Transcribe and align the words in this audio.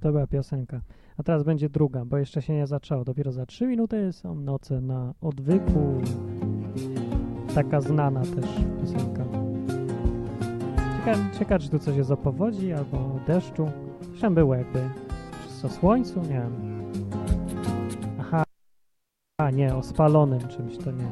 To 0.00 0.12
była 0.12 0.26
piosenka. 0.26 0.80
A 1.16 1.22
teraz 1.22 1.42
będzie 1.42 1.68
druga, 1.68 2.04
bo 2.04 2.18
jeszcze 2.18 2.42
się 2.42 2.54
nie 2.54 2.66
zaczęło. 2.66 3.04
Dopiero 3.04 3.32
za 3.32 3.46
3 3.46 3.66
minuty 3.66 4.12
są 4.12 4.34
noce 4.34 4.80
na 4.80 5.14
odwyku. 5.20 6.00
Taka 7.54 7.80
znana 7.80 8.20
też 8.20 8.50
piosenka. 8.80 9.24
Ciekawe, 10.98 11.38
ciekawe 11.38 11.58
czy 11.58 11.70
tu 11.70 11.78
coś 11.78 11.96
jest 11.96 12.10
o 12.10 12.16
powodzi 12.16 12.72
albo 12.72 12.96
o 12.96 13.20
deszczu. 13.26 13.70
Zresztą 14.08 14.34
było 14.34 14.54
jakby 14.54 14.80
o 15.64 15.68
słońcu, 15.68 16.20
nie 16.20 16.28
wiem. 16.28 16.82
Aha. 18.20 18.44
A 19.40 19.50
nie, 19.50 19.74
o 19.74 19.82
spalonym 19.82 20.48
czymś 20.48 20.78
to 20.78 20.90
nie. 20.90 21.08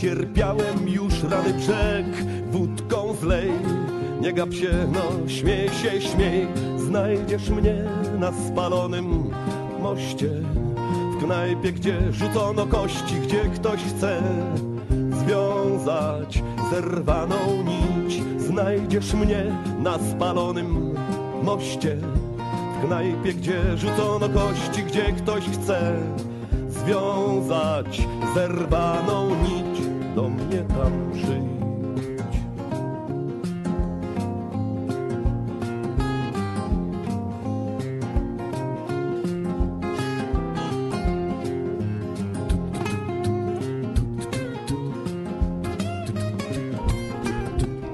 Cierpiałem 0.00 0.88
już 0.88 1.22
rany 1.22 1.54
brzeg. 1.54 2.06
Wódką 2.50 3.14
zlej, 3.20 3.50
nie 4.20 4.32
gap 4.32 4.54
się, 4.54 4.70
no 4.92 5.28
śmiej 5.28 5.68
się, 5.68 6.00
śmiej. 6.00 6.46
Znajdziesz 6.76 7.50
mnie 7.50 7.84
na 8.18 8.32
spalonym 8.32 9.30
moście 9.80 10.28
W 11.16 11.24
knajpie, 11.24 11.72
gdzie 11.72 12.12
rzucono 12.12 12.66
kości, 12.66 13.14
gdzie 13.22 13.40
ktoś 13.54 13.80
chce 13.80 14.22
Związać 15.12 16.42
zerwaną 16.70 17.36
nić. 17.62 18.22
Znajdziesz 18.38 19.14
mnie 19.14 19.44
na 19.82 19.98
spalonym 19.98 20.94
moście 21.42 21.96
w 22.76 22.86
knajpie, 22.86 23.34
gdzie 23.34 23.76
rzucono 23.76 24.28
kości, 24.28 24.82
gdzie 24.82 25.12
ktoś 25.12 25.44
chce 25.44 25.96
związać 26.68 28.02
zerwaną 28.34 29.30
nić, 29.30 29.69
do 30.20 30.28
mnie 30.28 30.58
tam 30.58 30.92
przyjdź. 31.12 31.50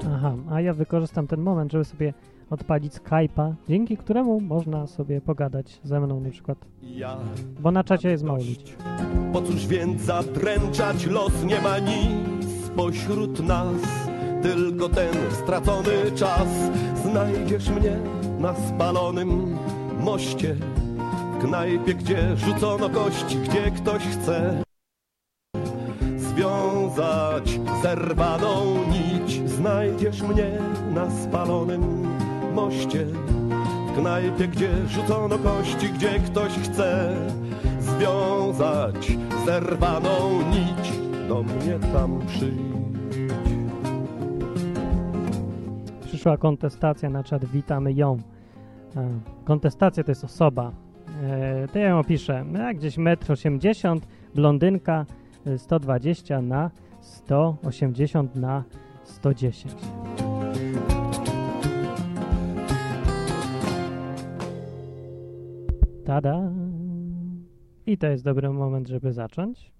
Aha, 0.05 0.35
a 0.51 0.61
ja 0.61 0.73
wykorzystam 0.73 1.27
ten 1.27 1.41
moment, 1.41 1.71
żeby 1.71 1.85
sobie 1.85 2.13
odpalić 2.49 2.93
Skype'a, 2.93 3.53
dzięki 3.69 3.97
któremu 3.97 4.41
można 4.41 4.87
sobie 4.87 5.21
pogadać 5.21 5.79
ze 5.83 5.99
mną 5.99 6.19
na 6.19 6.29
przykład, 6.29 6.57
Ja 6.81 7.17
bo 7.59 7.71
na 7.71 7.83
czacie 7.83 8.09
jest 8.09 8.23
mało 8.23 8.39
ludzi. 8.39 8.75
Po 9.37 9.43
cóż 9.43 9.67
więc 9.67 10.01
zadręczać 10.01 11.05
los 11.05 11.43
nie 11.43 11.61
ma 11.61 11.79
nic 11.79 12.69
pośród 12.75 13.39
nas 13.39 13.81
Tylko 14.41 14.89
ten 14.89 15.13
stracony 15.43 16.11
czas. 16.15 16.47
Znajdziesz 17.03 17.69
mnie 17.69 17.99
na 18.39 18.55
spalonym 18.55 19.57
moście 19.99 20.55
W 21.37 21.41
knajpie, 21.41 21.93
gdzie 21.93 22.37
rzucono 22.37 22.89
kości, 22.89 23.37
gdzie 23.37 23.71
ktoś 23.71 24.03
chce 24.03 24.63
Związać 26.17 27.59
zerwaną 27.81 28.75
nić. 28.91 29.49
Znajdziesz 29.49 30.21
mnie 30.21 30.59
na 30.93 31.11
spalonym 31.11 32.07
moście 32.53 33.05
w 33.05 33.99
knajpie, 33.99 34.47
gdzie 34.47 34.69
rzucono 34.87 35.37
kości, 35.37 35.89
gdzie 35.89 36.19
ktoś 36.19 36.51
chce 36.51 37.15
związać 37.87 39.17
zerwaną 39.45 40.41
nić, 40.49 40.91
do 41.27 41.43
mnie 41.43 41.79
tam 41.93 42.19
przyjdź. 42.27 42.67
Przyszła 46.05 46.37
kontestacja 46.37 47.09
na 47.09 47.23
czat, 47.23 47.45
witamy 47.45 47.93
ją. 47.93 48.17
A, 48.95 48.99
kontestacja 49.45 50.03
to 50.03 50.11
jest 50.11 50.23
osoba. 50.23 50.71
E, 51.23 51.67
to 51.67 51.79
ja 51.79 51.87
ją 51.87 51.99
opiszę. 51.99 52.45
Ja 52.53 52.73
gdzieś 52.73 52.97
1,80 52.97 53.91
m, 53.91 53.99
blondynka, 54.35 55.05
y, 55.47 55.57
120 55.57 56.41
na 56.41 56.71
180 57.01 58.35
na 58.35 58.63
110. 59.03 59.75
Tada! 66.05 66.51
I 67.87 67.97
to 67.97 68.07
jest 68.07 68.23
dobry 68.23 68.49
moment, 68.49 68.87
żeby 68.87 69.13
zacząć. 69.13 69.71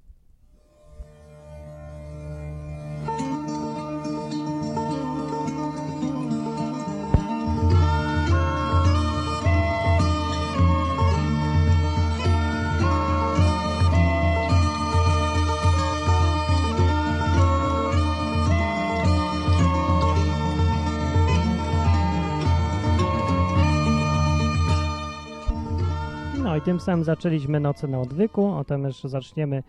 I 26.58 26.62
tym 26.62 26.80
samym 26.80 27.04
zaczęliśmy 27.04 27.60
Noce 27.60 27.88
na 27.88 28.02
odwyku, 28.02 28.46
o 28.46 28.64
tym 28.64 28.84
jeszcze 28.84 29.10
zaczniemy 29.10 29.64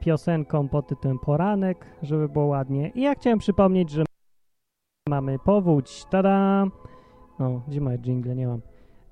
piosenką 0.00 0.68
pod 0.68 0.86
tytułem 0.86 1.18
Poranek, 1.18 1.86
żeby 2.02 2.28
było 2.28 2.46
ładnie. 2.46 2.88
I 2.88 3.02
ja 3.02 3.14
chciałem 3.14 3.38
przypomnieć, 3.38 3.90
że 3.90 4.04
mamy 5.08 5.38
powódź, 5.38 6.04
tada! 6.04 6.66
No, 7.38 7.62
gdzie 7.68 7.80
moje 7.80 7.98
jingle? 7.98 8.34
Nie 8.34 8.46
mam. 8.46 8.60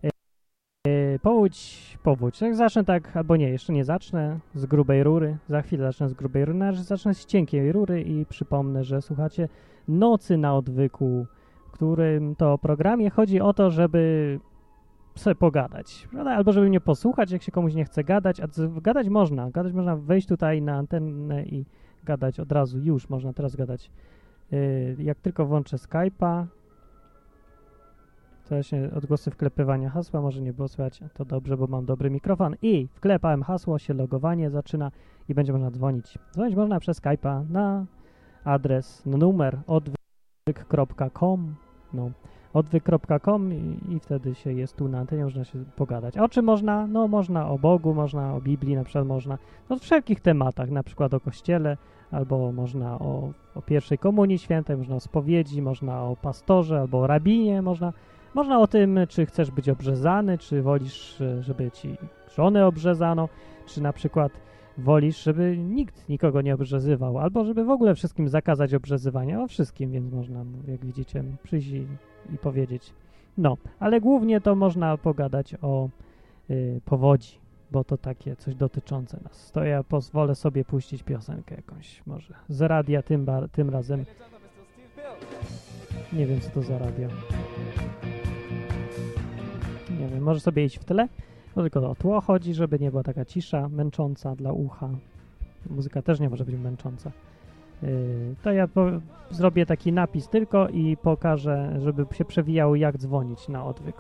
Yy, 0.03 1.19
powódź, 1.23 1.99
powódź. 2.03 2.41
Jak 2.41 2.57
zacznę 2.57 2.85
tak, 2.85 3.17
albo 3.17 3.37
nie, 3.37 3.51
jeszcze 3.51 3.73
nie 3.73 3.85
zacznę 3.85 4.41
z 4.55 4.67
grubej 4.67 5.05
rury. 5.05 5.39
Za 5.49 5.63
chwilę 5.63 5.85
zacznę 5.85 6.09
z 6.09 6.15
grubej 6.15 6.45
rury, 6.45 6.65
ale 6.65 6.77
zacznę 6.77 7.15
z 7.15 7.27
cienkiej 7.27 7.73
rury 7.73 8.03
i 8.03 8.27
przypomnę, 8.27 8.85
że 8.85 9.03
słuchacie 9.03 9.49
Nocy 9.89 10.37
na 10.37 10.57
odwyku, 10.57 11.27
w 11.69 11.71
którym 11.71 12.37
to 12.37 12.59
programie 12.59 13.11
chodzi 13.11 13.41
o 13.41 13.53
to, 13.53 13.71
żeby 13.71 14.41
sobie 15.15 15.35
pogadać, 15.35 16.09
prawda? 16.11 16.31
Albo 16.31 16.53
żeby 16.53 16.69
mnie 16.69 16.81
posłuchać, 16.81 17.31
jak 17.31 17.43
się 17.43 17.53
komuś 17.53 17.75
nie 17.75 17.85
chce 17.85 18.05
gadać, 18.05 18.41
a 18.41 18.47
gadać 18.81 19.09
można, 19.09 19.51
gadać 19.51 19.73
można 19.73 19.97
wejść 19.97 20.29
tutaj 20.29 20.63
na 20.63 20.77
antenę 20.77 21.45
i 21.45 21.65
gadać 22.05 22.41
od 22.41 22.53
razu, 22.53 22.79
już 22.79 23.09
można 23.09 23.33
teraz 23.33 23.57
gadać. 23.57 23.91
Yy, 24.51 24.97
jak 24.99 25.21
tylko 25.21 25.47
włączę 25.47 25.77
Skype'a, 25.77 26.47
to 28.45 28.55
właśnie 28.55 28.91
odgłosy 28.97 29.31
wklepywania 29.31 29.91
hasła, 29.91 30.21
może 30.21 30.41
nie 30.41 30.53
było 30.53 30.69
słychać, 30.69 31.01
to 31.15 31.25
dobrze, 31.25 31.57
bo 31.57 31.67
mam 31.67 31.85
dobry 31.85 32.11
mikrofon 32.11 32.57
i 32.63 32.89
wklepałem 32.95 33.43
hasło, 33.43 33.79
się 33.79 33.95
logowanie 33.95 34.51
zaczyna 34.51 34.91
i 35.29 35.35
będzie 35.35 35.53
można 35.53 35.71
dzwonić. 35.71 36.19
Dzwonić 36.33 36.57
można 36.57 36.81
przez 36.81 37.01
Skype'a 37.01 37.51
na 37.51 37.87
adres, 38.45 39.07
na 39.07 39.17
numer 39.17 39.59
odwyk.com, 39.67 41.55
no 41.93 42.11
odwyk.com 42.55 43.53
i, 43.53 43.79
i 43.89 44.01
wtedy 44.01 44.35
się 44.35 44.53
jest 44.53 44.77
tu 44.77 44.89
na 44.89 44.99
antenie, 44.99 45.25
można 45.25 45.45
się 45.45 45.65
pogadać. 45.77 46.17
A 46.17 46.25
o 46.25 46.29
czym 46.29 46.45
można? 46.45 46.87
No 46.87 47.09
można 47.09 47.49
o 47.49 47.59
Bogu, 47.59 47.95
można 47.95 48.35
o 48.35 48.41
Biblii, 48.41 48.77
na 48.77 48.85
przykład 48.85 49.07
można 49.07 49.39
o 49.69 49.77
wszelkich 49.77 50.21
tematach, 50.21 50.71
na 50.71 50.83
przykład 50.83 51.15
o 51.15 51.21
Kościele, 51.21 51.77
albo 52.11 52.53
można 52.53 52.99
o, 52.99 53.33
o 53.55 53.63
pierwszej 53.63 53.99
komunii 53.99 54.39
świętej, 54.39 54.77
można 54.77 54.97
o 54.97 55.01
spowiedzi, 55.01 55.63
można 55.63 56.03
o 56.03 56.17
pastorze, 56.17 56.81
albo 56.81 56.99
o 56.99 57.07
rabinie, 57.07 57.63
można, 57.63 57.93
można 58.35 58.61
o 58.61 58.67
tym, 58.67 58.99
czy 59.09 59.27
chcesz 59.27 59.51
być 59.51 59.69
obrzezany, 59.69 60.39
czy 60.39 60.63
wolisz, 60.63 61.23
żeby 61.41 61.71
ci 61.71 61.97
żonę 62.35 62.67
obrzezano, 62.67 63.29
czy 63.67 63.83
na 63.83 63.93
przykład 63.93 64.33
wolisz, 64.79 65.23
żeby 65.23 65.59
nikt 65.59 66.09
nikogo 66.09 66.41
nie 66.41 66.55
obrzezywał, 66.55 67.19
albo 67.19 67.45
żeby 67.45 67.65
w 67.65 67.71
ogóle 67.71 67.95
wszystkim 67.95 68.29
zakazać 68.29 68.75
obrzezywania, 68.75 69.43
o 69.43 69.47
wszystkim, 69.47 69.91
więc 69.91 70.13
można, 70.13 70.45
jak 70.69 70.85
widzicie, 70.85 71.25
przyjść 71.43 71.73
i, 72.35 72.39
powiedzieć. 72.39 72.93
No, 73.39 73.57
ale 73.79 74.01
głównie 74.01 74.41
to 74.41 74.55
można 74.55 74.97
pogadać 74.97 75.55
o 75.63 75.89
y, 76.51 76.81
powodzi, 76.85 77.39
bo 77.71 77.85
to 77.85 77.99
takie 77.99 78.37
coś 78.37 78.55
dotyczące 78.55 79.21
nas. 79.25 79.53
To 79.53 79.65
ja 79.65 79.85
pozwolę 79.85 80.35
sobie 80.35 80.65
puścić 80.65 81.03
piosenkę 81.03 81.55
jakąś, 81.55 82.03
może 82.07 82.35
z 82.49 82.61
radia 82.61 83.03
tym, 83.03 83.27
tym 83.53 83.71
razem. 83.71 84.05
Nie 86.13 86.27
wiem, 86.27 86.41
co 86.41 86.51
to 86.51 86.63
za 86.63 86.79
radio. 86.79 87.09
Nie 90.01 90.09
wiem, 90.09 90.23
może 90.23 90.41
sobie 90.41 90.65
iść 90.65 90.79
w 90.79 90.85
tle. 90.85 91.09
To 91.55 91.61
tylko 91.61 91.91
o 91.91 91.95
tło 91.95 92.21
chodzi, 92.21 92.55
żeby 92.55 92.79
nie 92.79 92.91
była 92.91 93.03
taka 93.03 93.25
cisza, 93.25 93.69
męcząca 93.69 94.37
dla 94.37 94.53
ucha. 94.53 94.89
Muzyka 95.71 96.03
też 96.03 96.21
nie 96.21 96.29
może 96.29 96.45
być 96.45 96.57
męcząca. 96.57 97.11
Y, 97.83 98.35
to 98.43 98.53
ja 98.53 98.69
zrobię 99.31 99.67
taki 99.67 99.93
napis 99.93 100.29
tylko 100.29 100.69
i 100.69 100.97
pokażę, 100.97 101.77
żeby 101.79 102.07
się 102.15 102.25
przewijało, 102.25 102.77
jak 102.77 102.99
dzwonić 102.99 103.49
na 103.49 103.65
odwyk. 103.65 103.97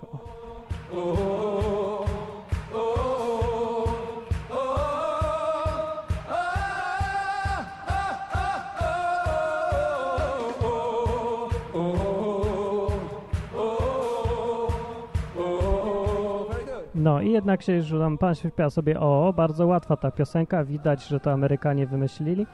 No 16.95 17.21
i 17.21 17.31
jednak 17.31 17.63
się 17.63 17.73
już 17.73 17.91
tam 17.91 18.19
pan 18.19 18.35
śpiewa 18.35 18.71
sobie 18.71 19.01
o, 19.01 19.33
bardzo 19.37 19.67
łatwa 19.67 19.97
ta 19.97 20.11
piosenka, 20.11 20.65
widać, 20.65 21.07
że 21.07 21.21
to 21.21 21.33
Amerykanie 21.33 21.87
wymyślili. 21.87 22.47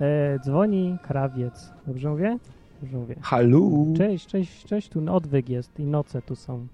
E, 0.00 0.38
dzwoni 0.38 0.98
krawiec. 1.02 1.72
Dobrze 1.86 2.10
mówię? 2.10 2.38
Dobrze 2.82 2.98
mówię. 2.98 3.14
Halu! 3.22 3.94
Cześć, 3.96 4.26
cześć, 4.26 4.64
cześć, 4.64 4.88
tu 4.88 5.14
odwyk 5.14 5.48
jest 5.48 5.80
i 5.80 5.84
noce 5.84 6.22
tu 6.22 6.36
są. 6.36 6.66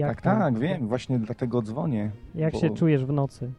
Tak, 0.00 0.22
tam? 0.22 0.38
tak, 0.38 0.58
wiem, 0.58 0.88
właśnie 0.88 1.18
dlatego 1.18 1.62
dzwonię. 1.62 2.10
Jak 2.34 2.52
bo- 2.52 2.60
się 2.60 2.70
czujesz 2.70 3.04
w 3.04 3.12
nocy? 3.12 3.50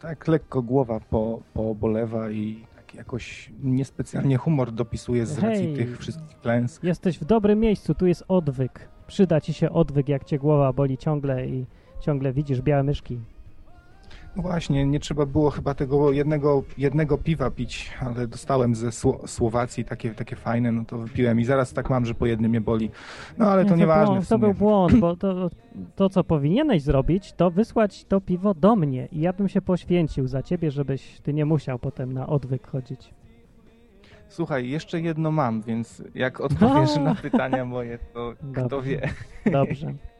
Tak 0.00 0.28
lekko 0.28 0.62
głowa 0.62 1.00
po, 1.10 1.40
poobolewa 1.54 2.30
i 2.30 2.64
tak 2.76 2.94
jakoś 2.94 3.50
niespecjalnie 3.62 4.36
humor 4.36 4.72
dopisuje 4.72 5.26
z 5.26 5.38
racji 5.38 5.64
Hej. 5.64 5.76
tych 5.76 5.98
wszystkich 5.98 6.40
klęsk. 6.40 6.84
Jesteś 6.84 7.18
w 7.18 7.24
dobrym 7.24 7.60
miejscu, 7.60 7.94
tu 7.94 8.06
jest 8.06 8.24
odwyk. 8.28 8.88
Przyda 9.06 9.40
ci 9.40 9.52
się 9.52 9.70
odwyk, 9.70 10.08
jak 10.08 10.24
cię 10.24 10.38
głowa 10.38 10.72
boli 10.72 10.98
ciągle 10.98 11.46
i 11.46 11.64
ciągle 12.00 12.32
widzisz 12.32 12.62
białe 12.62 12.82
myszki. 12.82 13.18
No 14.36 14.42
właśnie, 14.42 14.86
nie 14.86 15.00
trzeba 15.00 15.26
było 15.26 15.50
chyba 15.50 15.74
tego 15.74 16.12
jednego, 16.12 16.62
jednego 16.78 17.18
piwa 17.18 17.50
pić, 17.50 17.90
ale 18.00 18.26
dostałem 18.26 18.74
ze 18.74 18.88
Sło- 18.88 19.26
Słowacji 19.28 19.84
takie, 19.84 20.10
takie 20.14 20.36
fajne, 20.36 20.72
no 20.72 20.84
to 20.84 20.98
wypiłem 20.98 21.40
i 21.40 21.44
zaraz 21.44 21.72
tak 21.72 21.90
mam, 21.90 22.06
że 22.06 22.14
po 22.14 22.26
jednym 22.26 22.50
mnie 22.50 22.60
boli. 22.60 22.90
No 23.38 23.46
ale 23.46 23.64
to 23.64 23.70
Nie, 23.70 23.76
nieważne 23.80 24.14
błąd, 24.14 24.28
to 24.28 24.38
był 24.38 24.54
błąd, 24.54 24.96
bo 24.98 25.16
to, 25.16 25.50
to, 25.96 26.08
co 26.08 26.24
powinieneś 26.24 26.82
zrobić, 26.82 27.32
to 27.32 27.50
wysłać 27.50 28.04
to 28.04 28.20
piwo 28.20 28.54
do 28.54 28.76
mnie 28.76 29.08
i 29.12 29.20
ja 29.20 29.32
bym 29.32 29.48
się 29.48 29.62
poświęcił 29.62 30.26
za 30.26 30.42
ciebie, 30.42 30.70
żebyś 30.70 31.20
ty 31.20 31.32
nie 31.34 31.44
musiał 31.44 31.78
potem 31.78 32.12
na 32.12 32.26
odwyk 32.26 32.66
chodzić. 32.66 33.14
Słuchaj, 34.28 34.68
jeszcze 34.68 35.00
jedno 35.00 35.30
mam, 35.30 35.62
więc 35.62 36.02
jak 36.14 36.40
odpowiesz 36.40 36.96
No. 36.96 37.02
na 37.02 37.14
pytania 37.14 37.64
moje, 37.64 37.98
to 38.14 38.34
kto 38.52 38.68
Dobrze. 38.68 38.90
wie. 38.90 39.08
Dobrze. 39.52 39.94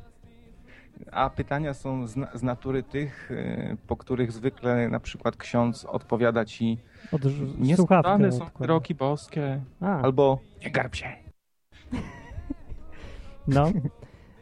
A 1.12 1.30
pytania 1.30 1.74
są 1.74 2.06
z, 2.06 2.14
z 2.34 2.42
natury 2.42 2.82
tych, 2.82 3.30
y, 3.30 3.76
po 3.86 3.96
których 3.96 4.32
zwykle 4.32 4.88
na 4.88 5.00
przykład 5.00 5.36
ksiądz 5.36 5.84
odpowiada 5.84 6.44
ci 6.44 6.78
Od 7.12 7.22
niesłychane 7.58 8.32
są 8.32 8.44
odkładam. 8.44 8.66
kroki 8.66 8.94
boskie, 8.94 9.60
A, 9.80 10.00
albo 10.02 10.38
nie 10.64 10.70
garb 10.70 10.94
się. 10.94 11.06
no. 13.48 13.70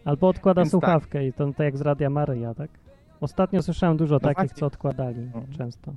Albo 0.04 0.28
odkłada 0.28 0.62
Więc 0.62 0.72
tak. 0.72 0.80
słuchawkę 0.80 1.26
i 1.26 1.32
to, 1.32 1.52
to 1.52 1.62
jak 1.62 1.76
z 1.76 1.80
Radia 1.80 2.10
Maryja, 2.10 2.54
tak? 2.54 2.70
Ostatnio 3.20 3.62
słyszałem 3.62 3.96
dużo 3.96 4.14
No 4.14 4.20
takich, 4.20 4.36
właśnie. 4.36 4.56
co 4.56 4.66
odkładali 4.66 5.30
No. 5.34 5.42
często. 5.58 5.92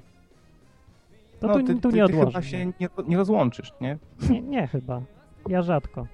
To 1.39 1.47
No, 1.47 1.53
tu, 1.53 1.63
ty, 1.63 1.75
tu 1.75 1.79
ty, 1.81 1.87
nie 1.87 1.93
ty 1.93 2.03
odłożę. 2.03 2.27
chyba 2.31 2.41
się 2.41 2.65
nie, 2.65 2.89
nie 3.07 3.17
rozłączysz, 3.17 3.73
nie? 3.81 3.97
Nie, 4.29 4.41
nie 4.41 4.67
chyba. 4.67 5.01
Ja 5.49 5.61
rzadko. 5.61 6.07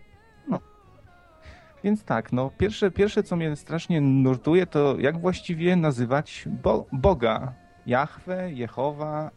Więc 1.83 2.03
tak, 2.03 2.33
no 2.33 2.51
pierwsze, 2.57 2.91
pierwsze 2.91 3.23
co 3.23 3.35
mnie 3.35 3.55
strasznie 3.55 4.01
nurtuje, 4.01 4.65
to 4.65 4.99
jak 4.99 5.21
właściwie 5.21 5.75
nazywać 5.75 6.45
bo, 6.63 6.85
Boga? 6.91 7.53
Jahwe, 7.85 8.51
Jehowa, 8.51 9.31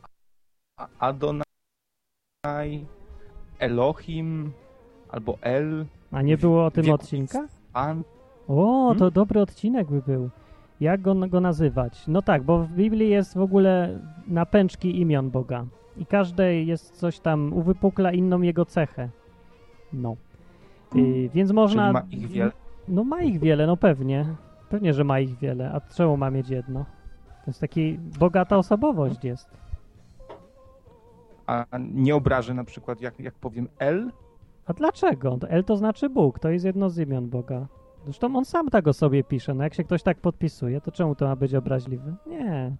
Adonai, 0.98 1.44
Elohim, 3.58 4.52
albo 5.08 5.38
El, 5.40 5.86
A 6.12 6.22
nie 6.22 6.38
było 6.38 6.64
o 6.66 6.70
tym 6.70 6.90
odcinka? 6.90 7.46
Pan. 7.72 8.02
O, 8.48 8.92
to 8.94 8.98
Hmm? 8.98 9.12
dobry 9.12 9.40
odcinek 9.40 9.90
by 9.90 10.02
był. 10.02 10.30
Jak 10.80 11.02
go, 11.02 11.14
go 11.14 11.40
nazywać? 11.40 12.06
No 12.08 12.22
tak, 12.22 12.42
bo 12.42 12.58
w 12.58 12.72
Biblii 12.72 13.10
jest 13.10 13.34
w 13.34 13.40
ogóle 13.40 14.00
napęczki 14.28 15.00
imion 15.00 15.30
Boga. 15.30 15.66
I 15.96 16.06
każdej 16.06 16.66
jest 16.66 16.96
coś 16.96 17.18
tam, 17.18 17.52
uwypukla 17.52 18.12
inną 18.12 18.42
jego 18.42 18.64
cechę. 18.64 19.08
No. 19.92 20.16
Y, 20.96 21.30
więc 21.34 21.52
można... 21.52 21.82
Czyli 21.82 21.92
ma 21.92 22.02
ich 22.24 22.28
wiele. 22.28 22.52
No 22.88 23.04
ma 23.04 23.22
ich 23.22 23.40
wiele, 23.40 23.66
no 23.66 23.76
pewnie. 23.76 24.26
Pewnie, 24.68 24.94
że 24.94 25.04
ma 25.04 25.20
ich 25.20 25.38
wiele. 25.38 25.72
A 25.72 25.80
czemu 25.80 26.16
ma 26.16 26.30
mieć 26.30 26.48
jedno? 26.48 26.84
To 27.28 27.50
jest 27.50 27.60
taki 27.60 27.98
bogata 28.18 28.56
osobowość 28.56 29.24
jest. 29.24 29.48
A 31.46 31.64
nie 31.80 32.14
obrażę 32.16 32.54
na 32.54 32.64
przykład, 32.64 33.00
jak, 33.00 33.20
jak 33.20 33.34
powiem 33.34 33.68
El, 33.78 34.12
A 34.66 34.72
dlaczego? 34.72 35.38
El 35.48 35.64
to 35.64 35.76
znaczy 35.76 36.08
Bóg, 36.10 36.38
to 36.38 36.48
jest 36.50 36.64
jedno 36.64 36.90
z 36.90 36.98
imion 36.98 37.28
Boga. 37.28 37.66
Zresztą 38.04 38.36
on 38.36 38.44
sam 38.44 38.68
tak 38.68 38.88
o 38.88 38.92
sobie 38.92 39.24
pisze. 39.24 39.54
No 39.54 39.64
jak 39.64 39.74
się 39.74 39.84
ktoś 39.84 40.02
tak 40.02 40.18
podpisuje, 40.20 40.80
to 40.80 40.92
czemu 40.92 41.14
to 41.14 41.26
ma 41.26 41.36
być 41.36 41.54
obraźliwe? 41.54 42.14
Nie. 42.26 42.76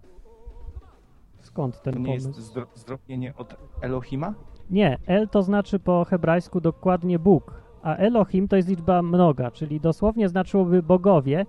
Skąd 1.41 1.83
ten 1.83 1.95
to 1.95 2.01
nie 2.01 2.07
pomysł? 2.07 2.29
jest 2.29 2.41
zdro- 2.55 2.67
zdrobnienie 2.75 3.35
od 3.37 3.57
Elohima? 3.81 4.35
Nie, 4.71 4.99
El 5.07 5.29
to 5.29 5.43
znaczy 5.43 5.79
po 5.79 6.05
hebrajsku 6.05 6.61
dokładnie 6.61 7.19
Bóg, 7.19 7.63
a 7.87 7.97
Elohim 7.97 8.49
to 8.49 8.57
jest 8.57 8.69
liczba 8.69 9.03
mnoga, 9.03 9.51
czyli 9.51 9.81
dosłownie 9.81 10.29
znaczyłoby 10.29 10.83
bogowie, 10.83 11.47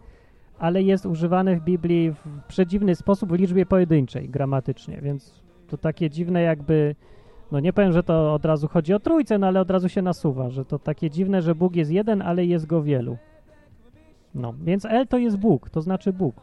ale 0.60 0.84
jest 0.84 1.06
używany 1.06 1.60
w 1.60 1.64
Biblii 1.64 2.12
w 2.12 2.44
przedziwny 2.48 2.96
sposób 2.96 3.30
w 3.30 3.36
liczbie 3.36 3.66
pojedynczej, 3.66 4.30
gramatycznie, 4.30 5.02
więc 5.02 5.44
to 5.68 5.78
takie 5.78 6.10
dziwne 6.10 6.42
jakby, 6.42 6.96
no 7.52 7.60
nie 7.60 7.74
powiem, 7.74 7.92
że 7.92 8.04
to 8.04 8.34
od 8.34 8.46
razu 8.46 8.68
chodzi 8.68 8.94
o 8.94 9.00
trójcę, 9.00 9.38
no 9.38 9.48
ale 9.48 9.62
od 9.62 9.72
razu 9.72 9.90
się 9.90 10.02
nasuwa, 10.02 10.50
że 10.50 10.66
to 10.66 10.80
takie 10.80 11.10
dziwne, 11.10 11.42
że 11.42 11.56
Bóg 11.56 11.76
jest 11.76 11.92
jeden, 11.92 12.22
ale 12.22 12.46
jest 12.46 12.66
go 12.66 12.84
wielu. 12.84 13.18
No, 14.36 14.54
więc 14.64 14.86
El 14.86 15.08
to 15.08 15.18
jest 15.18 15.38
Bóg, 15.38 15.70
to 15.70 15.82
znaczy 15.82 16.14
Bóg. 16.14 16.36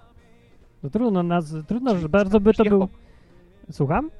No 0.82 0.90
trudno, 0.90 1.22
naz- 1.22 1.64
trudno, 1.66 1.96
że 1.96 2.08
bardzo 2.08 2.40
by 2.40 2.54
to 2.54 2.64
był... 2.64 2.88
Słucham? 3.70 4.10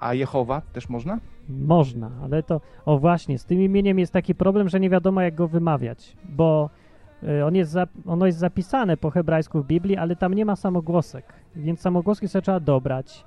A 0.00 0.14
Jehowa 0.14 0.62
też 0.72 0.88
można? 0.88 1.18
Można, 1.48 2.10
ale 2.22 2.42
to, 2.42 2.60
o 2.84 2.98
właśnie, 2.98 3.38
z 3.38 3.44
tym 3.44 3.60
imieniem 3.60 3.98
jest 3.98 4.12
taki 4.12 4.34
problem, 4.34 4.68
że 4.68 4.80
nie 4.80 4.90
wiadomo 4.90 5.20
jak 5.20 5.34
go 5.34 5.48
wymawiać, 5.48 6.16
bo 6.28 6.70
y, 7.22 7.44
on 7.44 7.54
jest 7.54 7.70
za, 7.70 7.86
ono 8.06 8.26
jest 8.26 8.38
zapisane 8.38 8.96
po 8.96 9.10
hebrajsku 9.10 9.62
w 9.62 9.66
Biblii, 9.66 9.96
ale 9.96 10.16
tam 10.16 10.34
nie 10.34 10.44
ma 10.44 10.56
samogłosek, 10.56 11.24
więc 11.56 11.80
samogłoski 11.80 12.28
sobie 12.28 12.42
trzeba 12.42 12.60
dobrać. 12.60 13.24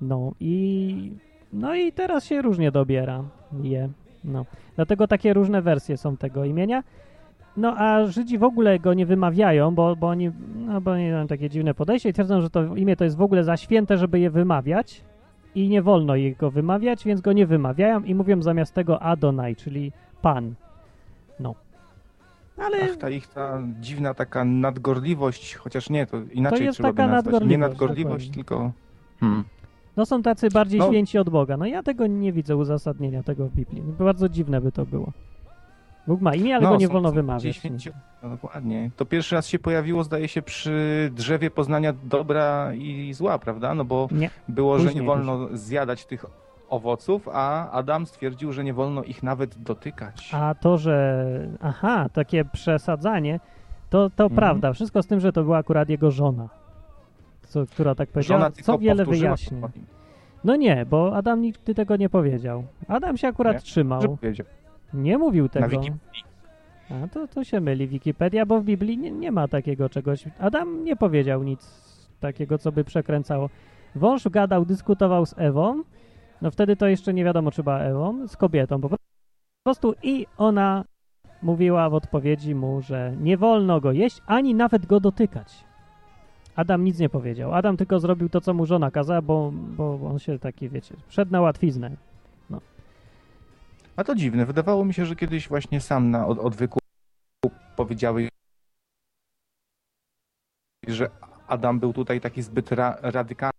No 0.00 0.32
i, 0.40 1.12
no 1.52 1.74
i 1.74 1.92
teraz 1.92 2.24
się 2.24 2.42
różnie 2.42 2.70
dobiera 2.70 3.24
je, 3.62 3.88
no. 4.24 4.44
Dlatego 4.76 5.08
takie 5.08 5.34
różne 5.34 5.62
wersje 5.62 5.96
są 5.96 6.16
tego 6.16 6.44
imienia. 6.44 6.82
No 7.56 7.74
a 7.78 8.06
Żydzi 8.06 8.38
w 8.38 8.44
ogóle 8.44 8.78
go 8.78 8.94
nie 8.94 9.06
wymawiają, 9.06 9.74
bo, 9.74 9.96
bo 9.96 10.08
oni, 10.08 10.30
no 10.56 10.80
bo 10.80 10.90
oni 10.90 11.10
mają 11.10 11.26
takie 11.26 11.50
dziwne 11.50 11.74
podejście 11.74 12.08
i 12.08 12.12
twierdzą, 12.12 12.40
że 12.40 12.50
to 12.50 12.76
imię 12.76 12.96
to 12.96 13.04
jest 13.04 13.16
w 13.16 13.22
ogóle 13.22 13.44
za 13.44 13.56
święte, 13.56 13.98
żeby 13.98 14.20
je 14.20 14.30
wymawiać 14.30 15.04
i 15.54 15.68
nie 15.68 15.82
wolno 15.82 16.16
jego 16.16 16.50
wymawiać, 16.50 17.04
więc 17.04 17.20
go 17.20 17.32
nie 17.32 17.46
wymawiają 17.46 18.02
i 18.02 18.14
mówią 18.14 18.42
zamiast 18.42 18.74
tego 18.74 19.02
Adonai, 19.02 19.56
czyli 19.56 19.92
Pan. 20.22 20.54
No. 21.40 21.54
Ale 22.56 22.78
Ach, 22.84 22.96
ta 22.96 23.10
ich 23.10 23.26
ta 23.26 23.62
dziwna 23.80 24.14
taka 24.14 24.44
nadgorliwość, 24.44 25.54
chociaż 25.54 25.90
nie, 25.90 26.06
to 26.06 26.16
inaczej 26.32 26.64
jest 26.64 26.76
trzeba 26.76 26.88
taka 26.88 27.06
by 27.06 27.12
nazwać. 27.12 27.44
Nie 27.44 27.58
nadgorliwość, 27.58 27.60
nadgorliwość, 27.60 28.28
dokładnie. 28.28 28.44
tylko... 28.44 28.72
Hmm. 29.20 29.44
no 29.96 30.06
są 30.06 30.22
tacy 30.22 30.48
bardziej 30.50 30.80
No. 30.80 30.88
święci 30.88 31.18
od 31.18 31.30
Boga. 31.30 31.56
No 31.56 31.66
ja 31.66 31.82
tego 31.82 32.06
nie 32.06 32.32
widzę 32.32 32.56
uzasadnienia 32.56 33.22
tego 33.22 33.48
w 33.48 33.52
Biblii. 33.52 33.82
Bardzo 33.98 34.28
dziwne 34.28 34.60
by 34.60 34.72
to 34.72 34.86
było. 34.86 35.12
Bóg 36.06 36.20
ma 36.20 36.34
imię, 36.34 36.54
ale 36.56 36.64
No, 36.64 36.70
go 36.70 36.76
nie 36.76 36.88
wolno 36.88 37.12
wymawiać. 37.12 37.60
No 38.22 38.28
dokładnie. 38.30 38.90
To 38.96 39.04
pierwszy 39.04 39.34
raz 39.34 39.46
się 39.46 39.58
pojawiło, 39.58 40.04
zdaje 40.04 40.28
się, 40.28 40.42
przy 40.42 41.10
drzewie 41.14 41.50
poznania 41.50 41.92
dobra 42.04 42.74
i 42.74 43.14
zła, 43.14 43.38
prawda? 43.38 43.74
No 43.74 43.84
bo 43.84 44.08
Nie. 44.12 44.30
było, 44.48 44.78
że 44.78 44.84
nie 44.84 44.88
później 44.90 45.06
wolno 45.06 45.48
zjadać 45.52 46.06
tych 46.06 46.24
owoców, 46.68 47.28
a 47.32 47.70
Adam 47.70 48.06
stwierdził, 48.06 48.52
że 48.52 48.64
nie 48.64 48.74
wolno 48.74 49.02
ich 49.02 49.22
nawet 49.22 49.58
dotykać. 49.62 50.30
A 50.32 50.54
to, 50.54 50.78
że 50.78 51.24
aha, 51.60 52.06
takie 52.12 52.44
przesadzanie, 52.44 53.40
to, 53.90 54.10
to 54.10 54.24
Mhm. 54.24 54.36
prawda. 54.36 54.72
Wszystko 54.72 55.02
z 55.02 55.06
tym, 55.06 55.20
że 55.20 55.32
to 55.32 55.42
była 55.44 55.58
akurat 55.58 55.88
jego 55.88 56.10
żona, 56.10 56.48
co, 57.42 57.66
która 57.66 57.94
tak 57.94 58.08
powiedziała, 58.08 58.40
Żona 58.40 58.50
co 58.62 58.78
wiele 58.78 59.04
wyjaśnia. 59.04 59.68
No 60.44 60.56
nie, 60.56 60.86
bo 60.90 61.16
Adam 61.16 61.40
nigdy 61.40 61.74
tego 61.74 61.96
nie 61.96 62.08
powiedział. 62.08 62.64
Adam 62.88 63.16
się 63.16 63.28
akurat 63.28 63.54
Nie? 63.54 63.60
trzymał. 63.60 64.00
Że 64.02 64.08
powiedział. 64.08 64.46
Nie 64.94 65.18
mówił 65.18 65.44
Na 65.44 65.48
tego. 65.48 65.68
Wikipedii. 65.68 66.24
A 66.90 67.08
to, 67.08 67.28
to 67.28 67.44
się 67.44 67.60
myli 67.60 67.88
Wikipedia, 67.88 68.46
bo 68.46 68.60
w 68.60 68.64
Biblii 68.64 68.98
nie, 68.98 69.10
nie 69.10 69.32
ma 69.32 69.48
takiego 69.48 69.88
czegoś. 69.88 70.24
Adam 70.38 70.84
nie 70.84 70.96
powiedział 70.96 71.42
nic 71.42 71.84
takiego, 72.20 72.58
co 72.58 72.72
by 72.72 72.84
przekręcało. 72.84 73.50
Wąż 73.94 74.28
gadał, 74.28 74.64
dyskutował 74.64 75.26
z 75.26 75.34
Ewą, 75.38 75.82
no 76.42 76.50
wtedy 76.50 76.76
to 76.76 76.86
jeszcze 76.86 77.14
nie 77.14 77.24
wiadomo, 77.24 77.50
czy 77.50 77.62
była 77.62 77.78
Ewą, 77.78 78.28
z 78.28 78.36
kobietą 78.36 78.80
po 78.80 78.96
prostu 79.64 79.94
i 80.02 80.26
ona 80.38 80.84
mówiła 81.42 81.90
w 81.90 81.94
odpowiedzi 81.94 82.54
mu, 82.54 82.82
że 82.82 83.14
nie 83.20 83.36
wolno 83.36 83.80
go 83.80 83.92
jeść, 83.92 84.22
ani 84.26 84.54
nawet 84.54 84.86
go 84.86 85.00
dotykać. 85.00 85.64
Adam 86.56 86.84
nic 86.84 86.98
nie 86.98 87.08
powiedział. 87.08 87.54
Adam 87.54 87.76
tylko 87.76 88.00
zrobił 88.00 88.28
to, 88.28 88.40
co 88.40 88.54
mu 88.54 88.66
żona 88.66 88.90
kazała, 88.90 89.22
bo, 89.22 89.52
bo 89.52 90.00
on 90.10 90.18
się 90.18 90.38
taki, 90.38 90.68
wiecie, 90.68 90.94
wszedł 91.06 91.32
na 91.32 91.40
łatwiznę. 91.40 91.90
A 93.96 94.04
to 94.04 94.14
dziwne. 94.14 94.46
Wydawało 94.46 94.84
mi 94.84 94.94
się, 94.94 95.06
że 95.06 95.16
kiedyś 95.16 95.48
właśnie 95.48 95.80
sam 95.80 96.10
na 96.10 96.26
od, 96.26 96.38
odwyku 96.38 96.78
powiedziały, 97.76 98.28
że 100.88 101.10
Adam 101.48 101.80
był 101.80 101.92
tutaj 101.92 102.20
taki 102.20 102.42
zbyt 102.42 102.72
ra, 102.72 102.96
radykalny. 103.02 103.54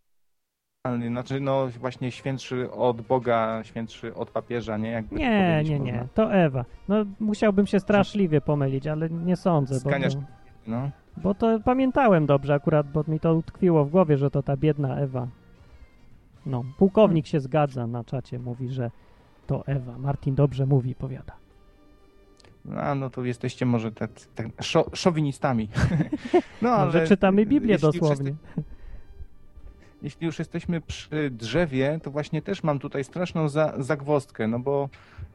Znaczy, 1.08 1.40
no 1.40 1.68
właśnie 1.80 2.12
świętszy 2.12 2.72
od 2.72 3.02
Boga, 3.02 3.64
świętszy 3.64 4.16
od 4.16 4.30
papieża, 4.32 4.78
nie? 4.78 4.90
Jakby 4.92 5.10
to 5.10 5.16
Nie, 5.16 5.64
nie, 5.64 5.78
można. 5.80 5.86
nie. 5.94 6.08
To 6.14 6.34
Ewa. 6.34 6.66
No 6.88 6.96
musiałbym 7.20 7.68
się 7.68 7.80
straszliwie 7.80 8.42
pomylić, 8.42 8.88
ale 8.88 9.10
nie 9.10 9.36
sądzę, 9.36 9.76
bo 9.84 9.90
Zganiasz- 9.90 10.14
to, 10.14 10.22
No. 10.68 10.90
Bo 11.18 11.36
to 11.36 11.60
pamiętałem 11.60 12.26
dobrze 12.26 12.54
akurat, 12.54 12.92
bo 12.92 13.04
mi 13.08 13.20
to 13.20 13.36
utkwiło 13.36 13.86
w 13.86 13.90
głowie, 13.90 14.18
że 14.18 14.32
to 14.32 14.44
ta 14.44 14.58
biedna 14.58 14.98
Ewa. 14.98 15.28
No, 16.46 16.64
pułkownik 16.78 17.28
się 17.28 17.40
zgadza 17.40 17.88
na 17.88 18.04
czacie, 18.04 18.40
mówi, 18.40 18.70
że 18.70 18.92
to 19.48 19.68
Ewa. 19.68 19.98
Martin 19.98 20.36
dobrze 20.36 20.66
mówi, 20.66 20.96
powiada. 20.96 21.34
A, 22.78 22.96
no 22.96 23.10
to 23.10 23.24
jesteście 23.24 23.66
może 23.66 23.92
tak, 23.92 24.12
tak 24.36 24.48
szo, 24.62 24.86
szowinistami. 24.94 25.70
No, 26.62 26.86
Może 26.86 27.08
czytamy 27.08 27.46
Biblię 27.46 27.78
dosłownie. 27.78 28.36
Jeśli 30.02 30.26
już 30.26 30.40
jesteśmy 30.40 30.82
przy 30.82 31.30
drzewie, 31.32 32.00
to 32.04 32.12
właśnie 32.12 32.42
też 32.42 32.64
mam 32.64 32.80
tutaj 32.80 33.04
straszną 33.04 33.50
za, 33.50 33.74
zagwozdkę, 33.78 34.48
no 34.48 34.60
bo, 34.60 34.90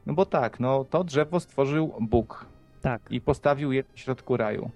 no 0.07 0.15
bo 0.15 0.27
tak, 0.27 0.61
no 0.61 0.85
to 0.85 1.05
drzewo 1.05 1.41
stworzył 1.41 1.95
Bóg 2.01 2.47
Tak, 2.83 3.03
i 3.11 3.21
postawił 3.21 3.73
je 3.73 3.85
w 3.95 3.99
środku 3.99 4.37
raju. 4.37 4.71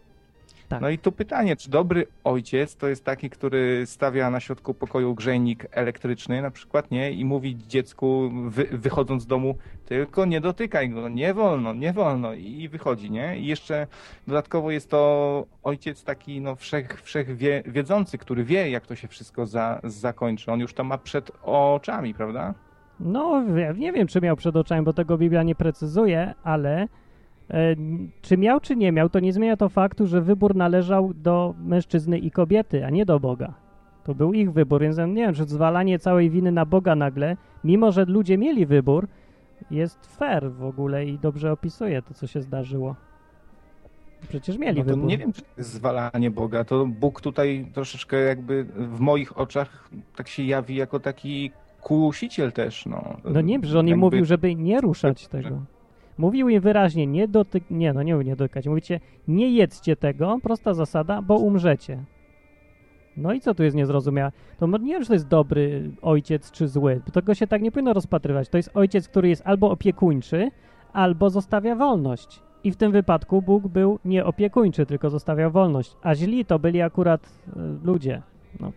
Tak. 0.75 0.83
No 0.83 0.89
i 0.89 0.99
tu 0.99 1.13
pytanie, 1.13 1.57
czy 1.57 1.71
dobry 1.71 2.07
ojciec 2.25 2.77
to 2.77 2.89
jest 2.89 3.05
taki, 3.05 3.31
który 3.31 3.83
stawia 3.87 4.31
na 4.31 4.41
środku 4.41 4.75
pokoju 4.75 5.15
grzejnik 5.15 5.67
elektryczny 5.71 6.43
na 6.43 6.51
przykład, 6.51 6.91
nie? 6.91 7.13
I 7.13 7.25
mówi 7.25 7.57
dziecku 7.69 8.31
wy, 8.49 8.65
wychodząc 8.73 9.23
z 9.23 9.27
domu, 9.27 9.55
tylko 9.87 10.25
nie 10.25 10.41
dotykaj 10.41 10.91
go, 10.91 11.09
nie 11.09 11.35
wolno, 11.35 11.75
nie 11.75 11.93
wolno 11.93 12.35
i 12.35 12.69
wychodzi, 12.69 13.11
nie? 13.11 13.39
I 13.39 13.47
jeszcze 13.47 13.87
dodatkowo 14.27 14.71
jest 14.71 14.91
to 14.91 15.47
ojciec 15.63 16.05
taki, 16.05 16.41
no 16.41 16.57
wszech, 16.57 17.03
wszech 17.03 17.37
wie, 17.37 17.63
wiedzący, 17.67 18.19
który 18.19 18.45
wie, 18.45 18.71
jak 18.71 18.87
to 18.87 18.97
się 18.97 19.09
wszystko 19.09 19.47
za, 19.47 19.81
zakończy. 19.85 20.53
On 20.53 20.61
już 20.61 20.75
to 20.75 20.85
ma 20.85 20.99
przed 20.99 21.31
oczami, 21.43 22.15
prawda? 22.15 22.55
No, 23.01 23.43
nie 23.77 23.93
wiem, 23.93 24.07
czy 24.07 24.21
miał 24.21 24.37
przed 24.37 24.57
oczami, 24.57 24.85
bo 24.85 24.93
tego 24.93 25.19
Biblia 25.19 25.43
nie 25.43 25.55
precyzuje, 25.55 26.35
ale 26.45 26.89
czy 28.23 28.37
miał, 28.39 28.61
czy 28.61 28.77
nie 28.77 28.93
miał, 28.93 29.09
to 29.09 29.21
nie 29.21 29.33
zmienia 29.33 29.57
to 29.57 29.69
faktu, 29.69 30.07
że 30.07 30.21
wybór 30.23 30.57
należał 30.57 31.15
do 31.15 31.55
mężczyzny 31.65 32.19
i 32.19 32.31
kobiety, 32.31 32.87
a 32.87 32.91
nie 32.91 33.07
do 33.07 33.21
Boga. 33.21 33.55
To 34.05 34.15
był 34.15 34.33
ich 34.33 34.53
wybór, 34.53 34.81
więc 34.83 34.97
nie 34.97 35.07
wiem, 35.15 35.35
czy 35.35 35.45
zwalanie 35.45 35.99
całej 35.99 36.31
winy 36.31 36.53
na 36.53 36.67
Boga 36.67 36.95
nagle, 36.95 37.37
mimo 37.65 37.93
że 37.93 38.05
ludzie 38.05 38.39
mieli 38.39 38.67
wybór, 38.67 39.09
jest 39.71 40.07
fair 40.17 40.53
w 40.53 40.65
ogóle 40.65 41.05
i 41.07 41.19
dobrze 41.19 41.53
opisuje 41.53 42.03
to, 42.03 42.15
co 42.15 42.27
się 42.27 42.43
zdarzyło. 42.43 42.97
Przecież 44.29 44.59
mieli 44.59 44.79
No 44.79 44.85
wybór. 44.85 45.05
nie 45.05 45.19
wiem, 45.19 45.33
czy 45.33 45.43
to 45.43 45.49
jest 45.59 45.73
zwalanie 45.73 46.31
Boga. 46.31 46.65
To 46.65 46.87
Bóg 46.87 47.21
tutaj 47.21 47.67
troszeczkę 47.75 48.17
jakby 48.21 48.65
w 48.65 49.01
moich 49.01 49.39
oczach 49.39 49.91
tak 50.17 50.29
się 50.29 50.43
jawi 50.43 50.75
jako 50.77 51.01
taki 51.01 51.51
kusiciel 51.81 52.53
też, 52.53 52.87
no. 52.87 53.17
No 53.25 53.41
nie, 53.41 53.59
że 53.63 53.79
on 53.79 53.87
im 53.87 53.91
Jakby- 53.91 54.01
mówił, 54.01 54.25
żeby 54.25 54.55
nie 54.55 54.81
ruszać 54.81 55.23
że- 55.23 55.29
tego. 55.29 55.63
Mówił 56.19 56.49
im 56.49 56.61
wyraźnie, 56.61 57.07
nie 57.07 57.29
dotyk... 57.29 57.65
Nie, 57.71 57.93
no 57.93 58.03
nie, 58.03 58.15
nie 58.15 58.37
dotykać. 58.37 58.67
Mówicie, 58.67 59.01
nie 59.29 59.51
jedzcie 59.51 59.97
tego, 59.97 60.39
prosta 60.43 60.75
zasada, 60.75 61.23
bo 61.23 61.37
umrzecie. 61.37 62.05
No 63.17 63.33
i 63.33 63.41
co 63.41 63.55
tu 63.55 63.63
jest 63.63 63.77
niezrozumiałe? 63.77 64.33
To 64.59 64.67
nie 64.67 64.93
wiem, 64.93 65.03
czy 65.03 65.09
to 65.09 65.15
jest 65.15 65.29
dobry 65.29 65.91
ojciec, 66.03 66.51
czy 66.51 66.69
zły. 66.69 67.01
Tego 67.13 67.35
się 67.35 67.47
tak 67.47 67.63
nie 67.63 67.73
powinno 67.73 67.93
rozpatrywać. 67.93 68.49
To 68.49 68.57
jest 68.57 68.71
ojciec, 68.75 69.09
który 69.09 69.29
jest 69.29 69.43
albo 69.45 69.71
opiekuńczy, 69.71 70.51
albo 70.93 71.31
zostawia 71.31 71.77
wolność. 71.77 72.43
I 72.65 72.71
w 72.71 72.77
tym 72.77 72.93
wypadku 72.93 73.43
Bóg 73.43 73.69
był 73.69 73.99
nie 74.05 74.25
opiekuńczy, 74.25 74.87
tylko 74.87 75.11
zostawiał 75.11 75.51
wolność. 75.51 75.97
A 76.03 76.15
źli 76.15 76.45
to 76.45 76.59
byli 76.59 76.83
akurat 76.83 77.27
y, 77.27 77.51
ludzie. 77.87 78.23
No 78.61 78.73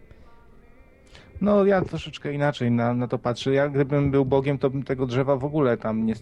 ja 1.66 1.82
troszeczkę 1.82 2.34
inaczej 2.34 2.72
na, 2.72 2.94
na 2.94 3.08
to 3.08 3.18
patrzę. 3.18 3.54
Ja 3.54 3.70
gdybym 3.70 4.12
był 4.12 4.26
Bogiem, 4.26 4.58
to 4.58 4.70
bym 4.70 4.84
tego 4.84 5.06
drzewa 5.06 5.36
w 5.36 5.46
ogóle 5.46 5.78
tam 5.78 6.06
nie, 6.06 6.14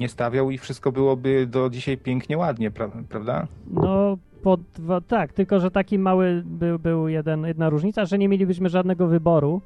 nie 0.00 0.08
stawiał 0.08 0.50
i 0.50 0.58
wszystko 0.58 0.92
byłoby 0.92 1.46
do 1.46 1.70
dzisiaj 1.70 1.98
pięknie, 1.98 2.38
ładnie, 2.38 2.70
pra, 2.70 2.88
prawda? 3.08 3.46
No, 3.70 4.18
pod, 4.42 4.60
wa- 4.78 5.00
tak, 5.00 5.32
tylko 5.32 5.60
że 5.60 5.70
taki 5.70 5.98
mały 5.98 6.42
był, 6.46 6.78
był 6.78 7.08
jeden, 7.08 7.42
jedna 7.44 7.70
różnica, 7.70 8.04
że 8.04 8.18
nie 8.18 8.28
mielibyśmy 8.28 8.68
żadnego 8.68 9.06
wyboru, 9.06 9.60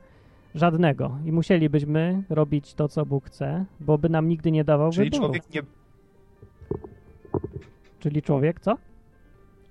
żadnego 0.54 1.11
i 1.25 1.33
musielibyśmy 1.33 2.23
robić 2.30 2.75
to, 2.75 2.88
co 2.88 3.06
Bóg 3.06 3.25
chce, 3.25 3.64
bo 3.80 3.99
by 3.99 4.09
nam 4.09 4.28
nigdy 4.28 4.50
nie 4.50 4.64
dawał 4.64 4.90
Czyli 4.90 5.11
człowiek, 5.11 5.42
nie, 5.54 5.62
Czyli 8.00 8.23
człowiek, 8.23 8.61
co? 8.61 8.76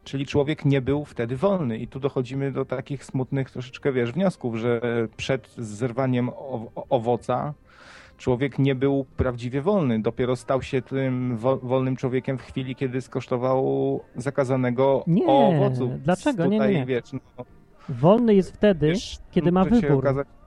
Czyli 0.03 0.25
człowiek 0.25 0.65
nie 0.65 0.81
był 0.81 1.05
wtedy 1.05 1.35
wolny. 1.37 1.77
I 1.77 1.87
tu 1.87 1.99
dochodzimy 1.99 2.51
do 2.51 2.65
takich 2.65 3.05
smutnych 3.05 3.51
troszeczkę, 3.51 3.91
wiesz, 3.91 4.11
wniosków, 4.11 4.55
że 4.55 4.81
przed 5.17 5.53
zerwaniem 5.57 6.29
owoca 6.89 7.53
człowiek 8.17 8.59
nie 8.59 8.75
był 8.75 9.05
prawdziwie 9.17 9.61
wolny. 9.61 10.01
Dopiero 10.01 10.35
stał 10.35 10.61
się 10.61 10.81
tym 10.81 11.37
wo, 11.37 11.57
wolnym 11.57 11.95
człowiekiem 11.95 12.37
w 12.37 12.41
chwili, 12.41 12.75
kiedy 12.75 13.01
skosztował 13.01 13.99
zakazanego 14.15 15.03
Nie, 15.07 15.25
owocu. 15.27 15.91
dlaczego? 16.03 16.43
Nie, 16.45 16.49
nie, 16.49 16.57
Tutaj, 16.57 16.75
nie. 16.75 16.85
Wiesz, 16.85 17.13
no, 17.13 17.45
Wolny 17.89 18.35
jest 18.35 18.53
wtedy, 18.53 18.87
wiesz, 18.87 19.17
kiedy 19.31 19.51
ma 19.51 19.63
może 19.63 19.75
się 19.81 19.87
wybór. 19.87 19.99
okazać 19.99 20.27
tutaj 20.27 20.42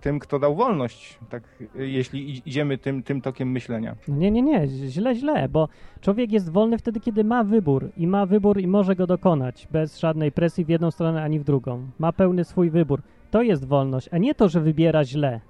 tym, 0.00 0.18
kto 0.18 0.38
dał 0.38 0.54
wolność, 0.54 1.18
tak, 1.30 1.42
jeśli 1.74 2.42
idziemy 2.48 2.78
tym, 2.78 3.02
tym 3.02 3.20
tokiem 3.20 3.50
myślenia. 3.50 3.96
No 4.08 4.16
nie, 4.16 4.30
nie, 4.30 4.42
nie, 4.42 4.66
źle, 4.68 5.14
źle, 5.14 5.48
bo 5.48 5.68
człowiek 6.00 6.32
jest 6.32 6.50
wolny 6.50 6.78
wtedy, 6.78 7.00
kiedy 7.00 7.24
ma 7.24 7.44
wybór 7.44 7.90
i 7.96 8.06
ma 8.06 8.26
wybór 8.26 8.60
i 8.60 8.66
może 8.66 8.96
go 8.96 9.06
dokonać 9.06 9.68
bez 9.70 9.98
żadnej 9.98 10.32
presji 10.32 10.64
w 10.64 10.68
jedną 10.68 10.90
stronę 10.90 11.22
ani 11.22 11.40
w 11.40 11.44
drugą. 11.44 11.86
Ma 11.98 12.12
pełny 12.12 12.44
swój 12.44 12.70
wybór. 12.70 13.02
To 13.30 13.42
jest 13.42 13.64
wolność, 13.64 14.08
a 14.12 14.18
nie 14.18 14.34
to, 14.34 14.48
że 14.48 14.60
wybiera 14.60 15.04
źle. 15.04 15.40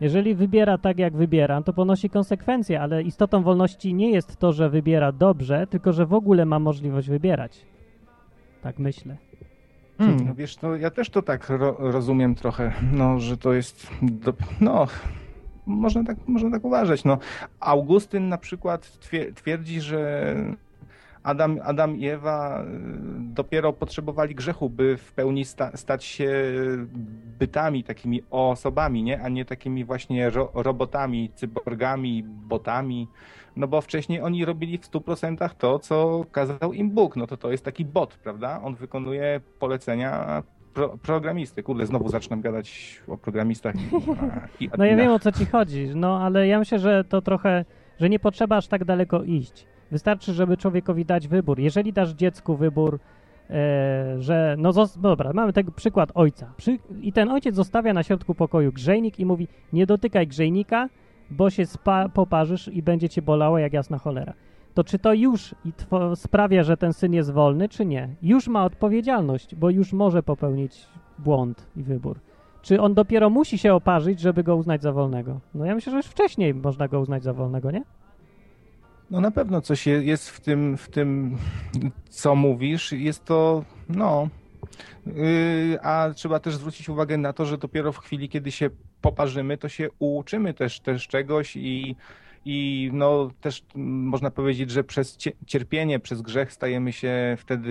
Jeżeli 0.00 0.34
wybiera 0.34 0.78
tak, 0.78 0.98
jak 0.98 1.16
wybiera, 1.16 1.62
to 1.62 1.72
ponosi 1.72 2.10
konsekwencje, 2.10 2.80
ale 2.80 3.02
istotą 3.02 3.42
wolności 3.42 3.94
nie 3.94 4.10
jest 4.10 4.36
to, 4.36 4.52
że 4.52 4.70
wybiera 4.70 5.12
dobrze, 5.12 5.66
tylko 5.66 5.92
że 5.92 6.06
w 6.06 6.14
ogóle 6.14 6.44
ma 6.44 6.58
możliwość 6.58 7.08
wybierać. 7.08 7.66
Tak 8.62 8.78
myślę. 8.78 9.29
Hmm, 10.00 10.26
no 10.26 10.34
wiesz, 10.34 10.60
no 10.60 10.76
ja 10.76 10.90
też 10.90 11.10
to 11.10 11.22
tak 11.22 11.48
ro, 11.48 11.76
rozumiem 11.78 12.34
trochę, 12.34 12.72
no, 12.92 13.18
że 13.18 13.36
to 13.36 13.52
jest, 13.52 13.90
do, 14.02 14.32
no, 14.60 14.86
można 15.66 16.04
tak, 16.04 16.16
można 16.28 16.50
tak 16.50 16.64
uważać, 16.64 17.04
no. 17.04 17.18
Augustyn 17.60 18.28
na 18.28 18.38
przykład 18.38 18.98
twie- 19.00 19.32
twierdzi, 19.34 19.80
że 19.80 20.34
Adam, 21.22 21.58
Adam 21.64 21.96
i 21.96 22.06
Ewa 22.06 22.62
y, 22.62 22.66
dopiero 23.18 23.72
potrzebowali 23.72 24.34
grzechu, 24.34 24.70
by 24.70 24.96
w 24.96 25.12
pełni 25.12 25.44
sta, 25.44 25.76
stać 25.76 26.04
się 26.04 26.32
bytami, 27.38 27.84
takimi 27.84 28.22
osobami, 28.30 29.02
nie? 29.02 29.22
A 29.22 29.28
nie 29.28 29.44
takimi 29.44 29.84
właśnie 29.84 30.30
ro, 30.30 30.50
robotami, 30.54 31.30
cyborgami, 31.34 32.22
botami. 32.22 33.08
No 33.56 33.68
bo 33.68 33.80
wcześniej 33.80 34.20
oni 34.20 34.44
robili 34.44 34.78
w 34.78 34.90
100% 34.90 35.50
to, 35.58 35.78
co 35.78 36.24
kazał 36.32 36.72
im 36.72 36.90
Bóg. 36.90 37.16
No 37.16 37.26
to 37.26 37.36
to 37.36 37.50
jest 37.50 37.64
taki 37.64 37.84
bot, 37.84 38.14
prawda? 38.14 38.60
On 38.62 38.74
wykonuje 38.74 39.40
polecenia 39.58 40.42
pro, 40.74 40.98
programisty. 40.98 41.62
Kurde, 41.62 41.86
znowu 41.86 42.08
zacznę 42.08 42.36
gadać 42.36 43.00
o 43.08 43.18
programistach 43.18 43.74
i, 44.60 44.64
i 44.64 44.70
No 44.78 44.84
ja 44.84 44.96
wiem 44.96 45.12
o 45.12 45.18
co 45.18 45.32
ci 45.32 45.46
chodzi, 45.46 45.90
no 45.94 46.22
ale 46.22 46.46
ja 46.46 46.58
myślę, 46.58 46.78
że 46.78 47.04
to 47.04 47.22
trochę, 47.22 47.64
że 48.00 48.08
nie 48.08 48.18
potrzeba 48.18 48.56
aż 48.56 48.68
tak 48.68 48.84
daleko 48.84 49.22
iść. 49.22 49.66
Wystarczy, 49.90 50.32
żeby 50.32 50.56
człowiekowi 50.56 51.04
dać 51.04 51.28
wybór. 51.28 51.58
Jeżeli 51.58 51.92
dasz 51.92 52.10
dziecku 52.10 52.56
wybór, 52.56 52.98
e, 53.50 54.16
że 54.18 54.56
no 54.58 54.72
dobra, 54.96 55.32
mamy 55.32 55.52
tego 55.52 55.72
przykład 55.72 56.10
ojca. 56.14 56.52
Przy, 56.56 56.78
I 57.00 57.12
ten 57.12 57.30
ojciec 57.30 57.54
zostawia 57.54 57.92
na 57.92 58.02
środku 58.02 58.34
pokoju 58.34 58.72
grzejnik 58.72 59.20
i 59.20 59.26
mówi, 59.26 59.48
nie 59.72 59.86
dotykaj 59.86 60.26
grzejnika, 60.26 60.88
bo 61.30 61.50
się 61.50 61.66
spa- 61.66 62.08
poparzysz 62.08 62.68
i 62.68 62.82
będzie 62.82 63.08
cię 63.08 63.22
bolało 63.22 63.58
jak 63.58 63.72
jasna 63.72 63.98
cholera. 63.98 64.32
To 64.74 64.84
czy 64.84 64.98
to 64.98 65.12
już 65.14 65.54
sprawia, 66.14 66.62
że 66.62 66.76
ten 66.76 66.92
syn 66.92 67.12
jest 67.12 67.30
wolny, 67.32 67.68
czy 67.68 67.86
nie? 67.86 68.08
Już 68.22 68.48
ma 68.48 68.64
odpowiedzialność, 68.64 69.54
bo 69.54 69.70
już 69.70 69.92
może 69.92 70.22
popełnić 70.22 70.86
błąd 71.18 71.66
i 71.76 71.82
wybór. 71.82 72.20
Czy 72.62 72.80
on 72.80 72.94
dopiero 72.94 73.30
musi 73.30 73.58
się 73.58 73.74
oparzyć, 73.74 74.20
żeby 74.20 74.42
go 74.42 74.56
uznać 74.56 74.82
za 74.82 74.92
wolnego? 74.92 75.40
No 75.54 75.64
ja 75.64 75.74
myślę, 75.74 75.90
że 75.90 75.96
już 75.96 76.06
wcześniej 76.06 76.54
można 76.54 76.88
go 76.88 77.00
uznać 77.00 77.22
za 77.22 77.32
wolnego, 77.32 77.70
nie? 77.70 77.82
No 79.10 79.20
na 79.20 79.30
pewno 79.30 79.60
coś 79.60 79.86
je- 79.86 80.02
jest 80.04 80.30
w 80.30 80.40
tym, 80.40 80.76
w 80.76 80.88
tym, 80.88 81.36
co 82.08 82.34
mówisz. 82.34 82.92
Jest 82.92 83.24
to, 83.24 83.64
no. 83.88 84.28
Yy, 85.06 85.78
a 85.82 86.10
trzeba 86.14 86.40
też 86.40 86.56
zwrócić 86.56 86.88
uwagę 86.88 87.16
na 87.18 87.32
to, 87.32 87.46
że 87.46 87.58
dopiero 87.58 87.92
w 87.92 87.98
chwili, 87.98 88.28
kiedy 88.28 88.50
się 88.50 88.70
poparzymy, 89.00 89.58
to 89.58 89.68
się 89.68 89.88
uczymy 89.98 90.54
też, 90.54 90.80
też 90.80 91.08
czegoś 91.08 91.56
i, 91.56 91.96
i 92.44 92.90
no 92.92 93.30
też 93.40 93.62
można 93.74 94.30
powiedzieć, 94.30 94.70
że 94.70 94.84
przez 94.84 95.16
cie- 95.16 95.32
cierpienie, 95.46 95.98
przez 95.98 96.22
grzech 96.22 96.52
stajemy 96.52 96.92
się 96.92 97.36
wtedy, 97.38 97.70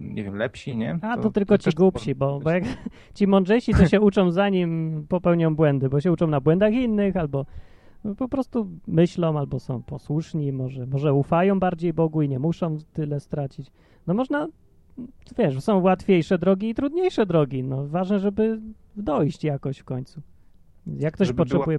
nie 0.00 0.24
wiem, 0.24 0.36
lepsi, 0.36 0.76
nie? 0.76 0.98
A 1.02 1.16
to, 1.16 1.30
tylko 1.30 1.58
ci 1.58 1.64
też 1.64 1.74
głupsi, 1.74 2.14
bo, 2.14 2.40
bo 2.40 2.50
jak 2.50 2.64
ci 3.14 3.26
mądrzejsi 3.26 3.74
to 3.74 3.88
się 3.88 4.00
uczą 4.00 4.30
zanim 4.30 5.06
popełnią 5.08 5.54
błędy, 5.56 5.88
bo 5.88 6.00
się 6.00 6.12
uczą 6.12 6.26
na 6.26 6.40
błędach 6.40 6.72
innych 6.72 7.16
albo 7.16 7.46
no, 8.04 8.14
po 8.14 8.28
prostu 8.28 8.68
myślą 8.86 9.38
albo 9.38 9.60
są 9.60 9.82
posłuszni, 9.82 10.52
może, 10.52 10.86
może 10.86 11.12
ufają 11.12 11.58
bardziej 11.58 11.92
Bogu 11.92 12.22
i 12.22 12.28
nie 12.28 12.38
muszą 12.38 12.78
tyle 12.92 13.20
stracić. 13.20 13.70
No 14.06 14.14
można, 14.14 14.48
wiesz, 15.38 15.60
są 15.60 15.80
łatwiejsze 15.80 16.38
drogi 16.38 16.68
i 16.68 16.74
trudniejsze 16.74 17.26
drogi. 17.26 17.62
No 17.62 17.86
ważne, 17.86 18.20
żeby 18.20 18.60
dojść 18.96 19.44
jakoś 19.44 19.78
w 19.78 19.84
końcu. 19.84 20.22
Jak 20.86 21.14
ktoś 21.14 21.26
Żeby 21.26 21.36
potrzebuje 21.36 21.78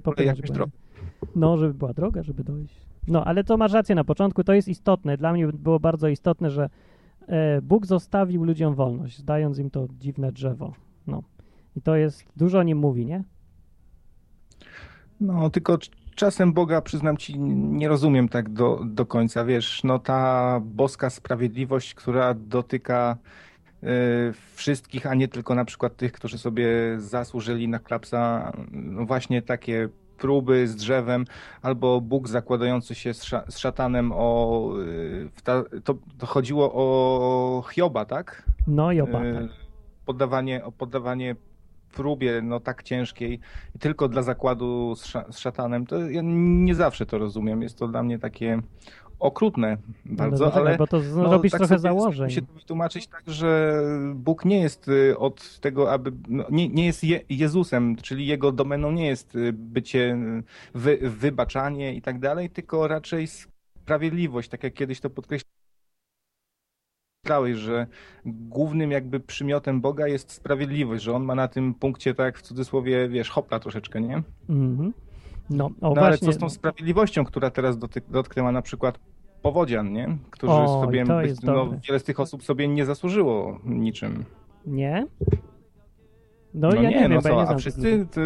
No, 1.36 1.56
żeby 1.56 1.74
była 1.74 1.92
droga, 1.92 2.22
żeby 2.22 2.44
dojść. 2.44 2.86
No, 3.08 3.24
ale 3.24 3.44
to 3.44 3.56
masz 3.56 3.72
rację 3.72 3.94
na 3.94 4.04
początku, 4.04 4.44
to 4.44 4.52
jest 4.52 4.68
istotne. 4.68 5.16
Dla 5.16 5.32
mnie 5.32 5.46
było 5.46 5.80
bardzo 5.80 6.08
istotne, 6.08 6.50
że 6.50 6.70
e, 7.26 7.62
Bóg 7.62 7.86
zostawił 7.86 8.44
ludziom 8.44 8.74
wolność, 8.74 9.22
dając 9.22 9.58
im 9.58 9.70
to 9.70 9.88
dziwne 9.98 10.32
drzewo. 10.32 10.72
No. 11.06 11.22
I 11.76 11.82
to 11.82 11.96
jest, 11.96 12.24
dużo 12.36 12.58
o 12.58 12.62
nim 12.62 12.78
mówi, 12.78 13.06
nie? 13.06 13.24
No, 15.20 15.50
tylko 15.50 15.78
czasem 16.16 16.52
Boga, 16.52 16.80
przyznam 16.80 17.16
ci, 17.16 17.38
nie 17.38 17.88
rozumiem 17.88 18.28
tak 18.28 18.48
do, 18.48 18.80
do 18.84 19.06
końca. 19.06 19.44
Wiesz, 19.44 19.84
no 19.84 19.98
ta 19.98 20.60
boska 20.64 21.10
sprawiedliwość, 21.10 21.94
która 21.94 22.34
dotyka 22.34 23.16
e, 23.82 23.86
wszystkich, 24.54 25.06
a 25.06 25.14
nie 25.14 25.28
tylko 25.28 25.54
na 25.54 25.64
przykład 25.64 25.96
tych, 25.96 26.12
którzy 26.12 26.38
sobie 26.38 26.68
zasłużyli 26.98 27.68
na 27.68 27.78
klapsa, 27.78 28.52
no 28.72 29.06
właśnie 29.06 29.42
takie 29.42 29.88
próby 30.18 30.68
z 30.68 30.76
drzewem, 30.76 31.24
albo 31.62 32.00
Bóg 32.00 32.28
zakładający 32.28 32.94
się 32.94 33.14
z, 33.14 33.24
sza, 33.24 33.44
z 33.48 33.58
szatanem 33.58 34.12
o... 34.14 34.70
e, 35.36 35.42
ta, 35.44 35.64
to, 35.84 35.94
to 36.18 36.26
chodziło 36.26 36.72
o 36.74 37.64
Hioba, 37.72 38.04
tak? 38.04 38.42
No 38.66 38.92
i 38.92 39.00
oba. 39.00 39.24
E, 39.24 39.34
tak. 39.34 39.50
poddawanie, 40.06 40.64
o 40.64 40.72
poddawanie 40.72 41.36
próbie 41.96 42.42
no 42.42 42.60
tak 42.60 42.82
ciężkiej 42.82 43.40
tylko 43.80 44.08
dla 44.08 44.22
zakładu 44.22 44.94
z, 44.96 45.12
z 45.30 45.38
szatanem, 45.38 45.86
to 45.86 46.10
ja 46.10 46.20
nie 46.24 46.74
zawsze 46.74 47.06
to 47.06 47.18
rozumiem. 47.18 47.62
Jest 47.62 47.78
to 47.78 47.88
dla 47.88 48.02
mnie 48.02 48.18
takie 48.18 48.62
okrutne 49.18 49.76
bardzo, 50.04 50.46
no, 50.46 50.52
ale 50.52 50.76
bo 50.76 50.86
to 50.86 51.00
z- 51.00 51.16
no, 51.16 51.32
robisz 51.32 51.52
tak 51.52 51.58
trochę 51.60 51.78
założeń. 51.78 52.30
się 52.30 52.40
wytłumaczyć 52.54 53.06
tak, 53.06 53.22
że 53.26 53.80
Bóg 54.14 54.44
nie 54.44 54.60
jest 54.60 54.88
y, 54.88 55.18
od 55.18 55.60
tego, 55.60 55.92
aby 55.92 56.12
no, 56.28 56.44
nie, 56.50 56.68
nie 56.68 56.86
jest 56.86 57.04
Je, 57.04 57.20
Jezusem, 57.28 57.96
czyli 57.96 58.26
jego 58.26 58.52
domeną 58.52 58.92
nie 58.92 59.06
jest 59.06 59.36
y, 59.36 59.52
bycie, 59.52 60.14
y, 60.14 60.42
wy, 60.78 60.98
wybaczanie 61.02 61.94
i 61.94 62.02
tak 62.02 62.18
dalej, 62.18 62.50
tylko 62.50 62.88
raczej 62.88 63.26
sprawiedliwość, 63.26 64.48
tak 64.48 64.64
jak 64.64 64.74
kiedyś 64.74 65.00
to 65.00 65.10
że 67.54 67.86
głównym 68.26 68.90
jakby 68.90 69.20
przymiotem 69.20 69.80
Boga 69.80 70.08
jest 70.08 70.32
sprawiedliwość, 70.32 71.04
że 71.04 71.12
on 71.12 71.24
ma 71.24 71.34
na 71.34 71.48
tym 71.48 71.74
punkcie 71.74 72.14
tak 72.14 72.38
w 72.38 72.42
cudzysłowie, 72.42 73.08
wiesz, 73.08 73.30
hopla 73.30 73.60
troszeczkę, 73.60 74.00
nie? 74.00 74.22
Mhm. 74.48 74.92
No, 75.50 75.70
o 75.80 75.94
No 75.94 76.02
ale 76.02 76.18
co 76.18 76.32
z 76.32 76.38
tą 76.38 76.50
sprawiedliwością, 76.50 77.24
która 77.24 77.50
teraz 77.50 77.78
dotyk, 77.78 78.04
dotknęła 78.10 78.52
na 78.52 78.62
przykład 78.62 78.98
powodzian, 79.42 79.92
nie? 79.92 80.18
Którzy 80.30 80.52
Oj, 80.52 80.66
sobie, 80.66 81.04
jest 81.22 81.42
no, 81.42 81.70
wiele 81.88 81.98
z 81.98 82.04
tych 82.04 82.20
osób 82.20 82.42
sobie 82.42 82.68
nie 82.68 82.84
zasłużyło 82.84 83.60
niczym. 83.64 84.24
Nie? 84.66 85.06
No, 86.54 86.68
No, 86.68 86.74
ja 86.74 86.82
nie, 86.82 86.88
nie, 86.88 87.00
wiem, 87.00 87.14
no 87.14 87.22
co, 87.22 87.28
nie 87.28 87.48
a 87.48 87.56
wszyscy 87.56 88.06
to, 88.10 88.20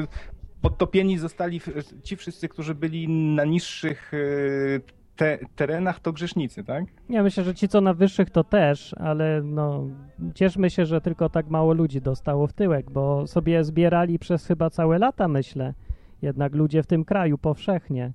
podtopieni 0.61 1.19
zostali 1.19 1.61
ci 2.03 2.17
wszyscy, 2.17 2.49
którzy 2.49 2.75
byli 2.75 3.09
na 3.09 3.45
niższych 3.45 4.15
y, 4.15 4.81
te, 5.21 5.39
terenach, 5.57 6.01
to 6.01 6.13
grzesznicy, 6.13 6.65
tak? 6.65 6.85
Ja 7.09 7.23
myślę, 7.23 7.45
że 7.45 7.55
ci 7.55 7.69
co 7.69 7.81
na 7.81 7.95
wyższych 7.95 8.31
to 8.31 8.45
też, 8.45 8.95
ale 8.99 9.43
no 9.45 9.87
cieszmy 10.35 10.71
się, 10.71 10.87
że 10.87 11.01
tylko 11.01 11.29
tak 11.29 11.49
mało 11.49 11.73
ludzi 11.75 12.01
dostało 12.01 12.47
w 12.47 12.53
tyłek, 12.53 12.91
bo 12.91 13.27
sobie 13.27 13.65
zbierali 13.65 14.19
przez 14.19 14.47
chyba 14.47 14.71
całe 14.71 14.99
lata, 14.99 15.29
myślę. 15.29 15.75
Jednak 16.23 16.55
ludzie 16.55 16.83
w 16.83 16.87
tym 16.87 17.05
kraju 17.05 17.39
powszechnie. 17.39 18.13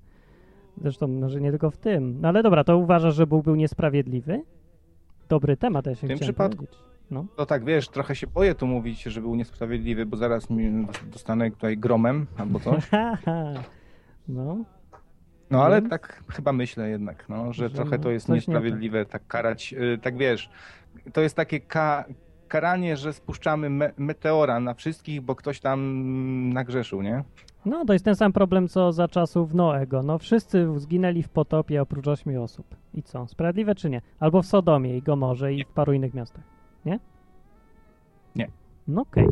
Zresztą 0.81 1.07
może 1.07 1.41
nie 1.41 1.49
tylko 1.49 1.71
w 1.71 1.77
tym. 1.77 2.21
No 2.21 2.27
ale 2.27 2.43
dobra, 2.43 2.63
to 2.63 2.77
uważasz, 2.77 3.15
że 3.15 3.27
Bóg 3.27 3.45
był 3.45 3.55
niesprawiedliwy? 3.55 4.43
Dobry 5.29 5.57
temat, 5.57 5.85
ja 5.85 5.95
się 5.95 6.07
W 6.07 6.09
tym 6.09 6.19
przypadku- 6.19 6.55
powiedzieć. 6.57 6.79
No. 7.11 7.25
No 7.37 7.45
tak, 7.45 7.65
wiesz, 7.65 7.89
trochę 7.89 8.15
się 8.15 8.27
boję 8.27 8.55
tu 8.55 8.67
mówić, 8.67 9.03
że 9.03 9.21
był 9.21 9.35
niesprawiedliwy, 9.35 10.05
bo 10.05 10.17
zaraz 10.17 10.49
mi 10.49 10.87
dostanę 11.11 11.51
tutaj 11.51 11.77
gromem 11.77 12.27
albo 12.37 12.59
coś. 12.59 12.89
no, 14.27 14.65
No 15.55 15.63
ale 15.63 15.75
Mhm. 15.75 15.89
tak 15.89 16.23
chyba 16.29 16.53
myślę 16.53 16.89
jednak, 16.89 17.29
no, 17.29 17.53
że 17.53 17.69
Że 17.69 17.75
trochę 17.75 17.97
no, 17.97 18.03
to 18.03 18.11
jest 18.11 18.27
coś 18.27 18.47
nie 18.47 18.53
niesprawiedliwe 18.53 19.05
tak 19.05 19.27
karać, 19.27 19.73
y, 19.73 19.97
tak 20.01 20.17
wiesz, 20.17 20.49
to 21.13 21.21
jest 21.21 21.35
takie 21.35 21.59
ka 21.59 22.05
karanie, 22.47 22.97
że 22.97 23.13
spuszczamy 23.13 23.69
me 23.69 23.91
meteora 23.97 24.59
na 24.59 24.73
wszystkich, 24.73 25.21
bo 25.21 25.35
ktoś 25.35 25.59
tam 25.59 25.79
nagrzeszył, 26.53 27.01
nie? 27.01 27.23
no, 27.65 27.85
to 27.85 27.93
jest 27.93 28.05
ten 28.05 28.15
sam 28.15 28.33
problem, 28.33 28.67
co 28.67 28.91
za 28.91 29.07
czasów 29.07 29.53
Noego. 29.53 30.03
No, 30.03 30.17
wszyscy 30.17 30.67
zginęli 30.79 31.23
w 31.23 31.29
potopie 31.29 31.81
oprócz 31.81 32.07
ośmiu 32.07 32.43
osób. 32.43 32.75
I 32.93 33.03
co, 33.03 33.27
sprawiedliwe 33.27 33.75
czy 33.75 33.89
nie? 33.89 34.01
Albo 34.19 34.41
w 34.41 34.45
Sodomie 34.45 34.97
i 34.97 35.01
Gomorze 35.01 35.53
i 35.53 35.63
w 35.63 35.67
paru 35.67 35.93
innych 35.93 36.13
miastach. 36.13 36.43
Nie? 36.85 36.99
Nie. 38.35 38.47
No 38.87 39.01
okej. 39.01 39.27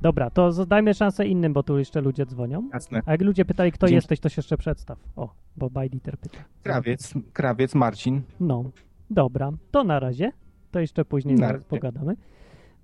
Dobra, 0.00 0.30
to 0.30 0.66
dajmy 0.66 0.94
szansę 0.94 1.26
innym, 1.26 1.52
bo 1.52 1.62
tu 1.62 1.78
jeszcze 1.78 2.00
ludzie 2.00 2.26
dzwonią. 2.26 2.68
Jasne. 2.72 3.02
A 3.06 3.12
jak 3.12 3.20
ludzie 3.22 3.44
pytali, 3.44 3.72
kto 3.72 3.86
Dzięki. 3.86 3.94
jesteś, 3.94 4.20
to 4.20 4.28
się 4.28 4.38
jeszcze 4.38 4.56
przedstaw. 4.56 4.98
O, 5.16 5.28
bo 5.56 5.70
Bajditer 5.70 6.18
pyta. 6.18 6.38
Krawiec, 6.62 7.14
krawiec 7.32 7.74
Marcin. 7.74 8.22
No, 8.40 8.64
dobra, 9.10 9.50
to 9.70 9.84
na 9.84 10.00
razie. 10.00 10.32
To 10.70 10.80
jeszcze 10.80 11.04
później 11.04 11.36
Na 11.36 11.52
razie. 11.52 11.64
pogadamy. 11.64 12.16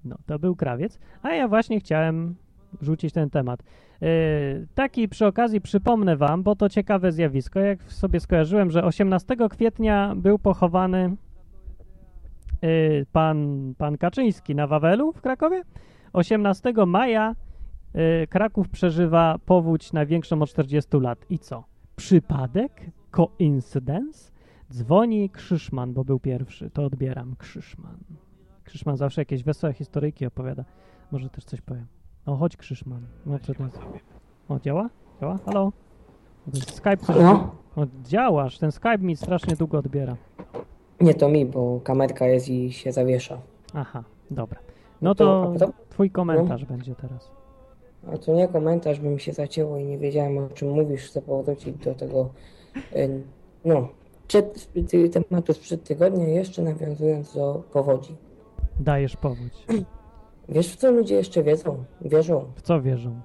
No, 0.04 0.16
to 0.26 0.38
był 0.38 0.56
krawiec. 0.56 0.98
A 1.22 1.30
ja 1.34 1.48
właśnie 1.48 1.80
chciałem 1.80 2.34
rzucić 2.80 3.12
ten 3.14 3.30
temat. 3.30 3.62
Yy, 4.00 4.08
taki 4.74 5.08
przy 5.08 5.26
okazji 5.26 5.60
przypomnę 5.60 6.16
wam, 6.16 6.42
bo 6.42 6.56
to 6.56 6.68
ciekawe 6.68 7.12
zjawisko. 7.12 7.60
Jak 7.60 7.82
sobie 7.92 8.20
skojarzyłem, 8.20 8.70
że 8.70 8.84
18 8.84 9.36
kwietnia 9.50 10.14
był 10.16 10.38
pochowany 10.38 11.16
yy, 12.62 13.06
pan, 13.12 13.74
pan 13.78 13.98
Kaczyński 13.98 14.54
na 14.54 14.66
Wawelu 14.66 15.12
w 15.12 15.20
Krakowie. 15.20 15.62
18 16.14 16.72
maja 16.86 17.34
yy, 17.94 18.26
Kraków 18.26 18.68
przeżywa 18.68 19.36
powódź 19.46 19.92
największą 19.92 20.42
od 20.42 20.48
40 20.50 20.96
lat. 21.00 21.18
I 21.30 21.38
co? 21.38 21.64
Przypadek? 21.96 22.90
Coincidence? 23.10 24.30
Dzwoni 24.72 25.30
Krzyszman, 25.30 25.92
bo 25.92 26.04
był 26.04 26.20
pierwszy. 26.20 26.70
To 26.70 26.84
odbieram. 26.84 27.36
Krzyszman. 27.38 27.96
Krzyszman 28.64 28.96
zawsze 28.96 29.20
jakieś 29.20 29.42
wesołe 29.42 29.72
historyjki 29.72 30.26
opowiada. 30.26 30.64
Może 31.10 31.30
też 31.30 31.44
coś 31.44 31.60
powiem. 31.60 31.86
O, 32.26 32.36
chodź 32.36 32.56
Krzyszman. 32.56 33.06
No, 33.26 33.38
co 33.38 33.54
to 33.54 33.62
jest? 33.64 33.78
O, 34.48 34.60
działa? 34.60 34.90
Działa? 35.20 35.38
Halo? 35.46 35.72
Skype 36.54 36.96
coś... 36.96 37.16
No, 37.16 37.54
O, 37.76 37.86
działasz. 38.02 38.58
Ten 38.58 38.72
Skype 38.72 38.98
mi 38.98 39.16
strasznie 39.16 39.56
długo 39.56 39.78
odbiera. 39.78 40.16
nie 41.00 41.14
to 41.14 41.28
mi, 41.28 41.46
bo 41.46 41.80
kamerka 41.80 42.26
jest 42.26 42.48
i 42.48 42.72
się 42.72 42.92
zawiesza. 42.92 43.38
Aha, 43.74 44.04
dobra. 44.30 44.60
No 45.04 45.10
No 45.10 45.14
to 45.14 45.52
to- 45.58 45.72
twój 45.88 46.10
komentarz 46.10 46.64
będzie 46.64 46.94
teraz. 46.94 47.30
A 48.12 48.18
to 48.18 48.34
nie 48.34 48.48
komentarz, 48.48 49.00
by 49.00 49.08
mi 49.08 49.20
się 49.20 49.32
zacięło 49.32 49.78
i 49.78 49.84
nie 49.84 49.98
wiedziałem 49.98 50.38
o 50.38 50.48
czym 50.48 50.70
mówisz. 50.70 51.02
Chcę 51.06 51.22
powrócić 51.22 51.76
do 51.84 51.94
tego, 51.94 52.28
y, 52.96 53.22
no, 53.64 53.88
przed, 54.28 54.68
ty- 54.88 55.08
tematu 55.08 55.52
sprzed 55.52 55.84
tygodnia, 55.84 56.28
jeszcze 56.28 56.62
nawiązując 56.62 57.34
do 57.34 57.62
powodzi. 57.72 58.16
Dajesz 58.80 59.16
powódź. 59.16 59.66
Wiesz 60.48 60.72
w 60.72 60.76
co 60.76 60.90
ludzie 60.92 61.14
jeszcze 61.14 61.42
wiedzą? 61.42 61.84
Wierzą 62.00 62.44
W 62.54 62.62
co 62.62 62.82
wierzą? 62.82 63.20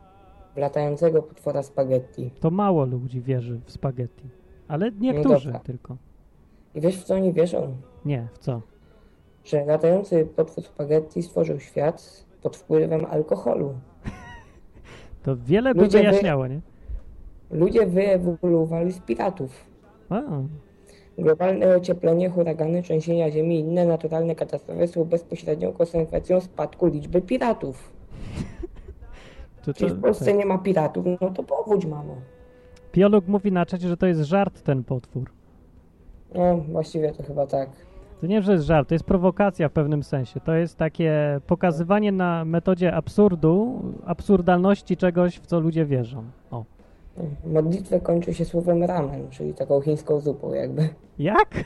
w 0.56 0.58
latającego 0.58 1.22
potwora 1.24 1.63
spaghetti. 1.63 2.32
To 2.39 2.52
mało 2.52 2.86
ludzi 2.86 3.22
wierzy 3.22 3.62
w 3.65 3.72
spaghetti. 3.72 4.30
Ale 4.68 4.92
niektórzy 4.92 5.46
dobra. 5.46 5.60
tylko. 5.60 5.98
I 6.76 6.82
wiesz 6.82 6.98
w 6.98 7.04
co 7.04 7.15
oni 7.15 7.34
wierzą? 7.34 7.76
Nie, 8.06 8.28
w 8.34 8.38
co? 8.38 8.62
Że 9.43 9.65
latający 9.65 10.25
potwór 10.36 10.63
spaghetti 10.63 11.23
stworzył 11.23 11.60
świat 11.60 12.25
pod 12.41 12.58
wpływem 12.58 13.06
alkoholu. 13.06 13.73
To 15.23 15.36
wiele 15.38 15.73
by 15.75 15.82
Ludzie 15.82 15.97
wy- 15.97 16.04
wyjaśniało, 16.04 16.47
nie? 16.47 16.60
Ludzie 17.52 17.86
wyewoluowali 17.86 18.91
z 18.91 18.99
piratów. 18.99 19.65
A, 20.10 20.21
Globalne 21.17 21.75
ocieplenie, 21.75 22.30
huragany, 22.30 22.82
trzęsienia 22.84 23.32
ziemi 23.32 23.56
i 23.56 23.60
inne 23.60 23.86
naturalne 23.86 24.36
katastrofy 24.36 24.88
są 24.88 25.06
bezpośrednią 25.06 25.73
konsekwencją 25.73 26.41
spadku 26.41 26.88
liczby 26.88 27.21
piratów. 27.21 27.91
to, 29.63 29.71
Jeśli 29.71 29.89
w 29.89 30.02
Polsce 30.02 30.34
nie 30.34 30.45
ma 30.45 30.58
piratów, 30.58 31.06
no 31.21 31.30
to 31.30 31.43
powódź 31.43 31.86
mamy. 31.86 32.13
Biolog 32.93 33.28
mówi 33.28 33.52
na 33.52 33.65
czacie, 33.65 33.88
że 33.88 33.97
to 33.97 34.08
jest 34.08 34.21
żart 34.21 34.62
ten 34.62 34.84
potwór. 34.84 35.32
No, 36.36 36.58
właściwie 36.58 37.12
to 37.12 37.23
chyba 37.23 37.47
tak. 37.47 37.69
To 38.21 38.27
nie, 38.27 38.41
że 38.41 38.51
jest 38.51 38.65
żart, 38.65 38.89
to 38.89 38.95
jest 38.95 39.05
prowokacja 39.05 39.69
w 39.69 39.71
pewnym 39.71 40.03
sensie. 40.03 40.39
To 40.39 40.53
jest 40.53 40.77
takie 40.77 41.39
pokazywanie 41.47 42.12
na 42.12 42.45
metodzie 42.45 42.93
absurdu, 42.95 43.82
absurdalności 44.05 44.97
czegoś, 44.97 45.36
w 45.39 45.45
co 45.45 45.60
ludzie 45.60 45.86
wierzą. 45.86 46.23
O. 46.51 46.63
Modlitwę 47.45 47.99
kończy 47.99 48.34
się 48.34 48.45
słowem 48.45 48.84
ramen, 48.84 49.29
czyli 49.29 49.53
taką 49.53 49.82
chińską 49.82 50.19
zupą 50.19 50.53
jakby. 50.53 50.89
Jak? 51.19 51.63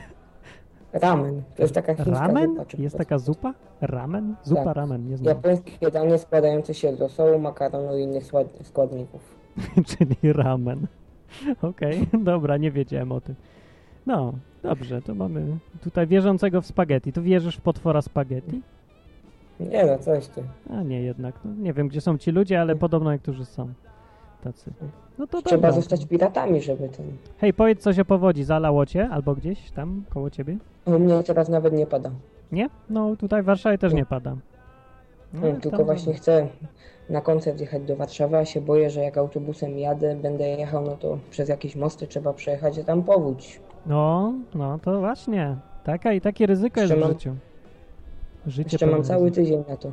Ramen, 0.92 1.42
to 1.56 1.62
jest 1.62 1.74
taka 1.74 1.94
chińska 1.94 2.26
Ramen? 2.26 2.50
zupa. 2.50 2.64
czy 2.64 2.82
Jest 2.82 2.98
taka 2.98 3.18
zupa? 3.18 3.54
Ramen? 3.80 4.34
Zupa 4.42 4.64
Tak. 4.64 4.76
ramen, 4.76 5.08
nie 5.08 5.16
znam. 5.16 5.28
Japońskie 5.36 5.90
danie 5.90 6.18
składające 6.18 6.74
się 6.74 6.94
z 6.96 7.00
rosołu, 7.00 7.38
makaronu 7.38 7.98
i 7.98 8.02
innych 8.02 8.24
skład- 8.24 8.62
składników. 8.66 9.34
Czyli 9.98 10.32
ramen. 10.32 10.86
Okej, 11.62 12.06
dobra, 12.24 12.56
nie 12.56 12.70
wiedziałem 12.70 13.12
o 13.12 13.20
tym. 13.20 13.34
No, 14.06 14.32
dobrze, 14.62 15.02
to 15.02 15.14
mamy 15.14 15.46
tutaj 15.82 16.06
wierzącego 16.06 16.60
w 16.60 16.66
spaghetti. 16.66 17.12
Tu 17.12 17.22
wierzysz 17.22 17.56
w 17.56 17.60
potwora 17.60 18.02
spaghetti? 18.02 18.62
Nie 19.60 19.86
no, 19.86 19.98
coś 19.98 20.26
ty. 20.26 20.42
A 20.70 20.82
nie, 20.82 21.02
jednak. 21.02 21.34
No, 21.44 21.50
nie 21.54 21.72
wiem, 21.72 21.88
gdzie 21.88 22.00
są 22.00 22.18
ci 22.18 22.30
ludzie, 22.30 22.60
ale 22.60 22.76
podobno 22.76 23.12
niektórzy 23.12 23.44
są 23.44 23.68
tacy. 24.44 24.70
No 25.18 25.26
to 25.26 25.42
Trzeba 25.42 25.56
dobra. 25.68 25.72
zostać 25.72 26.06
piratami, 26.06 26.60
żeby 26.62 26.88
ten... 26.88 27.06
Hej, 27.38 27.54
powiedz 27.54 27.80
coś 27.82 27.98
o 27.98 28.04
powodzi. 28.04 28.44
Zalało 28.44 28.86
cię 28.86 29.08
albo 29.08 29.34
gdzieś 29.34 29.70
tam 29.70 30.04
koło 30.10 30.30
ciebie? 30.30 30.56
U 30.84 30.98
mnie 30.98 31.22
teraz 31.22 31.48
nawet 31.48 31.74
nie 31.74 31.86
pada. 31.86 32.10
Nie? 32.52 32.68
No 32.90 33.16
tutaj 33.16 33.42
w 33.42 33.46
Warszawie 33.46 33.78
też 33.78 33.92
nie 33.92 34.06
pada. 34.06 34.36
No, 35.32 35.40
Hmm, 35.40 35.60
tylko 35.60 35.76
tam- 35.76 35.86
właśnie 35.86 36.14
chcę 36.14 36.48
na 37.10 37.20
koncert 37.20 37.60
jechać 37.60 37.82
do 37.82 37.96
Warszawy, 37.96 38.36
a 38.36 38.44
się 38.44 38.60
boję, 38.60 38.90
że 38.90 39.00
jak 39.00 39.18
autobusem 39.18 39.78
jadę, 39.78 40.16
będę 40.16 40.48
jechał, 40.48 40.82
no 40.84 40.96
to 40.96 41.18
przez 41.30 41.48
jakieś 41.48 41.76
mosty 41.76 42.06
trzeba 42.06 42.32
przejechać, 42.32 42.78
a 42.78 42.84
tam 42.84 43.02
powódź. 43.02 43.60
No, 43.86 44.32
no 44.54 44.78
to 44.78 45.00
właśnie. 45.00 45.56
Taka 45.84 46.12
i 46.12 46.20
takie 46.20 46.46
ryzyko 46.46 46.80
jest 46.80 46.90
Jeszcze 46.90 47.04
w 47.06 47.08
mam- 47.08 47.18
życiu. 47.18 47.34
Życie 48.46 48.68
Jeszcze 48.72 48.86
mam 48.86 49.02
cały 49.02 49.30
tydzień 49.30 49.64
na 49.68 49.76
to. 49.76 49.90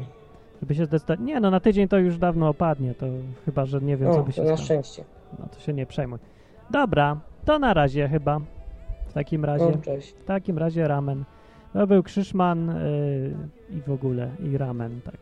Żeby 0.61 0.75
się 0.75 0.85
zdecydować. 0.85 1.19
Nie, 1.19 1.39
no 1.39 1.51
na 1.51 1.59
tydzień 1.59 1.87
to 1.87 1.97
już 1.97 2.17
dawno 2.17 2.49
opadnie, 2.49 2.95
to 2.95 3.05
chyba, 3.45 3.65
że 3.65 3.81
nie 3.81 3.97
wiem, 3.97 4.11
co 4.11 4.17
No, 4.17 4.23
by 4.23 4.31
się 4.31 4.41
to 4.41 4.47
na 4.49 4.57
stało. 4.57 4.65
szczęście. 4.65 5.03
No 5.39 5.45
to 5.51 5.59
się 5.59 5.73
nie 5.73 5.85
przejmuj. 5.85 6.19
Dobra, 6.69 7.19
to 7.45 7.59
na 7.59 7.73
razie 7.73 8.07
chyba. 8.07 8.39
W 9.07 9.13
takim 9.13 9.45
razie, 9.45 9.65
No, 9.65 9.77
cześć. 9.81 10.11
w 10.11 10.25
takim 10.25 10.57
razie 10.57 10.87
ramen. 10.87 11.23
To 11.73 11.87
był 11.87 12.03
Krzyszman 12.03 12.67
yy, 13.69 13.77
i 13.77 13.81
w 13.81 13.91
ogóle, 13.91 14.29
i 14.43 14.57
ramen, 14.57 15.01
tak. 15.05 15.17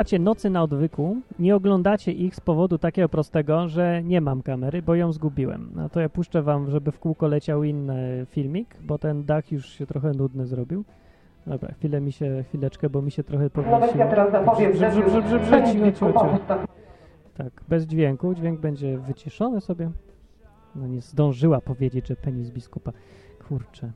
Słuchajcie 0.00 0.18
Nocy 0.18 0.50
na 0.50 0.62
odwyku, 0.62 1.16
nie 1.38 1.56
oglądacie 1.56 2.12
ich 2.12 2.34
z 2.34 2.40
powodu 2.40 2.78
takiego 2.78 3.08
prostego, 3.08 3.68
że 3.68 4.02
nie 4.02 4.20
mam 4.20 4.42
kamery, 4.42 4.82
bo 4.82 4.94
ją 4.94 5.12
zgubiłem. 5.12 5.70
No 5.74 5.88
to 5.88 6.00
ja 6.00 6.08
puszczę 6.08 6.42
wam, 6.42 6.70
żeby 6.70 6.92
w 6.92 6.98
kółko 6.98 7.28
leciał 7.28 7.64
inny 7.64 8.26
filmik, 8.30 8.76
bo 8.82 8.98
ten 8.98 9.24
dach 9.24 9.52
już 9.52 9.66
się 9.66 9.86
trochę 9.86 10.12
nudny 10.12 10.46
zrobił. 10.46 10.84
Dobra, 11.46 11.72
chwilę 11.72 12.00
mi 12.00 12.12
się, 12.12 12.44
chwileczkę, 12.48 12.90
bo 12.90 13.02
mi 13.02 13.10
się 13.10 13.24
trochę 13.24 13.50
powiesiło. 13.50 13.80
Nawet 13.80 13.96
ja 13.96 14.08
teraz 14.08 14.32
zapowiem, 14.32 14.72
tak 14.78 16.66
Tak, 17.36 17.52
bez 17.68 17.86
dźwięku. 17.86 18.34
Dźwięk 18.34 18.60
będzie 18.60 18.98
wyciszony 18.98 19.60
sobie. 19.60 19.90
No 20.74 20.86
nie 20.86 21.00
zdążyła 21.00 21.60
powiedzieć, 21.60 22.06
że 22.06 22.16
penis 22.16 22.50
biskupa. 22.50 22.92
Kurczę. 23.48 23.92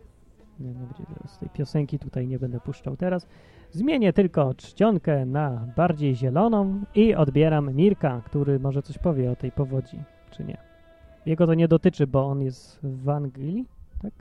Nie, 0.61 0.75
teraz 1.15 1.39
tej 1.39 1.49
piosenki 1.49 1.99
tutaj 1.99 2.27
nie 2.27 2.39
będę 2.39 2.61
puszczał 2.61 2.97
teraz. 2.97 3.27
Zmienię 3.71 4.13
tylko 4.13 4.55
czcionkę 4.55 5.27
na 5.27 5.69
bardziej 5.77 6.17
zieloną 6.17 6.85
i 6.95 7.15
odbieram 7.15 7.75
Mirka, 7.75 8.23
który 8.27 8.59
może 8.59 8.83
coś 8.83 8.99
powie 8.99 9.31
o 9.31 9.37
tej 9.37 9.53
powodzi, 9.53 10.03
czy 10.31 10.45
nie. 10.45 10.59
Jego 11.27 11.47
to 11.47 11.55
nie 11.55 11.69
dotyczy, 11.69 12.07
bo 12.07 12.27
on 12.27 12.43
jest 12.43 12.81
w 12.83 13.09
Anglii, 13.09 13.67
tak? 14.03 14.13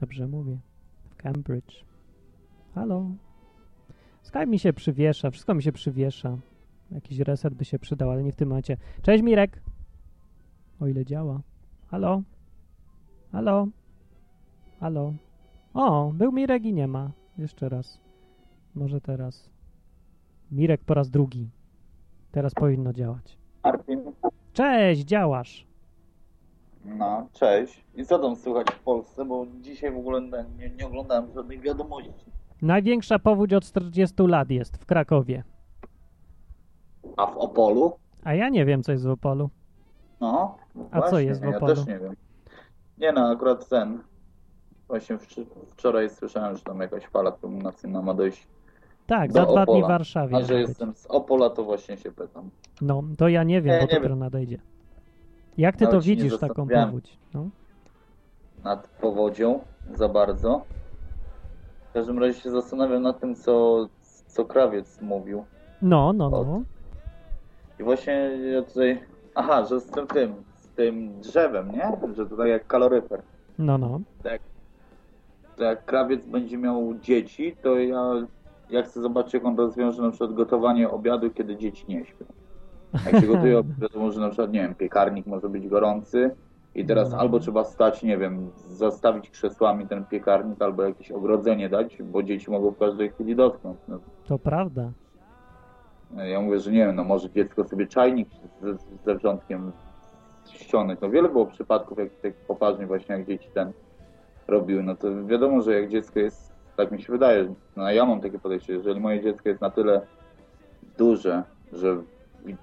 Dobrze 0.00 0.26
mówię. 0.26 0.58
W 1.10 1.16
Cambridge. 1.16 1.84
Halo? 2.74 3.10
Skype 4.22 4.46
mi 4.46 4.58
się 4.58 4.72
przywiesza, 4.72 5.30
wszystko 5.30 5.54
mi 5.54 5.62
się 5.62 5.72
przywiesza. 5.72 6.38
Jakiś 6.90 7.18
reset 7.18 7.54
by 7.54 7.64
się 7.64 7.78
przydał, 7.78 8.10
ale 8.10 8.22
nie 8.22 8.32
w 8.32 8.36
tym 8.36 8.48
momencie. 8.48 8.76
Cześć 9.02 9.22
Mirek! 9.22 9.62
O 10.80 10.86
ile 10.86 11.04
działa. 11.04 11.40
Halo? 11.86 12.22
Halo? 13.32 13.68
Halo? 14.80 15.14
O, 15.76 16.10
był 16.14 16.32
Mirek 16.32 16.64
i 16.64 16.72
nie 16.72 16.86
ma. 16.88 17.10
Jeszcze 17.38 17.68
raz. 17.68 18.00
Może 18.74 19.00
teraz. 19.00 19.50
Mirek 20.50 20.80
po 20.84 20.94
raz 20.94 21.10
drugi. 21.10 21.50
Teraz 22.32 22.54
powinno 22.54 22.92
działać. 22.92 23.38
Martin. 23.64 24.00
Cześć, 24.52 25.00
działasz. 25.04 25.66
No, 26.84 27.26
cześć. 27.32 27.84
I 27.96 28.04
co 28.04 28.18
tam 28.18 28.36
słychać 28.36 28.66
w 28.70 28.80
Polsce? 28.80 29.24
Bo 29.24 29.46
dzisiaj 29.60 29.92
w 29.92 29.96
ogóle 29.96 30.20
nie, 30.58 30.70
nie 30.70 30.86
oglądałem 30.86 31.32
żadnych 31.34 31.60
wiadomości. 31.60 32.30
Największa 32.62 33.18
powódź 33.18 33.52
od 33.52 33.64
40 33.64 34.14
lat 34.18 34.50
jest 34.50 34.76
w 34.76 34.86
Krakowie. 34.86 35.44
A 37.16 37.26
w 37.26 37.36
Opolu? 37.36 37.92
A 38.24 38.34
ja 38.34 38.48
nie 38.48 38.64
wiem, 38.64 38.82
co 38.82 38.92
jest 38.92 39.06
w 39.06 39.10
Opolu. 39.10 39.50
No. 40.20 40.56
A 40.90 41.02
co 41.02 41.18
jest 41.18 41.40
w 41.40 41.44
ja 41.44 41.56
Opolu? 41.56 41.74
też 41.74 41.86
nie 41.86 41.98
wiem. 41.98 42.16
Nie 42.98 43.12
no, 43.12 43.28
akurat 43.28 43.68
ten. 43.68 44.02
Właśnie 44.88 45.18
wczoraj 45.68 46.10
słyszałem, 46.10 46.56
że 46.56 46.62
tam 46.62 46.80
jakaś 46.80 47.06
fala 47.06 47.32
kulminacyjna 47.32 48.02
ma 48.02 48.14
dojść. 48.14 48.46
Tak, 49.06 49.32
Do 49.32 49.34
za 49.34 49.46
dwa 49.46 49.66
dni 49.66 49.82
w. 49.82 49.86
Warszawie. 49.88 50.36
A 50.36 50.42
że 50.42 50.60
jestem 50.60 50.94
z 50.94 51.06
Opola, 51.06 51.50
to 51.50 51.64
właśnie 51.64 51.96
się 51.96 52.12
pytam. 52.12 52.50
No, 52.80 53.02
to 53.18 53.28
ja 53.28 53.42
nie 53.44 53.62
wiem, 53.62 53.74
Nie, 53.74 53.80
bo 53.80 53.86
nie 53.86 53.88
dopiero 53.94 54.08
wiem. 54.08 54.18
nadejdzie. 54.18 54.58
Jak 55.58 55.76
ty 55.76 55.84
Nawet 55.84 56.00
to 56.00 56.04
widzisz, 56.06 56.38
taką 56.38 56.68
powódź? 56.68 57.18
No. 57.34 57.46
Nad 58.64 58.86
powodzią 58.88 59.60
za 59.94 60.08
bardzo. 60.08 60.62
W 61.90 61.92
każdym 61.92 62.18
razie 62.18 62.40
się 62.40 62.50
zastanawiam 62.50 63.02
nad 63.02 63.20
tym, 63.20 63.34
co, 63.34 63.86
co 64.26 64.44
krawiec 64.44 65.00
mówił. 65.02 65.44
no, 65.82 66.12
no, 66.12 66.30
no. 66.30 66.38
Od- 66.40 66.62
I 67.80 67.82
właśnie 67.82 68.12
ja 68.52 68.62
tutaj. 68.62 69.00
Aha, 69.34 69.64
że 69.64 69.80
z 69.80 69.86
tym, 69.90 70.06
tym, 70.06 70.34
z 70.56 70.68
tym 70.68 71.20
drzewem, 71.20 71.70
nie? 71.72 71.92
Że 72.16 72.26
to 72.26 72.36
tak 72.36 72.48
jak 72.48 72.66
kaloryfer. 72.66 73.22
No, 73.58 73.78
no. 73.78 74.00
To 75.56 75.64
jak 75.64 75.84
krawiec 75.84 76.20
będzie 76.26 76.58
miał 76.58 76.94
dzieci, 77.02 77.56
to 77.62 77.78
ja, 77.78 78.12
ja 78.70 78.82
chcę 78.82 79.00
zobaczyć, 79.02 79.34
jak 79.34 79.44
on 79.44 79.56
rozwiąże 79.56 80.02
na 80.02 80.10
przykład 80.10 80.32
gotowanie 80.34 80.90
obiadu, 80.90 81.30
kiedy 81.30 81.56
dzieci 81.56 81.84
nie 81.88 82.04
śpią. 82.04 82.24
Jak 83.12 83.20
się 83.20 83.26
gotuje 83.26 83.58
obiad, 83.60 83.78
wiadomo, 83.78 84.12
że 84.12 84.20
na 84.20 84.28
przykład, 84.28 84.52
nie 84.52 84.60
wiem, 84.62 84.74
piekarnik 84.74 85.26
może 85.26 85.48
być 85.48 85.68
gorący 85.68 86.30
i 86.74 86.84
teraz 86.86 87.10
No. 87.10 87.18
albo 87.18 87.38
trzeba 87.40 87.64
stać, 87.64 88.02
nie 88.02 88.18
wiem, 88.18 88.50
zastawić 88.68 89.30
krzesłami 89.30 89.86
ten 89.86 90.04
piekarnik, 90.04 90.62
albo 90.62 90.82
jakieś 90.82 91.10
ogrodzenie 91.10 91.68
dać, 91.68 92.02
bo 92.02 92.22
dzieci 92.22 92.50
mogą 92.50 92.70
w 92.70 92.78
każdej 92.78 93.10
chwili 93.10 93.36
dotknąć. 93.36 93.78
No, 93.88 93.98
To 94.28 94.38
prawda. 94.38 94.90
Ja 96.16 96.40
mówię, 96.40 96.60
że 96.60 96.72
nie 96.72 96.86
wiem, 96.86 96.96
no 96.96 97.04
może 97.04 97.30
dziecko 97.30 97.64
sobie 97.64 97.86
czajnik 97.86 98.28
ze, 98.62 98.74
ze 99.04 99.14
wrzątkiem 99.14 99.72
ściągnąć. 100.50 101.00
No 101.00 101.10
wiele 101.10 101.28
było 101.28 101.46
przypadków, 101.46 101.98
jak 101.98 102.08
tak 102.22 102.34
poważnie 102.34 102.86
właśnie 102.86 103.14
jak 103.16 103.26
dzieci 103.26 103.48
ten 103.54 103.72
robiły. 104.48 104.82
No 104.82 104.96
to 104.96 105.24
wiadomo, 105.24 105.62
że 105.62 105.80
jak 105.80 105.88
dziecko 105.88 106.20
jest, 106.20 106.52
tak 106.76 106.92
mi 106.92 107.02
się 107.02 107.12
wydaje, 107.12 107.54
no 107.76 107.90
ja 107.90 108.04
mam 108.04 108.20
takie 108.20 108.38
podejście, 108.38 108.72
jeżeli 108.72 109.00
moje 109.00 109.22
dziecko 109.22 109.48
jest 109.48 109.60
na 109.60 109.70
tyle 109.70 110.00
duże, 110.98 111.42
że 111.72 112.02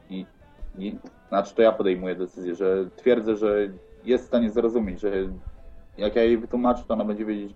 i, 0.10 0.26
i, 0.78 0.96
znaczy 1.30 1.56
to 1.56 1.62
ja 1.62 1.72
podejmuję 1.72 2.16
decyzję, 2.16 2.56
że 2.56 2.90
twierdzę, 2.96 3.36
że 3.36 3.68
jest 4.06 4.24
w 4.24 4.28
stanie 4.28 4.50
zrozumieć, 4.50 5.00
że 5.00 5.12
jak 5.98 6.16
ja 6.16 6.24
jej 6.24 6.38
wytłumaczę, 6.38 6.84
to 6.88 6.94
ona 6.94 7.06
będzie 7.06 7.26
wiedzieć 7.26 7.56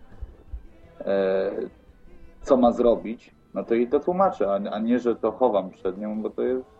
e, 0.99 1.51
co 2.41 2.57
ma 2.57 2.71
zrobić, 2.71 3.31
no 3.53 3.63
to 3.63 3.75
jej 3.75 3.87
to 3.87 3.99
tłumaczę, 3.99 4.51
a, 4.51 4.71
a 4.71 4.79
nie, 4.79 4.99
że 4.99 5.15
to 5.15 5.31
chowam 5.31 5.69
przed 5.69 5.97
nią, 5.97 6.21
bo 6.21 6.29
to 6.29 6.41
jest 6.41 6.76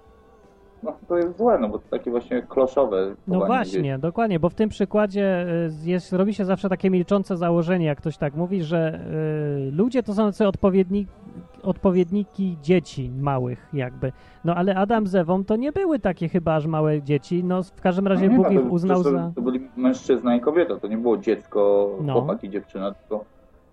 no 0.84 0.94
to 1.08 1.18
jest 1.18 1.38
złe, 1.38 1.58
no 1.60 1.70
bo 1.70 1.80
to 1.80 1.86
takie 1.90 2.12
właśnie 2.12 2.42
kloszowe 2.42 3.16
No 3.28 3.40
właśnie, 3.46 3.84
dzieci. 3.84 4.02
dokładnie, 4.02 4.40
bo 4.40 4.50
w 4.50 4.54
tym 4.56 4.70
przykładzie 4.70 5.46
y, 5.86 5.90
jest, 5.90 6.14
robi 6.14 6.34
się 6.34 6.46
zawsze 6.46 6.70
takie 6.70 6.90
milczące 6.90 7.38
założenie, 7.38 7.86
jak 7.86 7.98
ktoś 7.98 8.18
tak 8.18 8.36
mówi, 8.36 8.64
że 8.64 9.00
y, 9.68 9.72
ludzie 9.72 10.04
to 10.04 10.14
są 10.14 10.26
tacy 10.26 10.48
odpowiedni, 10.48 11.08
odpowiedniki 11.64 12.58
dzieci 12.62 13.12
małych 13.20 13.68
jakby. 13.74 14.12
No 14.46 14.56
ale 14.56 14.76
Adam 14.76 15.08
z 15.08 15.16
Ewą 15.16 15.44
to 15.46 15.56
nie 15.56 15.72
były 15.72 16.00
takie 16.00 16.30
chyba 16.30 16.56
aż 16.56 16.66
małe 16.66 17.02
dzieci, 17.02 17.44
no 17.44 17.64
w 17.64 17.82
każdym 17.82 18.08
razie 18.08 18.30
No 18.30 18.36
Bóg 18.36 18.46
no, 18.46 18.52
ich 18.62 18.72
uznał 18.72 19.04
to, 19.04 19.12
za... 19.12 19.32
To 19.36 19.42
byli 19.42 19.70
mężczyzna 19.78 20.36
i 20.36 20.40
kobieta, 20.42 20.78
to 20.78 20.88
nie 20.88 20.98
było 20.98 21.18
dziecko, 21.18 21.90
No. 22.02 22.14
chłopak 22.14 22.44
i 22.44 22.50
dziewczyna, 22.50 22.92
tylko 22.94 23.26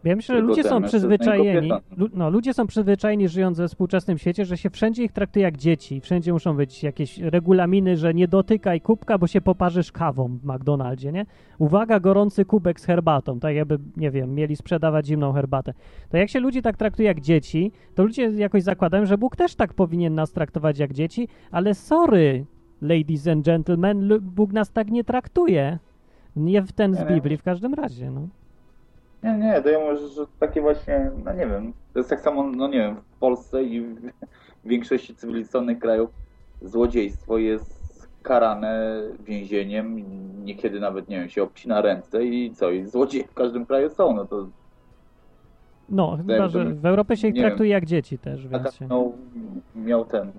Ja 0.05 0.17
myślę, 0.17 0.35
że 0.35 0.41
ludzie 0.41 0.65
są 0.65 0.81
i 0.81 0.85
przyzwyczajeni, 0.85 1.71
no, 2.15 2.31
ludzie 2.31 2.55
są 2.55 2.67
przyzwyczajeni 2.67 3.29
żyjąc 3.29 3.59
we 3.59 3.69
współczesnym 3.69 4.19
świecie, 4.19 4.45
że 4.45 4.57
się 4.57 4.71
wszędzie 4.71 5.05
ich 5.05 5.13
traktuje 5.13 5.43
jak 5.43 5.57
dzieci. 5.57 6.01
Wszędzie 6.01 6.33
muszą 6.33 6.57
być 6.57 6.83
jakieś 6.83 7.19
regulaminy, 7.19 7.97
że 7.97 8.15
nie 8.15 8.29
dotykaj 8.29 8.81
kubka, 8.81 9.19
bo 9.19 9.27
się 9.27 9.41
poparzysz 9.41 9.93
kawą 9.93 10.39
w 10.39 10.45
McDonaldzie, 10.45 11.13
nie? 11.13 11.27
Uwaga, 11.59 12.01
gorący 12.01 12.45
kubek 12.45 12.81
z 12.81 12.85
herbatą, 12.85 13.41
tak 13.41 13.55
jakby, 13.55 13.79
nie 13.97 14.11
wiem, 14.11 14.35
mieli 14.35 14.57
sprzedawać 14.57 15.07
zimną 15.07 15.33
herbatę. 15.33 15.75
To 16.09 16.17
jak 16.17 16.31
się 16.31 16.41
ludzi 16.41 16.63
tak 16.63 16.77
traktuje 16.77 17.09
jak 17.09 17.21
dzieci, 17.21 17.73
to 17.95 18.03
ludzie 18.03 18.23
jakoś 18.23 18.63
zakładają, 18.63 19.07
że 19.07 19.19
Bóg 19.19 19.37
też 19.37 19.55
tak 19.55 19.75
powinien 19.75 20.15
nas 20.15 20.33
traktować 20.33 20.79
jak 20.79 20.93
dzieci, 20.93 21.29
ale 21.51 21.75
sorry, 21.75 22.47
ladies 22.83 23.27
and 23.27 23.45
gentlemen, 23.45 24.09
Bóg 24.21 24.53
nas 24.53 24.73
tak 24.73 24.91
nie 24.91 25.05
traktuje. 25.05 25.79
Nie 26.37 26.63
w 26.63 26.73
ten 26.73 26.95
z. 26.95 27.09
Biblii 27.09 27.37
w 27.37 27.43
każdym 27.43 27.75
razie, 27.75 28.11
no. 28.11 28.29
Nie, 29.25 29.39
nie, 29.39 29.63
to 29.63 29.69
ja 29.69 29.79
mówię, 29.81 29.97
że, 29.97 30.27
takie 30.41 30.61
właśnie, 30.61 31.11
no 31.25 31.33
nie 31.33 31.47
wiem, 31.47 31.73
to 31.93 31.99
jest 31.99 32.11
tak 32.11 32.21
samo, 32.21 32.43
no 32.43 32.69
nie 32.69 32.79
wiem, 32.79 32.97
w 32.97 33.19
Polsce 33.19 33.63
i 33.65 33.81
w 33.81 34.11
większości 34.65 35.15
cywilizowanych 35.15 35.79
krajów 35.79 36.11
złodziejstwo 36.63 37.39
jest 37.39 38.09
karane 38.23 39.03
więzieniem, 39.21 40.05
niekiedy 40.45 40.81
nawet, 40.81 41.09
nie 41.09 41.21
wiem, 41.21 41.29
się 41.29 41.43
obcina 41.43 41.81
ręce 41.81 42.25
i 42.25 42.51
co, 42.51 42.71
i 42.71 42.85
złodzieje 42.85 43.25
w 43.25 43.35
każdym 43.35 43.67
kraju 43.67 43.91
są, 43.91 44.15
no 44.15 44.25
to 44.25 44.47
No, 45.89 46.19
chyba, 46.27 46.49
że 46.49 46.65
w 46.65 46.87
Europie 46.87 47.17
się 47.17 47.29
ich 47.29 47.35
nie 47.35 47.41
wiem. 47.41 47.51
traktuje 47.51 47.71
jak 47.71 47.87
dzieci 47.87 48.19
też, 48.19 48.47
tak 48.53 48.63
więc 48.63 48.75
się... 48.75 48.87
no, 48.87 49.13
miał 49.77 50.05
ten 50.05 50.33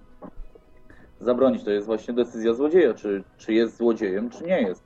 zabronić, 1.20 1.64
to 1.64 1.72
jest 1.72 1.88
właśnie 1.88 2.14
decyzja 2.14 2.54
złodzieja, 2.54 2.94
czy, 2.94 3.24
czy 3.38 3.54
jest 3.54 3.78
złodziejem, 3.78 4.30
czy 4.30 4.44
nie 4.44 4.62
jest. 4.62 4.84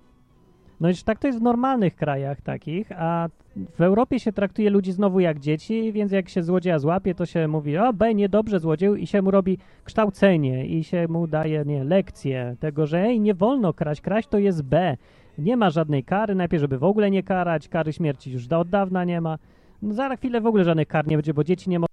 No 0.80 0.90
i 0.90 0.94
tak 1.06 1.20
to 1.20 1.28
jest 1.28 1.40
w 1.40 1.42
normalnych 1.42 1.96
krajach 1.96 2.42
takich, 2.42 2.92
a 2.92 3.30
w 3.76 3.82
Europie 3.82 4.20
się 4.20 4.32
traktuje 4.32 4.70
ludzi 4.70 4.92
znowu 4.92 5.20
jak 5.20 5.40
dzieci, 5.40 5.92
więc 5.92 6.12
jak 6.12 6.30
się 6.30 6.44
złodzieja 6.44 6.80
złapie, 6.80 7.16
to 7.16 7.26
się 7.26 7.48
mówi, 7.48 7.78
o 7.78 7.94
B, 7.94 8.14
niedobrze 8.16 8.60
złodzieju 8.60 8.96
i 8.96 9.08
się 9.08 9.22
mu 9.22 9.32
robi 9.32 9.58
kształcenie 9.84 10.68
i 10.68 10.84
się 10.84 11.08
mu 11.08 11.28
daje, 11.28 11.64
nie, 11.66 11.84
lekcje 11.84 12.56
tego, 12.60 12.88
że 12.88 13.00
ej, 13.02 13.20
nie 13.20 13.34
wolno 13.34 13.74
kraść, 13.74 14.02
kraść 14.02 14.28
to 14.28 14.38
jest 14.38 14.62
B. 14.62 14.98
Nie 15.38 15.58
ma 15.58 15.70
żadnej 15.70 16.04
kary, 16.04 16.36
najpierw, 16.36 16.62
żeby 16.62 16.78
w 16.78 16.84
ogóle 16.84 17.12
nie 17.12 17.24
karać, 17.24 17.68
kary 17.68 17.94
śmierci 17.94 18.32
już 18.32 18.48
od 18.48 18.70
dawna 18.70 19.04
nie 19.04 19.22
ma. 19.22 19.38
No, 19.82 19.94
za 19.94 20.16
chwilę 20.16 20.42
w 20.42 20.46
ogóle 20.46 20.64
żadnych 20.64 20.88
kar 20.88 21.08
nie 21.08 21.18
będzie, 21.18 21.34
bo 21.34 21.44
dzieci 21.44 21.70
nie 21.70 21.80
mo- 21.80 21.88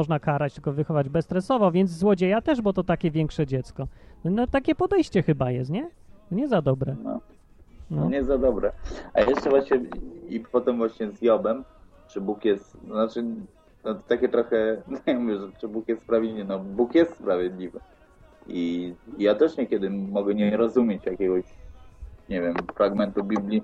można 0.00 0.18
karać, 0.18 0.54
tylko 0.54 0.72
wychować 0.72 1.08
bezstresowo, 1.08 1.72
więc 1.72 1.90
złodzieja 1.90 2.42
też, 2.42 2.60
bo 2.62 2.72
to 2.72 2.84
takie 2.84 3.10
większe 3.10 3.46
dziecko. 3.46 3.88
No 4.24 4.46
takie 4.46 4.74
podejście 4.74 5.22
chyba 5.22 5.50
jest, 5.50 5.70
nie? 5.70 5.90
Nie 6.30 6.48
za 6.48 6.62
dobre. 6.62 6.96
No. 7.04 7.20
No. 7.90 8.08
Nie 8.08 8.24
za 8.24 8.38
dobre. 8.38 8.72
A 9.14 9.20
jeszcze 9.20 9.50
właśnie 9.50 9.80
i 10.28 10.40
potem 10.40 10.76
właśnie 10.76 11.10
z 11.10 11.22
Jobem, 11.22 11.64
czy 12.08 12.20
Bóg 12.20 12.44
jest, 12.44 12.76
znaczy 12.84 13.24
no 13.84 13.94
takie 13.94 14.28
trochę, 14.28 14.76
no 14.88 14.98
ja 15.06 15.18
mówię, 15.18 15.38
że 15.38 15.48
czy 15.60 15.68
Bóg 15.68 15.88
jest 15.88 16.02
sprawiedliwy, 16.02 16.44
no 16.44 16.58
Bóg 16.58 16.94
jest 16.94 17.14
sprawiedliwy. 17.14 17.80
I 18.48 18.94
ja 19.18 19.34
też 19.34 19.56
niekiedy 19.56 19.90
mogę 19.90 20.34
nie 20.34 20.56
rozumieć 20.56 21.06
jakiegoś, 21.06 21.44
nie 22.28 22.42
wiem, 22.42 22.54
fragmentu 22.74 23.24
Biblii, 23.24 23.62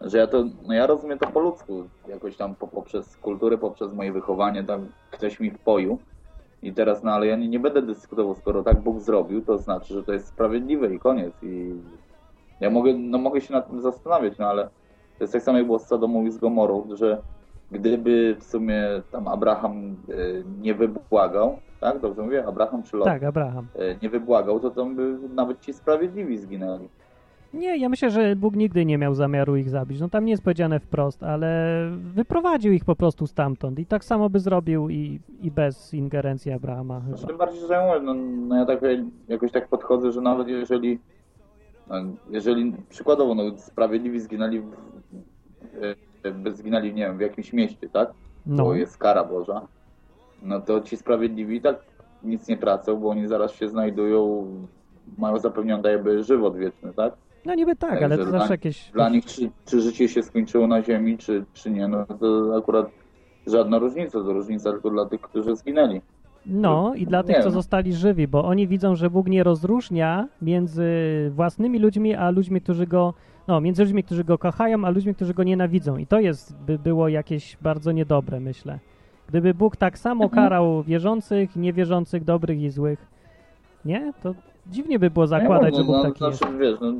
że 0.00 0.18
ja 0.18 0.26
to, 0.26 0.44
no 0.66 0.74
ja 0.74 0.86
rozumiem 0.86 1.18
to 1.18 1.26
po 1.26 1.40
ludzku, 1.40 1.88
jakoś 2.08 2.36
tam 2.36 2.54
po, 2.54 2.68
poprzez 2.68 3.16
kulturę, 3.16 3.58
poprzez 3.58 3.92
moje 3.92 4.12
wychowanie, 4.12 4.64
tam 4.64 4.88
ktoś 5.10 5.40
mi 5.40 5.50
wpoił. 5.50 5.98
I 6.62 6.72
teraz, 6.72 7.02
no 7.02 7.12
ale 7.12 7.26
ja 7.26 7.36
nie, 7.36 7.48
nie 7.48 7.60
będę 7.60 7.82
dyskutował, 7.82 8.34
skoro 8.34 8.62
tak 8.62 8.80
Bóg 8.80 9.00
zrobił, 9.00 9.42
to 9.42 9.58
znaczy, 9.58 9.94
że 9.94 10.02
to 10.02 10.12
jest 10.12 10.26
sprawiedliwe 10.26 10.94
i 10.94 10.98
koniec. 10.98 11.32
I 11.42 11.74
ja 12.60 12.70
mogę, 12.70 12.94
no 12.94 13.18
mogę 13.18 13.40
się 13.40 13.52
nad 13.54 13.70
tym 13.70 13.80
zastanawiać, 13.80 14.38
no 14.38 14.46
ale 14.46 14.62
to 15.18 15.24
jest 15.24 15.32
tak 15.32 15.42
samo 15.42 15.58
jak 15.58 15.66
było 15.66 15.78
z 15.78 15.86
Sodomą 15.86 16.24
i 16.26 16.30
z 16.30 16.38
Gomorą, 16.38 16.84
że 16.94 17.22
gdyby 17.72 18.36
w 18.38 18.44
sumie 18.44 18.82
tam 19.12 19.28
Abraham 19.28 19.76
e, 20.08 20.14
nie 20.62 20.74
wybłagał, 20.74 21.58
tak, 21.80 22.00
dobrze 22.00 22.22
mówię, 22.22 22.46
Abraham 22.46 22.82
czy 22.82 22.96
Lot, 22.96 23.04
Tak, 23.08 23.22
Abraham. 23.22 23.66
e, 23.78 23.96
nie 24.02 24.10
wybłagał, 24.10 24.60
to 24.60 24.70
tam 24.70 24.96
by 24.96 25.16
nawet 25.34 25.60
ci 25.60 25.72
sprawiedliwi 25.72 26.38
zginęli. 26.38 26.88
Nie, 27.54 27.76
ja 27.76 27.88
myślę, 27.88 28.10
że 28.10 28.36
Bóg 28.36 28.56
nigdy 28.56 28.84
nie 28.84 28.98
miał 28.98 29.14
zamiaru 29.14 29.56
ich 29.56 29.70
zabić. 29.70 30.00
No 30.00 30.08
tam 30.08 30.24
nie 30.24 30.30
jest 30.30 30.42
powiedziane 30.44 30.80
wprost, 30.80 31.22
ale 31.22 31.80
wyprowadził 32.14 32.72
ich 32.72 32.84
po 32.84 32.96
prostu 32.96 33.26
stamtąd. 33.26 33.78
I 33.78 33.86
tak 33.86 34.04
samo 34.04 34.30
by 34.30 34.40
zrobił 34.40 34.88
i, 34.90 35.20
i 35.42 35.50
bez 35.50 35.94
ingerencji 35.94 36.52
Abrahama 36.52 37.00
Znaczy, 37.00 37.16
chyba. 37.16 37.28
tym 37.28 37.38
bardziej, 37.38 37.60
że 37.68 38.00
no, 38.02 38.14
no 38.48 38.56
ja 38.56 38.66
tak 38.66 38.80
jakoś 39.28 39.52
tak 39.52 39.68
podchodzę, 39.68 40.12
że 40.12 40.20
nawet 40.20 40.48
jeżeli 40.48 40.98
jeżeli 42.30 42.72
przykładowo 42.88 43.34
no, 43.34 43.42
sprawiedliwi 43.58 44.20
zginęli 44.20 44.60
w, 44.60 44.70
w, 46.24 46.56
zginęli, 46.56 46.94
nie 46.94 47.02
wiem, 47.06 47.18
w 47.18 47.20
jakimś 47.20 47.52
mieście, 47.52 47.88
tak? 47.88 48.10
No, 48.46 48.64
Bo 48.64 48.74
jest 48.74 48.98
kara 48.98 49.24
Boża, 49.24 49.66
no 50.42 50.60
to 50.60 50.80
ci 50.80 50.96
sprawiedliwi 50.96 51.60
tak 51.60 51.76
nic 52.22 52.48
nie 52.48 52.56
tracą, 52.56 52.96
bo 52.96 53.08
oni 53.08 53.26
zaraz 53.26 53.52
się 53.52 53.68
znajdują, 53.68 54.46
mają 55.18 55.38
zapewniony 55.38 55.90
jakby 55.92 56.22
żywot 56.24 56.56
wieczny, 56.56 56.92
tak? 56.94 57.14
no 57.44 57.54
niby 57.54 57.76
tak, 57.76 57.90
Tak, 57.90 58.02
ale 58.02 58.18
to 58.18 58.24
dla- 58.24 58.38
zawsze 58.38 58.54
jakieś... 58.54 58.90
Dla 58.90 59.08
nich 59.08 59.24
czy, 59.26 59.50
czy 59.66 59.80
życie 59.80 60.08
się 60.08 60.22
skończyło 60.22 60.66
na 60.66 60.82
ziemi, 60.82 61.18
czy, 61.18 61.44
czy 61.52 61.70
nie, 61.70 61.88
no 61.88 62.06
to 62.06 62.56
akurat 62.58 62.90
żadna 63.46 63.78
różnica, 63.78 64.12
to 64.12 64.32
różnica 64.32 64.72
tylko 64.72 64.90
dla 64.90 65.06
tych, 65.06 65.20
którzy 65.20 65.56
zginęli. 65.56 66.00
No 66.48 66.94
i 66.94 67.06
dla 67.06 67.22
tych, 67.22 67.36
co 67.42 67.50
zostali 67.50 67.92
żywi, 67.92 68.28
bo 68.28 68.44
oni 68.44 68.68
widzą, 68.68 68.96
że 68.96 69.10
Bóg 69.10 69.26
nie 69.28 69.44
rozróżnia 69.44 70.28
między 70.42 70.90
własnymi 71.34 71.78
ludźmi, 71.78 72.14
a 72.14 72.30
ludźmi, 72.30 72.60
którzy 72.60 72.86
go... 72.86 73.14
No, 73.48 73.60
między 73.60 73.82
ludźmi, 73.82 74.04
którzy 74.04 74.24
go 74.24 74.38
kochają, 74.38 74.84
a 74.84 74.90
ludźmi, 74.90 75.14
którzy 75.14 75.34
go 75.34 75.42
nienawidzą. 75.42 75.96
I 75.96 76.06
to 76.06 76.20
jest, 76.20 76.56
by 76.66 76.78
było 76.78 77.08
jakieś 77.08 77.56
bardzo 77.62 77.92
niedobre, 77.92 78.40
myślę. 78.40 78.78
Gdyby 79.28 79.54
Bóg 79.54 79.76
tak 79.76 79.98
samo 79.98 80.24
Mhm. 80.24 80.44
karał 80.44 80.82
wierzących, 80.82 81.56
niewierzących, 81.56 82.24
dobrych 82.24 82.62
i 82.62 82.70
złych, 82.70 83.06
nie? 83.84 84.12
To 84.22 84.34
dziwnie 84.66 84.98
by 84.98 85.10
było 85.10 85.26
zakładać, 85.26 85.72
nie, 85.72 85.78
że 85.78 85.84
Bóg 85.84 85.96
no, 85.96 86.02
taki 86.02 86.20
no, 86.20 86.26
jest. 86.28 86.38
znaczy, 86.38 86.58
wiesz, 86.58 86.76
no, 86.80 86.92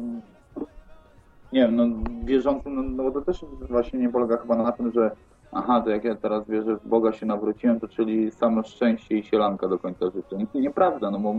nie 1.53 1.61
wiem, 1.61 1.77
no 1.77 1.87
wierzący, 2.25 2.71
no, 2.71 2.83
no 2.83 3.11
to 3.11 3.21
też 3.21 3.45
właśnie 3.71 3.99
nie 3.99 4.09
polega 4.09 4.37
chyba 4.37 4.57
na 4.57 4.73
tym, 4.73 4.93
że 4.93 5.11
aha, 5.53 5.81
to 5.81 5.91
jak 5.91 6.05
ja 6.05 6.15
teraz 6.15 6.49
wierzę 6.49 6.77
w 6.77 6.89
Boga 6.89 7.13
się 7.13 7.27
nawróciłem, 7.27 7.81
to 7.81 7.89
czyli 7.89 8.31
samo 8.31 8.63
szczęście 8.63 9.19
i 9.19 9.23
sielanka 9.25 9.69
do 9.69 9.79
końca 9.79 10.07
życia. 10.11 10.37
Nie- 10.55 10.61
Nieprawda, 10.61 11.11
no 11.11 11.19
bo 11.21 11.35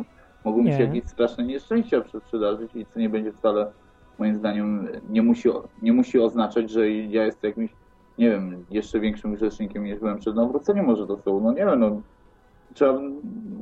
mogą 0.45 0.57
mi 0.63 0.71
się 0.77 0.83
jakieś 0.83 1.03
straszne 1.11 1.43
nieszczęścia 1.43 2.01
przy- 2.01 2.21
przydarzyć 2.21 2.75
i 2.75 2.85
co 2.85 2.99
nie 2.99 3.09
będzie 3.09 3.31
wcale, 3.33 3.71
moim 4.19 4.35
zdaniem, 4.35 4.87
nie 5.09 5.21
musi, 5.21 5.49
nie 5.81 5.93
musi 5.93 6.19
oznaczać, 6.19 6.69
że 6.71 6.89
ja 6.91 7.25
jestem 7.25 7.49
jakimś, 7.49 7.71
nie 8.17 8.29
wiem, 8.29 8.65
jeszcze 8.71 8.99
większym 8.99 9.35
grzesznikiem 9.35 9.83
niż 9.83 9.99
byłem 9.99 10.17
przed 10.17 10.35
nawróceniem, 10.35 10.85
może 10.85 11.07
to 11.07 11.17
są, 11.17 11.39
no 11.39 11.51
nie 11.51 11.65
wiem, 11.65 11.79
no 11.79 12.01
trzeba, 12.73 12.99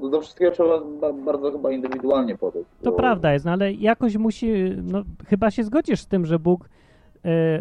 no 0.01 0.09
do 0.09 0.21
wszystkiego 0.21 0.51
trzeba 0.51 0.79
ba- 1.01 1.13
bardzo 1.13 1.51
chyba 1.51 1.71
indywidualnie 1.71 2.37
podejść. 2.37 2.69
To 2.81 2.91
bo- 2.91 2.97
prawda 2.97 3.33
jest, 3.33 3.45
no 3.45 3.51
ale 3.51 3.73
jakoś 3.73 4.17
musi, 4.17 4.53
no 4.83 5.03
chyba 5.27 5.51
się 5.51 5.63
zgodzisz 5.63 5.99
z 6.01 6.07
tym, 6.07 6.25
że 6.25 6.39
Bóg 6.39 6.69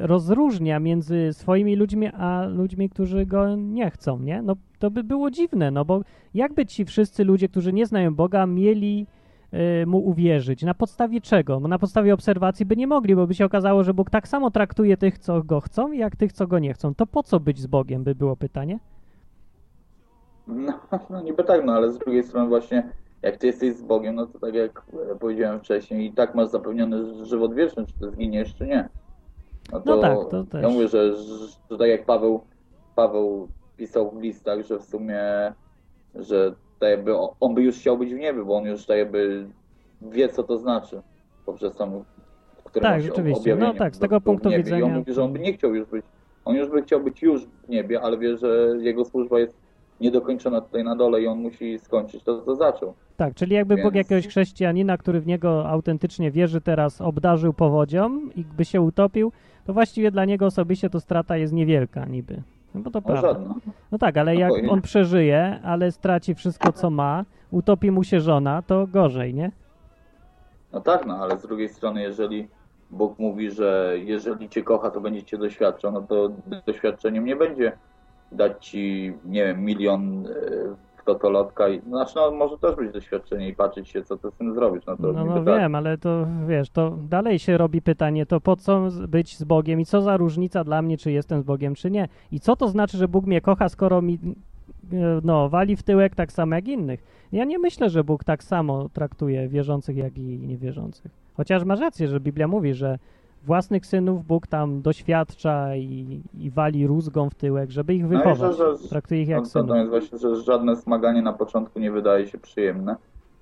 rozróżnia 0.00 0.80
między 0.80 1.32
swoimi 1.32 1.76
ludźmi, 1.76 2.06
a 2.06 2.46
ludźmi, 2.46 2.90
którzy 2.90 3.26
go 3.26 3.56
nie 3.56 3.90
chcą, 3.90 4.18
nie? 4.18 4.42
No 4.42 4.56
to 4.78 4.90
by 4.90 5.04
było 5.04 5.30
dziwne, 5.30 5.70
no 5.70 5.84
bo 5.84 6.00
jakby 6.34 6.66
ci 6.66 6.84
wszyscy 6.84 7.24
ludzie, 7.24 7.48
którzy 7.48 7.72
nie 7.72 7.86
znają 7.86 8.14
Boga, 8.14 8.46
mieli 8.46 9.06
e, 9.52 9.86
mu 9.86 9.98
uwierzyć? 9.98 10.62
Na 10.62 10.74
podstawie 10.74 11.20
czego? 11.20 11.60
Na 11.60 11.78
podstawie 11.78 12.14
obserwacji 12.14 12.66
by 12.66 12.76
nie 12.76 12.86
mogli, 12.86 13.16
bo 13.16 13.26
by 13.26 13.34
się 13.34 13.44
okazało, 13.44 13.84
że 13.84 13.94
Bóg 13.94 14.10
tak 14.10 14.28
samo 14.28 14.50
traktuje 14.50 14.96
tych, 14.96 15.18
co 15.18 15.42
go 15.42 15.60
chcą, 15.60 15.92
jak 15.92 16.16
tych, 16.16 16.32
co 16.32 16.46
go 16.46 16.58
nie 16.58 16.74
chcą. 16.74 16.94
To 16.94 17.06
po 17.06 17.22
co 17.22 17.40
być 17.40 17.58
z 17.58 17.66
Bogiem, 17.66 18.04
by 18.04 18.14
było 18.14 18.36
pytanie? 18.36 18.78
No, 20.46 20.80
no 21.10 21.22
niby 21.22 21.44
tak, 21.44 21.64
no 21.64 21.72
ale 21.72 21.92
z 21.92 21.98
drugiej 21.98 22.22
strony 22.22 22.48
właśnie 22.48 22.92
jak 23.22 23.36
ty 23.36 23.46
jesteś 23.46 23.74
z 23.74 23.82
Bogiem, 23.82 24.14
no 24.14 24.26
to 24.26 24.38
tak 24.38 24.54
jak 24.54 24.82
e, 25.12 25.16
powiedziałem 25.16 25.60
wcześniej, 25.60 26.06
i 26.06 26.12
tak 26.12 26.34
masz 26.34 26.48
zapewniony 26.48 27.24
żywot 27.24 27.54
wieczny, 27.54 27.86
czy 27.86 27.92
ty 27.98 28.10
zginiesz, 28.10 28.54
czy 28.54 28.66
nie. 28.66 28.88
No, 29.72 29.82
No 29.86 29.98
tak, 29.98 30.18
to 30.30 30.44
też. 30.44 30.62
Ja 30.62 30.68
mówię, 30.68 30.88
że, 30.88 31.16
że, 31.16 31.78
tak 31.78 31.88
jak 31.88 32.04
Paweł, 32.04 32.40
Paweł 32.96 33.48
pisał 33.76 34.10
w 34.10 34.20
listach, 34.22 34.66
że 34.66 34.78
w 34.78 34.82
sumie, 34.84 35.22
że 36.14 36.54
tak 36.80 36.90
jakby 36.90 37.12
on 37.40 37.54
by 37.54 37.62
już 37.62 37.76
chciał 37.78 37.98
być 37.98 38.14
w 38.14 38.18
niebie, 38.18 38.44
bo 38.44 38.56
on 38.56 38.64
już 38.64 38.86
tak 38.86 38.98
jakby 38.98 39.46
wie, 40.02 40.28
co 40.28 40.42
to 40.42 40.58
znaczy 40.58 41.02
poprzez 41.46 41.76
którym 42.80 42.92
Tak, 42.92 43.02
rzeczywiście. 43.02 43.56
No 43.56 43.74
tak, 43.74 43.96
z 43.96 43.98
tego 43.98 44.20
punktu 44.20 44.48
niebie. 44.48 44.60
I 44.62 44.64
widzenia- 44.64 44.84
on 44.86 44.94
mówi, 44.98 45.12
że 45.12 45.24
on 45.24 45.32
by 45.32 45.38
nie 45.38 45.52
chciał 45.52 45.74
już 45.74 45.88
być, 45.88 46.04
on 46.44 46.56
już 46.56 46.68
by 46.68 46.82
chciał 46.82 47.00
być 47.00 47.22
już 47.22 47.46
w 47.46 47.68
niebie, 47.68 48.00
ale 48.00 48.18
wie, 48.18 48.36
że 48.36 48.76
jego 48.80 49.04
służba 49.04 49.38
jest 49.38 49.54
niedokończona 50.00 50.60
tutaj 50.60 50.84
na 50.84 50.96
dole 50.96 51.22
i 51.22 51.26
on 51.26 51.38
musi 51.38 51.78
skończyć 51.78 52.22
to, 52.22 52.42
co 52.42 52.56
zaczął. 52.56 52.94
Tak, 53.16 53.34
czyli 53.34 53.54
jakby 53.54 53.74
Bóg 53.76 53.94
Więc- 53.94 53.94
jakiegoś 53.96 54.28
chrześcijanina, 54.28 54.96
który 54.98 55.20
w 55.20 55.26
niego 55.26 55.68
autentycznie 55.68 56.30
wierzy, 56.30 56.60
teraz 56.60 57.00
obdarzył 57.00 57.52
powodzią 57.52 58.20
i 58.36 58.44
by 58.44 58.64
się 58.64 58.80
utopił, 58.80 59.32
to 59.66 59.72
właściwie 59.72 60.10
dla 60.10 60.24
niego 60.24 60.46
osobiście 60.46 60.90
to 60.90 61.00
strata 61.00 61.36
jest 61.36 61.52
niewielka 61.52 62.04
niby. 62.04 62.42
No 62.74 62.80
bo 62.80 62.90
to 62.90 62.98
O, 62.98 63.02
prawda. 63.02 63.28
żadna. 63.28 63.54
No 63.92 63.98
tak, 63.98 64.16
ale 64.16 64.36
jak 64.36 64.52
on 64.68 64.82
przeżyje, 64.82 65.60
ale 65.62 65.92
straci 65.92 66.34
wszystko, 66.34 66.72
co 66.72 66.90
ma, 66.90 67.24
utopi 67.50 67.90
mu 67.90 68.04
się 68.04 68.20
żona, 68.20 68.62
to 68.62 68.86
gorzej, 68.86 69.34
nie? 69.34 69.50
No 70.72 70.80
tak, 70.80 71.06
no 71.06 71.16
ale 71.16 71.38
z 71.38 71.42
drugiej 71.42 71.68
strony, 71.68 72.02
jeżeli 72.02 72.48
Bóg 72.90 73.18
mówi, 73.18 73.50
że 73.50 73.94
jeżeli 74.04 74.48
cię 74.48 74.62
kocha, 74.62 74.90
to 74.90 75.00
będzie 75.00 75.22
cię 75.22 75.38
doświadczał, 75.38 75.92
no 75.92 76.02
to 76.02 76.30
doświadczeniem 76.66 77.24
nie 77.24 77.36
będzie 77.36 77.72
dać 78.32 78.66
ci, 78.66 79.12
nie 79.24 79.44
wiem, 79.46 79.64
milion 79.64 80.26
e, 80.26 80.30
totolotka. 81.06 81.68
i- 81.68 81.80
Znaczy, 81.80 82.12
no 82.16 82.30
może 82.30 82.58
też 82.58 82.76
być 82.76 82.92
doświadczenie 82.92 83.48
i 83.48 83.54
patrzeć 83.54 83.88
się, 83.88 84.02
co 84.02 84.16
ty 84.16 84.30
z 84.30 84.34
tym 84.34 84.54
zrobisz. 84.54 84.86
No 84.86 84.96
to 84.96 85.12
No, 85.12 85.24
no 85.24 85.34
tak. 85.34 85.44
wiem, 85.58 85.74
ale 85.74 85.98
to 85.98 86.26
wiesz, 86.48 86.70
to 86.70 86.90
dalej 87.08 87.38
się 87.38 87.58
robi 87.58 87.82
pytanie, 87.82 88.26
to 88.26 88.40
po 88.40 88.56
co 88.56 88.88
być 89.08 89.36
z 89.38 89.44
Bogiem 89.44 89.80
i 89.80 89.84
co 89.84 90.02
za 90.02 90.16
różnica 90.16 90.64
dla 90.64 90.82
mnie, 90.82 90.98
czy 90.98 91.12
jestem 91.12 91.40
z 91.40 91.44
Bogiem, 91.44 91.74
czy 91.74 91.90
nie? 91.90 92.08
I 92.32 92.40
co 92.40 92.56
to 92.56 92.68
znaczy, 92.68 92.96
że 92.96 93.08
Bóg 93.08 93.26
mnie 93.26 93.40
kocha, 93.40 93.68
skoro 93.68 94.02
mi 94.02 94.14
e, 94.92 95.20
no, 95.24 95.48
wali 95.48 95.76
w 95.76 95.82
tyłek 95.82 96.14
tak 96.14 96.32
samo 96.32 96.54
jak 96.54 96.68
innych? 96.68 97.04
Ja 97.32 97.44
nie 97.44 97.58
myślę, 97.58 97.90
że 97.90 98.04
Bóg 98.04 98.24
tak 98.24 98.42
samo 98.44 98.88
traktuje 98.88 99.48
wierzących, 99.48 99.96
jak 99.96 100.18
i 100.18 100.38
niewierzących. 100.38 101.10
Chociaż 101.36 101.64
masz 101.64 101.80
rację, 101.80 102.08
że 102.08 102.20
Biblia 102.20 102.48
mówi, 102.48 102.74
że 102.74 102.98
własnych 103.46 103.86
synów 103.86 104.26
Bóg 104.26 104.46
tam 104.46 104.82
doświadcza 104.82 105.76
i, 105.76 106.20
i 106.38 106.50
wali 106.50 106.86
rózgą 106.86 107.30
w 107.30 107.34
tyłek, 107.34 107.70
żeby 107.70 107.94
ich 107.94 108.02
No 108.02 108.08
i 108.08 108.12
że- 108.12 108.18
wychować. 108.18 108.56
że- 108.56 108.88
Traktuje 108.88 109.22
ich 109.22 109.28
No, 109.28 109.34
jak 109.34 109.44
to, 109.44 109.50
synów. 109.50 109.68
to 109.68 109.76
jest 109.76 109.90
właśnie, 109.90 110.18
że 110.18 110.36
żadne 110.36 110.76
smaganie 110.76 111.22
na 111.22 111.32
początku 111.32 111.78
nie 111.78 111.90
wydaje 111.90 112.26
się 112.26 112.38
przyjemne, 112.38 112.96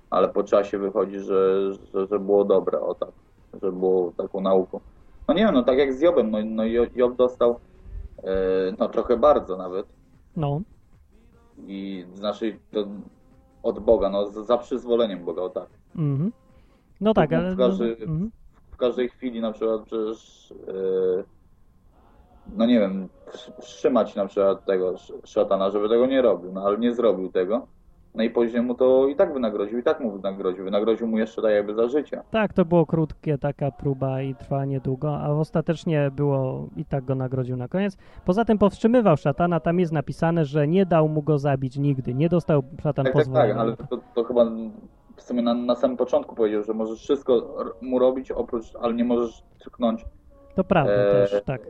ale 0.09 0.27
po 0.29 0.43
czasie 0.43 0.77
wychodzi, 0.77 1.19
że, 1.19 1.73
że, 1.93 2.07
że 2.07 2.19
było 2.19 2.45
dobre, 2.45 2.81
o 2.81 2.95
tak, 2.95 3.09
że 3.61 3.71
było 3.71 4.11
taką 4.17 4.41
nauką. 4.41 4.79
No 5.27 5.33
nie 5.33 5.45
wiem, 5.45 5.53
no 5.53 5.63
tak 5.63 5.77
jak 5.77 5.93
z 5.93 6.01
Jobem, 6.01 6.31
no, 6.31 6.37
no 6.45 6.65
Jo- 6.65 6.85
Job 6.95 7.15
dostał 7.15 7.59
e, 8.23 8.27
no 8.79 8.89
trochę 8.89 9.17
bardzo 9.17 9.57
nawet 9.57 9.85
No, 10.37 10.61
i 11.67 12.05
znaczy 12.15 12.57
to 12.71 12.85
od 13.63 13.79
Boga, 13.79 14.09
no 14.09 14.27
za 14.27 14.57
przyzwoleniem 14.57 15.25
Boga, 15.25 15.41
o 15.41 15.49
tak. 15.49 15.67
mhm. 15.95 16.31
no 17.01 17.13
tak, 17.13 17.29
Bóg 17.29 17.39
ale... 17.39 17.51
pokaże- 17.55 17.95
mhm. 18.01 18.31
W 18.75 18.77
każdej 18.77 19.09
chwili 19.09 19.41
na 19.41 19.51
przykład 19.51 19.81
przecież 19.81 20.53
yy, 20.67 21.23
no 22.57 22.65
nie 22.65 22.79
wiem, 22.79 23.09
wstrzymać 23.61 24.15
na 24.15 24.25
przykład 24.25 24.65
tego 24.65 24.89
sz- 24.93 25.21
szatana, 25.29 25.71
żeby 25.71 25.89
tego 25.89 26.05
nie 26.05 26.21
robił, 26.21 26.51
no 26.53 26.61
ale 26.65 26.77
nie 26.77 26.93
zrobił 26.95 27.31
tego. 27.31 27.67
No 28.15 28.23
i 28.23 28.29
później 28.29 28.61
mu 28.61 28.75
to 28.75 29.07
i 29.07 29.15
tak 29.15 29.33
wynagrodził, 29.33 29.79
i 29.79 29.83
tak 29.83 29.99
mu 29.99 30.11
wynagrodził. 30.11 30.63
Wynagrodził 30.63 31.07
mu 31.07 31.17
jeszcze 31.17 31.41
tak 31.41 31.51
jakby 31.51 31.75
za 31.75 31.87
życie. 31.87 32.21
Tak, 32.31 32.53
to 32.53 32.65
było 32.65 32.85
krótkie, 32.85 33.37
taka 33.37 33.71
próba 33.71 34.21
i 34.21 34.35
trwała 34.35 34.65
niedługo, 34.65 35.17
a 35.17 35.29
ostatecznie 35.29 36.11
było 36.15 36.67
i 36.75 36.85
tak 36.85 37.05
go 37.05 37.15
nagrodził 37.15 37.57
na 37.57 37.67
koniec. 37.67 37.97
Poza 38.25 38.45
tym 38.45 38.57
powstrzymywał 38.57 39.17
szatana, 39.17 39.59
tam 39.59 39.79
jest 39.79 39.91
napisane, 39.93 40.45
że 40.45 40.67
nie 40.67 40.85
dał 40.85 41.09
mu 41.09 41.21
go 41.21 41.37
zabić 41.37 41.77
nigdy, 41.77 42.13
nie 42.13 42.29
dostał 42.29 42.63
szatan 42.83 43.05
Tak, 43.05 43.13
tak, 43.13 43.23
pozwolenia. 43.23 43.53
tak, 43.53 43.61
ale 43.61 43.77
to, 43.77 43.97
to 44.15 44.23
chyba 44.23 44.45
w 45.17 45.21
sumie 45.21 45.41
na, 45.41 45.53
na 45.53 45.75
samym 45.75 45.97
początku 45.97 46.35
powiedział, 46.35 46.63
że 46.63 46.73
możesz 46.73 46.99
wszystko 46.99 47.55
mu 47.81 47.99
robić, 47.99 48.31
oprócz, 48.31 48.65
ale 48.81 48.93
nie 48.93 49.03
możesz 49.05 49.43
tknąć 49.59 50.05
To 50.55 50.63
prawda 50.63 50.93
e, 50.93 51.11
też, 51.27 51.43
tak. 51.45 51.61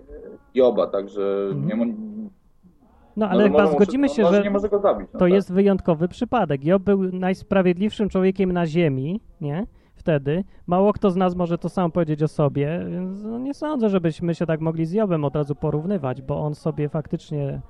Joba, 0.53 0.87
także 0.87 1.47
Mhm. 1.51 1.67
nie 1.67 1.75
No 1.75 3.25
może- 3.25 3.31
ale 3.31 3.43
chyba 3.43 3.57
może 3.59 3.71
mu- 3.71 3.77
zgodzimy 3.77 4.09
się, 4.09 4.25
że 4.25 4.43
zabić. 4.81 5.07
No 5.13 5.19
to 5.19 5.25
tak. 5.25 5.33
jest 5.33 5.53
wyjątkowy 5.53 6.07
przypadek. 6.07 6.65
Job 6.65 6.83
był 6.83 7.03
najsprawiedliwszym 7.03 8.09
człowiekiem 8.09 8.51
na 8.51 8.65
ziemi, 8.65 9.21
nie? 9.41 9.67
Wtedy. 9.95 10.43
Mało 10.67 10.93
kto 10.93 11.11
z 11.11 11.15
nas 11.15 11.35
może 11.35 11.57
to 11.57 11.69
samo 11.69 11.89
powiedzieć 11.89 12.23
o 12.23 12.27
sobie, 12.27 12.85
więc 12.89 13.23
no 13.23 13.39
nie 13.39 13.53
sądzę, 13.53 13.89
żebyśmy 13.89 14.35
się 14.35 14.45
tak 14.45 14.61
mogli 14.61 14.85
z 14.85 14.91
Jobem 14.93 15.25
od 15.25 15.35
razu 15.35 15.55
porównywać, 15.55 16.21
bo 16.21 16.39
on 16.39 16.55
sobie 16.55 16.89
faktycznie, 16.89 17.61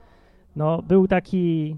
no, 0.55 0.81
był 0.81 1.07
taki, 1.07 1.77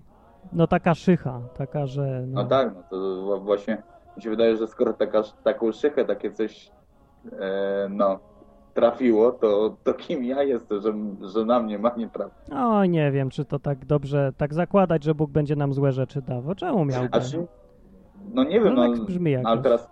no 0.54 0.68
taka 0.68 0.96
szycha, 0.96 1.42
taka, 1.58 1.88
że... 1.88 2.24
No 2.28 2.46
tak, 2.46 2.76
no 2.76 2.84
to 2.90 3.40
właśnie 3.42 3.84
mi 4.18 4.24
się 4.24 4.30
wydaje, 4.30 4.58
że 4.58 4.68
skoro 4.68 4.94
taka, 4.94 5.24
taką 5.44 5.72
szychę, 5.72 6.06
takie 6.06 6.32
coś 6.32 6.72
e, 7.40 7.88
no, 7.90 8.20
trafiło, 8.74 9.32
to, 9.32 9.78
to 9.84 9.94
kim 9.94 10.24
ja 10.24 10.44
jestem, 10.44 10.82
że, 10.82 10.94
że 11.30 11.46
na 11.46 11.60
mnie 11.60 11.80
ma 11.80 11.92
nie 11.98 12.10
trafić? 12.10 12.50
O, 12.52 12.86
nie 12.86 13.12
wiem, 13.12 13.30
czy 13.30 13.46
to 13.46 13.60
tak 13.60 13.86
dobrze, 13.86 14.32
tak 14.38 14.54
zakładać, 14.54 15.04
że 15.04 15.16
Bóg 15.16 15.32
będzie 15.32 15.56
nam 15.56 15.74
złe 15.74 15.92
rzeczy 15.92 16.22
dawał. 16.22 16.56
Czemu 16.56 16.86
miałby? 16.86 17.22
Czy, 17.22 17.48
no 18.34 18.44
nie 18.44 18.62
wiem, 18.62 18.76
No 18.76 18.88
no, 18.88 18.96
tak 18.96 19.06
brzmi 19.06 19.38
no, 19.38 19.50
ale 19.50 19.62
teraz, 19.62 19.90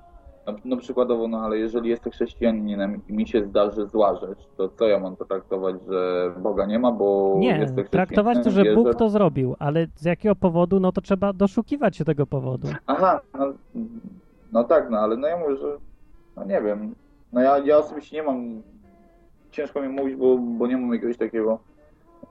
no, 0.48 0.54
no 0.66 0.78
przykładowo, 0.78 1.28
no 1.28 1.38
ale 1.42 1.58
jeżeli 1.58 1.90
jestem 1.90 2.12
chrześcijaninem 2.12 3.02
i 3.10 3.14
mi 3.14 3.28
się 3.28 3.44
zdarzy 3.46 3.86
zła 3.88 4.16
rzecz, 4.16 4.48
to 4.58 4.70
co 4.70 4.88
ja 4.88 5.00
mam 5.00 5.16
to 5.16 5.26
traktować, 5.26 5.76
że 5.90 6.32
Boga 6.40 6.66
nie 6.66 6.80
ma, 6.80 6.92
bo 6.92 7.36
Nie, 7.40 7.66
traktować 7.92 8.38
to, 8.44 8.52
że 8.52 8.76
Bóg 8.76 8.86
wierzę? 8.86 9.00
to 9.00 9.10
zrobił, 9.10 9.56
ale 9.60 9.88
z 9.96 10.06
jakiego 10.06 10.36
powodu, 10.36 10.80
no 10.80 10.92
to 10.92 11.02
trzeba 11.02 11.34
doszukiwać 11.34 11.98
się 11.98 12.06
tego 12.06 12.26
powodu. 12.28 12.68
Aha, 12.88 13.20
no, 13.40 13.46
no 14.52 14.64
tak, 14.64 14.90
no 14.90 14.98
ale 14.98 15.18
no 15.18 15.28
ja 15.28 15.38
mówię, 15.38 15.56
że 15.58 15.78
no 16.38 16.46
nie 16.46 16.62
wiem. 16.62 16.96
No 17.34 17.42
ja, 17.42 17.58
ja 17.58 17.78
osobiście 17.78 18.18
nie 18.18 18.24
mam, 18.24 18.62
ciężko 19.52 19.82
mi 19.82 19.90
mówić, 19.90 20.16
bo, 20.16 20.38
bo 20.38 20.68
nie 20.68 20.78
mam 20.78 20.94
jakiegoś 20.94 21.18
takiego 21.18 21.60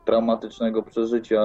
traumatycznego 0.05 0.83
przeżycia, 0.83 1.40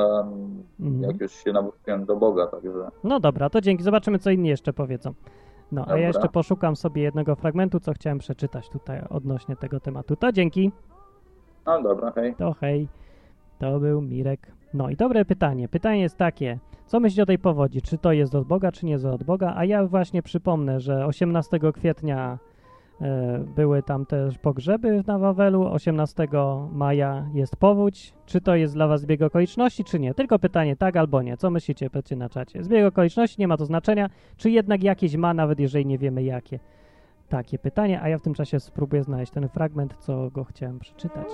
Mhm. 0.79 1.01
jak 1.11 1.21
już 1.21 1.31
się 1.31 1.51
nawróciłem 1.53 2.05
do 2.05 2.15
Boga, 2.15 2.47
także 2.47 2.69
No 3.03 3.19
dobra, 3.19 3.49
to 3.49 3.61
dzięki. 3.61 3.83
Zobaczymy, 3.83 4.19
co 4.19 4.29
inni 4.31 4.49
jeszcze 4.49 4.73
powiedzą. 4.73 5.13
No, 5.71 5.81
a 5.81 5.85
Dobra. 5.85 5.97
ja 5.97 6.07
jeszcze 6.07 6.29
poszukam 6.29 6.75
sobie 6.75 7.01
jednego 7.01 7.35
fragmentu, 7.35 7.79
co 7.79 7.93
chciałem 7.93 8.19
przeczytać 8.19 8.69
tutaj 8.69 9.01
odnośnie 9.09 9.55
tego 9.55 9.79
tematu. 9.79 10.15
To 10.15 10.31
dzięki. 10.31 10.71
no 11.65 11.81
dobra, 11.81 12.11
hej. 12.11 12.35
To 12.35 12.53
hej. 12.53 12.87
To 13.59 13.79
był 13.79 14.01
Mirek. 14.01 14.51
No 14.73 14.89
i 14.89 14.95
dobre 14.95 15.25
pytanie. 15.25 15.67
Pytanie 15.67 16.01
jest 16.01 16.17
takie. 16.17 16.59
Co 16.85 16.99
myślicie 16.99 17.23
o 17.23 17.25
tej 17.25 17.39
powodzi? 17.39 17.81
Czy 17.81 17.97
to 17.97 18.11
jest 18.11 18.35
od 18.35 18.47
Boga, 18.47 18.71
czy 18.71 18.85
nie 18.85 18.91
jest 18.91 19.05
od 19.05 19.23
Boga? 19.23 19.53
A 19.55 19.65
ja 19.65 19.85
właśnie 19.85 20.21
przypomnę, 20.23 20.79
że 20.79 21.05
18 21.05 21.59
kwietnia 21.73 22.39
były 23.55 23.83
tam 23.83 24.05
też 24.05 24.37
pogrzeby 24.37 25.03
na 25.07 25.19
Wawelu, 25.19 25.73
18 25.73 26.27
maja 26.71 27.25
jest 27.33 27.55
powódź. 27.55 28.13
Czy 28.25 28.41
to 28.41 28.55
jest 28.55 28.73
dla 28.73 28.87
was 28.87 29.01
zbieg 29.01 29.21
okoliczności, 29.21 29.83
czy 29.83 29.99
nie? 29.99 30.13
Tylko 30.13 30.39
pytanie 30.39 30.75
tak 30.75 30.97
albo 30.97 31.21
nie. 31.21 31.37
Co 31.37 31.49
myślicie? 31.49 31.89
Pytajcie 31.89 32.15
na 32.15 32.29
czacie. 32.29 32.63
Zbieg 32.63 32.85
okoliczności, 32.85 33.35
nie 33.39 33.47
ma 33.47 33.57
to 33.57 33.65
znaczenia. 33.65 34.09
Czy 34.37 34.49
jednak 34.49 34.83
jakieś 34.83 35.15
ma, 35.15 35.33
nawet 35.33 35.59
jeżeli 35.59 35.85
nie 35.85 35.97
wiemy 35.97 36.23
jakie? 36.23 36.59
Takie 37.29 37.59
pytanie, 37.59 38.01
a 38.01 38.09
ja 38.09 38.17
w 38.17 38.21
tym 38.21 38.33
czasie 38.33 38.59
spróbuję 38.59 39.03
znaleźć 39.03 39.31
ten 39.31 39.49
fragment, 39.49 39.95
co 39.99 40.29
go 40.31 40.43
chciałem 40.43 40.79
przeczytać. 40.79 41.27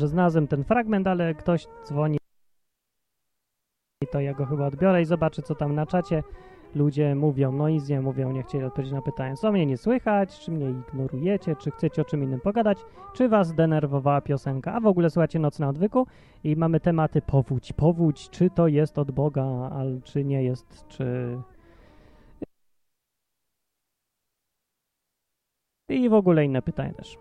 Dobrze, 0.00 0.08
znalazłem 0.08 0.48
ten 0.48 0.64
fragment, 0.64 1.06
ale 1.06 1.34
ktoś 1.34 1.66
dzwoni. 1.84 2.18
I 4.02 4.06
to 4.12 4.20
ja 4.20 4.34
go 4.34 4.46
chyba 4.46 4.66
odbiorę 4.66 5.02
i 5.02 5.04
zobaczę, 5.04 5.42
co 5.42 5.54
tam 5.54 5.74
na 5.74 5.86
czacie 5.86 6.22
ludzie 6.74 7.14
mówią. 7.14 7.52
No 7.52 7.68
nic 7.68 7.88
nie 7.88 8.00
mówią, 8.00 8.32
nie 8.32 8.42
chcieli 8.42 8.64
odpowiedzieć 8.64 8.94
na 8.94 9.02
pytanie. 9.02 9.36
Co 9.36 9.52
mnie 9.52 9.66
nie 9.66 9.76
słychać, 9.76 10.38
czy 10.38 10.50
mnie 10.50 10.70
ignorujecie, 10.70 11.56
czy 11.56 11.70
chcecie 11.70 12.02
o 12.02 12.04
czym 12.04 12.22
innym 12.22 12.40
pogadać, 12.40 12.78
czy 13.14 13.28
was 13.28 13.54
denerwowała 13.54 14.20
piosenka. 14.20 14.72
A 14.72 14.80
w 14.80 14.86
ogóle 14.86 15.10
słuchacie 15.10 15.38
Noc 15.38 15.58
na 15.58 15.68
Odwyku 15.68 16.06
i 16.44 16.56
mamy 16.56 16.80
tematy 16.80 17.22
powódź. 17.22 17.72
Powódź, 17.72 18.30
czy 18.30 18.50
to 18.50 18.68
jest 18.68 18.98
od 18.98 19.10
Boga, 19.10 19.44
al, 19.72 20.00
czy 20.04 20.24
nie 20.24 20.42
jest, 20.44 20.88
czy... 20.88 21.38
I 25.88 26.08
w 26.08 26.14
ogóle 26.14 26.44
inne 26.44 26.62
pytania 26.62 26.94
też. 26.94 27.18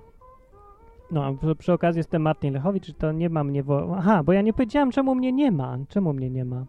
No, 1.11 1.33
przy, 1.33 1.55
przy 1.55 1.73
okazji 1.73 1.99
jestem 1.99 2.21
Martin 2.21 2.53
Lechowicz, 2.53 2.93
to 2.93 3.11
nie 3.11 3.29
ma 3.29 3.43
mnie. 3.43 3.63
Wo... 3.63 3.95
Aha, 3.97 4.23
bo 4.23 4.33
ja 4.33 4.41
nie 4.41 4.53
powiedziałem, 4.53 4.91
czemu 4.91 5.15
mnie 5.15 5.31
nie 5.31 5.51
ma. 5.51 5.77
Czemu 5.89 6.13
mnie 6.13 6.29
nie 6.29 6.45
ma? 6.45 6.65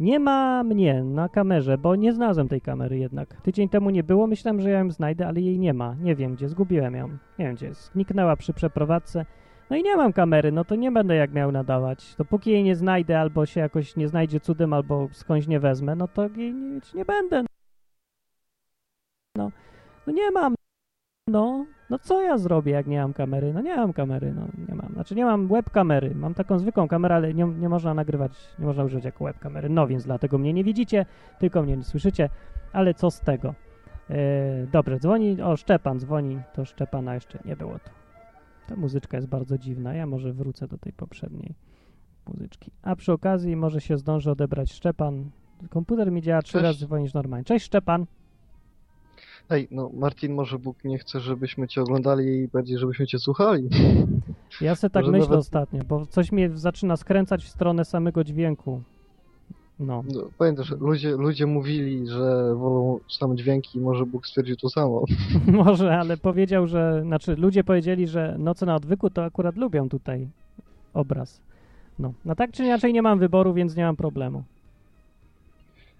Nie 0.00 0.18
ma 0.18 0.62
mnie 0.62 1.04
na 1.04 1.28
kamerze, 1.28 1.78
bo 1.78 1.96
nie 1.96 2.12
znalazłem 2.12 2.48
tej 2.48 2.60
kamery 2.60 2.98
jednak. 2.98 3.40
Tydzień 3.42 3.68
temu 3.68 3.90
nie 3.90 4.02
było, 4.02 4.26
myślałem, 4.26 4.60
że 4.60 4.70
ja 4.70 4.78
ją 4.78 4.90
znajdę, 4.90 5.26
ale 5.26 5.40
jej 5.40 5.58
nie 5.58 5.74
ma. 5.74 5.94
Nie 5.94 6.16
wiem 6.16 6.34
gdzie, 6.34 6.48
zgubiłem 6.48 6.94
ją. 6.94 7.08
Nie 7.08 7.44
wiem 7.44 7.54
gdzie. 7.54 7.74
Zniknęła 7.74 8.36
przy 8.36 8.52
przeprowadzce. 8.52 9.26
No 9.70 9.76
i 9.76 9.82
nie 9.82 9.96
mam 9.96 10.12
kamery, 10.12 10.52
no 10.52 10.64
to 10.64 10.74
nie 10.74 10.92
będę 10.92 11.14
jak 11.14 11.32
miał 11.32 11.52
nadawać. 11.52 12.14
Dopóki 12.18 12.50
jej 12.50 12.64
nie 12.64 12.76
znajdę, 12.76 13.20
albo 13.20 13.46
się 13.46 13.60
jakoś 13.60 13.96
nie 13.96 14.08
znajdzie 14.08 14.40
cudem, 14.40 14.72
albo 14.72 15.08
skądś 15.12 15.46
nie 15.46 15.60
wezmę, 15.60 15.96
no 15.96 16.08
to 16.08 16.28
jej 16.36 16.54
nie, 16.54 16.80
nie 16.94 17.04
będę. 17.04 17.44
No, 19.36 19.50
no 20.06 20.12
nie 20.12 20.30
mam. 20.30 20.54
No, 21.28 21.66
no 21.90 21.98
co 21.98 22.22
ja 22.22 22.38
zrobię, 22.38 22.72
jak 22.72 22.86
nie 22.86 23.00
mam 23.00 23.12
kamery? 23.12 23.52
No 23.52 23.60
nie 23.60 23.76
mam 23.76 23.92
kamery, 23.92 24.32
no 24.32 24.46
nie 24.68 24.74
mam. 24.74 24.92
Znaczy 24.92 25.14
nie 25.14 25.24
mam 25.24 25.48
webkamery, 25.48 26.14
mam 26.14 26.34
taką 26.34 26.58
zwykłą 26.58 26.88
kamerę, 26.88 27.14
ale 27.14 27.34
nie, 27.34 27.44
nie 27.44 27.68
można 27.68 27.94
nagrywać, 27.94 28.32
nie 28.58 28.66
można 28.66 28.84
używać 28.84 29.04
jako 29.04 29.24
webkamery. 29.24 29.68
No 29.68 29.86
więc 29.86 30.04
dlatego 30.04 30.38
mnie 30.38 30.52
nie 30.52 30.64
widzicie, 30.64 31.06
tylko 31.38 31.62
mnie 31.62 31.76
nie 31.76 31.84
słyszycie, 31.84 32.28
ale 32.72 32.94
co 32.94 33.10
z 33.10 33.20
tego? 33.20 33.54
E, 34.10 34.66
dobrze, 34.72 34.98
dzwoni, 34.98 35.42
o 35.42 35.56
Szczepan 35.56 35.98
dzwoni, 35.98 36.40
to 36.54 36.64
Szczepana 36.64 37.14
jeszcze 37.14 37.38
nie 37.44 37.56
było 37.56 37.72
tu. 37.72 37.90
Ta 38.68 38.76
muzyczka 38.76 39.16
jest 39.16 39.28
bardzo 39.28 39.58
dziwna, 39.58 39.94
ja 39.94 40.06
może 40.06 40.32
wrócę 40.32 40.68
do 40.68 40.78
tej 40.78 40.92
poprzedniej 40.92 41.54
muzyczki. 42.28 42.70
A 42.82 42.96
przy 42.96 43.12
okazji 43.12 43.56
może 43.56 43.80
się 43.80 43.98
zdąży 43.98 44.30
odebrać 44.30 44.72
Szczepan. 44.72 45.30
Komputer 45.70 46.12
mi 46.12 46.22
działa 46.22 46.42
trzy 46.42 46.52
Cześć. 46.52 46.82
razy 46.82 47.02
niż 47.02 47.14
normalnie. 47.14 47.44
Cześć 47.44 47.66
Szczepan. 47.66 48.06
Ej, 49.50 49.68
no 49.70 49.90
Martin, 49.94 50.34
może 50.34 50.58
Bóg 50.58 50.84
nie 50.84 50.98
chce, 50.98 51.20
żebyśmy 51.20 51.68
cię 51.68 51.82
oglądali 51.82 52.26
i 52.26 52.48
bardziej, 52.48 52.78
żebyśmy 52.78 53.06
cię 53.06 53.18
słuchali. 53.18 53.68
Ja 54.60 54.74
sobie 54.74 54.90
tak 54.90 55.02
Może 55.02 55.12
myślę 55.12 55.26
nawet- 55.28 55.40
ostatnio, 55.40 55.80
bo 55.88 56.06
coś 56.06 56.32
mnie 56.32 56.50
zaczyna 56.54 56.96
skręcać 56.96 57.44
w 57.44 57.48
stronę 57.48 57.84
samego 57.84 58.24
dźwięku. 58.24 58.82
No. 59.78 60.04
No, 60.14 60.20
pamiętasz, 60.38 60.70
ludzie, 60.70 61.10
ludzie 61.10 61.46
mówili, 61.46 62.08
że 62.08 62.54
wolą 62.54 62.98
same 63.08 63.36
dźwięki 63.36 63.78
i 63.78 63.80
może 63.80 64.06
Bóg 64.06 64.26
stwierdził 64.26 64.56
to 64.56 64.68
samo. 64.70 65.04
Może, 65.64 65.98
ale 65.98 66.16
powiedział, 66.16 66.66
że. 66.66 67.00
Znaczy, 67.02 67.36
ludzie 67.36 67.64
powiedzieli, 67.64 68.06
że 68.06 68.36
Noce 68.38 68.66
na 68.66 68.74
odwyku 68.74 69.10
to 69.10 69.24
akurat 69.24 69.56
lubią 69.56 69.88
tutaj 69.88 70.28
obraz. 70.94 71.40
No. 71.98 72.12
No 72.24 72.34
tak 72.34 72.52
czy 72.52 72.64
inaczej 72.64 72.92
nie 72.92 73.02
mam 73.02 73.18
wyboru, 73.18 73.54
więc 73.54 73.76
nie 73.76 73.84
mam 73.84 73.96
problemu. 73.96 74.42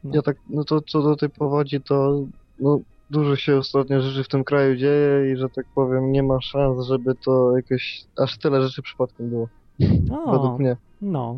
No. 0.04 0.10
Ja 0.14 0.22
tak, 0.22 0.36
no 0.50 0.64
to 0.64 0.80
co 0.80 1.02
do 1.02 1.16
tej 1.16 1.30
powodzi, 1.30 1.80
to 1.80 2.20
no, 2.60 2.80
dużo 3.10 3.36
się 3.36 3.56
ostatnio 3.56 4.00
rzeczy 4.00 4.24
w 4.24 4.28
tym 4.28 4.44
kraju 4.44 4.76
dzieje 4.76 5.32
i 5.32 5.36
że 5.36 5.48
tak 5.50 5.66
powiem, 5.74 6.12
nie 6.12 6.22
ma 6.22 6.40
szans, 6.40 6.86
żeby 6.86 7.14
to 7.14 7.56
jakieś 7.56 8.04
aż 8.18 8.38
tyle 8.38 8.62
rzeczy 8.62 8.82
przypadkiem 8.82 9.30
było, 9.30 9.48
O, 10.10 10.32
według 10.32 10.58
mnie. 10.58 10.76
no. 11.00 11.36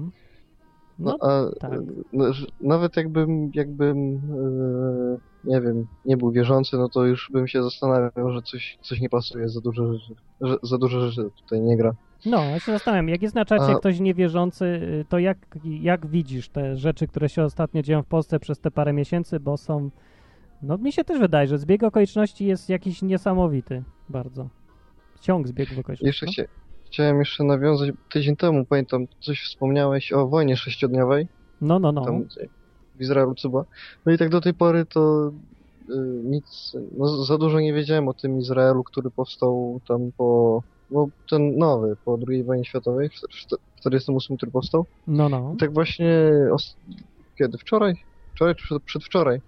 No, 0.99 1.16
No, 1.20 1.29
a 1.31 1.51
tak. 1.61 1.81
no, 2.12 2.25
nawet 2.61 2.97
jakbym, 2.97 3.51
jakbym 3.55 3.99
e, 4.14 5.16
nie 5.45 5.61
wiem, 5.61 5.87
nie 6.05 6.16
był 6.16 6.31
wierzący, 6.31 6.77
no 6.77 6.89
to 6.89 7.05
już 7.05 7.31
bym 7.33 7.49
się 7.49 7.62
zastanawiał, 7.62 8.33
że 8.33 8.43
coś, 8.43 8.79
coś 8.83 9.01
nie 9.01 9.09
pasuje, 9.09 9.49
za 9.49 9.61
dużo 9.61 9.93
rzeczy, 9.93 10.14
że, 10.41 10.57
za 10.62 10.79
dużo 10.79 11.01
rzeczy 11.11 11.31
tutaj 11.43 11.61
nie 11.61 11.77
gra. 11.77 11.93
No, 12.27 12.45
ja 12.45 12.59
się 12.61 12.73
zastanawiam, 12.73 13.09
jak 13.09 13.23
jest 13.23 13.35
na 13.35 13.45
czacie 13.45 13.64
A- 13.64 13.75
ktoś 13.79 14.01
niewierzący, 14.01 14.64
y, 14.64 15.05
to 15.09 15.18
jak, 15.18 15.39
jak 15.64 16.07
widzisz 16.07 16.49
te 16.49 16.77
rzeczy, 16.77 17.07
które 17.07 17.29
się 17.29 17.43
ostatnio 17.45 17.83
dzieją 17.83 18.03
w 18.03 18.07
Polsce 18.07 18.41
przez 18.41 18.61
te 18.61 18.70
parę 18.70 18.93
miesięcy, 18.93 19.41
bo 19.41 19.57
są, 19.57 19.91
no 20.63 20.79
mi 20.79 20.93
się 20.93 21.05
też 21.05 21.19
wydaje, 21.21 21.49
że 21.49 21.59
zbieg 21.59 21.83
okoliczności 21.83 22.47
jest 22.47 22.69
jakiś 22.69 23.03
niesamowity 23.03 23.83
bardzo. 24.09 24.49
Ciąg 25.21 25.49
zbiegów 25.49 25.79
okoliczności. 25.79 26.07
Jeszcze 26.07 26.27
no. 26.27 26.33
chcia, 26.33 26.45
chciałem 26.87 27.19
jeszcze 27.19 27.45
nawiązać, 27.45 27.91
tydzień 28.13 28.37
temu 28.37 28.65
pamiętam, 28.65 29.07
coś 29.21 29.43
wspomniałeś 29.43 30.13
o 30.13 30.29
wojnie 30.29 30.57
sześciodniowej, 30.57 31.29
No, 31.61 31.79
no, 31.79 31.93
no. 31.93 32.05
tam 32.05 32.25
w 32.97 33.01
Izraelu 33.01 33.35
co 33.35 33.49
była. 33.49 33.65
No 34.07 34.13
i 34.13 34.19
tak 34.19 34.29
do 34.29 34.41
tej 34.41 34.55
pory 34.55 34.87
to 34.87 35.33
y, 35.91 35.95
nic, 36.25 36.73
no 36.99 37.25
za 37.25 37.39
dużo 37.39 37.61
nie 37.61 37.73
wiedziałem 37.73 38.09
o 38.09 38.15
tym 38.15 38.39
Izraelu, 38.39 38.85
który 38.85 39.11
powstał 39.11 39.81
tam 39.89 40.13
po, 40.17 40.63
no 40.91 41.09
ten 41.31 41.59
nowy, 41.59 41.97
po 42.05 42.19
II 42.29 42.45
wojnie 42.45 42.65
światowej, 42.65 43.09
w 43.09 43.13
czter- 43.13 43.59
w 43.77 43.81
48, 43.81 44.37
który 44.37 44.53
powstał. 44.53 44.87
No, 45.07 45.29
no. 45.29 45.53
I 45.55 45.57
tak 45.57 45.73
właśnie, 45.75 46.31
kiedy? 47.39 47.59
Wczoraj? 47.59 47.95
Wczoraj 48.35 48.55
czy 48.55 48.65
przed, 48.65 48.83
przedwczoraj? 48.83 49.41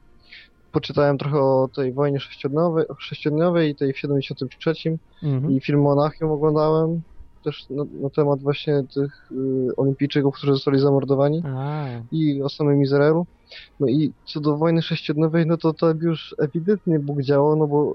Poczytałem 0.74 1.18
trochę 1.18 1.38
o 1.38 1.68
tej 1.74 1.92
wojnie 1.92 2.20
sześciodniowej, 2.20 2.84
sześciodniowej 2.98 3.70
i 3.70 3.74
tej 3.74 3.92
w 3.92 3.98
73 3.98 4.98
Mhm. 5.22 5.52
i 5.52 5.60
film 5.60 5.80
Monachium 5.80 6.30
oglądałem 6.30 7.02
też 7.44 7.70
na, 7.70 7.84
na 8.02 8.10
temat 8.10 8.40
właśnie 8.40 8.82
tych 8.94 9.32
y, 9.32 9.76
olimpijczyków, 9.76 10.34
którzy 10.34 10.52
zostali 10.52 10.78
zamordowani 10.78 11.42
A, 11.46 11.86
i 12.12 12.42
o 12.42 12.48
samym 12.48 12.82
Izraelu. 12.82 13.26
No 13.80 13.88
i 13.88 14.12
co 14.24 14.40
do 14.40 14.56
wojny 14.56 14.82
sześciodniowej, 14.82 15.46
no 15.46 15.56
to 15.56 15.72
tam 15.72 15.98
już 15.98 16.34
ewidentnie 16.38 16.98
Bóg 16.98 17.22
działał, 17.22 17.56
no 17.56 17.66
bo 17.66 17.94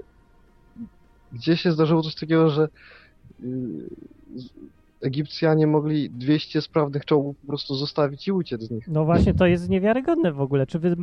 gdzie 1.32 1.56
się 1.56 1.72
zdarzyło 1.72 2.02
coś 2.02 2.14
takiego, 2.14 2.50
że 2.50 2.68
y, 3.40 3.88
Egipcjanie 5.02 5.66
mogli 5.66 6.10
200 6.10 6.62
sprawnych 6.62 7.04
czołgów 7.04 7.36
po 7.36 7.46
prostu 7.46 7.74
zostawić 7.74 8.28
i 8.28 8.32
uciec 8.32 8.62
z 8.62 8.70
nich. 8.70 8.88
no 8.88 9.04
właśnie, 9.04 9.34
to 9.34 9.46
jest 9.46 9.68
niewiarygodne 9.68 10.32
w 10.32 10.40
ogóle, 10.40 10.66
czy 10.66 10.78
wy, 10.78 10.96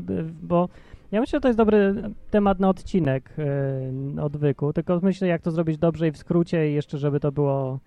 bo 0.43 0.69
ja 1.11 1.19
myślę, 1.19 1.37
że 1.37 1.41
to 1.41 1.47
jest 1.47 1.57
dobry 1.57 1.95
temat 2.31 2.59
na 2.59 2.69
odcinek 2.69 3.33
yy, 4.15 4.23
odwyku, 4.23 4.73
tylko 4.73 4.99
myślę, 5.03 5.27
jak 5.27 5.41
to 5.41 5.51
zrobić 5.51 5.77
dobrze 5.77 6.07
i 6.07 6.11
w 6.11 6.17
skrócie 6.17 6.71
i 6.71 6.73
jeszcze, 6.73 6.97
żeby 6.97 7.19
to 7.19 7.31
było, 7.31 7.79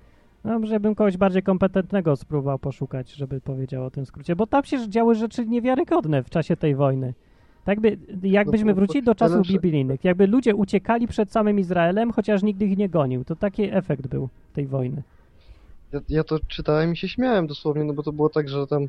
no, 0.44 0.66
żebym 0.66 0.94
kogoś 0.94 1.16
bardziej 1.16 1.42
kompetentnego 1.42 2.16
spróbował 2.16 2.58
poszukać, 2.58 3.12
żeby 3.12 3.40
powiedział 3.40 3.84
o 3.84 3.90
tym 3.90 4.06
skrócie, 4.06 4.36
bo 4.36 4.46
tam 4.46 4.64
się 4.64 4.88
działy 4.88 5.14
rzeczy 5.14 5.46
niewiarygodne 5.46 6.22
w 6.22 6.30
czasie 6.30 6.56
tej 6.56 6.74
wojny. 6.74 7.14
Tak 7.64 7.80
by, 7.80 7.98
jakbyśmy 8.22 8.72
No 8.72 8.74
wrócili 8.74 9.04
do 9.04 9.14
czasów 9.14 9.46
biblijnych, 9.46 10.04
jakby 10.04 10.26
ludzie 10.26 10.54
uciekali 10.54 11.08
przed 11.08 11.32
samym 11.32 11.58
Izraelem, 11.58 12.12
chociaż 12.12 12.42
nikt 12.42 12.62
ich 12.62 12.78
nie 12.78 12.88
gonił, 12.88 13.24
to 13.24 13.36
taki 13.36 13.62
efekt 13.62 14.06
był 14.06 14.28
tej 14.52 14.66
wojny. 14.66 15.02
Ja, 15.92 16.00
ja 16.08 16.24
to 16.24 16.38
czytałem 16.48 16.92
i 16.92 16.96
się 16.96 17.08
śmiałem 17.08 17.46
dosłownie, 17.46 17.84
no 17.84 17.92
bo 17.92 18.02
to 18.02 18.12
było 18.12 18.28
tak, 18.28 18.48
że 18.48 18.66
tam 18.66 18.82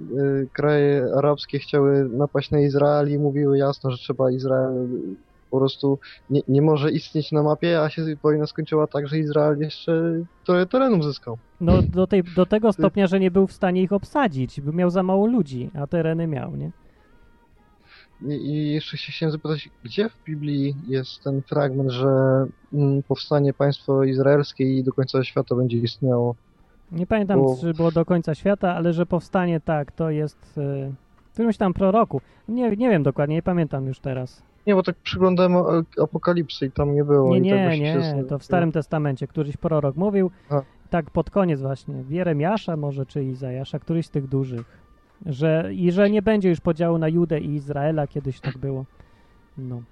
y, 0.00 0.48
kraje 0.52 1.06
arabskie 1.16 1.58
chciały 1.58 2.08
napaść 2.08 2.50
na 2.50 2.60
Izrael 2.60 3.12
i 3.12 3.18
mówiły 3.18 3.58
jasno, 3.58 3.90
że 3.90 3.98
trzeba 3.98 4.30
Izrael 4.30 4.72
y, 4.72 5.16
po 5.50 5.58
prostu 5.58 5.98
nie, 6.30 6.40
nie 6.48 6.62
może 6.62 6.92
istnieć 6.92 7.32
na 7.32 7.42
mapie, 7.42 7.82
a 7.82 7.90
się 7.90 8.16
wojna 8.22 8.46
skończyła 8.46 8.86
tak, 8.86 9.08
że 9.08 9.18
Izrael 9.18 9.58
jeszcze 9.58 10.02
trochę 10.44 10.66
terenów 10.66 11.04
zyskał. 11.04 11.38
No 11.60 11.82
do, 11.82 12.06
tej, 12.06 12.22
do 12.36 12.46
tego 12.46 12.72
stopnia, 12.72 13.06
że 13.06 13.20
nie 13.20 13.30
był 13.30 13.46
w 13.46 13.52
stanie 13.52 13.82
ich 13.82 13.92
obsadzić, 13.92 14.60
bo 14.60 14.72
miał 14.72 14.90
za 14.90 15.02
mało 15.02 15.26
ludzi, 15.26 15.70
a 15.74 15.86
tereny 15.86 16.26
miał, 16.26 16.56
nie? 16.56 16.70
I, 18.22 18.32
I 18.32 18.72
jeszcze 18.72 18.96
się 18.96 19.12
chciałem 19.12 19.32
zapytać, 19.32 19.70
gdzie 19.84 20.08
w 20.08 20.24
Biblii 20.24 20.74
jest 20.88 21.22
ten 21.24 21.42
fragment, 21.42 21.90
że 21.90 22.08
mm, 22.72 23.02
powstanie 23.02 23.52
państwo 23.52 24.04
izraelskie 24.04 24.64
i 24.64 24.84
do 24.84 24.92
końca 24.92 25.24
świata 25.24 25.54
będzie 25.54 25.78
istniało? 25.78 26.34
Nie 26.92 27.06
pamiętam, 27.06 27.40
Bo- 27.42 27.56
czy 27.60 27.74
było 27.74 27.90
do 27.90 28.04
końca 28.04 28.34
świata, 28.34 28.74
ale 28.74 28.92
że 28.92 29.06
powstanie 29.06 29.60
tak, 29.60 29.92
to 29.92 30.10
jest 30.10 30.58
y, 30.58 30.92
w 31.30 31.32
którymś 31.32 31.56
tam 31.56 31.74
proroku. 31.74 32.20
Nie, 32.48 32.70
nie 32.70 32.90
wiem 32.90 33.02
dokładnie, 33.02 33.34
nie 33.34 33.42
pamiętam 33.42 33.86
już 33.86 34.00
teraz. 34.00 34.42
Nie, 34.66 34.74
bo 34.74 34.82
tak 34.82 34.96
przyglądałem 34.96 35.56
o- 35.56 35.82
Apokalipsy 36.02 36.66
i 36.66 36.70
tam 36.70 36.94
nie 36.94 37.04
było. 37.04 37.38
Nie, 37.38 37.48
i 37.48 37.50
tak 37.68 37.80
nie, 37.80 38.14
nie, 38.16 38.24
to 38.24 38.38
w 38.38 38.44
Starym 38.44 38.72
Testamencie 38.72 39.26
któryś 39.26 39.56
prorok 39.56 39.96
mówił, 39.96 40.30
A. 40.50 40.62
tak 40.90 41.10
pod 41.10 41.30
koniec 41.30 41.60
właśnie, 41.60 41.94
Jeremiasza 42.08 42.76
może, 42.76 43.06
czy 43.06 43.24
Izajasza, 43.24 43.78
któryś 43.78 44.06
z 44.06 44.10
tych 44.10 44.28
dużych, 44.28 44.79
że 45.26 45.70
i 45.74 45.92
że 45.92 46.10
nie 46.10 46.22
będzie 46.22 46.48
już 46.48 46.60
podziału 46.60 46.98
na 46.98 47.08
Judę 47.08 47.40
i 47.40 47.54
Izraela, 47.54 48.06
kiedyś 48.06 48.40
tak 48.40 48.58
było. 48.58 48.84
No. 49.58 49.82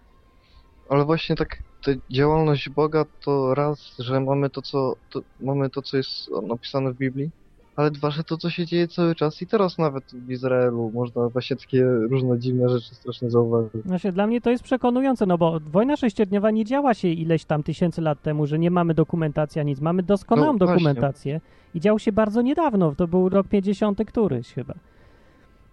Ale 0.88 1.04
właśnie 1.04 1.36
tak, 1.36 1.58
ta 1.84 1.90
działalność 2.10 2.68
Boga 2.68 3.04
to 3.20 3.54
raz, 3.54 3.94
że 3.98 4.20
mamy 4.20 4.50
to, 4.50 4.62
co, 4.62 4.96
to, 5.10 5.20
mamy 5.40 5.70
to, 5.70 5.82
co 5.82 5.96
jest 5.96 6.30
napisane 6.42 6.92
w 6.92 6.96
Biblii, 6.96 7.30
ale 7.76 7.90
dwa, 7.90 8.10
że 8.10 8.24
to, 8.24 8.36
co 8.36 8.50
się 8.50 8.66
dzieje 8.66 8.88
cały 8.88 9.14
czas 9.14 9.42
i 9.42 9.46
teraz 9.46 9.78
nawet 9.78 10.04
w 10.12 10.30
Izraelu 10.30 10.90
można 10.94 11.28
właśnie 11.28 11.56
takie 11.56 11.84
różne 11.84 12.38
dziwne 12.38 12.68
rzeczy 12.68 12.94
strasznie 12.94 13.30
zauważyć. 13.30 13.84
Znaczy, 13.84 14.12
dla 14.12 14.26
mnie 14.26 14.40
to 14.40 14.50
jest 14.50 14.64
przekonujące, 14.64 15.26
no 15.26 15.38
bo 15.38 15.60
wojna 15.60 15.96
sześciodniowa 15.96 16.50
nie 16.50 16.64
działa 16.64 16.94
się 16.94 17.08
ileś 17.08 17.44
tam 17.44 17.62
tysięcy 17.62 18.00
lat 18.00 18.22
temu, 18.22 18.46
że 18.46 18.58
nie 18.58 18.70
mamy 18.70 18.94
dokumentacji, 18.94 19.60
a 19.60 19.64
nic. 19.64 19.80
Mamy 19.80 20.02
doskonałą 20.02 20.52
No, 20.52 20.58
dokumentację 20.58 21.40
i 21.74 21.80
działo 21.80 21.98
się 21.98 22.12
bardzo 22.12 22.42
niedawno. 22.42 22.94
To 22.94 23.08
był 23.08 23.28
rok 23.28 23.48
50 23.48 23.98
któryś 24.06 24.52
chyba. 24.52 24.74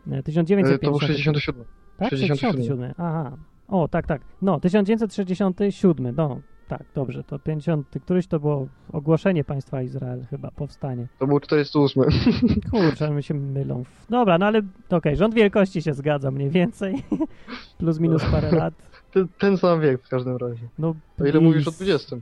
Nie, 0.08 0.18
E, 0.18 0.24
1950. 0.24 0.82
To 0.82 0.90
był 0.92 1.00
67. 1.00 1.64
Tak, 1.98 2.10
67. 2.10 2.52
67. 2.64 2.94
Aha. 2.98 3.38
O, 3.68 3.88
tak, 3.88 4.08
tak. 4.08 4.22
No, 4.42 4.60
1967. 4.60 6.16
No, 6.16 6.40
tak, 6.68 6.84
dobrze. 6.96 7.24
To 7.24 7.40
50. 7.40 7.88
Któryś 8.04 8.28
to 8.28 8.40
było 8.40 8.68
ogłoszenie 8.92 9.44
państwa 9.44 9.82
Izrael 9.82 10.26
chyba, 10.30 10.52
powstanie. 10.52 11.08
To 11.20 11.28
był 11.28 11.40
48. 11.40 12.04
Kurczę, 12.72 13.12
mi 13.12 13.24
się 13.24 13.34
mylą. 13.34 13.84
Dobra, 14.10 14.38
no 14.38 14.46
ale 14.46 14.62
okej, 14.90 15.16
rząd 15.16 15.34
wielkości 15.34 15.82
się 15.82 15.94
zgadza 15.94 16.32
mniej 16.32 16.50
więcej. 16.50 17.04
Plus 17.80 18.00
minus 18.00 18.26
parę 18.26 18.52
lat. 18.52 18.74
Ten, 19.12 19.28
ten 19.40 19.58
sam 19.58 19.82
wiek 19.82 20.02
w 20.04 20.10
każdym 20.10 20.38
razie. 20.38 20.68
No, 20.80 20.96
O 21.22 21.26
ile 21.26 21.40
mówisz 21.40 21.68
o 21.68 21.72
blis- 21.72 21.76
20. 21.76 22.16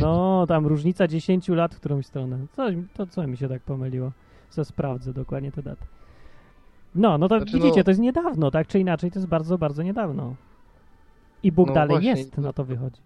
No, 0.00 0.44
tam 0.48 0.66
różnica 0.66 1.08
10 1.08 1.48
lat 1.48 1.74
w 1.74 1.80
którąś 1.80 2.06
stronę. 2.06 2.38
Coś, 2.56 2.74
to 2.94 3.06
co 3.06 3.26
mi 3.26 3.36
się 3.36 3.48
tak 3.48 3.62
pomyliło? 3.62 4.12
Co 4.50 4.64
sprawdzę 4.64 5.12
dokładnie 5.12 5.52
te 5.52 5.62
daty. 5.62 5.82
No, 6.96 7.18
no 7.18 7.28
to 7.28 7.36
Znaczy, 7.38 7.52
widzicie, 7.56 7.76
no- 7.80 7.84
to 7.84 7.90
jest 7.90 8.00
niedawno, 8.00 8.50
tak 8.50 8.66
czy 8.66 8.78
inaczej, 8.78 9.10
to 9.10 9.18
jest 9.18 9.28
bardzo, 9.28 9.58
bardzo 9.58 9.82
niedawno. 9.82 10.34
I 11.42 11.52
Bóg 11.52 11.68
No 11.68 11.74
dalej 11.74 11.88
właśnie, 11.96 12.10
jest, 12.10 12.38
na 12.38 12.52
to 12.52 12.64
wychodzi. 12.64 13.00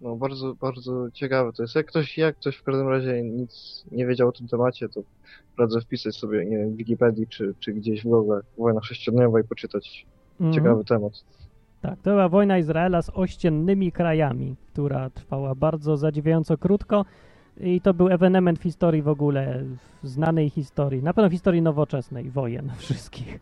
No 0.00 0.16
bardzo, 0.16 0.54
bardzo 0.60 1.10
ciekawe 1.12 1.52
to 1.52 1.62
jest. 1.62 1.74
Jak 1.74 1.86
ktoś, 1.86 2.18
jak 2.18 2.36
ktoś 2.36 2.56
w 2.56 2.62
każdym 2.62 2.88
razie 2.88 3.22
nic 3.22 3.84
nie 3.92 4.06
wiedział 4.06 4.28
o 4.28 4.32
tym 4.32 4.48
temacie, 4.48 4.88
to 4.88 5.00
radzę 5.58 5.80
wpisać 5.80 6.16
sobie, 6.16 6.44
nie 6.46 6.58
wiem, 6.58 6.70
w 6.72 6.76
Wikipedii 6.76 7.26
czy, 7.26 7.54
czy 7.60 7.72
gdzieś 7.72 8.00
w 8.00 8.04
Google 8.08 8.38
wojna 8.58 8.82
sześciodniowa 8.82 9.40
i 9.40 9.44
poczytać 9.44 10.06
Mhm. 10.40 10.54
ciekawy 10.54 10.84
temat. 10.84 11.12
Tak, 11.82 11.94
to 12.02 12.10
była 12.10 12.28
wojna 12.28 12.58
Izraela 12.58 13.02
z 13.02 13.10
ościennymi 13.14 13.92
krajami, 13.92 14.56
która 14.72 15.10
trwała 15.10 15.54
bardzo 15.54 15.96
zadziwiająco 15.96 16.58
krótko 16.58 17.04
i 17.60 17.80
to 17.80 17.94
był 17.94 18.08
ewenement 18.08 18.58
w 18.58 18.62
historii 18.62 19.02
w 19.02 19.08
ogóle, 19.08 19.62
w 20.02 20.08
znanej 20.08 20.50
historii, 20.50 21.02
na 21.02 21.14
pewno 21.14 21.28
w 21.28 21.32
historii 21.32 21.62
nowoczesnej, 21.62 22.30
wojen 22.30 22.70
wszystkich. 22.78 23.40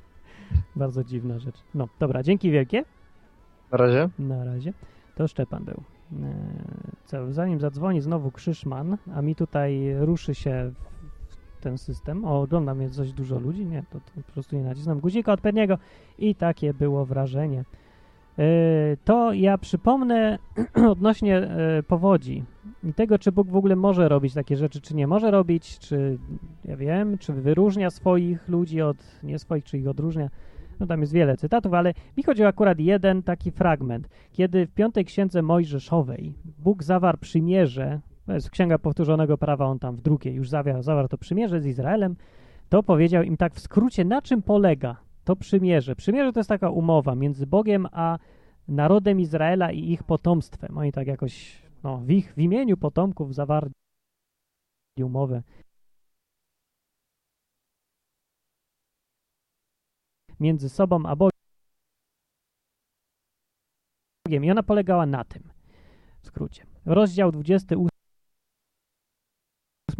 Bardzo 0.76 1.04
dziwna 1.04 1.38
rzecz. 1.38 1.56
No, 1.74 1.88
dobra, 1.98 2.22
dzięki 2.22 2.50
wielkie. 2.50 2.84
Na 3.72 3.78
razie. 3.78 4.08
Na 4.18 4.44
razie. 4.44 4.72
To 5.14 5.28
Szczepan 5.28 5.64
był. 5.64 5.82
Eee, 6.12 6.20
Co, 7.04 7.32
zanim 7.32 7.60
zadzwoni 7.60 8.00
znowu 8.00 8.30
Krzyszman, 8.30 8.96
a 9.14 9.22
mi 9.22 9.34
tutaj 9.34 9.94
ruszy 9.98 10.34
się 10.34 10.72
ten 11.60 11.78
system. 11.78 12.24
O, 12.24 12.40
oglądam 12.40 12.82
jest 12.82 12.96
dość 12.96 13.12
dużo 13.12 13.38
ludzi. 13.38 13.66
Nie, 13.66 13.82
to, 13.90 14.00
to 14.00 14.22
po 14.26 14.32
prostu 14.32 14.56
nie 14.56 14.62
nacisnam 14.62 15.00
guzika 15.00 15.32
odpowiedniego 15.32 15.78
i 16.18 16.34
takie 16.34 16.74
było 16.74 17.04
wrażenie. 17.04 17.64
Eee, 18.38 18.96
To 19.04 19.32
ja 19.32 19.58
przypomnę 19.58 20.38
odnośnie 20.94 21.36
e, 21.38 21.82
powodzi. 21.82 22.44
I 22.84 22.94
tego, 22.94 23.18
czy 23.18 23.32
Bóg 23.32 23.48
w 23.48 23.56
ogóle 23.56 23.76
może 23.76 24.08
robić 24.08 24.34
takie 24.34 24.56
rzeczy, 24.56 24.80
czy 24.80 24.94
nie 24.94 25.06
może 25.06 25.30
robić, 25.30 25.78
czy, 25.78 26.18
ja 26.64 26.76
wiem, 26.76 27.18
czy 27.18 27.32
wyróżnia 27.32 27.90
swoich 27.90 28.48
ludzi 28.48 28.82
od 28.82 28.96
nie 29.22 29.38
swoich, 29.38 29.64
czy 29.64 29.78
ich 29.78 29.88
odróżnia. 29.88 30.30
No 30.80 30.86
tam 30.86 31.00
jest 31.00 31.12
wiele 31.12 31.36
cytatów, 31.36 31.74
ale 31.74 31.94
mi 32.16 32.22
chodzi 32.22 32.44
o 32.44 32.48
akurat 32.48 32.80
jeden 32.80 33.22
taki 33.22 33.50
fragment, 33.50 34.08
kiedy 34.32 34.66
w 34.66 34.70
piątej 34.70 35.04
księdze 35.04 35.42
Mojżeszowej 35.42 36.34
Bóg 36.58 36.82
zawarł 36.82 37.18
przymierze, 37.18 38.00
to 38.26 38.32
jest 38.32 38.50
księga 38.50 38.78
powtórzonego 38.78 39.38
prawa, 39.38 39.66
on 39.66 39.78
tam 39.78 39.96
w 39.96 40.00
drugiej 40.00 40.34
już 40.34 40.48
zawarł, 40.48 40.82
zawarł 40.82 41.08
to 41.08 41.18
przymierze 41.18 41.60
z 41.60 41.66
Izraelem, 41.66 42.16
to 42.68 42.82
powiedział 42.82 43.22
im 43.22 43.36
tak 43.36 43.54
w 43.54 43.60
skrócie, 43.60 44.04
na 44.04 44.22
czym 44.22 44.42
polega 44.42 44.96
to 45.24 45.36
przymierze. 45.36 45.96
Przymierze 45.96 46.32
to 46.32 46.40
jest 46.40 46.48
taka 46.48 46.70
umowa 46.70 47.14
między 47.14 47.46
Bogiem 47.46 47.86
a 47.92 48.18
narodem 48.68 49.20
Izraela 49.20 49.72
i 49.72 49.92
ich 49.92 50.02
potomstwem. 50.02 50.78
Oni 50.78 50.92
tak 50.92 51.06
jakoś 51.06 51.63
no, 51.84 51.98
w 51.98 52.10
ich 52.10 52.34
w 52.34 52.38
imieniu 52.38 52.76
potomków 52.76 53.34
zawarli 53.34 53.72
umowę. 54.98 55.42
Między 60.40 60.68
sobą 60.68 61.06
a 61.06 61.16
Bogiem. 61.16 61.34
I 64.44 64.50
ona 64.50 64.62
polegała 64.62 65.06
na 65.06 65.24
tym. 65.24 65.42
W 66.22 66.26
skrócie. 66.26 66.66
Rozdział 66.86 67.32
28 67.32 67.88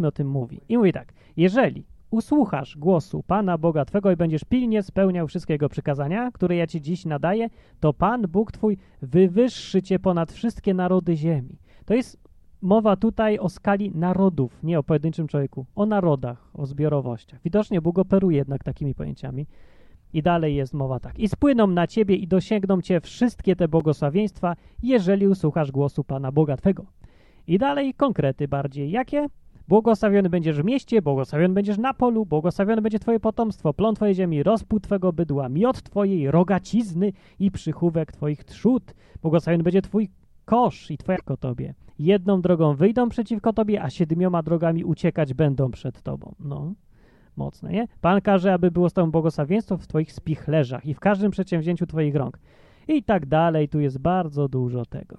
o 0.05 0.11
tym 0.11 0.29
mówi. 0.29 0.61
I 0.69 0.77
mówi 0.77 0.93
tak. 0.93 1.13
Jeżeli 1.37 1.85
usłuchasz 2.09 2.77
głosu 2.77 3.23
Pana 3.23 3.57
Boga 3.57 3.85
Twego 3.85 4.11
i 4.11 4.15
będziesz 4.15 4.43
pilnie 4.43 4.83
spełniał 4.83 5.27
wszystkie 5.27 5.53
Jego 5.53 5.69
przykazania, 5.69 6.31
które 6.31 6.55
ja 6.55 6.67
Ci 6.67 6.81
dziś 6.81 7.05
nadaję, 7.05 7.49
to 7.79 7.93
Pan 7.93 8.21
Bóg 8.21 8.51
Twój 8.51 8.77
wywyższy 9.01 9.81
Cię 9.81 9.99
ponad 9.99 10.31
wszystkie 10.31 10.73
narody 10.73 11.15
ziemi. 11.15 11.57
To 11.85 11.93
jest 11.93 12.17
mowa 12.61 12.95
tutaj 12.95 13.39
o 13.39 13.49
skali 13.49 13.91
narodów, 13.95 14.63
nie 14.63 14.79
o 14.79 14.83
pojedynczym 14.83 15.27
człowieku, 15.27 15.65
o 15.75 15.85
narodach, 15.85 16.49
o 16.53 16.65
zbiorowościach. 16.65 17.39
Widocznie 17.43 17.81
Bóg 17.81 17.99
operuje 17.99 18.37
jednak 18.37 18.63
takimi 18.63 18.95
pojęciami. 18.95 19.47
I 20.13 20.21
dalej 20.21 20.55
jest 20.55 20.73
mowa 20.73 20.99
tak. 20.99 21.19
I 21.19 21.27
spłyną 21.27 21.67
na 21.67 21.87
ciebie 21.87 22.15
i 22.15 22.27
dosięgną 22.27 22.81
cię 22.81 23.01
wszystkie 23.01 23.55
te 23.55 23.67
błogosławieństwa, 23.67 24.55
jeżeli 24.83 25.27
usłuchasz 25.27 25.71
głosu 25.71 26.03
Pana 26.03 26.31
Boga 26.31 26.57
Twego. 26.57 26.85
I 27.47 27.57
dalej 27.57 27.93
konkrety 27.93 28.47
bardziej. 28.47 28.91
Jakie? 28.91 29.27
Błogosławiony 29.67 30.29
będziesz 30.29 30.61
w 30.61 30.65
mieście, 30.65 31.01
błogosławiony 31.01 31.53
będziesz 31.53 31.77
na 31.77 31.93
polu, 31.93 32.25
błogosławione 32.25 32.81
będzie 32.81 32.99
twoje 32.99 33.19
potomstwo, 33.19 33.73
plon 33.73 33.95
twojej 33.95 34.15
ziemi, 34.15 34.43
rozpód 34.43 34.83
twego 34.83 35.13
bydła, 35.13 35.49
miot 35.49 35.83
twojej 35.83 36.31
rogacizny 36.31 37.13
i 37.39 37.51
przychówek 37.51 38.11
twoich 38.11 38.43
trzód. 38.43 38.93
Błogosławiony 39.21 39.63
będzie 39.63 39.81
twój 39.81 40.09
kosz 40.45 40.91
i 40.91 40.97
twoja 40.97 41.17
ko 41.17 41.37
tobie. 41.37 41.73
Jedną 41.99 42.41
drogą 42.41 42.75
wyjdą 42.75 43.09
przeciwko 43.09 43.53
tobie, 43.53 43.83
a 43.83 43.89
siedmioma 43.89 44.43
drogami 44.43 44.83
uciekać 44.83 45.33
będą 45.33 45.71
przed 45.71 46.01
tobą. 46.01 46.35
No, 46.39 46.73
mocne, 47.37 47.71
nie? 47.71 47.87
Pan 48.01 48.21
każe, 48.21 48.53
aby 48.53 48.71
było 48.71 48.89
z 48.89 48.93
tobą 48.93 49.11
błogosławieństwo 49.11 49.77
w 49.77 49.87
twoich 49.87 50.13
spichlerzach 50.13 50.85
i 50.85 50.93
w 50.93 50.99
każdym 50.99 51.31
przedsięwzięciu 51.31 51.85
twoich 51.85 52.15
rąk. 52.15 52.39
I 52.87 53.03
tak 53.03 53.25
dalej, 53.25 53.69
tu 53.69 53.79
jest 53.79 53.97
bardzo 53.97 54.47
dużo 54.47 54.85
tego. 54.85 55.15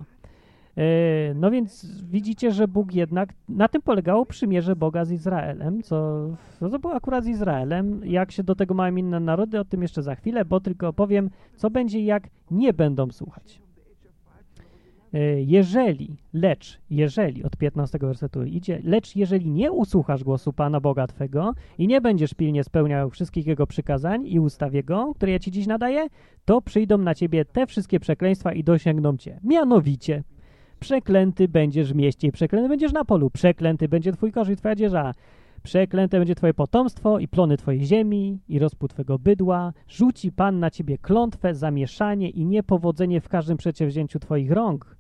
E, 0.77 1.35
No 1.35 1.51
więc 1.51 2.03
widzicie, 2.03 2.53
że 2.53 2.69
Bóg 2.69 2.95
jednak, 2.95 3.35
na 3.49 3.69
tym 3.69 3.83
polegało 3.83 4.27
przymierze 4.27 4.77
Boga 4.77 5.05
z 5.05 5.11
Izraelem, 5.11 5.83
co 5.83 6.27
no 6.61 6.71
to 6.71 6.79
było 6.79 6.95
akurat 6.95 7.25
z 7.25 7.29
Izraelem. 7.29 8.01
Jak 8.05 8.33
się 8.33 8.43
do 8.43 8.55
tego 8.55 8.75
mają 8.75 8.97
inne 8.97 9.21
narody, 9.21 9.61
o 9.61 9.65
tym 9.65 9.83
jeszcze 9.83 10.03
za 10.03 10.15
chwilę, 10.15 10.45
bo 10.45 10.61
tylko 10.61 10.93
powiem, 10.93 11.31
co 11.57 11.71
będzie, 11.71 12.01
jak 12.05 12.29
nie 12.51 12.73
będą 12.73 13.11
słuchać. 13.11 13.66
E, 15.17 15.43
Jeżeli, 15.43 16.17
lecz, 16.33 16.81
jeżeli, 16.91 17.45
od 17.45 17.57
15 17.57 17.99
wersetu 17.99 18.45
idzie, 18.45 18.81
lecz 18.85 19.17
jeżeli 19.17 19.51
nie 19.51 19.73
usłuchasz 19.73 20.25
głosu 20.25 20.53
Pana 20.53 20.81
Boga 20.81 21.07
Twego 21.07 21.53
i 21.79 21.87
nie 21.87 22.01
będziesz 22.01 22.35
pilnie 22.35 22.65
spełniał 22.65 23.11
wszystkich 23.11 23.47
Jego 23.47 23.67
przykazań 23.67 24.27
i 24.27 24.41
ustaw 24.41 24.75
Jego, 24.75 25.15
które 25.15 25.33
ja 25.33 25.39
Ci 25.39 25.51
dziś 25.51 25.67
nadaję, 25.67 26.07
to 26.45 26.63
przyjdą 26.63 26.99
na 26.99 27.15
Ciebie 27.15 27.45
te 27.45 27.67
wszystkie 27.67 28.01
przekleństwa 28.01 28.53
i 28.53 28.65
dosięgną 28.65 29.17
Cię. 29.17 29.41
Mianowicie, 29.45 30.23
Przeklęty 30.81 31.49
będziesz 31.49 31.93
w 31.93 31.97
mieście 31.97 32.29
i 32.29 32.33
przeklęty 32.33 32.69
będziesz 32.69 32.93
na 32.93 33.05
polu. 33.05 33.31
Przeklęty 33.31 33.89
będzie 33.89 34.13
twój 34.13 34.33
kosz 34.33 34.49
i 34.49 34.57
twoja 34.57 34.75
dzieża. 34.75 35.13
Przeklęte 35.63 36.19
będzie 36.19 36.35
twoje 36.35 36.55
potomstwo 36.55 37.19
i 37.19 37.29
plony 37.29 37.57
twojej 37.57 37.85
ziemi 37.85 38.41
i 38.49 38.59
rozpód 38.59 38.91
twego 38.91 39.19
bydła. 39.19 39.73
Rzuci 39.89 40.33
Pan 40.33 40.61
na 40.61 40.71
ciebie 40.71 40.99
klątwę, 40.99 41.55
zamieszanie 41.55 42.31
i 42.31 42.47
niepowodzenie 42.47 43.21
w 43.21 43.29
każdym 43.29 43.57
przedsięwzięciu 43.57 44.19
twoich 44.19 44.51
rąk, 44.51 44.96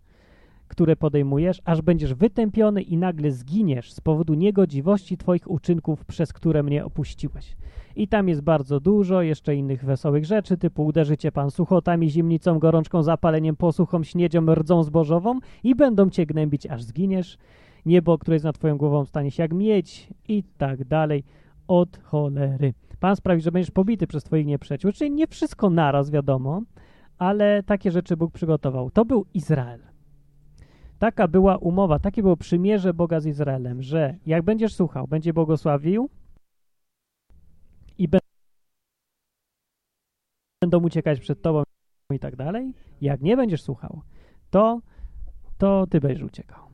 które 0.68 0.96
podejmujesz, 0.96 1.62
aż 1.64 1.82
będziesz 1.82 2.14
wytępiony 2.14 2.82
i 2.82 2.96
nagle 2.96 3.30
zginiesz 3.30 3.92
z 3.92 4.00
powodu 4.00 4.34
niegodziwości 4.34 5.16
twoich 5.16 5.50
uczynków, 5.50 6.04
przez 6.04 6.32
które 6.32 6.62
mnie 6.62 6.84
opuściłeś. 6.84 7.56
I 7.96 8.08
tam 8.08 8.28
jest 8.28 8.40
bardzo 8.40 8.80
dużo 8.80 9.22
jeszcze 9.22 9.56
innych 9.56 9.84
wesołych 9.84 10.24
rzeczy, 10.24 10.56
typu 10.56 10.86
uderzycie 10.86 11.32
pan 11.32 11.50
suchotami, 11.50 12.10
zimnicą, 12.10 12.58
gorączką, 12.58 13.02
zapaleniem, 13.02 13.56
posłuchą, 13.56 14.04
śniedzią, 14.04 14.54
rdzą 14.54 14.82
zbożową 14.82 15.38
i 15.64 15.74
będą 15.74 16.10
cię 16.10 16.26
gnębić, 16.26 16.66
aż 16.66 16.82
zginiesz. 16.82 17.38
Niebo, 17.86 18.18
które 18.18 18.34
jest 18.34 18.44
nad 18.44 18.58
twoją 18.58 18.76
głową, 18.76 19.04
stanie 19.04 19.30
się 19.30 19.42
jak 19.42 19.52
miedź 19.54 20.08
i 20.28 20.42
tak 20.58 20.84
dalej. 20.84 21.24
Od 21.68 21.98
cholery. 22.02 22.74
Pan 23.00 23.16
sprawi, 23.16 23.40
że 23.40 23.52
będziesz 23.52 23.70
pobity 23.70 24.06
przez 24.06 24.24
twoich 24.24 24.46
nieprzyjaciół. 24.46 24.92
Czyli 24.92 25.10
nie 25.10 25.26
wszystko 25.26 25.70
naraz, 25.70 26.10
wiadomo, 26.10 26.62
ale 27.18 27.62
takie 27.62 27.90
rzeczy 27.90 28.16
Bóg 28.16 28.32
przygotował. 28.32 28.90
To 28.90 29.04
był 29.04 29.26
Izrael. 29.34 29.95
Taka 30.98 31.28
była 31.28 31.56
umowa, 31.56 31.98
takie 31.98 32.22
było 32.22 32.36
przymierze 32.36 32.94
Boga 32.94 33.20
z 33.20 33.26
Izraelem, 33.26 33.82
że 33.82 34.16
jak 34.26 34.42
będziesz 34.42 34.74
słuchał, 34.74 35.06
będzie 35.08 35.32
błogosławił, 35.32 36.10
i 37.98 38.08
bę- 38.08 38.18
będą 40.62 40.80
uciekać 40.82 41.20
przed 41.20 41.42
tobą 41.42 41.62
i 42.12 42.18
tak 42.18 42.36
dalej. 42.36 42.74
Jak 43.00 43.20
nie 43.20 43.36
będziesz 43.36 43.62
słuchał, 43.62 44.02
to, 44.50 44.80
to 45.58 45.86
ty 45.86 46.00
będziesz 46.00 46.22
uciekał. 46.22 46.66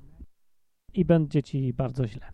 I 0.95 1.05
będzie 1.05 1.43
ci 1.43 1.73
bardzo 1.73 2.07
źle. 2.09 2.27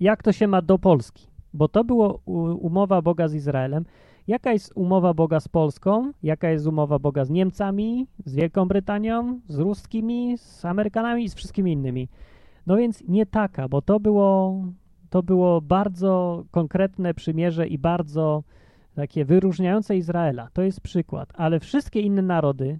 Jak 0.00 0.22
to 0.22 0.32
się 0.32 0.46
ma 0.48 0.62
do 0.62 0.78
Polski? 0.78 1.26
Bo 1.52 1.68
to 1.68 1.84
było 1.84 2.20
u- 2.24 2.66
umowa 2.66 3.02
Boga 3.02 3.28
z 3.28 3.34
Izraelem. 3.34 3.84
Jaka 4.26 4.52
jest 4.52 4.72
umowa 4.74 5.14
Boga 5.14 5.40
z 5.40 5.48
Polską? 5.48 6.12
Jaka 6.22 6.50
jest 6.50 6.66
umowa 6.66 6.98
Boga 6.98 7.24
z 7.24 7.30
Niemcami, 7.30 8.06
z 8.24 8.34
Wielką 8.34 8.68
Brytanią, 8.68 9.40
z 9.48 9.58
Ruskimi, 9.58 10.38
z 10.38 10.64
Amerykanami 10.64 11.24
i 11.24 11.28
z 11.28 11.34
wszystkimi 11.34 11.72
innymi? 11.72 12.08
No 12.66 12.76
więc 12.76 13.02
nie 13.08 13.26
taka, 13.26 13.68
bo 13.68 13.82
to 13.82 14.00
było 14.00 14.62
to 15.10 15.22
było 15.22 15.60
bardzo 15.60 16.44
konkretne 16.50 17.14
przymierze 17.14 17.66
i 17.66 17.78
bardzo 17.78 18.42
takie 18.94 19.24
wyróżniające 19.24 19.96
Izraela. 19.96 20.48
To 20.52 20.62
jest 20.62 20.80
przykład. 20.80 21.32
Ale 21.34 21.60
wszystkie 21.60 22.00
inne 22.00 22.22
narody, 22.22 22.78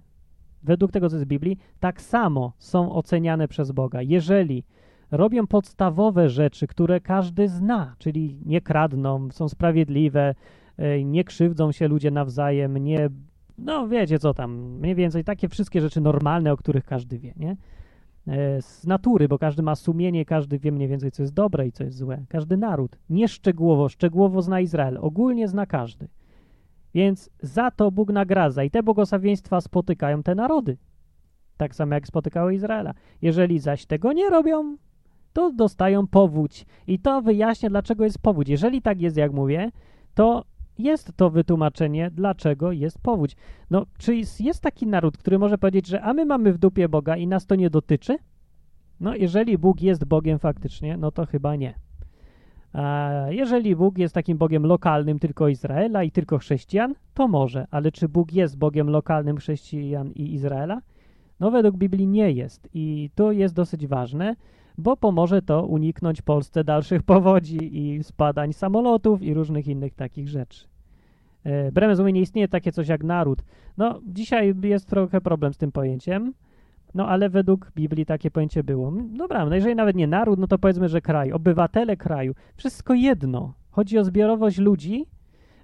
według 0.63 0.91
tego, 0.91 1.09
co 1.09 1.15
jest 1.15 1.25
w 1.25 1.29
Biblii, 1.29 1.57
tak 1.79 2.01
samo 2.01 2.53
są 2.57 2.91
oceniane 2.91 3.47
przez 3.47 3.71
Boga. 3.71 4.01
Jeżeli 4.01 4.63
robią 5.11 5.47
podstawowe 5.47 6.29
rzeczy, 6.29 6.67
które 6.67 6.99
każdy 6.99 7.47
zna, 7.47 7.95
czyli 7.97 8.39
nie 8.45 8.61
kradną, 8.61 9.31
są 9.31 9.49
sprawiedliwe, 9.49 10.35
nie 11.05 11.23
krzywdzą 11.23 11.71
się 11.71 11.87
ludzie 11.87 12.11
nawzajem, 12.11 12.77
nie, 12.77 13.09
no 13.57 13.87
wiecie 13.87 14.19
co 14.19 14.33
tam, 14.33 14.51
mniej 14.79 14.95
więcej 14.95 15.23
takie 15.23 15.49
wszystkie 15.49 15.81
rzeczy 15.81 16.01
normalne, 16.01 16.51
o 16.51 16.57
których 16.57 16.85
każdy 16.85 17.19
wie, 17.19 17.33
nie? 17.35 17.57
E, 18.27 18.61
z 18.61 18.87
natury, 18.87 19.27
bo 19.27 19.39
każdy 19.39 19.63
ma 19.63 19.75
sumienie, 19.75 20.25
każdy 20.25 20.59
wie 20.59 20.71
mniej 20.71 20.87
więcej, 20.87 21.11
co 21.11 21.23
jest 21.23 21.33
dobre 21.33 21.67
i 21.67 21.71
co 21.71 21.83
jest 21.83 21.97
złe. 21.97 22.25
Każdy 22.29 22.57
naród. 22.57 22.97
Nie 23.09 23.27
szczegółowo, 23.27 23.89
szczegółowo 23.89 24.41
zna 24.41 24.59
Izrael, 24.59 24.97
ogólnie 25.01 25.47
zna 25.47 25.65
każdy. 25.65 26.07
Więc 26.93 27.29
za 27.41 27.71
to 27.71 27.91
Bóg 27.91 28.11
nagradza 28.11 28.63
i 28.63 28.71
te 28.71 28.83
błogosławieństwa 28.83 29.61
spotykają 29.61 30.23
te 30.23 30.35
narody. 30.35 30.77
Tak 31.57 31.75
samo 31.75 31.93
jak 31.93 32.07
spotykały 32.07 32.53
Izraela. 32.53 32.93
Jeżeli 33.21 33.59
zaś 33.59 33.85
tego 33.85 34.13
nie 34.13 34.29
robią, 34.29 34.77
to 35.33 35.51
dostają 35.51 36.07
powódź. 36.07 36.65
I 36.87 36.99
to 36.99 37.21
wyjaśnia, 37.21 37.69
dlaczego 37.69 38.03
jest 38.03 38.19
powódź. 38.19 38.49
Jeżeli 38.49 38.81
tak 38.81 39.01
jest, 39.01 39.17
jak 39.17 39.33
mówię, 39.33 39.71
to 40.13 40.43
jest 40.79 41.11
to 41.15 41.29
wytłumaczenie, 41.29 42.11
dlaczego 42.11 42.71
jest 42.71 42.99
powódź. 42.99 43.35
No, 43.69 43.85
czy 43.97 44.15
jest, 44.39 44.61
taki 44.61 44.87
naród, 44.87 45.17
który 45.17 45.39
może 45.39 45.57
powiedzieć, 45.57 45.87
że 45.87 46.01
a 46.01 46.13
my 46.13 46.25
mamy 46.25 46.53
w 46.53 46.57
dupie 46.57 46.89
Boga 46.89 47.17
i 47.17 47.27
nas 47.27 47.45
to 47.45 47.55
nie 47.55 47.69
dotyczy? 47.69 48.17
No, 48.99 49.15
jeżeli 49.15 49.57
Bóg 49.57 49.81
jest 49.81 50.05
Bogiem 50.05 50.39
faktycznie, 50.39 50.97
no 50.97 51.11
to 51.11 51.25
chyba 51.25 51.55
nie. 51.55 51.73
A 52.73 53.11
jeżeli 53.29 53.75
Bóg 53.75 53.97
jest 53.97 54.13
takim 54.13 54.37
Bogiem 54.37 54.65
lokalnym 54.65 55.19
tylko 55.19 55.47
Izraela 55.47 56.03
i 56.03 56.11
tylko 56.11 56.37
chrześcijan, 56.37 56.95
to 57.13 57.27
może. 57.27 57.67
Ale 57.71 57.91
czy 57.91 58.09
Bóg 58.09 58.33
jest 58.33 58.57
Bogiem 58.57 58.89
lokalnym 58.89 59.37
chrześcijan 59.37 60.11
i 60.11 60.33
Izraela? 60.33 60.81
No, 61.39 61.51
według 61.51 61.77
Biblii 61.77 62.07
nie 62.07 62.31
jest. 62.31 62.69
I 62.73 63.09
to 63.15 63.31
jest 63.31 63.55
dosyć 63.55 63.87
ważne, 63.87 64.35
bo 64.77 64.97
pomoże 64.97 65.41
to 65.41 65.65
uniknąć 65.65 66.21
Polsce 66.21 66.63
dalszych 66.63 67.03
powodzi 67.03 67.77
i 67.77 68.03
spadań 68.03 68.53
samolotów 68.53 69.21
i 69.21 69.33
różnych 69.33 69.67
innych 69.67 69.93
takich 69.93 70.29
rzeczy. 70.29 70.67
E, 71.43 71.71
Wbrew 71.71 71.99
nie 71.99 72.21
istnieje 72.21 72.47
takie 72.47 72.71
coś 72.71 72.87
jak 72.87 73.03
naród. 73.03 73.43
No, 73.77 73.99
dzisiaj 74.05 74.53
jest 74.63 74.87
trochę 74.87 75.21
problem 75.21 75.53
z 75.53 75.57
tym 75.57 75.71
pojęciem, 75.71 76.33
No 76.93 77.07
ale 77.07 77.29
według 77.29 77.71
Biblii 77.75 78.05
takie 78.05 78.31
pojęcie 78.31 78.63
było. 78.63 78.93
Dobra, 79.17 79.45
no 79.45 79.55
jeżeli 79.55 79.75
nawet 79.75 79.95
nie 79.95 80.07
naród, 80.07 80.39
no 80.39 80.47
to 80.47 80.57
powiedzmy, 80.57 80.89
że 80.89 81.01
kraj, 81.01 81.31
obywatele 81.31 81.97
kraju. 81.97 82.33
Wszystko 82.55 82.93
jedno. 82.93 83.53
Chodzi 83.69 83.97
o 83.97 84.03
zbiorowość 84.03 84.57
ludzi, 84.57 85.05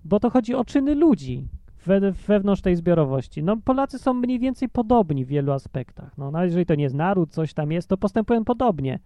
bo 0.05 0.19
to 0.19 0.29
chodzi 0.29 0.55
o 0.55 0.65
czyny 0.65 0.95
ludzi 0.95 1.47
we, 1.85 2.11
wewnątrz 2.11 2.61
tej 2.61 2.75
zbiorowości. 2.75 3.43
No 3.43 3.57
Polacy 3.57 3.99
są 3.99 4.13
mniej 4.13 4.39
więcej 4.39 4.69
podobni 4.69 5.25
w 5.25 5.27
wielu 5.27 5.51
aspektach. 5.51 6.17
No 6.17 6.31
nawet 6.31 6.49
jeżeli 6.49 6.65
to 6.65 6.75
nie 6.75 6.83
jest 6.83 6.95
naród, 6.95 7.31
coś 7.31 7.53
tam 7.53 7.71
jest, 7.71 7.89
to 7.89 7.97
postępują 7.97 8.45
podobnie. 8.45 8.99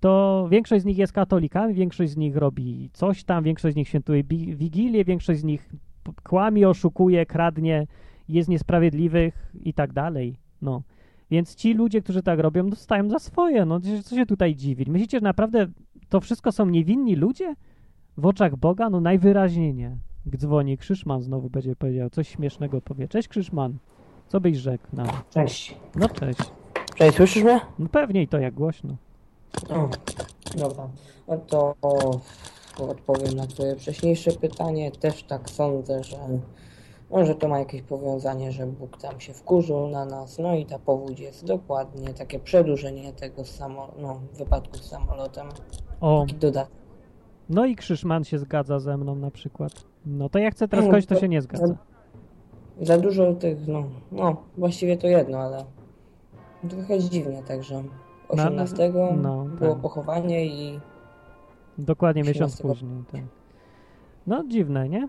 To 0.00 0.46
większość 0.50 0.82
z 0.82 0.84
nich 0.86 0.98
jest 0.98 1.12
katolikami, 1.12 1.74
większość 1.74 2.12
z 2.12 2.16
nich 2.16 2.36
robi 2.36 2.90
coś 2.92 3.24
tam, 3.24 3.44
większość 3.44 3.74
z 3.74 3.76
nich 3.76 3.88
świętuje 3.88 4.24
Wigilię, 4.24 5.04
większość 5.04 5.40
z 5.40 5.44
nich 5.44 5.68
kłamie, 6.22 6.68
oszukuje, 6.68 7.26
kradnie, 7.26 7.86
jest 8.28 8.48
niesprawiedliwych 8.48 9.52
i 9.64 9.74
tak 9.74 9.92
dalej. 9.92 10.36
No. 10.62 10.82
Więc 11.30 11.54
ci 11.54 11.74
ludzie, 11.74 12.02
którzy 12.02 12.22
tak 12.22 12.38
robią, 12.38 12.62
no 12.62 12.76
stają 12.76 13.10
za 13.10 13.18
swoje. 13.18 13.64
No 13.64 13.80
co 14.04 14.16
się 14.16 14.26
tutaj 14.26 14.54
dziwić? 14.54 14.88
Myślicie, 14.88 15.18
że 15.18 15.24
naprawdę 15.24 15.66
to 16.08 16.20
wszystko 16.20 16.52
są 16.52 16.66
niewinni 16.66 17.16
ludzie? 17.16 17.54
W 18.16 18.26
oczach 18.26 18.56
Boga? 18.56 18.90
No 18.90 19.00
najwyraźniej 19.00 19.74
nie. 19.74 19.96
Dzwoni 20.36 20.78
Krzyszman 20.78 21.22
znowu 21.22 21.50
będzie 21.50 21.76
powiedział, 21.76 22.10
coś 22.10 22.28
śmiesznego 22.28 22.80
powie. 22.80 23.08
Cześć 23.08 23.28
Krzyszman, 23.28 23.78
co 24.28 24.40
byś 24.40 24.56
rzekł 24.58 24.84
nam? 24.92 25.08
Cześć. 25.30 25.76
No 25.94 26.08
cześć. 26.08 26.40
Cześć, 26.94 27.16
słyszysz 27.16 27.42
mnie? 27.44 27.60
No 27.78 27.88
pewnie 27.88 28.22
i 28.22 28.28
to 28.28 28.38
jak 28.38 28.54
głośno. 28.54 28.96
O, 29.70 29.88
dobra. 30.58 30.88
No 31.28 31.36
to 31.36 31.74
odpowiem 32.78 33.34
na 33.34 33.46
twoje 33.46 33.76
wcześniejsze 33.76 34.32
pytanie. 34.32 34.90
Też 34.90 35.22
tak 35.22 35.50
sądzę, 35.50 36.04
że 36.04 36.16
może 37.10 37.34
to 37.34 37.48
ma 37.48 37.58
jakieś 37.58 37.82
powiązanie, 37.82 38.52
że 38.52 38.66
Bóg 38.66 38.96
tam 39.00 39.20
się 39.20 39.32
wkurzył 39.32 39.88
na 39.88 40.04
nas. 40.04 40.38
No 40.38 40.54
i 40.54 40.66
ta 40.66 40.78
powódź 40.78 41.20
jest 41.20 41.44
dokładnie 41.44 42.14
takie 42.14 42.38
przedłużenie 42.38 43.12
tego 43.12 43.44
samo, 43.44 43.92
no, 43.98 44.20
wypadku 44.34 44.76
z 44.76 44.82
samolotem. 44.82 45.48
O, 46.00 46.20
Taki 46.26 46.34
dodatek. 46.40 46.72
no 47.48 47.66
i 47.66 47.76
Krzyszman 47.76 48.24
się 48.24 48.38
zgadza 48.38 48.78
ze 48.80 48.96
mną 48.96 49.14
na 49.14 49.30
przykład. 49.30 49.72
No 50.08 50.28
to 50.28 50.38
jak 50.38 50.54
chcę 50.54 50.68
teraz 50.68 50.84
No, 50.84 50.90
kogoś, 50.90 51.06
to 51.06 51.20
się 51.20 51.28
nie 51.28 51.42
zgadza. 51.42 51.76
Za 52.80 52.98
dużo 52.98 53.34
tych, 53.34 53.68
no, 53.68 53.84
no, 54.12 54.36
właściwie 54.58 54.96
to 54.96 55.06
jedno, 55.06 55.38
ale 55.38 55.64
trochę 56.68 56.98
dziwnie, 56.98 57.42
także 57.42 57.84
18 58.28 58.92
no, 59.16 59.44
było 59.44 59.72
tak. 59.72 59.82
pochowanie 59.82 60.46
i 60.46 60.80
Dokładnie 61.78 62.22
miesiąc 62.22 62.54
18. 62.54 62.68
później. 62.68 63.04
Tak. 63.12 63.20
No 64.26 64.44
dziwne, 64.48 64.88
nie? 64.88 65.08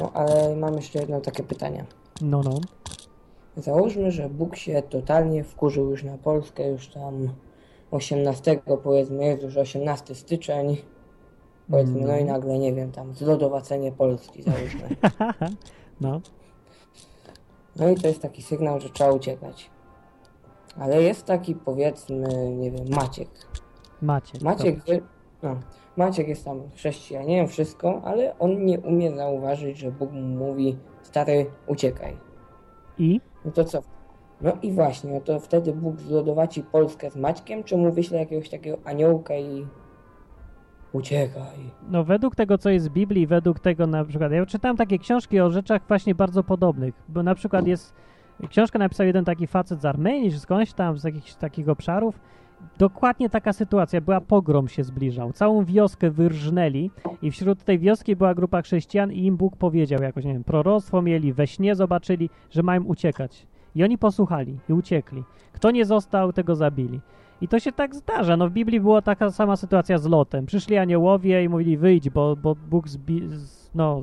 no, 0.00 0.10
ale 0.14 0.56
mam 0.56 0.74
jeszcze 0.74 0.98
jedno 0.98 1.20
takie 1.20 1.42
pytanie. 1.42 1.84
No, 2.20 2.40
no. 2.44 2.60
Załóżmy, 3.56 4.10
że 4.10 4.28
Bóg 4.28 4.56
się 4.56 4.82
totalnie 4.82 5.44
wkurzył 5.44 5.90
już 5.90 6.04
na 6.04 6.18
Polskę, 6.18 6.68
już 6.68 6.88
tam 6.88 7.28
18 7.90 8.60
powiedzmy, 8.82 9.24
jest 9.24 9.42
już 9.42 9.56
18 9.56 10.14
styczeń, 10.14 10.76
powiedzmy, 11.70 12.00
no 12.00 12.16
i 12.16 12.20
Mhm. 12.20 12.26
nagle, 12.26 12.58
nie 12.58 12.72
wiem, 12.74 12.92
tam 12.92 13.14
zlodowacenie 13.14 13.92
Polski 13.92 14.42
załóżmy. 14.42 14.88
no. 16.00 16.20
No 17.76 17.88
i 17.88 17.94
to 17.94 18.08
jest 18.08 18.22
taki 18.22 18.42
sygnał, 18.42 18.80
że 18.80 18.88
trzeba 18.90 19.10
uciekać. 19.12 19.70
Ale 20.78 21.02
jest 21.02 21.24
taki 21.26 21.54
powiedzmy, 21.54 22.28
nie 22.56 22.70
wiem, 22.70 22.86
Maciek. 22.90 23.28
Maciek. 24.02 24.42
Maciek, 24.42 24.84
wie- 24.84 25.00
no, 25.42 25.56
Maciek 25.96 26.28
jest 26.28 26.44
tam 26.44 26.70
chrześcijaninem, 26.74 27.48
wszystko, 27.48 28.00
ale 28.04 28.38
on 28.38 28.64
nie 28.64 28.80
umie 28.80 29.16
zauważyć, 29.16 29.78
że 29.78 29.90
Bóg 29.92 30.12
mu 30.12 30.20
mówi, 30.20 30.78
stary, 31.02 31.46
uciekaj. 31.66 32.16
I? 32.98 33.20
No 33.44 33.50
to 33.52 33.64
co? 33.64 33.82
No 34.40 34.52
i 34.62 34.72
właśnie, 34.72 35.12
no 35.12 35.20
to 35.20 35.40
wtedy 35.40 35.72
Bóg 35.72 36.00
zlodowaci 36.00 36.62
Polskę 36.62 37.10
z 37.10 37.16
Maćkiem, 37.16 37.64
czy 37.64 37.76
mu 37.76 37.92
wyśle 37.92 38.18
jakiegoś 38.18 38.50
takiego 38.50 38.78
aniołka 38.84 39.34
i 39.36 39.66
uciekaj. 40.94 41.70
No 41.90 42.04
według 42.04 42.36
tego, 42.36 42.58
co 42.58 42.70
jest 42.70 42.88
w 42.88 42.92
Biblii, 42.92 43.26
według 43.26 43.60
tego 43.60 43.86
na 43.86 44.04
przykład, 44.04 44.32
ja 44.32 44.46
czytałem 44.46 44.76
takie 44.76 44.98
książki 44.98 45.40
o 45.40 45.50
rzeczach 45.50 45.82
właśnie 45.88 46.14
bardzo 46.14 46.44
podobnych, 46.44 46.94
bo 47.08 47.22
na 47.22 47.34
przykład 47.34 47.66
jest, 47.66 47.94
książkę 48.48 48.78
napisał 48.78 49.06
jeden 49.06 49.24
taki 49.24 49.46
facet 49.46 49.80
z 49.80 49.84
Armenii, 49.84 50.32
czy 50.32 50.40
skądś 50.40 50.72
tam, 50.72 50.98
z 50.98 51.04
jakichś 51.04 51.34
takich 51.34 51.68
obszarów, 51.68 52.20
dokładnie 52.78 53.30
taka 53.30 53.52
sytuacja, 53.52 54.00
była 54.00 54.20
pogrom 54.20 54.68
się 54.68 54.84
zbliżał, 54.84 55.32
całą 55.32 55.64
wioskę 55.64 56.10
wyrżnęli 56.10 56.90
i 57.22 57.30
wśród 57.30 57.64
tej 57.64 57.78
wioski 57.78 58.16
była 58.16 58.34
grupa 58.34 58.62
chrześcijan 58.62 59.12
i 59.12 59.24
im 59.24 59.36
Bóg 59.36 59.56
powiedział 59.56 60.02
jakoś, 60.02 60.24
nie 60.24 60.32
wiem, 60.32 60.44
proroctwo 60.44 61.02
mieli, 61.02 61.32
we 61.32 61.46
śnie 61.46 61.74
zobaczyli, 61.74 62.30
że 62.50 62.62
mają 62.62 62.84
uciekać. 62.84 63.46
I 63.74 63.84
oni 63.84 63.98
posłuchali 63.98 64.58
i 64.68 64.72
uciekli. 64.72 65.24
Kto 65.52 65.70
nie 65.70 65.84
został, 65.84 66.32
tego 66.32 66.56
zabili. 66.56 67.00
I 67.40 67.48
to 67.48 67.60
się 67.60 67.72
tak 67.72 67.94
zdarza. 67.94 68.36
No 68.36 68.48
w 68.48 68.52
Biblii 68.52 68.80
była 68.80 69.02
taka 69.02 69.30
sama 69.30 69.56
sytuacja 69.56 69.98
z 69.98 70.06
Lotem. 70.06 70.46
Przyszli 70.46 70.76
aniołowie 70.76 71.44
i 71.44 71.48
mówili 71.48 71.76
wyjdź, 71.76 72.10
bo, 72.10 72.36
bo 72.36 72.54
Bóg 72.54 72.86
no, 73.74 74.02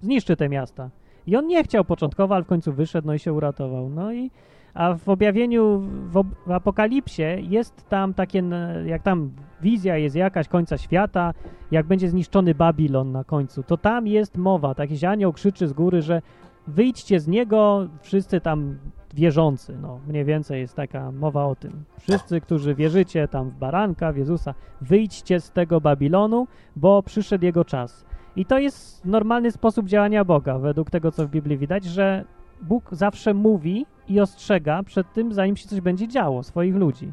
zniszczy 0.00 0.36
te 0.36 0.48
miasta. 0.48 0.90
I 1.26 1.36
on 1.36 1.46
nie 1.46 1.64
chciał 1.64 1.84
początkowo, 1.84 2.34
ale 2.34 2.44
w 2.44 2.46
końcu 2.46 2.72
wyszedł, 2.72 3.06
no 3.06 3.14
i 3.14 3.18
się 3.18 3.32
uratował. 3.32 3.88
No 3.88 4.12
i 4.12 4.30
a 4.74 4.94
w 4.94 5.08
objawieniu, 5.08 5.82
w, 6.10 6.16
ob, 6.16 6.26
w 6.46 6.50
apokalipsie 6.50 7.22
jest 7.40 7.88
tam 7.88 8.14
takie, 8.14 8.42
jak 8.86 9.02
tam 9.02 9.30
wizja 9.62 9.96
jest 9.96 10.16
jakaś 10.16 10.48
końca 10.48 10.78
świata, 10.78 11.34
jak 11.70 11.86
będzie 11.86 12.08
zniszczony 12.08 12.54
Babilon 12.54 13.12
na 13.12 13.24
końcu, 13.24 13.62
to 13.62 13.76
tam 13.76 14.06
jest 14.06 14.36
mowa, 14.36 14.74
taki 14.74 15.06
anioł 15.06 15.32
krzyczy 15.32 15.68
z 15.68 15.72
góry, 15.72 16.02
że 16.02 16.22
wyjdźcie 16.66 17.20
z 17.20 17.28
niego, 17.28 17.88
wszyscy 18.00 18.40
tam 18.40 18.78
wierzący, 19.14 19.76
no 19.82 20.00
mniej 20.08 20.24
więcej 20.24 20.60
jest 20.60 20.74
taka 20.76 21.12
mowa 21.12 21.46
o 21.46 21.54
tym. 21.54 21.84
Wszyscy, 22.00 22.40
którzy 22.40 22.74
wierzycie 22.74 23.28
tam 23.28 23.50
w 23.50 23.54
baranka, 23.54 24.12
w 24.12 24.16
Jezusa, 24.16 24.54
wyjdźcie 24.80 25.40
z 25.40 25.50
tego 25.50 25.80
Babilonu, 25.80 26.46
bo 26.76 27.02
przyszedł 27.02 27.44
jego 27.44 27.64
czas. 27.64 28.04
I 28.36 28.46
to 28.46 28.58
jest 28.58 29.04
normalny 29.04 29.50
sposób 29.52 29.86
działania 29.86 30.24
Boga, 30.24 30.58
według 30.58 30.90
tego, 30.90 31.12
co 31.12 31.26
w 31.26 31.30
Biblii 31.30 31.58
widać, 31.58 31.84
że 31.84 32.24
Bóg 32.62 32.88
zawsze 32.92 33.34
mówi 33.34 33.86
i 34.08 34.20
ostrzega 34.20 34.82
przed 34.82 35.12
tym, 35.12 35.32
zanim 35.32 35.56
się 35.56 35.68
coś 35.68 35.80
będzie 35.80 36.08
działo, 36.08 36.42
swoich 36.42 36.74
ludzi. 36.74 37.12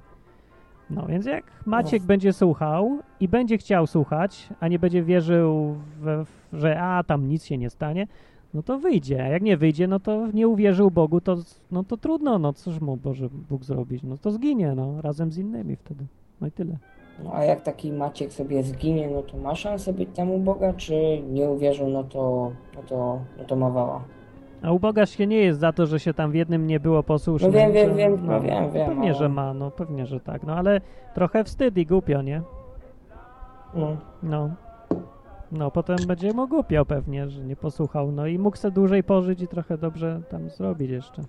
No 0.90 1.06
więc 1.06 1.26
jak 1.26 1.44
Maciek 1.66 2.02
No. 2.02 2.08
będzie 2.08 2.34
słuchał 2.34 3.00
i 3.20 3.28
będzie 3.28 3.58
chciał 3.58 3.88
słuchać, 3.88 4.50
a 4.60 4.68
nie 4.68 4.80
będzie 4.80 5.04
wierzył, 5.04 5.76
w, 6.00 6.26
w, 6.26 6.58
że 6.58 6.82
a 6.82 7.04
tam 7.04 7.28
nic 7.28 7.46
się 7.46 7.58
nie 7.58 7.70
stanie, 7.70 8.08
no 8.56 8.64
to 8.64 8.80
wyjdzie. 8.80 9.24
A 9.24 9.28
jak 9.28 9.42
nie 9.42 9.58
wyjdzie, 9.58 9.88
no 9.88 10.00
to 10.00 10.28
nie 10.34 10.48
uwierzył 10.48 10.92
Bogu, 10.92 11.22
to, 11.22 11.36
no 11.72 11.84
to 11.84 11.98
trudno, 11.98 12.40
no 12.40 12.54
cóż 12.54 12.82
mu 12.82 12.98
Boże 12.98 13.30
Bóg 13.50 13.64
zrobić? 13.64 14.04
No 14.04 14.18
to 14.18 14.32
zginie, 14.32 14.74
no, 14.76 15.02
razem 15.02 15.32
z 15.32 15.38
innymi 15.38 15.76
wtedy. 15.76 16.06
No 16.42 16.48
i 16.48 16.52
tyle. 16.52 16.78
No 17.24 17.34
a 17.34 17.44
jak 17.44 17.62
taki 17.62 17.92
Maciek 17.92 18.34
sobie 18.34 18.64
zginie, 18.64 19.10
no 19.10 19.22
to 19.22 19.38
ma 19.38 19.56
szansę 19.56 19.94
być 19.94 20.10
tam 20.16 20.32
u 20.32 20.40
Boga, 20.40 20.74
czy 20.74 21.22
nie 21.32 21.50
uwierzył, 21.50 21.90
no 21.90 22.04
to, 22.04 22.52
no 22.76 22.82
to, 22.84 23.20
no 23.38 23.44
to 23.44 23.56
ma 23.56 23.70
wała. 23.70 24.04
A 24.62 24.72
u 24.72 24.80
Boga 24.80 25.06
się 25.06 25.28
nie 25.28 25.38
jest 25.38 25.60
za 25.60 25.74
to, 25.74 25.86
że 25.86 26.00
się 26.00 26.14
tam 26.14 26.32
w 26.32 26.36
jednym 26.36 26.68
nie 26.68 26.80
było 26.80 27.04
posłusznym. 27.04 27.52
No 27.52 27.58
wiem, 27.58 27.74
wiem, 27.74 27.96
wiem, 27.96 28.26
no 28.26 28.42
wiem, 28.42 28.72
wiem, 28.72 28.88
Pewnie, 28.90 29.10
ale- 29.10 29.14
że 29.14 29.30
ma, 29.30 29.54
no 29.54 29.72
pewnie, 29.72 30.06
że 30.06 30.20
tak. 30.20 30.44
No 30.44 30.56
ale 30.56 30.82
trochę 31.14 31.44
wstyd 31.44 31.78
i 31.78 31.86
głupio, 31.86 32.22
nie? 32.22 32.42
No. 33.74 33.98
No. 34.24 34.50
No, 35.52 35.72
potem 35.72 35.98
będzie 36.08 36.34
mu 36.34 36.48
głupio 36.48 36.86
pewnie, 36.86 37.30
że 37.30 37.44
nie 37.44 37.56
posłuchał. 37.56 38.12
No 38.12 38.28
i 38.28 38.40
mógł 38.40 38.58
se 38.58 38.72
dłużej 38.72 39.04
pożyć 39.04 39.42
i 39.42 39.48
trochę 39.48 39.78
dobrze 39.78 40.22
tam 40.30 40.50
zrobić 40.50 40.90
jeszcze. 40.90 41.22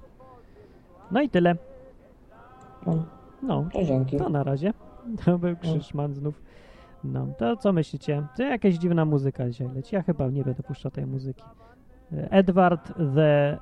No 1.11 1.23
i 1.23 1.29
tyle. 1.29 1.57
No, 2.87 3.05
No, 3.43 3.69
to 4.19 4.29
na 4.29 4.43
razie. 4.43 4.73
To 5.25 5.39
był 5.39 5.57
Krzyszman 5.57 6.15
znów. 6.15 6.43
No, 7.05 7.27
to 7.39 7.57
co 7.57 7.73
myślicie? 7.73 8.27
To 8.37 8.43
jakaś 8.43 8.75
dziwna 8.75 9.05
muzyka 9.05 9.49
dzisiaj 9.51 9.69
leci. 9.75 9.95
Ja 9.95 10.03
chyba 10.03 10.29
nie 10.29 10.45
będę 10.45 10.63
puszczał 10.63 10.91
tej 10.91 11.07
muzyki. 11.07 11.45
Edward 12.13 12.93
the, 13.15 13.59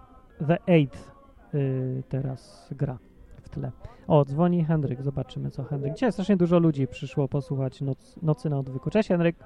the 0.47 0.59
Eighth 0.67 1.13
y, 1.55 2.03
teraz 2.09 2.69
gra 2.73 2.99
w 3.43 3.49
tle. 3.49 3.73
O, 4.09 4.25
dzwoni 4.25 4.65
Henryk, 4.65 5.03
zobaczymy 5.03 5.51
co 5.51 5.65
Henryk. 5.65 5.95
Dzisiaj 5.95 6.13
strasznie 6.13 6.37
dużo 6.37 6.59
ludzi 6.59 6.87
przyszło 6.87 7.29
posłuchać 7.29 7.81
noc, 7.81 8.17
Nocy 8.23 8.51
na 8.51 8.59
odwyku. 8.59 8.91
Cześć 8.91 9.09
Henryk. 9.09 9.37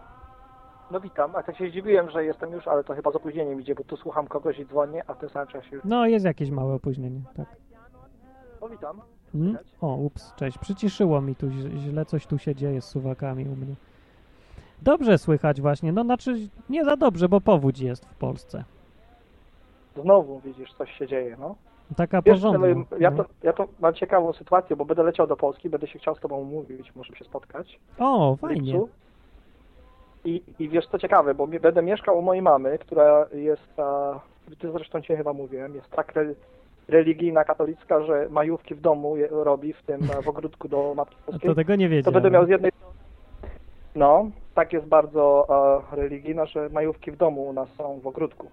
No 0.90 1.00
witam, 1.00 1.36
a 1.36 1.42
tak 1.42 1.56
się 1.56 1.68
zdziwiłem, 1.68 2.10
że 2.10 2.24
jestem 2.24 2.52
już, 2.52 2.68
ale 2.68 2.84
to 2.84 2.94
chyba 2.94 3.10
z 3.10 3.16
opóźnieniem 3.16 3.60
idzie, 3.60 3.74
bo 3.74 3.84
tu 3.84 3.96
słucham 3.96 4.26
kogoś 4.26 4.58
i 4.58 4.66
dzwonię, 4.66 5.02
a 5.06 5.14
w 5.14 5.18
tym 5.18 5.28
samym 5.28 5.48
czasie 5.48 5.76
już... 5.76 5.84
No, 5.84 6.06
jest 6.06 6.24
jakieś 6.24 6.50
małe 6.50 6.74
opóźnienie, 6.74 7.20
tak. 7.36 7.46
No 8.60 8.68
witam. 8.68 9.00
Mm? 9.34 9.48
Słychać? 9.48 9.66
O, 9.80 9.94
ups, 9.94 10.34
cześć. 10.34 10.58
Przyciszyło 10.58 11.20
mi 11.20 11.34
tu, 11.34 11.50
źle 11.76 12.04
coś 12.04 12.26
tu 12.26 12.38
się 12.38 12.54
dzieje 12.54 12.80
z 12.80 12.84
suwakami 12.84 13.44
u 13.48 13.56
mnie. 13.56 13.74
Dobrze 14.82 15.18
słychać 15.18 15.60
właśnie, 15.60 15.92
no 15.92 16.04
znaczy 16.04 16.34
nie 16.70 16.84
za 16.84 16.96
dobrze, 16.96 17.28
bo 17.28 17.40
powódź 17.40 17.80
jest 17.80 18.06
w 18.06 18.14
Polsce. 18.14 18.64
Znowu 20.02 20.40
widzisz, 20.40 20.72
coś 20.72 20.92
się 20.92 21.06
dzieje, 21.06 21.36
no. 21.40 21.54
Taka 21.96 22.22
Wiesz, 22.22 22.34
porządna. 22.34 22.66
ja, 22.98 23.10
no. 23.10 23.24
to, 23.24 23.30
ja 23.42 23.52
to 23.52 23.68
mam 23.80 23.94
ciekawą 23.94 24.32
sytuację, 24.32 24.76
bo 24.76 24.84
będę 24.84 25.02
leciał 25.02 25.26
do 25.26 25.36
Polski, 25.36 25.70
będę 25.70 25.86
się 25.86 25.98
chciał 25.98 26.14
z 26.14 26.20
tobą 26.20 26.36
umówić, 26.36 26.94
możemy 26.94 27.18
się 27.18 27.24
spotkać. 27.24 27.80
O, 27.98 28.36
fajnie. 28.36 28.72
lipcu. 28.72 28.88
I, 30.28 30.42
I 30.58 30.68
wiesz 30.68 30.86
co 30.86 30.98
ciekawe, 30.98 31.34
bo 31.34 31.46
będę 31.46 31.82
mieszkał 31.82 32.18
u 32.18 32.22
mojej 32.22 32.42
mamy, 32.42 32.78
która 32.78 33.26
jest, 33.32 33.74
ty 34.58 34.72
zresztą 34.72 35.00
cię 35.00 35.16
chyba 35.16 35.32
mówiłem, 35.32 35.74
jest 35.74 35.90
tak, 35.90 36.16
re- 36.16 36.34
religijna, 36.88 37.44
katolicka, 37.44 38.02
że 38.02 38.26
majówki 38.30 38.74
w 38.74 38.80
domu 38.80 39.16
je, 39.16 39.28
robi 39.30 39.72
w 39.72 39.82
tym, 39.82 40.00
w 40.24 40.28
ogródku 40.28 40.68
do 40.68 40.94
Matki 40.96 41.16
A 41.28 41.32
Boskiej. 41.32 41.50
to 41.50 41.54
tego 41.54 41.76
nie 41.76 41.86
to 41.86 41.90
wiedziałem. 41.90 42.14
będę 42.14 42.30
miał 42.30 42.46
z 42.46 42.48
jednej 42.48 42.72
no, 43.94 44.30
tak 44.54 44.72
jest 44.72 44.86
bardzo 44.86 45.46
e, 45.92 45.96
religijna, 45.96 46.46
że 46.46 46.68
majówki 46.68 47.10
w 47.10 47.16
domu 47.16 47.48
u 47.48 47.52
nas 47.52 47.68
są 47.78 48.00
w 48.00 48.06
ogródku. 48.06 48.46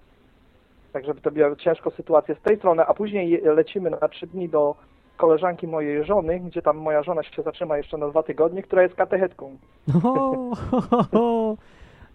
Także 0.93 1.15
to 1.15 1.31
miało 1.31 1.55
ciężką 1.55 1.89
sytuację 1.89 2.35
z 2.35 2.41
tej 2.41 2.57
strony, 2.57 2.83
a 2.85 2.93
później 2.93 3.41
lecimy 3.43 3.89
na 3.89 4.07
trzy 4.07 4.27
dni 4.27 4.49
do 4.49 4.75
koleżanki 5.17 5.67
mojej 5.67 6.05
żony, 6.05 6.39
gdzie 6.39 6.61
tam 6.61 6.77
moja 6.77 7.03
żona 7.03 7.23
się 7.23 7.41
zatrzyma 7.43 7.77
jeszcze 7.77 7.97
na 7.97 8.09
dwa 8.09 8.23
tygodnie, 8.23 8.63
która 8.63 8.81
jest 8.83 8.95
katechetką. 8.95 9.57
O. 11.13 11.55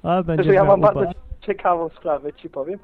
A 0.02 0.22
będzie 0.22 0.36
Także 0.36 0.54
ja 0.54 0.64
mam 0.64 0.80
bardzo 0.80 1.04
ciekawą 1.40 1.88
sprawę, 1.88 2.32
ci 2.32 2.50
powiem. 2.50 2.78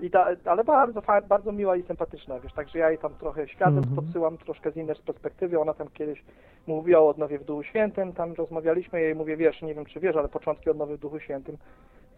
I 0.00 0.10
ta, 0.10 0.26
ale 0.44 0.64
bardzo, 0.64 1.02
bardzo 1.28 1.52
miła 1.52 1.76
i 1.76 1.82
sympatyczna, 1.82 2.40
wiesz, 2.40 2.52
także 2.52 2.78
ja 2.78 2.88
jej 2.90 2.98
tam 2.98 3.14
trochę 3.14 3.48
świadectw 3.48 3.88
Mhm. 3.88 3.96
podsyłam, 4.06 4.38
troszkę 4.38 4.70
z 4.72 4.76
innej 4.76 4.96
perspektywy, 5.06 5.60
ona 5.60 5.74
tam 5.74 5.88
kiedyś 5.88 6.24
mówiła 6.66 7.00
o 7.00 7.08
odnowie 7.08 7.38
w 7.38 7.44
Duchu 7.44 7.62
Świętym, 7.62 8.12
tam 8.12 8.32
rozmawialiśmy, 8.32 9.00
jej 9.00 9.14
mówię, 9.14 9.36
wiesz, 9.36 9.62
nie 9.62 9.74
wiem 9.74 9.84
czy 9.84 10.00
wiesz, 10.00 10.16
ale 10.16 10.28
początki 10.28 10.70
odnowy 10.70 10.96
w 10.96 11.00
Duchu 11.00 11.20
Świętym 11.20 11.56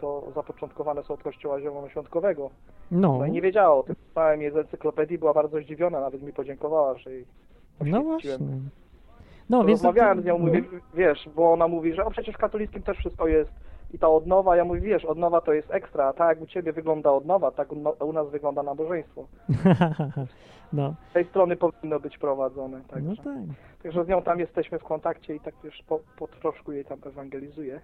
to 0.00 0.22
zapoczątkowane 0.34 1.02
są 1.02 1.14
od 1.14 1.22
Kościoła 1.22 1.60
Zielonoświątkowego. 1.60 2.50
No, 2.90 3.18
No 3.18 3.26
i 3.26 3.30
nie 3.30 3.42
wiedziała 3.42 3.74
o 3.76 3.82
tym, 3.82 3.96
czytałem 4.08 4.42
jej 4.42 4.50
z 4.52 4.56
encyklopedii, 4.56 5.18
była 5.18 5.34
bardzo 5.34 5.60
zdziwiona, 5.60 6.00
nawet 6.00 6.22
mi 6.22 6.32
podziękowała, 6.32 6.98
że 6.98 7.10
jej 7.12 7.24
no 7.80 8.02
właśnie. 8.02 8.38
No, 9.50 9.64
więc 9.64 9.82
to- 9.82 9.88
Rozmawiałem 9.88 10.22
z 10.22 10.24
nią, 10.24 10.38
no. 10.38 10.46
mówię, 10.46 10.62
wiesz, 10.94 11.28
bo 11.34 11.52
ona 11.52 11.68
mówi, 11.68 11.92
że 11.94 12.04
o 12.04 12.10
przecież 12.10 12.34
w 12.34 12.38
katolickim 12.38 12.82
też 12.82 12.98
wszystko 12.98 13.28
jest 13.28 13.50
i 13.92 13.98
ta 13.98 14.08
odnowa, 14.08 14.56
ja 14.56 14.64
mówię, 14.64 14.80
wiesz, 14.80 15.04
odnowa 15.04 15.40
to 15.40 15.52
jest 15.52 15.70
ekstra, 15.70 16.04
a 16.04 16.12
tak 16.12 16.28
jak 16.28 16.40
u 16.40 16.46
ciebie 16.46 16.72
wygląda 16.72 17.12
odnowa, 17.12 17.50
tak 17.50 17.68
u, 18.00 18.12
nas 18.12 18.30
wygląda 18.30 18.62
nabożeństwo. 18.62 19.26
no, 20.72 20.94
Z 21.10 21.12
tej 21.12 21.24
strony 21.24 21.56
powinno 21.56 22.00
być 22.00 22.18
prowadzone, 22.18 22.78
no 22.78 22.84
także, 22.94 23.22
tak. 23.22 23.34
także 23.82 24.04
z 24.04 24.08
nią 24.08 24.22
tam 24.22 24.40
jesteśmy 24.40 24.78
w 24.78 24.84
kontakcie 24.84 25.34
i 25.34 25.40
tak 25.40 25.54
wiesz, 25.64 25.82
po, 25.88 26.00
po 26.18 26.28
troszku 26.28 26.72
jej 26.72 26.84
tam 26.84 26.98
ewangelizuję. 27.06 27.80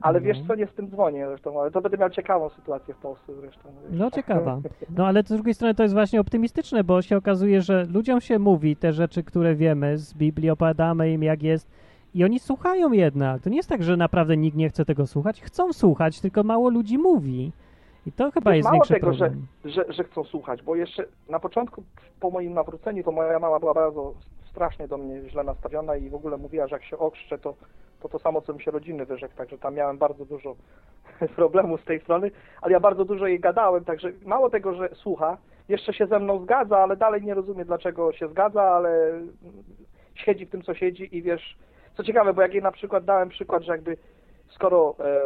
Ale 0.00 0.20
wiesz 0.20 0.38
Mhm. 0.38 0.46
co, 0.48 0.54
nie 0.54 0.66
z 0.66 0.74
tym 0.74 0.88
dzwonię 0.90 1.26
zresztą, 1.28 1.60
ale 1.60 1.70
to 1.70 1.80
będę 1.80 1.98
miał 1.98 2.10
ciekawą 2.10 2.48
sytuację 2.48 2.94
w 2.94 2.98
Polsce 2.98 3.34
zresztą. 3.34 3.68
wiesz. 3.90 4.00
No 4.00 4.10
ciekawa. 4.10 4.60
No 4.96 5.06
ale 5.06 5.22
z 5.22 5.28
drugiej 5.28 5.54
strony 5.54 5.74
to 5.74 5.82
jest 5.82 5.94
właśnie 5.94 6.20
optymistyczne, 6.20 6.84
bo 6.84 7.02
się 7.02 7.16
okazuje, 7.16 7.62
że 7.62 7.84
ludziom 7.84 8.20
się 8.20 8.38
mówi 8.38 8.76
te 8.76 8.92
rzeczy, 8.92 9.22
które 9.22 9.54
wiemy 9.54 9.98
z 9.98 10.14
Biblii, 10.14 10.50
opowiadamy 10.50 11.10
im 11.12 11.22
jak 11.22 11.42
jest 11.42 11.70
i 12.14 12.24
oni 12.24 12.38
słuchają 12.38 12.92
jednak. 12.92 13.42
To 13.42 13.50
nie 13.50 13.56
jest 13.56 13.68
tak, 13.68 13.82
że 13.82 13.96
naprawdę 13.96 14.36
nikt 14.36 14.56
nie 14.56 14.68
chce 14.68 14.84
tego 14.84 15.06
słuchać. 15.06 15.42
Chcą 15.42 15.72
słuchać, 15.72 16.20
tylko 16.20 16.42
mało 16.42 16.70
ludzi 16.70 16.98
mówi. 16.98 17.52
I 18.06 18.12
to 18.12 18.30
chyba 18.30 18.50
Wiesz, 18.50 18.56
jest 18.56 18.70
mało 18.70 18.86
tego, 18.86 19.12
że, 19.12 19.32
że, 19.64 19.84
że 19.88 20.04
chcą 20.04 20.24
słuchać, 20.24 20.62
bo 20.62 20.76
jeszcze 20.76 21.04
na 21.28 21.40
początku, 21.40 21.82
po 22.20 22.30
moim 22.30 22.54
nawróceniu, 22.54 23.04
to 23.04 23.12
moja 23.12 23.38
mama 23.38 23.58
była 23.58 23.74
bardzo 23.74 24.14
strasznie 24.50 24.88
do 24.88 24.98
mnie 24.98 25.30
źle 25.30 25.44
nastawiona 25.44 25.96
i 25.96 26.10
w 26.10 26.14
ogóle 26.14 26.36
mówiła, 26.36 26.66
że 26.68 26.76
jak 26.76 26.84
się 26.84 26.98
okrzczę, 26.98 27.38
to 27.38 27.54
to, 28.00 28.08
to 28.08 28.18
samo, 28.18 28.40
co 28.40 28.52
mi 28.52 28.62
się 28.62 28.70
rodziny 28.70 29.06
wyrzekł, 29.06 29.36
także 29.36 29.58
tam 29.58 29.74
miałem 29.74 29.98
bardzo 29.98 30.24
dużo 30.24 30.56
problemów 31.36 31.80
z 31.80 31.84
tej 31.84 32.00
strony, 32.00 32.30
ale 32.62 32.72
ja 32.72 32.80
bardzo 32.80 33.04
dużo 33.04 33.26
jej 33.26 33.40
gadałem, 33.40 33.84
także 33.84 34.12
mało 34.24 34.50
tego, 34.50 34.74
że 34.74 34.88
słucha, 34.94 35.36
jeszcze 35.68 35.92
się 35.92 36.06
ze 36.06 36.18
mną 36.18 36.42
zgadza, 36.42 36.78
ale 36.78 36.96
dalej 36.96 37.22
nie 37.22 37.34
rozumie, 37.34 37.64
dlaczego 37.64 38.12
się 38.12 38.28
zgadza, 38.28 38.62
ale 38.62 39.20
siedzi 40.14 40.46
w 40.46 40.50
tym, 40.50 40.62
co 40.62 40.74
siedzi 40.74 41.16
i 41.16 41.22
wiesz, 41.22 41.56
co 41.98 42.04
ciekawe, 42.04 42.34
bo 42.34 42.42
jak 42.42 42.54
jej 42.54 42.62
na 42.62 42.72
przykład 42.72 43.04
dałem 43.04 43.28
przykład, 43.28 43.62
że 43.62 43.72
jakby 43.72 43.96
skoro 44.48 44.94
e, 45.00 45.20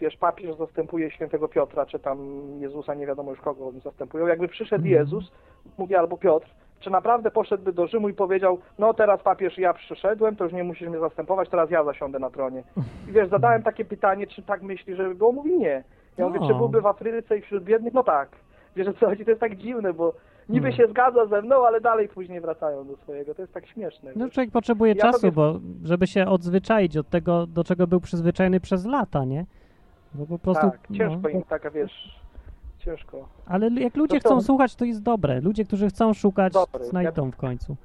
wiesz, 0.00 0.16
papież 0.16 0.56
zastępuje 0.56 1.10
świętego 1.10 1.48
Piotra, 1.48 1.86
czy 1.86 1.98
tam 1.98 2.18
Jezusa, 2.60 2.94
nie 2.94 3.06
wiadomo 3.06 3.30
już 3.30 3.40
kogo 3.40 3.66
oni 3.66 3.80
zastępują. 3.80 4.26
Jakby 4.26 4.48
przyszedł 4.48 4.84
Mhm. 4.84 5.00
Jezus, 5.00 5.32
mówi 5.78 5.94
albo 5.94 6.16
Piotr, 6.16 6.46
czy 6.80 6.90
naprawdę 6.90 7.30
poszedłby 7.30 7.72
do 7.72 7.86
Rzymu 7.86 8.08
i 8.08 8.14
powiedział, 8.14 8.58
no 8.78 8.94
teraz 8.94 9.22
papież, 9.22 9.58
ja 9.58 9.74
przyszedłem, 9.74 10.36
to 10.36 10.44
już 10.44 10.52
nie 10.52 10.64
musisz 10.64 10.88
mnie 10.88 10.98
zastępować, 10.98 11.48
teraz 11.48 11.70
ja 11.70 11.84
zasiądę 11.84 12.18
na 12.18 12.30
tronie. 12.30 12.62
I 13.08 13.12
wiesz, 13.12 13.28
zadałem 13.28 13.62
takie 13.62 13.84
pytanie, 13.84 14.26
czy 14.26 14.42
tak 14.42 14.62
myśli, 14.62 14.94
żeby 14.96 15.14
było? 15.14 15.32
Mówi 15.32 15.58
nie. 15.58 15.84
Ja 16.18 16.26
mówię, 16.28 16.38
No. 16.40 16.48
czy 16.48 16.54
byłby 16.54 16.80
w 16.80 16.86
Afryce 16.86 17.38
i 17.38 17.40
wśród 17.40 17.64
biednych? 17.64 17.94
No 17.94 18.02
tak. 18.04 18.28
Wiesz 18.76 18.86
co 19.00 19.06
chodzi? 19.06 19.24
To 19.24 19.30
jest 19.30 19.40
tak 19.40 19.56
dziwne, 19.56 19.92
bo 19.92 20.12
niby 20.48 20.68
Hmm. 20.70 20.86
się 20.86 20.92
zgadza 20.92 21.26
ze 21.26 21.42
mną, 21.42 21.66
ale 21.66 21.80
dalej 21.80 22.08
później 22.08 22.40
wracają 22.40 22.86
do 22.86 22.96
swojego. 22.96 23.34
To 23.34 23.42
jest 23.42 23.54
tak 23.54 23.66
śmieszne. 23.66 24.12
No 24.16 24.28
człowiek 24.30 24.50
potrzebuje 24.50 24.92
Ja 24.92 25.02
czasu, 25.02 25.32
bo 25.32 25.60
żeby 25.84 26.06
się 26.06 26.26
odzwyczaić 26.26 26.96
od 26.96 27.08
tego, 27.08 27.46
do 27.46 27.64
czego 27.64 27.86
był 27.86 28.00
przyzwyczajony 28.00 28.60
przez 28.60 28.86
lata, 28.86 29.24
nie? 29.24 29.46
Bo 30.14 30.26
po 30.26 30.38
prostu. 30.38 30.70
tak, 30.70 30.88
ciężko 30.96 31.20
no. 31.22 31.28
im 31.28 31.42
taka, 31.42 31.70
wiesz, 31.70 32.20
ciężko. 32.78 33.28
Ale 33.46 33.68
jak 33.68 33.96
ludzie 33.96 34.20
chcą 34.20 34.40
słuchać, 34.40 34.74
to 34.76 34.84
jest 34.84 35.02
dobre. 35.02 35.40
Ludzie, 35.40 35.64
którzy 35.64 35.88
chcą 35.88 36.14
szukać, 36.14 36.52
znajdą 36.80 37.30
w 37.30 37.36
końcu. 37.36 37.76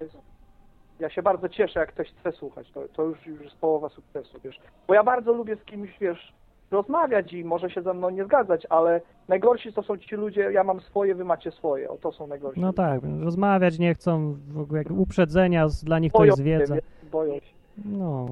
Ja 1.00 1.10
się 1.10 1.24
bardzo 1.24 1.50
cieszę, 1.50 1.80
jak 1.80 1.90
ktoś 1.90 2.08
chce 2.12 2.32
słuchać. 2.32 2.72
To, 2.72 2.88
to 2.94 3.04
już, 3.04 3.26
już 3.28 3.42
jest 3.42 3.56
połowa 3.56 3.90
sukcesu, 3.90 4.40
wiesz. 4.44 4.60
Bo 4.88 4.94
ja 4.94 5.04
bardzo 5.04 5.34
lubię 5.34 5.56
z 5.56 5.66
kimś, 5.66 6.00
wiesz, 6.00 6.34
rozmawiać 6.72 7.34
i 7.34 7.44
może 7.46 7.70
się 7.70 7.82
ze 7.82 7.94
mną 7.94 8.10
nie 8.10 8.26
zgadzać, 8.26 8.68
ale 8.70 9.02
najgorsi 9.28 9.74
to 9.74 9.84
są 9.84 9.98
ci 9.98 10.16
ludzie, 10.16 10.42
ja 10.42 10.64
mam 10.64 10.82
swoje, 10.82 11.16
wy 11.16 11.26
macie 11.26 11.52
swoje. 11.52 11.90
O, 11.90 11.98
to 11.98 12.12
są 12.12 12.28
najgorsi. 12.28 12.60
No 12.62 12.74
tak, 12.74 13.02
rozmawiać 13.22 13.80
nie 13.80 13.94
chcą, 13.94 14.36
w 14.48 14.60
ogóle 14.60 14.80
jak 14.80 14.92
uprzedzenia, 14.92 15.68
dla 15.84 16.00
nich 16.00 16.12
to 16.12 16.18
Boją 16.18 16.28
jest 16.28 16.38
się, 16.38 16.44
wiedza. 16.44 16.76
wiesz, 16.76 16.84
boją 17.12 17.34
się. 17.34 17.54
No. 17.86 18.26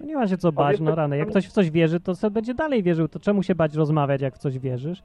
No 0.00 0.06
nie 0.06 0.14
ma 0.14 0.28
się 0.28 0.36
co 0.38 0.52
bać, 0.52 0.80
no 0.80 0.90
to- 0.90 0.96
rany. 0.96 1.16
Jak 1.18 1.28
ktoś 1.28 1.48
w 1.48 1.52
coś 1.52 1.70
wierzy, 1.70 2.00
to 2.00 2.14
sobie 2.14 2.30
będzie 2.34 2.54
dalej 2.54 2.82
wierzył. 2.82 3.08
To 3.08 3.18
czemu 3.20 3.42
się 3.42 3.54
bać 3.54 3.74
rozmawiać, 3.74 4.20
jak 4.20 4.34
w 4.34 4.38
coś 4.38 4.58
wierzysz? 4.58 5.02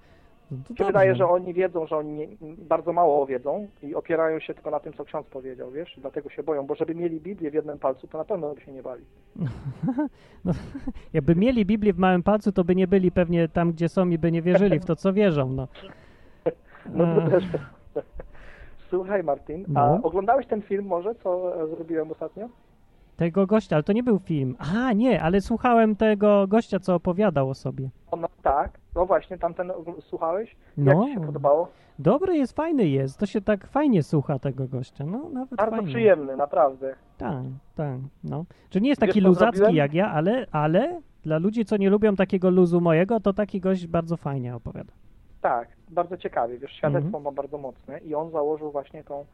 No 0.52 0.58
to 0.68 0.76
się 0.76 0.86
wydaje, 0.86 1.16
że 1.16 1.28
oni 1.28 1.54
wiedzą, 1.54 1.88
że 1.88 1.97
oni 1.97 2.14
nie, 2.18 2.28
bardzo 2.58 2.93
mało 2.93 3.26
wiedzą 3.26 3.68
i 3.84 3.95
opierają 3.95 4.39
się 4.39 4.54
tylko 4.54 4.72
na 4.72 4.80
tym, 4.80 4.93
co 4.93 5.06
ksiądz 5.06 5.28
powiedział, 5.28 5.72
wiesz, 5.72 5.97
i 5.97 6.02
dlatego 6.02 6.30
się 6.30 6.43
boją, 6.43 6.66
bo 6.66 6.76
żeby 6.76 6.95
mieli 6.95 7.22
Biblię 7.22 7.52
w 7.52 7.54
jednym 7.54 7.80
palcu, 7.80 8.08
to 8.08 8.18
na 8.18 8.26
pewno 8.26 8.54
by 8.56 8.62
się 8.62 8.72
nie 8.72 8.84
bali. 8.84 9.04
No, 10.45 10.52
jakby 11.14 11.36
mieli 11.36 11.66
Biblię 11.66 11.93
w 11.93 11.97
małym 12.00 12.24
palcu, 12.24 12.52
to 12.52 12.64
by 12.64 12.76
nie 12.76 12.88
byli 12.88 13.12
pewnie 13.12 13.47
tam, 13.47 13.72
gdzie 13.72 13.89
są 13.89 14.10
i 14.10 14.18
by 14.18 14.32
nie 14.32 14.41
wierzyli 14.41 14.80
w 14.80 14.86
to, 14.86 14.95
co 14.95 15.14
wierzą, 15.14 15.50
no. 15.50 15.68
No 16.93 17.06
to 17.16 17.22
E, 17.24 17.30
też. 17.32 17.43
Słuchaj, 18.89 19.24
Martin, 19.24 19.66
a 19.76 19.88
No. 19.88 20.00
oglądałeś 20.04 20.47
ten 20.47 20.62
film 20.62 20.86
może, 20.86 21.16
co 21.16 21.64
e, 21.64 21.68
zrobiłem 21.68 22.12
ostatnio? 22.12 22.50
Tego 23.18 23.47
gościa, 23.47 23.76
ale 23.76 23.84
to 23.84 23.93
nie 23.93 24.04
był 24.04 24.20
film. 24.20 24.56
Aha, 24.60 24.93
nie, 24.93 25.22
ale 25.22 25.41
słuchałem 25.41 25.95
tego 25.95 26.47
gościa, 26.47 26.80
co 26.80 26.95
opowiadał 26.95 27.50
o 27.50 27.54
sobie. 27.54 27.89
No 28.22 28.28
tak, 28.43 28.80
no 28.96 29.06
właśnie, 29.06 29.38
tamten 29.38 29.72
słuchałeś? 30.00 30.56
No. 30.78 30.92
Jak 30.94 31.04
ci 31.08 31.14
się 31.14 31.26
podobało? 31.26 31.68
Dobry 32.00 32.38
jest, 32.38 32.54
fajny 32.56 32.88
jest. 32.88 33.18
To 33.20 33.26
się 33.26 33.42
tak 33.42 33.68
fajnie 33.68 34.04
słucha 34.04 34.40
tego 34.40 34.68
gościa. 34.68 35.06
No, 35.06 35.30
nawet 35.30 35.56
Bardzo 35.56 35.76
fajnie. 35.76 35.88
przyjemny, 35.88 36.36
naprawdę. 36.36 36.96
Tak, 37.18 37.44
tak, 37.76 37.98
no. 38.24 38.46
Czy 38.70 38.82
nie 38.82 38.90
jest 38.90 39.02
Wiesz, 39.02 39.10
taki 39.10 39.22
co 39.22 39.28
luzacki 39.28 39.76
jak 39.76 39.94
ja, 39.94 40.12
ale, 40.12 40.46
ale 40.52 41.02
dla 41.24 41.38
ludzi, 41.38 41.66
co 41.66 41.78
nie 41.78 41.90
lubią 41.90 42.16
takiego 42.16 42.50
luzu 42.50 42.82
mojego, 42.82 43.20
to 43.20 43.34
taki 43.34 43.60
gość 43.60 43.88
bardzo 43.88 44.18
fajnie 44.18 44.56
opowiada. 44.56 44.94
Tak, 45.42 45.68
bardzo 45.90 46.18
ciekawie, 46.18 46.58
wiesz, 46.58 46.72
świadectwo 46.72 47.18
Mhm. 47.18 47.24
ma 47.24 47.32
bardzo 47.32 47.58
mocne 47.58 48.00
i 48.00 48.16
on 48.16 48.32
założył 48.32 48.72
właśnie 48.72 49.04
tą, 49.04 49.26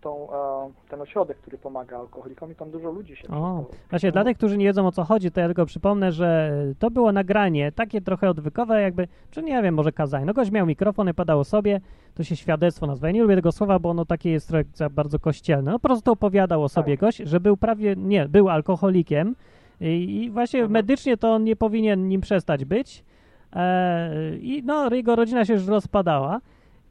tą, 0.00 0.32
e, 0.32 0.70
ten 0.90 1.00
ośrodek, 1.00 1.36
który 1.36 1.58
pomaga 1.58 1.98
alkoholikom 1.98 2.52
i 2.52 2.54
tam 2.54 2.70
dużo 2.70 2.90
ludzi 2.90 3.16
się 3.16 3.28
O, 3.28 3.64
właśnie 3.90 4.12
dla 4.12 4.24
tych, 4.24 4.36
którzy 4.36 4.56
nie 4.58 4.64
wiedzą 4.64 4.86
o 4.86 4.92
co 4.92 5.04
chodzi, 5.04 5.30
to 5.30 5.40
ja 5.40 5.46
tylko 5.46 5.66
przypomnę, 5.66 6.12
że 6.12 6.52
to 6.78 6.90
było 6.90 7.12
nagranie 7.12 7.72
takie 7.72 8.00
trochę 8.00 8.30
odwykowe, 8.30 8.82
jakby, 8.82 9.08
czy 9.30 9.42
nie 9.42 9.62
wiem, 9.62 9.74
może 9.74 9.92
kazanie. 9.92 10.24
No 10.26 10.34
gość 10.34 10.50
miał 10.50 10.66
mikrofon 10.66 11.08
i 11.08 11.14
padał 11.14 11.44
sobie, 11.44 11.80
to 12.14 12.24
się 12.24 12.36
świadectwo 12.36 12.86
nazywa. 12.86 13.08
Ja 13.08 13.12
nie 13.12 13.22
lubię 13.22 13.36
tego 13.36 13.52
słowa, 13.52 13.78
bo 13.78 13.90
ono 13.90 14.04
takie 14.04 14.30
jest 14.30 14.52
bardzo 14.90 15.18
kościelne. 15.18 15.70
No 15.70 15.78
po 15.78 15.88
prostu 15.88 16.12
opowiadał 16.12 16.64
o 16.64 16.68
sobie 16.68 16.92
Tak. 16.92 17.00
gość, 17.00 17.18
że 17.18 17.40
był 17.40 17.56
prawie, 17.56 17.96
nie, 17.96 18.28
był 18.28 18.48
alkoholikiem 18.48 19.34
i, 19.80 20.22
i 20.24 20.30
właśnie 20.30 20.60
Mhm. 20.60 20.72
medycznie 20.72 21.16
to 21.16 21.32
on 21.34 21.44
nie 21.44 21.56
powinien 21.56 22.08
nim 22.08 22.20
przestać 22.20 22.64
być. 22.64 23.04
E, 23.52 24.36
I 24.36 24.62
no, 24.64 24.90
jego 24.94 25.16
rodzina 25.16 25.44
się 25.44 25.52
już 25.52 25.66
rozpadała. 25.66 26.40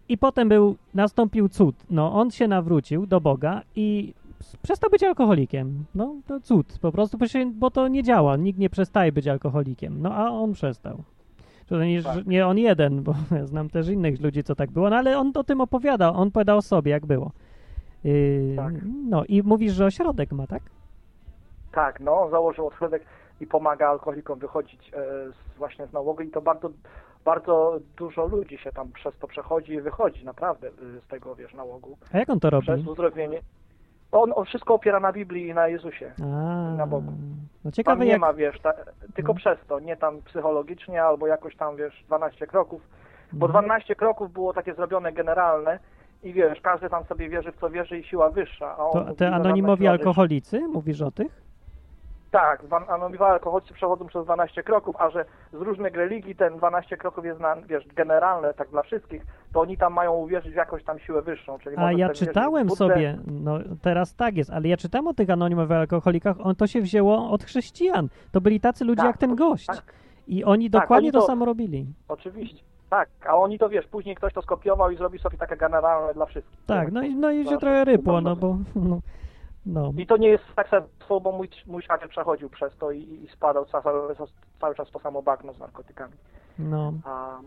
I 0.09 0.17
potem 0.17 0.49
był, 0.49 0.75
nastąpił 0.93 1.49
cud. 1.49 1.75
No, 1.89 2.13
on 2.13 2.31
się 2.31 2.47
nawrócił 2.47 3.05
do 3.05 3.21
Boga 3.21 3.61
i 3.75 4.13
przestał 4.61 4.89
być 4.89 5.03
alkoholikiem. 5.03 5.85
No, 5.95 6.15
to 6.27 6.39
cud. 6.39 6.79
Po 6.81 6.91
prostu, 6.91 7.17
bo 7.53 7.71
to 7.71 7.87
nie 7.87 8.03
działa. 8.03 8.35
Nikt 8.35 8.59
nie 8.59 8.69
przestaje 8.69 9.11
być 9.11 9.27
alkoholikiem. 9.27 10.01
No, 10.01 10.13
a 10.13 10.29
on 10.29 10.53
przestał. 10.53 11.03
Nie, 11.71 12.03
Tak. 12.03 12.25
nie 12.25 12.47
on 12.47 12.57
jeden, 12.57 13.03
bo 13.03 13.13
ja 13.31 13.45
znam 13.51 13.69
też 13.69 13.87
innych 13.87 14.21
ludzi, 14.21 14.43
co 14.43 14.55
tak 14.55 14.71
było, 14.71 14.89
no 14.89 14.95
ale 14.95 15.17
on 15.17 15.31
o 15.35 15.43
tym 15.43 15.61
opowiadał. 15.61 16.15
On 16.15 16.27
opowiadał 16.27 16.57
o 16.57 16.61
sobie, 16.61 16.91
jak 16.91 17.05
było. 17.05 17.31
Yy, 18.03 18.53
Tak. 18.55 18.73
No 19.09 19.25
i 19.25 19.43
mówisz, 19.43 19.73
że 19.73 19.85
ośrodek 19.85 20.31
ma, 20.31 20.47
tak? 20.47 20.63
Tak, 21.71 21.99
no, 21.99 22.27
założył 22.31 22.67
ośrodek 22.67 23.05
i 23.41 23.47
pomaga 23.47 23.89
alkoholikom 23.89 24.39
wychodzić 24.39 24.89
e, 24.93 25.31
z, 25.31 25.57
właśnie 25.57 25.87
z 25.87 25.93
nałogu 25.93 26.21
i 26.21 26.29
to 26.29 26.41
bardzo, 26.41 26.69
bardzo 27.25 27.79
dużo 27.97 28.25
ludzi 28.25 28.57
się 28.57 28.71
tam 28.71 28.91
przez 28.91 29.17
to 29.17 29.27
przechodzi 29.27 29.73
i 29.73 29.81
wychodzi 29.81 30.25
naprawdę 30.25 30.67
e, 30.67 30.71
z 31.05 31.07
tego, 31.07 31.35
wiesz, 31.35 31.53
nałogu. 31.53 31.97
A 32.13 32.17
jak 32.17 32.29
on 32.29 32.39
to 32.39 32.49
robi? 32.49 32.63
Przez 32.67 32.87
uzdrowienie. 32.87 33.41
On, 34.11 34.31
on 34.35 34.45
wszystko 34.45 34.73
opiera 34.73 34.99
na 34.99 35.13
Biblii 35.13 35.47
i 35.47 35.53
na 35.53 35.67
Jezusie. 35.67 36.11
A, 36.21 36.25
na 36.77 36.87
Bogu. 36.87 37.11
No 37.11 37.63
Tam 37.63 37.71
ciekawe 37.71 38.05
nie 38.05 38.11
jak... 38.11 38.21
ma, 38.21 38.33
wiesz, 38.33 38.59
ta, 38.61 38.73
tylko 39.15 39.33
No. 39.33 39.37
przez 39.39 39.57
to, 39.67 39.79
nie 39.79 39.97
tam 39.97 40.21
psychologicznie 40.21 41.03
albo 41.03 41.27
jakoś 41.27 41.55
tam, 41.55 41.75
wiesz, 41.75 42.03
12 42.07 42.47
kroków. 42.47 42.81
Bo 43.33 43.45
Mhm. 43.45 43.65
12 43.65 43.95
kroków 43.95 44.33
było 44.33 44.53
takie 44.53 44.73
zrobione 44.73 45.11
generalne 45.11 45.79
i 46.23 46.33
wiesz, 46.33 46.61
każdy 46.61 46.89
tam 46.89 47.03
sobie 47.03 47.29
wierzy 47.29 47.51
w 47.51 47.57
co 47.59 47.69
wierzy 47.69 47.97
i 47.99 48.03
siła 48.03 48.29
wyższa. 48.29 48.75
A 48.77 48.77
on 48.77 48.93
To 48.93 48.99
mówi, 49.03 49.15
te 49.15 49.31
anonimowi 49.35 49.87
alkoholicy, 49.87 50.59
mówisz 50.67 51.01
o 51.01 51.11
tych? 51.11 51.41
Tak, 52.31 52.61
anonimowi 52.87 53.31
alkoholicy 53.31 53.73
przechodzą 53.73 54.07
przez 54.07 54.25
12 54.25 54.63
kroków, 54.63 54.95
a 54.99 55.09
że 55.09 55.25
z 55.53 55.61
różnych 55.61 55.95
religii 55.95 56.35
ten 56.35 56.57
12 56.57 56.97
kroków 56.97 57.25
jest, 57.25 57.39
na, 57.39 57.55
wiesz, 57.55 57.87
generalne, 57.95 58.53
tak 58.53 58.69
dla 58.69 58.81
wszystkich, 58.83 59.25
to 59.53 59.59
oni 59.61 59.77
tam 59.77 59.93
mają 59.93 60.13
uwierzyć 60.13 60.53
w 60.53 60.55
jakąś 60.55 60.83
tam 60.83 60.99
siłę 60.99 61.21
wyższą. 61.21 61.59
Czyli 61.59 61.75
A 61.79 61.91
ja 61.91 62.09
czytałem 62.09 62.67
Buddę. 62.67 62.75
sobie, 62.87 63.17
no 63.27 63.59
teraz 63.81 64.15
tak 64.15 64.37
jest, 64.37 64.49
ale 64.49 64.67
ja 64.67 64.77
czytałem 64.77 65.07
o 65.07 65.13
tych 65.13 65.29
anonimowych 65.29 65.77
alkoholikach, 65.77 66.35
on 66.43 66.55
to 66.55 66.67
się 66.67 66.81
wzięło 66.81 67.29
od 67.31 67.43
chrześcijan. 67.43 68.07
To 68.31 68.41
byli 68.41 68.59
tacy 68.59 68.85
ludzie 68.85 68.97
Tak, 69.01 69.07
jak 69.07 69.17
ten 69.17 69.35
gość. 69.35 69.65
Tak, 69.65 69.93
I 70.27 70.43
oni 70.43 70.69
Tak, 70.69 70.81
dokładnie 70.81 71.07
oni 71.07 71.11
to 71.13 71.19
to- 71.19 71.25
samo 71.27 71.45
robili. 71.45 71.85
oczywiście. 72.07 72.63
Tak, 72.89 73.09
a 73.27 73.35
oni 73.37 73.59
to 73.59 73.69
wiesz, 73.69 73.87
później 73.87 74.15
ktoś 74.15 74.33
to 74.33 74.41
skopiował 74.41 74.91
i 74.91 74.97
zrobił 74.97 75.19
sobie 75.19 75.37
takie 75.37 75.57
generalne 75.57 76.13
dla 76.13 76.25
wszystkich. 76.25 76.59
Tak, 76.65 76.91
no 76.91 77.01
i, 77.03 77.15
no 77.15 77.31
i 77.31 77.43
się 77.45 77.51
To- 77.51 77.57
trochę 77.57 77.85
rypło, 77.85 78.21
no 78.21 78.35
bo... 78.35 78.57
No, 78.75 78.99
no. 79.65 79.93
I 79.97 80.07
to 80.07 80.17
nie 80.17 80.29
jest 80.29 80.43
successful, 80.45 81.21
bo 81.21 81.31
mój, 81.31 81.49
mój 81.67 81.81
szwagier 81.81 82.09
przechodził 82.09 82.49
przez 82.49 82.77
to 82.77 82.91
i, 82.91 82.99
i 82.99 83.29
spadał 83.33 83.65
cały, 83.65 84.15
cały 84.59 84.75
czas 84.75 84.91
to 84.91 84.99
samo 84.99 85.21
bagno 85.21 85.53
z 85.53 85.59
narkotykami. 85.59 86.13
no. 86.59 86.93
A 87.03 87.39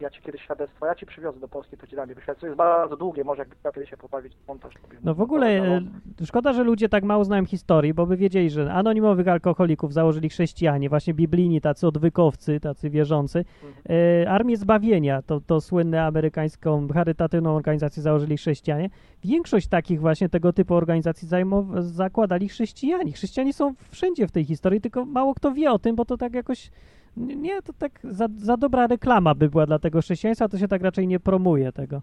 ja 0.00 0.10
ci 0.10 0.22
kiedyś 0.22 0.42
świadectwo, 0.42 0.86
ja 0.86 0.94
ci 0.94 1.06
przywiozę 1.06 1.40
do 1.40 1.48
Polski, 1.48 1.76
to 1.76 1.86
ci 1.86 1.96
dam 1.96 2.08
świadectwo. 2.10 2.46
Jest 2.46 2.58
bardzo 2.58 2.96
długie, 2.96 3.24
może 3.24 3.42
jak 3.42 3.48
ja 3.64 3.72
kiedyś 3.72 3.90
się 3.90 3.96
pobawić, 3.96 4.32
montaż. 4.48 4.74
No 5.04 5.14
w 5.14 5.20
ogóle 5.20 5.46
e, 5.46 5.80
szkoda, 6.26 6.52
że 6.52 6.62
ludzie 6.64 6.88
tak 6.88 7.04
mało 7.04 7.24
znają 7.24 7.44
historii, 7.44 7.94
bo 7.94 8.06
by 8.06 8.16
wiedzieli, 8.16 8.50
że 8.50 8.72
anonimowych 8.72 9.28
alkoholików 9.28 9.92
założyli 9.92 10.28
chrześcijanie, 10.28 10.88
właśnie 10.88 11.14
biblijni, 11.14 11.60
tacy 11.60 11.86
odwykowcy, 11.86 12.60
tacy 12.60 12.90
wierzący. 12.90 13.44
E, 13.88 14.30
Armię 14.30 14.56
Zbawienia, 14.56 15.22
to, 15.22 15.40
to 15.40 15.60
słynne 15.60 16.04
amerykańską 16.04 16.88
charytatywną 16.88 17.56
organizację 17.56 18.02
założyli 18.02 18.36
chrześcijanie. 18.36 18.90
Większość 19.24 19.68
takich 19.68 20.00
właśnie 20.00 20.28
tego 20.28 20.52
typu 20.52 20.74
organizacji 20.74 21.28
zajmow- 21.28 21.82
zakładali 21.82 22.48
chrześcijanie. 22.48 23.12
Chrześcijanie 23.12 23.52
są 23.52 23.74
wszędzie 23.90 24.26
w 24.26 24.32
tej 24.32 24.44
historii, 24.44 24.80
tylko 24.80 25.04
mało 25.04 25.34
kto 25.34 25.52
wie 25.52 25.70
o 25.70 25.78
tym, 25.78 25.96
bo 25.96 26.04
to 26.04 26.16
tak 26.16 26.34
jakoś 26.34 26.70
nie, 27.18 27.62
to 27.62 27.72
tak 27.72 28.00
za, 28.04 28.26
za 28.36 28.56
dobra 28.56 28.86
reklama 28.86 29.34
by 29.34 29.48
była 29.48 29.66
dla 29.66 29.78
tego 29.78 30.00
chrześcijaństwa, 30.00 30.48
to 30.48 30.58
się 30.58 30.68
tak 30.68 30.82
raczej 30.82 31.06
nie 31.06 31.20
promuje 31.20 31.72
tego. 31.72 32.02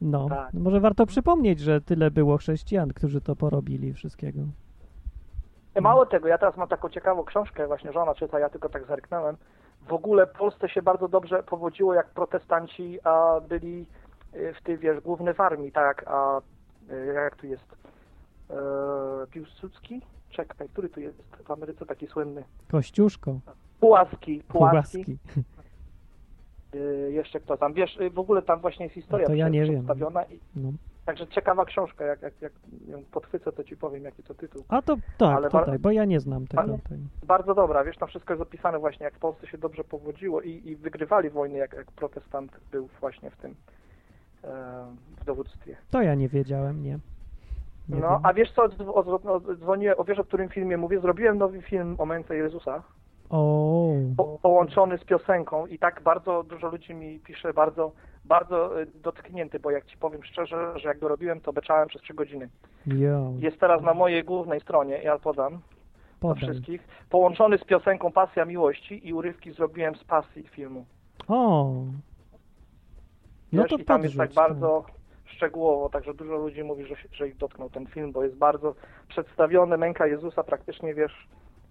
No, 0.00 0.28
Tak. 0.28 0.52
może 0.54 0.80
warto 0.80 1.06
przypomnieć, 1.06 1.60
że 1.60 1.80
tyle 1.80 2.10
było 2.10 2.36
chrześcijan, 2.36 2.88
którzy 2.92 3.20
to 3.20 3.36
porobili 3.36 3.92
wszystkiego. 3.92 4.40
Mało 5.80 6.06
tego, 6.06 6.28
ja 6.28 6.38
teraz 6.38 6.56
mam 6.56 6.68
taką 6.68 6.88
ciekawą 6.88 7.24
książkę, 7.24 7.66
właśnie 7.66 7.92
żona 7.92 8.14
czyta, 8.14 8.38
ja 8.38 8.48
tylko 8.48 8.68
tak 8.68 8.86
zerknąłem. 8.86 9.36
W 9.88 9.92
ogóle 9.92 10.26
Polsce 10.26 10.68
się 10.68 10.82
bardzo 10.82 11.08
dobrze 11.08 11.42
powodziło, 11.42 11.94
jak 11.94 12.10
protestanci 12.10 12.98
a, 13.04 13.40
byli 13.48 13.86
y, 14.34 14.54
w 14.60 14.62
tej, 14.62 14.78
wiesz, 14.78 15.00
główny 15.00 15.34
w 15.34 15.40
armii, 15.40 15.72
tak, 15.72 16.04
a 16.06 16.40
y, 16.90 17.12
jak 17.14 17.36
tu 17.36 17.46
jest, 17.46 17.64
e, 18.50 18.54
Piłsudski? 19.30 20.02
Czekaj, 20.30 20.68
który 20.68 20.88
tu 20.88 21.00
jest 21.00 21.22
w 21.44 21.50
Ameryce 21.50 21.86
taki 21.86 22.06
słynny? 22.06 22.44
Kościuszko, 22.70 23.40
Pułaski, 23.80 24.42
Pułaski. 24.48 25.04
Pułaski. 25.04 25.18
Y, 26.74 27.10
jeszcze 27.12 27.40
kto 27.40 27.56
tam, 27.56 27.72
wiesz, 27.74 27.96
y, 28.00 28.10
w 28.10 28.18
ogóle 28.18 28.42
tam 28.42 28.60
właśnie 28.60 28.84
jest 28.86 28.94
historia 28.94 29.24
No 29.24 29.28
to 29.28 29.34
ja 29.34 29.48
nie 29.48 29.60
wiem. 29.64 29.70
przedstawiona 29.74 30.24
i 30.24 30.38
No. 30.56 30.68
Także 31.04 31.26
ciekawa 31.26 31.64
książka, 31.64 32.04
jak, 32.04 32.22
jak, 32.22 32.42
jak 32.42 32.52
ją 32.88 33.02
podchwycę, 33.12 33.52
to 33.52 33.64
ci 33.64 33.76
powiem, 33.76 34.04
jaki 34.04 34.22
to 34.22 34.34
tytuł. 34.34 34.64
A 34.68 34.82
to 34.82 34.96
tak, 35.18 35.36
Ale 35.36 35.50
bar- 35.50 35.64
tutaj, 35.64 35.78
bo 35.78 35.90
ja 35.90 36.04
nie 36.04 36.20
znam 36.20 36.46
tego. 36.46 36.62
Tutaj. 36.78 36.98
Bardzo 37.26 37.54
dobra, 37.54 37.84
wiesz, 37.84 37.96
tam 37.96 38.08
wszystko 38.08 38.32
jest 38.32 38.42
opisane 38.42 38.78
właśnie, 38.78 39.04
jak 39.04 39.14
w 39.14 39.18
Polsce 39.18 39.46
się 39.46 39.58
dobrze 39.58 39.84
powodziło 39.84 40.40
i, 40.42 40.50
i 40.64 40.76
wygrywali 40.76 41.30
wojny, 41.30 41.58
jak, 41.58 41.72
jak 41.72 41.92
protestant 41.92 42.60
był 42.72 42.88
właśnie 43.00 43.30
w 43.30 43.36
tym, 43.36 43.54
e, 44.44 44.86
w 45.20 45.24
dowództwie. 45.24 45.76
To 45.90 46.02
ja 46.02 46.14
nie 46.14 46.28
wiedziałem, 46.28 46.82
nie. 46.82 46.98
nie 47.88 48.00
No, 48.00 48.08
wiem. 48.10 48.20
a 48.22 48.32
wiesz 48.34 48.52
co, 48.52 48.68
dzw- 48.68 48.90
o, 48.90 49.32
o, 49.34 49.54
dzwonię, 49.54 49.96
o 49.96 50.04
wiesz 50.04 50.18
o 50.18 50.24
którym 50.24 50.48
filmie 50.48 50.76
mówię? 50.76 51.00
Zrobiłem 51.00 51.38
nowy 51.38 51.62
film 51.62 51.94
o 51.98 52.06
męce 52.06 52.36
Jezusa, 52.36 52.82
po, 54.16 54.38
połączony 54.42 54.98
z 54.98 55.04
piosenką 55.04 55.66
i 55.66 55.78
tak 55.78 56.02
bardzo 56.02 56.42
dużo 56.42 56.68
ludzi 56.68 56.94
mi 56.94 57.18
pisze, 57.20 57.52
bardzo, 57.52 57.92
bardzo 58.24 58.82
e, 58.82 58.86
dotknięty, 58.86 59.60
bo 59.60 59.70
jak 59.70 59.86
ci 59.86 59.96
powiem 59.98 60.24
szczerze, 60.24 60.72
że 60.76 60.88
jak 60.88 60.98
go 60.98 61.08
robiłem, 61.08 61.40
to 61.40 61.52
beczałem 61.52 61.88
przez 61.88 62.02
trzy 62.02 62.14
godziny. 62.14 62.48
jo, 62.86 63.32
Jest 63.38 63.60
teraz 63.60 63.82
na 63.82 63.94
mojej 63.94 64.24
głównej 64.24 64.60
stronie, 64.60 65.02
ja 65.02 65.18
podam. 65.18 65.52
dla 65.52 65.60
podaj. 66.20 66.42
wszystkich, 66.42 66.88
połączony 67.10 67.58
z 67.58 67.64
piosenką 67.64 68.12
Pasja 68.12 68.44
Miłości 68.44 69.08
i 69.08 69.12
urywki 69.12 69.52
zrobiłem 69.52 69.94
z 69.94 70.04
pasji 70.04 70.42
filmu. 70.42 70.84
O, 71.28 71.74
no 73.52 73.62
Wiesz, 73.62 73.70
to 73.70 73.76
I 73.76 73.84
tam 73.84 74.02
jest 74.02 74.16
tak 74.16 74.32
bardzo 74.32 74.84
szczegółowo, 75.24 75.88
także 75.88 76.14
dużo 76.14 76.36
ludzi 76.36 76.64
mówi, 76.64 76.84
że, 76.86 76.94
że 77.12 77.28
ich 77.28 77.36
dotknął 77.36 77.70
ten 77.70 77.86
film, 77.86 78.12
bo 78.12 78.24
jest 78.24 78.36
bardzo 78.36 78.74
przedstawiony 79.08 79.76
męka 79.76 80.06
Jezusa, 80.06 80.42
praktycznie 80.42 80.94
wiesz, 80.94 81.28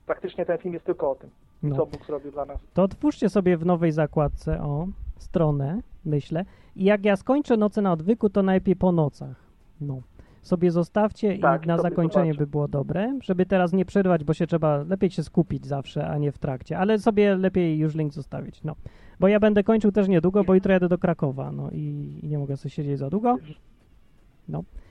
praktycznie 0.07 0.45
ten 0.45 0.57
film 0.57 0.73
jest 0.73 0.85
tylko 0.85 1.11
o 1.11 1.15
tym, 1.15 1.29
No. 1.63 1.75
co 1.75 1.85
Bóg 1.85 2.05
zrobił 2.05 2.31
dla 2.31 2.45
nas. 2.45 2.57
To 2.73 2.83
otwórzcie 2.83 3.29
sobie 3.29 3.57
w 3.57 3.65
nowej 3.65 3.91
zakładce, 3.91 4.61
o, 4.61 4.87
stronę, 5.17 5.81
myślę. 6.05 6.45
I 6.75 6.83
jak 6.83 7.05
ja 7.05 7.15
skończę 7.15 7.57
noce 7.57 7.81
na 7.81 7.91
odwyku, 7.91 8.29
to 8.29 8.43
najlepiej 8.43 8.75
po 8.75 8.91
nocach. 8.91 9.35
No. 9.81 10.01
Sobie 10.41 10.71
zostawcie 10.71 11.37
Tak, 11.39 11.65
i 11.65 11.67
na 11.67 11.77
zakończenie 11.77 12.33
zobaczę. 12.33 12.45
by 12.45 12.51
było 12.51 12.67
dobre, 12.67 13.19
żeby 13.23 13.45
teraz 13.45 13.73
nie 13.73 13.85
przerwać, 13.85 14.23
bo 14.23 14.33
się 14.33 14.47
trzeba 14.47 14.77
lepiej 14.77 15.09
się 15.09 15.23
skupić 15.23 15.65
zawsze, 15.65 16.07
a 16.07 16.17
nie 16.17 16.31
w 16.31 16.37
trakcie. 16.37 16.77
Ale 16.77 16.99
sobie 16.99 17.35
lepiej 17.35 17.77
już 17.77 17.95
link 17.95 18.13
zostawić, 18.13 18.63
no. 18.63 18.75
Bo 19.19 19.27
ja 19.27 19.39
będę 19.39 19.63
kończył 19.63 19.91
też 19.91 20.07
niedługo, 20.07 20.43
bo 20.43 20.55
jutro 20.55 20.73
jadę 20.73 20.87
do 20.87 20.97
Krakowa, 20.97 21.51
no 21.51 21.69
i, 21.71 22.19
i 22.23 22.27
nie 22.27 22.37
mogę 22.37 22.57
sobie 22.57 22.69
siedzieć 22.69 22.99
za 22.99 23.09
długo. 23.09 23.35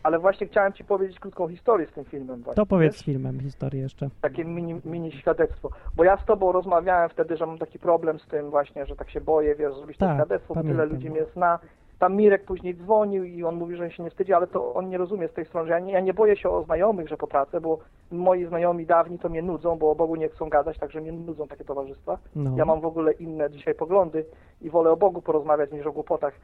Ale 0.03 0.19
właśnie 0.19 0.47
chciałem 0.47 0.73
Ci 0.73 0.85
powiedzieć 0.85 1.21
krótką 1.21 1.49
historię 1.49 1.87
z 1.87 1.93
tym 1.93 2.05
filmem 2.05 2.43
właśnie. 2.43 2.63
To 2.63 2.67
powiedz 2.67 3.03
filmem 3.05 3.41
historię 3.41 3.83
jeszcze. 3.83 4.09
takie 4.21 4.45
mini, 4.45 4.81
mini 4.85 5.13
świadectwo. 5.13 5.71
Bo 5.97 6.05
ja 6.05 6.17
z 6.17 6.25
tobą 6.25 6.53
rozmawiałem 6.53 7.09
wtedy, 7.11 7.37
że 7.37 7.47
mam 7.47 7.59
taki 7.59 7.79
problem 7.79 8.19
z 8.19 8.27
tym 8.27 8.51
właśnie, 8.51 8.87
że 8.87 8.97
tak 8.97 9.11
się 9.11 9.21
boję, 9.21 9.55
wiesz, 9.55 9.75
zrobić 9.75 9.99
to 9.99 10.07
Tak, 10.07 10.17
świadectwo, 10.17 10.55
bo 10.55 10.61
tyle 10.61 10.75
pamiętam. 10.75 10.97
ludzi 10.97 11.11
mnie 11.11 11.25
zna. 11.35 11.59
Tam 11.99 12.17
Mirek 12.17 12.45
później 12.45 12.75
dzwonił 12.75 13.25
i 13.25 13.45
on 13.45 13.55
mówi, 13.55 13.77
że 13.77 13.91
się 13.91 14.03
nie 14.03 14.11
wstydzi, 14.11 14.33
ale 14.33 14.47
to 14.47 14.75
on 14.75 14.89
nie 14.89 14.99
rozumie 14.99 15.29
z 15.29 15.33
tej 15.33 15.47
strony, 15.47 15.67
że 15.67 15.73
ja 15.73 15.79
nie, 15.81 15.93
ja 15.93 16.01
nie 16.01 16.15
boję 16.15 16.37
się 16.37 16.49
o 16.51 16.63
znajomych, 16.63 17.09
że 17.09 17.17
po 17.17 17.27
pracy, 17.27 17.61
bo 17.61 17.79
moi 18.11 18.45
znajomi 18.45 18.87
dawni 18.87 19.19
to 19.19 19.29
mnie 19.29 19.43
nudzą, 19.43 19.77
bo 19.77 19.91
o 19.91 19.95
Bogu 19.95 20.17
nie 20.17 20.29
chcą 20.29 20.49
gadać, 20.49 20.79
także 20.79 21.01
mnie 21.01 21.13
nudzą 21.13 21.49
takie 21.49 21.65
towarzystwa. 21.65 22.19
No. 22.37 22.51
Ja 22.57 22.65
mam 22.65 22.81
w 22.81 22.85
ogóle 22.87 23.13
inne 23.13 23.51
dzisiaj 23.51 23.75
poglądy 23.75 24.25
i 24.63 24.71
wolę 24.71 24.91
o 24.91 24.97
Bogu 24.97 25.23
porozmawiać 25.23 25.73
niż 25.73 25.87
o 25.87 25.93
głupotach. 25.93 26.35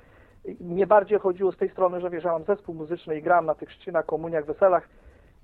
Mnie 0.61 0.87
bardziej 0.87 1.19
chodziło 1.19 1.53
z 1.53 1.57
tej 1.57 1.71
strony, 1.71 2.01
że 2.21 2.29
mam 2.29 2.45
zespół 2.45 2.75
muzyczny 2.75 3.19
i 3.19 3.23
gram 3.23 3.47
na 3.47 3.55
tych 3.55 3.69
chrzcinach, 3.69 4.07
komuniach, 4.07 4.45
weselach 4.47 4.89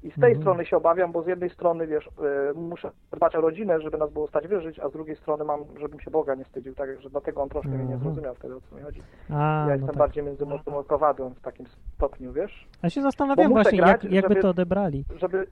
i 0.02 0.10
z 0.10 0.14
tej 0.14 0.24
Mhm. 0.32 0.40
strony 0.40 0.66
się 0.66 0.76
obawiam, 0.76 1.12
bo 1.12 1.22
z 1.22 1.26
jednej 1.26 1.50
strony, 1.50 1.86
wiesz, 1.86 2.06
y, 2.06 2.10
muszę 2.54 2.90
dbać 3.12 3.36
o 3.36 3.40
rodzinę, 3.40 3.80
żeby 3.80 3.98
nas 3.98 4.10
było 4.12 4.28
stać 4.28 4.48
wyżyć, 4.48 4.78
a 4.78 4.88
z 4.88 4.92
drugiej 4.92 5.16
strony 5.16 5.44
mam, 5.44 5.64
żebym 5.80 6.00
się 6.00 6.10
Boga 6.10 6.34
nie 6.34 6.44
wstydził, 6.44 6.74
tak, 6.74 7.00
że 7.02 7.10
dlatego 7.10 7.42
on 7.42 7.48
troszkę 7.48 7.70
mnie 7.70 7.84
nie 7.84 7.94
Aha. 7.94 8.02
zrozumiał 8.04 8.34
wtedy, 8.34 8.56
o 8.56 8.60
co 8.60 8.76
mi 8.76 8.82
chodzi. 8.82 9.02
A, 9.30 9.34
ja 9.34 9.64
no 9.66 9.70
jestem 9.72 9.88
tak. 9.88 9.96
bardziej 9.96 10.24
między 10.24 10.46
mocnym 10.46 10.76
a 10.76 10.82
kowadłem 10.84 11.34
w 11.34 11.40
takim 11.40 11.66
stopniu, 11.94 12.32
wiesz, 12.32 12.68
Ja 12.82 12.90
się 12.90 13.02
zastanawiam 13.02 13.52
właśnie, 13.52 13.78
grać, 13.78 14.04
jak, 14.04 14.12
jakby 14.12 14.28
żeby- 14.34 14.42
to 14.42 14.48
odebrali. 14.48 15.04
żeby 15.16 15.46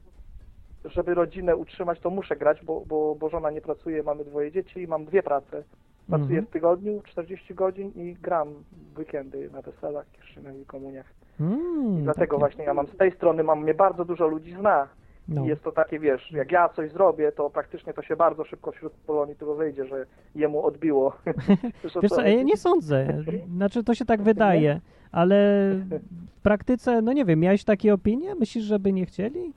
żeby 0.85 1.15
rodzinę 1.15 1.57
utrzymać, 1.57 2.01
to 2.01 2.11
muszę 2.11 2.37
grać, 2.37 2.65
bo, 2.65 2.83
bo, 2.87 3.15
bo 3.15 3.29
żona 3.29 3.51
nie 3.51 3.61
pracuje, 3.61 4.03
mamy 4.03 4.25
dwoje 4.25 4.53
dzieci 4.53 4.81
i 4.83 4.87
mam 4.87 5.05
dwie 5.05 5.23
prace. 5.23 5.63
Pracuję 6.07 6.29
Mhm. 6.39 6.47
w 6.47 6.51
tygodniu 6.51 7.03
40 7.05 7.55
godzin 7.55 7.93
i 7.95 8.15
gram 8.15 8.49
w 8.95 8.99
weekendy 8.99 9.51
na 9.53 9.63
weselach, 9.63 10.07
chrzcinach 10.19 10.57
i 10.57 10.67
komuniach. 10.67 11.07
Mm, 11.41 11.99
I 12.01 12.03
dlatego 12.03 12.39
właśnie 12.39 12.65
ja 12.65 12.75
mam 12.75 12.87
z 12.87 12.97
tej 12.97 13.13
strony, 13.13 13.43
mam 13.43 13.63
mnie 13.63 13.75
bardzo 13.75 14.05
dużo 14.05 14.27
ludzi 14.29 14.53
zna. 14.53 14.89
No. 15.29 15.45
I 15.45 15.49
jest 15.49 15.63
to 15.63 15.73
takie, 15.73 15.99
wiesz, 15.99 16.33
jak 16.33 16.53
ja 16.53 16.69
coś 16.69 16.93
zrobię, 16.93 17.33
to 17.33 17.51
praktycznie 17.51 17.95
to 17.95 18.03
się 18.03 18.17
bardzo 18.17 18.45
szybko 18.45 18.73
wśród 18.73 18.93
Polonii 18.93 19.37
tu 19.37 19.45
rozejdzie, 19.47 19.87
że 19.87 20.07
jemu 20.35 20.63
odbiło. 20.65 21.17
Wiesz, 22.03 22.13
co 22.13 22.23
ja 22.23 22.43
nie 22.43 22.57
sądzę. 22.57 23.23
Znaczy, 23.57 23.85
to 23.85 23.95
się 23.95 24.05
tak 24.05 24.23
wydaje, 24.23 24.81
ale 25.13 25.37
w 26.37 26.41
praktyce, 26.43 27.03
no 27.03 27.13
nie 27.13 27.25
wiem, 27.25 27.41
miałeś 27.41 27.65
takie 27.65 27.95
opinie? 27.95 28.35
Myślisz, 28.35 28.65
żeby 28.65 28.93
nie 28.93 29.07
chcieli? 29.07 29.53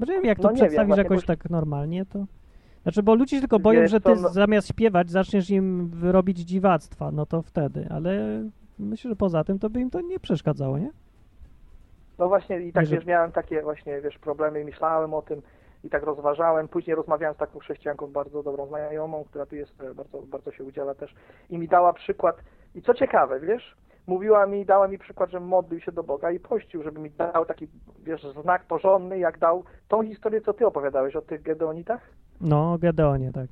Bo 0.00 0.06
nie 0.06 0.12
wiem, 0.12 0.24
jak 0.24 0.38
to 0.38 0.42
No 0.42 0.48
wiem, 0.48 0.56
przedstawisz 0.56 0.86
właśnie, 0.86 1.02
jakoś 1.02 1.24
tak 1.24 1.50
normalnie, 1.50 2.06
to... 2.06 2.26
Znaczy, 2.82 3.02
bo 3.02 3.14
ludzie 3.14 3.36
się 3.36 3.40
tylko 3.40 3.58
boją, 3.58 3.80
Wiesz 3.80 3.90
że 3.90 4.00
ty 4.00 4.16
no- 4.16 4.28
zamiast 4.28 4.68
śpiewać 4.68 5.10
zaczniesz 5.10 5.50
im 5.50 5.90
robić 6.02 6.38
dziwactwa, 6.38 7.10
no 7.10 7.26
to 7.26 7.42
wtedy, 7.42 7.86
ale 7.90 8.42
myślę, 8.78 9.10
że 9.10 9.16
poza 9.16 9.44
tym 9.44 9.58
to 9.58 9.70
by 9.70 9.80
im 9.80 9.90
to 9.90 10.00
nie 10.00 10.20
przeszkadzało, 10.20 10.78
nie? 10.78 10.90
No 12.18 12.28
właśnie 12.28 12.60
i 12.60 12.72
tak 12.72 12.86
wiesz, 12.86 13.06
miałem 13.06 13.32
takie 13.32 13.62
właśnie, 13.62 14.00
wiesz, 14.00 14.18
problemy 14.18 14.60
i 14.60 14.64
myślałem 14.64 15.14
o 15.14 15.22
tym 15.22 15.42
i 15.84 15.90
tak 15.90 16.02
rozważałem. 16.02 16.68
Później 16.68 16.96
rozmawiałem 16.96 17.34
z 17.34 17.38
taką 17.38 17.58
chrześcijanką, 17.58 18.06
bardzo 18.06 18.42
dobrą 18.42 18.66
znajomą, 18.66 19.24
która 19.24 19.46
tu 19.46 19.56
jest, 19.56 19.80
e, 19.82 19.94
bardzo, 19.94 20.22
bardzo 20.22 20.52
się 20.52 20.64
udziela 20.64 20.94
też 20.94 21.14
i 21.50 21.58
mi 21.58 21.68
dała 21.68 21.92
przykład. 21.92 22.36
I 22.74 22.82
co 22.82 22.94
ciekawe, 22.94 23.40
wiesz, 23.40 23.76
mówiła 24.06 24.46
mi, 24.46 24.64
dała 24.64 24.88
mi 24.88 24.98
przykład, 24.98 25.30
że 25.30 25.40
modlił 25.40 25.80
się 25.80 25.92
do 25.92 26.02
Boga 26.02 26.30
i 26.30 26.40
pościł, 26.40 26.82
żeby 26.82 27.00
mi 27.00 27.10
dał 27.10 27.46
taki, 27.46 27.68
wiesz, 28.02 28.26
znak 28.42 28.64
porządny, 28.64 29.18
jak 29.18 29.38
dał 29.38 29.64
tą 29.88 30.02
historię, 30.02 30.40
co 30.40 30.52
ty 30.52 30.66
opowiadałeś 30.66 31.16
o 31.16 31.22
tych 31.22 31.42
Gedeonitach. 31.42 32.00
No, 32.40 32.78
Gedeonie, 32.78 33.32
tak. 33.32 33.46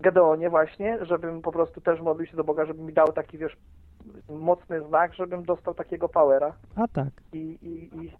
Gedeonie 0.00 0.50
właśnie, 0.50 0.98
żebym 1.06 1.42
po 1.42 1.52
prostu 1.52 1.80
też 1.80 2.00
modlił 2.00 2.26
się 2.26 2.36
do 2.36 2.44
Boga, 2.44 2.64
żeby 2.66 2.82
mi 2.82 2.92
dał 2.92 3.12
taki, 3.12 3.38
wiesz, 3.38 3.56
mocny 4.28 4.80
znak, 4.88 5.14
żebym 5.14 5.44
dostał 5.44 5.74
takiego 5.74 6.08
powera. 6.08 6.52
A 6.76 6.88
tak. 6.88 7.08
I, 7.32 7.38
i, 7.62 7.90
i, 7.96 8.12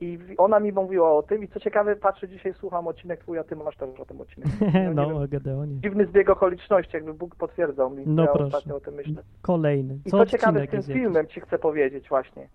I 0.00 0.18
ona 0.38 0.60
mi 0.60 0.72
mówiła 0.72 1.12
o 1.12 1.22
tym 1.22 1.44
i 1.44 1.48
co 1.48 1.60
ciekawe, 1.60 1.96
patrzę 1.96 2.28
dzisiaj, 2.28 2.54
słucham 2.54 2.86
odcinek 2.86 3.20
twój, 3.20 3.38
a 3.38 3.44
ty 3.44 3.56
masz 3.56 3.76
też 3.76 4.00
o 4.00 4.04
tym 4.06 4.20
odcinek. 4.20 4.48
No, 4.94 5.22
o 5.22 5.28
Gedeonie. 5.28 5.80
Dziwny 5.80 6.06
zbieg 6.06 6.30
okoliczności, 6.30 6.90
jakby 6.96 7.14
Bóg 7.14 7.36
potwierdzał 7.36 7.90
mi, 7.90 8.02
No 8.06 8.22
ja 8.22 8.28
proszę. 8.28 8.44
ostatnio 8.44 8.76
o 8.76 8.80
tym 8.80 8.94
myślę. 8.94 9.22
Kolejny. 9.42 9.98
I 10.06 10.10
Co 10.10 10.18
co 10.18 10.26
ciekawe, 10.26 10.60
z 10.60 10.70
tym 10.70 10.76
jest 10.76 10.88
jakiś. 10.88 11.02
filmem 11.02 11.26
ci 11.26 11.40
chcę 11.40 11.58
powiedzieć 11.58 12.08
właśnie. 12.08 12.48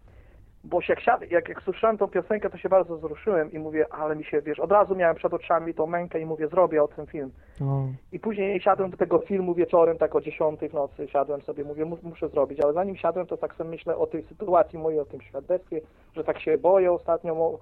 Bo 0.65 0.81
się 0.81 0.93
jak, 0.93 1.01
siad, 1.01 1.31
jak, 1.31 1.49
jak 1.49 1.61
słyszałem 1.61 1.97
tą 1.97 2.07
piosenkę, 2.07 2.49
to 2.49 2.57
się 2.57 2.69
bardzo 2.69 2.97
wzruszyłem 2.97 3.51
i 3.51 3.59
mówię, 3.59 3.85
ale 3.93 4.15
mi 4.15 4.23
się, 4.23 4.41
wiesz, 4.41 4.59
od 4.59 4.71
razu 4.71 4.95
miałem 4.95 5.15
przed 5.15 5.33
oczami 5.33 5.73
tą 5.73 5.87
mękę 5.87 6.19
i 6.19 6.25
mówię, 6.25 6.47
zrobię 6.47 6.83
o 6.83 6.87
tym 6.87 7.07
film. 7.07 7.31
O, 7.61 7.87
I 8.11 8.19
później 8.19 8.61
siadłem 8.61 8.91
do 8.91 8.97
tego 8.97 9.19
filmu 9.19 9.53
wieczorem, 9.53 9.97
tak 9.97 10.15
o 10.15 10.21
10 10.21 10.59
w 10.59 10.73
nocy, 10.73 11.07
siadłem 11.07 11.41
sobie, 11.41 11.63
mówię, 11.63 11.85
mus, 11.85 12.03
muszę 12.03 12.29
zrobić, 12.29 12.59
ale 12.59 12.73
zanim 12.73 12.95
siadłem, 12.95 13.25
to 13.25 13.37
tak 13.37 13.55
sobie 13.55 13.69
myślę 13.69 13.97
o 13.97 14.07
tej 14.07 14.23
sytuacji 14.23 14.79
mojej, 14.79 14.99
o 14.99 15.05
tym 15.05 15.21
świadectwie, 15.21 15.81
że 16.15 16.23
tak 16.23 16.39
się 16.39 16.57
boję 16.57 16.91
ostatnio 16.91 17.59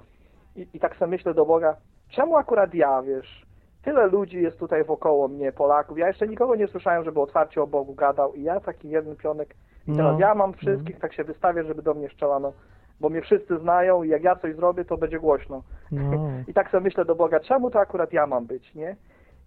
i, 0.56 0.68
i 0.74 0.80
tak 0.80 0.96
sobie 0.96 1.12
myślę 1.12 1.34
do 1.34 1.46
Boga, 1.46 1.76
czemu 2.10 2.38
akurat 2.38 2.74
ja, 2.74 3.02
wiesz, 3.02 3.46
tyle 3.84 4.08
ludzi 4.08 4.42
jest 4.42 4.60
tutaj 4.60 4.84
wokoło 4.84 5.28
mnie, 5.28 5.52
Polaków, 5.52 5.98
ja 5.98 6.08
jeszcze 6.08 6.28
nikogo 6.28 6.56
nie 6.56 6.68
słyszałem, 6.68 7.04
żeby 7.04 7.22
otwarcie 7.22 7.62
o 7.62 7.68
Bogu 7.68 7.94
gadał 7.94 8.34
i 8.34 8.44
ja 8.44 8.60
taki 8.60 8.90
jeden 8.90 9.16
pionek, 9.16 9.56
i 9.88 9.92
No, 9.92 9.98
teraz 9.98 10.20
ja 10.20 10.36
mam 10.36 10.54
wszystkich, 10.54 11.00
tak 11.00 11.14
się 11.14 11.24
wystawię, 11.24 11.64
żeby 11.64 11.82
do 11.82 11.94
mnie 11.94 12.10
szczelano, 12.10 12.54
bo 13.04 13.10
mnie 13.10 13.22
wszyscy 13.22 13.58
znają 13.58 14.04
i 14.04 14.10
jak 14.10 14.24
ja 14.24 14.36
coś 14.36 14.56
zrobię, 14.56 14.86
to 14.86 14.98
będzie 14.98 15.20
głośno. 15.20 15.64
no. 15.92 16.30
I 16.48 16.54
tak 16.54 16.72
sobie 16.72 16.84
myślę 16.84 17.06
do 17.06 17.16
Boga, 17.16 17.40
czemu 17.40 17.72
to 17.72 17.80
akurat 17.80 18.14
ja 18.14 18.28
mam 18.28 18.46
być, 18.46 18.76
nie? 18.76 18.96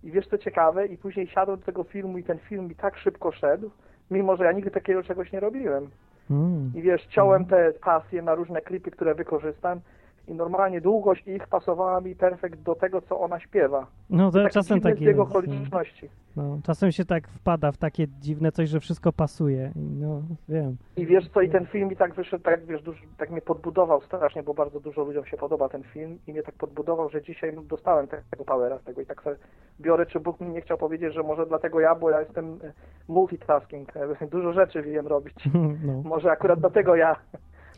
I 0.05 0.11
wiesz 0.11 0.27
co 0.27 0.39
ciekawe, 0.39 0.87
i 0.87 0.99
później 0.99 1.27
siadłem 1.27 1.59
do 1.59 1.67
tego 1.67 1.85
filmu 1.85 2.19
i 2.19 2.25
ten 2.25 2.39
film 2.39 2.69
mi 2.69 2.75
tak 2.75 2.97
szybko 2.97 3.33
szedł, 3.33 3.71
mimo 4.11 4.37
że 4.37 4.45
ja 4.45 4.53
nigdy 4.53 4.71
takiego 4.71 5.03
czegoś 5.03 5.33
nie 5.33 5.41
robiłem. 5.41 5.91
Mm. 6.31 6.73
I 6.75 6.83
wiesz, 6.83 7.07
ciąłem 7.07 7.45
te 7.45 7.73
pasje 7.73 8.23
na 8.23 8.35
różne 8.35 8.61
klipy, 8.61 8.91
które 8.91 9.15
wykorzystam 9.15 9.81
i 10.29 10.35
normalnie 10.35 10.81
długość 10.81 11.27
ich 11.29 11.49
pasowała 11.49 12.01
mi 12.01 12.15
perfekt 12.17 12.61
do 12.63 12.75
tego, 12.75 13.01
co 13.03 13.21
ona 13.21 13.41
śpiewa. 13.41 13.87
No 14.11 14.31
to 14.31 14.43
Taki 14.43 14.55
czasem 14.55 14.81
tak 14.81 15.01
jest. 15.01 15.19
okoliczności. 15.19 16.09
No, 16.37 16.59
czasem 16.65 16.93
się 16.93 17.05
tak 17.05 17.29
wpada 17.29 17.73
w 17.73 17.77
takie 17.79 18.09
dziwne 18.09 18.53
coś, 18.53 18.69
że 18.69 18.81
wszystko 18.81 19.13
pasuje. 19.13 19.73
No, 19.77 20.23
wiem. 20.49 20.77
I 20.97 21.07
wiesz 21.07 21.29
co, 21.29 21.41
i 21.41 21.51
ten 21.51 21.67
film 21.67 21.89
mi 21.89 21.97
tak 21.97 22.15
wyszedł, 22.15 22.45
tak 22.45 22.65
wiesz, 22.67 22.81
tak 23.19 23.31
mnie 23.31 23.41
podbudował 23.43 24.01
strasznie, 24.01 24.43
bo 24.43 24.55
bardzo 24.55 24.81
dużo 24.81 25.05
ludziom 25.05 25.25
się 25.25 25.37
podoba 25.37 25.69
ten 25.69 25.83
film 25.83 26.19
i 26.27 26.33
mnie 26.33 26.43
tak 26.43 26.55
podbudował, 26.55 27.09
że 27.11 27.23
dzisiaj 27.23 27.53
dostałem 27.69 28.07
te- 28.09 28.23
tego 28.31 28.45
powera 28.45 28.79
z 28.79 28.85
tego 28.85 29.01
i 29.01 29.07
tak 29.07 29.23
sobie 29.23 29.37
biorę, 29.81 30.07
czy 30.07 30.21
Bóg 30.21 30.41
mi 30.41 30.49
nie 30.49 30.61
chciał 30.61 30.79
powiedzieć, 30.79 31.15
że 31.15 31.23
może 31.23 31.47
dlatego 31.47 31.81
ja, 31.81 31.95
bo 31.95 32.11
ja 32.11 32.21
jestem 32.21 32.59
multitasking, 33.09 33.93
dużo 34.31 34.53
rzeczy 34.53 34.83
wiem 34.83 35.07
robić. 35.07 35.35
No. 35.87 36.03
Może 36.05 36.31
akurat 36.31 36.61
dlatego 36.61 36.97
ja 36.97 37.17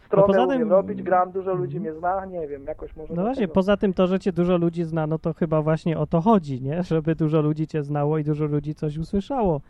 stronę 0.08 0.26
poza 0.26 0.44
umiem 0.44 0.58
tym- 0.58 0.70
robić, 0.70 1.02
gram, 1.02 1.32
dużo 1.32 1.54
ludzi 1.54 1.80
mnie 1.80 1.92
zna, 1.94 2.24
nie 2.26 2.48
wiem, 2.48 2.64
jakoś 2.64 2.96
może 2.96 3.14
No 3.14 3.22
właśnie, 3.22 3.34
dlatego. 3.40 3.54
poza 3.54 3.76
tym 3.76 3.94
to, 3.94 4.06
że 4.06 4.18
cię 4.18 4.32
dużo 4.32 4.56
ludzi 4.56 4.84
zna, 4.84 5.06
no 5.06 5.18
to 5.18 5.32
chyba 5.34 5.62
właśnie 5.62 5.98
o 5.98 6.06
to 6.06 6.20
chodzi, 6.20 6.62
nie? 6.62 6.82
Żeby 6.92 7.14
dużo 7.14 7.40
ludzi 7.42 7.66
cię 7.66 7.82
znało 7.82 8.18
i 8.18 8.24
dużo 8.24 8.44
ludzi 8.44 8.74
coś 8.74 8.96
usłyszało, 8.98 9.60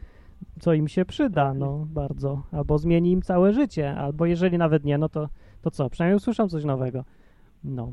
co 0.60 0.72
im 0.72 0.88
się 0.88 1.04
przyda, 1.04 1.54
no 1.54 1.86
bardzo. 1.90 2.42
Albo 2.52 2.78
zmieni 2.78 3.12
im 3.12 3.22
całe 3.22 3.52
życie, 3.52 3.94
albo 3.96 4.26
jeżeli 4.26 4.58
nawet 4.58 4.84
nie, 4.84 4.98
no 4.98 5.08
to, 5.08 5.28
to 5.62 5.70
co? 5.70 5.90
Przynajmniej 5.90 6.16
usłyszą 6.16 6.48
coś 6.48 6.64
nowego. 6.64 7.04
No. 7.64 7.92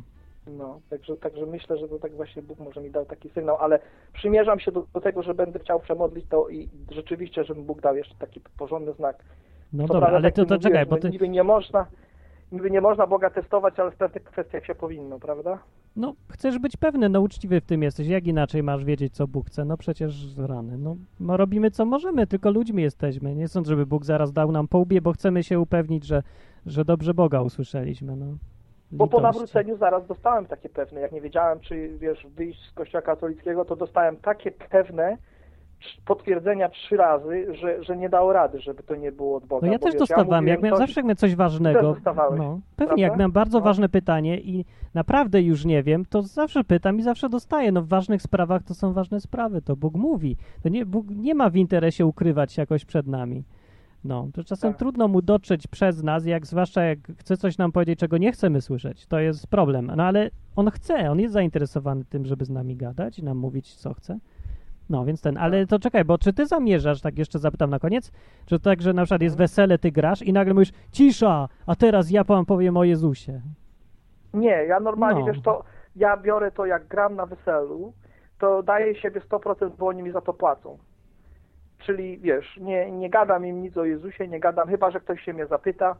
No, 0.57 0.79
także, 0.89 1.17
także 1.17 1.45
myślę, 1.45 1.77
że 1.77 1.87
to 1.87 1.99
tak 1.99 2.15
właśnie 2.15 2.41
Bóg 2.41 2.59
może 2.59 2.81
mi 2.81 2.91
dał 2.91 3.05
taki 3.05 3.29
sygnał, 3.29 3.57
ale 3.57 3.79
przymierzam 4.13 4.59
się 4.59 4.71
do, 4.71 4.85
do 4.93 5.01
tego, 5.01 5.23
że 5.23 5.33
będę 5.33 5.59
chciał 5.59 5.79
przemodlić 5.79 6.25
to 6.29 6.49
i 6.49 6.69
rzeczywiście, 6.91 7.43
żeby 7.43 7.61
Bóg 7.61 7.81
dał 7.81 7.95
jeszcze 7.95 8.15
taki 8.19 8.41
porządny 8.57 8.93
znak. 8.93 9.23
No 9.73 9.87
Co 9.87 9.93
dobra, 9.93 10.09
ale 10.09 10.21
tak 10.21 10.33
to, 10.33 10.45
to 10.45 10.57
czekaj, 10.57 10.85
mówiłeś, 10.85 10.87
bo 10.89 10.95
no 10.95 11.01
ty... 11.01 11.09
Niby 11.09 11.29
nie 11.29 11.43
można, 11.43 11.85
niby 12.55 12.71
nie 12.71 12.81
można 12.81 13.07
Boga 13.07 13.29
testować, 13.29 13.79
ale 13.79 13.91
w 13.91 13.95
pewnych 13.95 14.23
kwestiach 14.23 14.65
się 14.65 14.75
powinno, 14.75 15.19
prawda? 15.19 15.59
No, 15.95 16.13
chcesz 16.29 16.59
być 16.59 16.77
pewny, 16.77 17.09
no 17.09 17.21
uczciwy 17.21 17.61
w 17.61 17.65
tym 17.65 17.83
jesteś. 17.83 18.07
Jak 18.07 18.27
inaczej 18.27 18.63
masz 18.63 18.85
wiedzieć, 18.85 19.13
co 19.13 19.27
Bóg 19.27 19.47
chce? 19.47 19.65
No 19.65 19.77
przecież 19.77 20.37
rany. 20.37 20.77
No, 20.77 20.95
no 21.19 21.37
robimy, 21.37 21.71
co 21.71 21.85
możemy, 21.85 22.27
tylko 22.27 22.51
ludźmi 22.51 22.83
jesteśmy. 22.83 23.35
Nie 23.35 23.47
sądzę, 23.47 23.69
żeby 23.69 23.85
Bóg 23.85 24.05
zaraz 24.05 24.33
dał 24.33 24.51
nam 24.51 24.67
po 24.67 24.77
łbie, 24.77 25.01
bo 25.01 25.13
chcemy 25.13 25.43
się 25.43 25.59
upewnić, 25.59 26.05
że, 26.05 26.23
że 26.65 26.85
dobrze 26.85 27.13
Boga 27.13 27.41
usłyszeliśmy, 27.41 28.15
no. 28.15 28.25
Bo 28.91 29.07
po 29.07 29.21
nawróceniu 29.21 29.77
zaraz 29.77 30.07
dostałem 30.07 30.45
takie 30.45 30.69
pewne, 30.69 31.01
jak 31.01 31.11
nie 31.11 31.21
wiedziałem, 31.21 31.59
czy 31.59 31.97
wiesz, 31.97 32.27
wyjść 32.35 32.69
z 32.69 32.73
kościoła 32.73 33.01
katolickiego, 33.01 33.65
to 33.65 33.75
dostałem 33.75 34.17
takie 34.17 34.51
pewne 34.51 35.17
potwierdzenia 36.05 36.69
trzy 36.69 36.97
razy, 36.97 37.47
że, 37.61 37.83
że 37.83 37.97
nie 37.97 38.09
dało 38.09 38.33
rady, 38.33 38.59
żeby 38.59 38.83
to 38.83 38.95
nie 38.95 39.11
było 39.11 39.37
od 39.37 39.45
Boga. 39.45 39.67
No 39.67 39.73
ja 39.73 39.79
też 39.79 39.93
wiesz, 39.93 39.99
dostawałem, 39.99 40.43
mówiłem 40.43 40.47
jak 40.47 40.61
miałem, 40.63 40.77
coś- 40.77 40.87
zawsze 40.87 40.99
jak 40.99 41.05
miałem 41.05 41.17
coś 41.17 41.35
ważnego, 41.35 41.81
no, 41.81 41.93
pewnie, 41.95 42.61
prawda? 42.75 42.95
jak 42.97 43.17
miałem 43.17 43.31
bardzo 43.31 43.57
No. 43.59 43.65
ważne 43.65 43.89
pytanie 43.89 44.39
i 44.39 44.65
naprawdę 44.93 45.41
już 45.41 45.65
nie 45.65 45.83
wiem, 45.83 46.05
to 46.05 46.21
zawsze 46.21 46.63
pytam 46.63 46.99
i 46.99 47.01
zawsze 47.01 47.29
dostaję, 47.29 47.71
no 47.71 47.81
w 47.81 47.87
ważnych 47.87 48.21
sprawach 48.21 48.63
to 48.63 48.73
są 48.73 48.93
ważne 48.93 49.19
sprawy, 49.21 49.61
to 49.61 49.75
Bóg 49.75 49.93
mówi, 49.95 50.37
to 50.63 50.69
nie, 50.69 50.85
Bóg 50.85 51.05
nie 51.09 51.35
ma 51.35 51.49
w 51.49 51.55
interesie 51.55 52.05
ukrywać 52.05 52.53
się 52.53 52.61
jakoś 52.61 52.85
przed 52.85 53.07
nami. 53.07 53.43
No, 54.03 54.27
to 54.33 54.43
czasem 54.43 54.71
Tak. 54.71 54.79
trudno 54.79 55.07
mu 55.07 55.21
dotrzeć 55.21 55.67
przez 55.67 56.03
nas, 56.03 56.25
jak 56.25 56.45
zwłaszcza 56.45 56.83
jak 56.83 56.99
chce 57.17 57.37
coś 57.37 57.57
nam 57.57 57.71
powiedzieć, 57.71 57.99
czego 57.99 58.17
nie 58.17 58.31
chcemy 58.31 58.61
słyszeć, 58.61 59.05
to 59.07 59.19
jest 59.19 59.47
problem, 59.47 59.91
no 59.95 60.03
ale 60.03 60.29
on 60.55 60.71
chce, 60.71 61.11
on 61.11 61.19
jest 61.19 61.33
zainteresowany 61.33 62.05
tym, 62.05 62.25
żeby 62.25 62.45
z 62.45 62.49
nami 62.49 62.75
gadać 62.75 63.19
i 63.19 63.23
nam 63.23 63.37
mówić, 63.37 63.75
co 63.75 63.93
chce. 63.93 64.19
No, 64.89 65.05
więc 65.05 65.21
ten, 65.21 65.37
ale 65.37 65.67
to 65.67 65.79
czekaj, 65.79 66.05
bo 66.05 66.17
czy 66.17 66.33
ty 66.33 66.45
zamierzasz, 66.45 67.01
tak 67.01 67.17
jeszcze 67.17 67.39
zapytam 67.39 67.69
na 67.69 67.79
koniec, 67.79 68.11
czy 68.45 68.59
tak, 68.59 68.81
że 68.81 68.93
na 68.93 69.03
przykład 69.03 69.21
jest 69.21 69.37
wesele, 69.37 69.77
ty 69.77 69.91
grasz 69.91 70.21
i 70.21 70.33
nagle 70.33 70.53
mówisz, 70.53 70.71
cisza, 70.91 71.47
a 71.67 71.75
teraz 71.75 72.11
ja 72.11 72.23
wam 72.23 72.45
powiem 72.45 72.77
o 72.77 72.83
Jezusie. 72.83 73.41
Nie, 74.33 74.49
ja 74.67 74.79
normalnie, 74.79 75.19
No. 75.19 75.25
wiesz, 75.27 75.41
to 75.41 75.63
ja 75.95 76.17
biorę 76.17 76.51
to, 76.51 76.65
jak 76.65 76.87
gram 76.87 77.15
na 77.15 77.25
weselu, 77.25 77.93
to 78.39 78.63
daję 78.63 78.95
siebie 78.95 79.21
100%, 79.21 79.69
bo 79.77 79.87
oni 79.87 80.03
mi 80.03 80.11
za 80.11 80.21
to 80.21 80.33
płacą. 80.33 80.77
Czyli, 81.79 82.17
wiesz, 82.17 82.57
nie, 82.61 82.91
nie 82.91 83.09
gadam 83.09 83.45
im 83.45 83.61
nic 83.61 83.77
o 83.77 83.85
Jezusie, 83.85 84.27
nie 84.27 84.39
gadam, 84.39 84.67
chyba, 84.67 84.91
że 84.91 84.99
ktoś 84.99 85.21
się 85.21 85.33
mnie 85.33 85.45
zapyta 85.47 85.95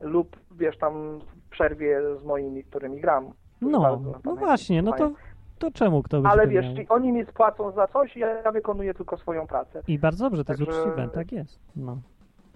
lub, 0.00 0.36
wiesz, 0.58 0.78
tam 0.78 1.18
w 1.20 1.50
przerwie 1.50 2.00
z 2.20 2.24
moimi, 2.24 2.64
którymi 2.64 3.00
gram. 3.00 3.30
No, 3.60 4.00
no 4.24 4.36
właśnie, 4.36 4.82
no 4.82 4.92
to. 4.92 5.10
To 5.62 5.70
czemu 5.70 6.02
kto 6.02 6.20
by 6.22 6.28
Ale 6.28 6.42
się 6.44 6.48
wiesz, 6.50 6.66
miał? 6.76 6.84
oni 6.88 7.12
mi 7.12 7.24
spłacą 7.24 7.70
za 7.72 7.86
coś 7.88 8.16
i 8.16 8.20
ja 8.20 8.52
wykonuję 8.52 8.94
tylko 8.94 9.16
swoją 9.16 9.46
pracę. 9.46 9.82
I 9.88 9.98
bardzo 9.98 10.24
dobrze, 10.24 10.44
to 10.44 10.52
jest 10.52 10.64
Także- 10.64 10.82
uczciwe, 10.82 11.08
tak 11.14 11.32
jest. 11.32 11.60
No. 11.76 11.98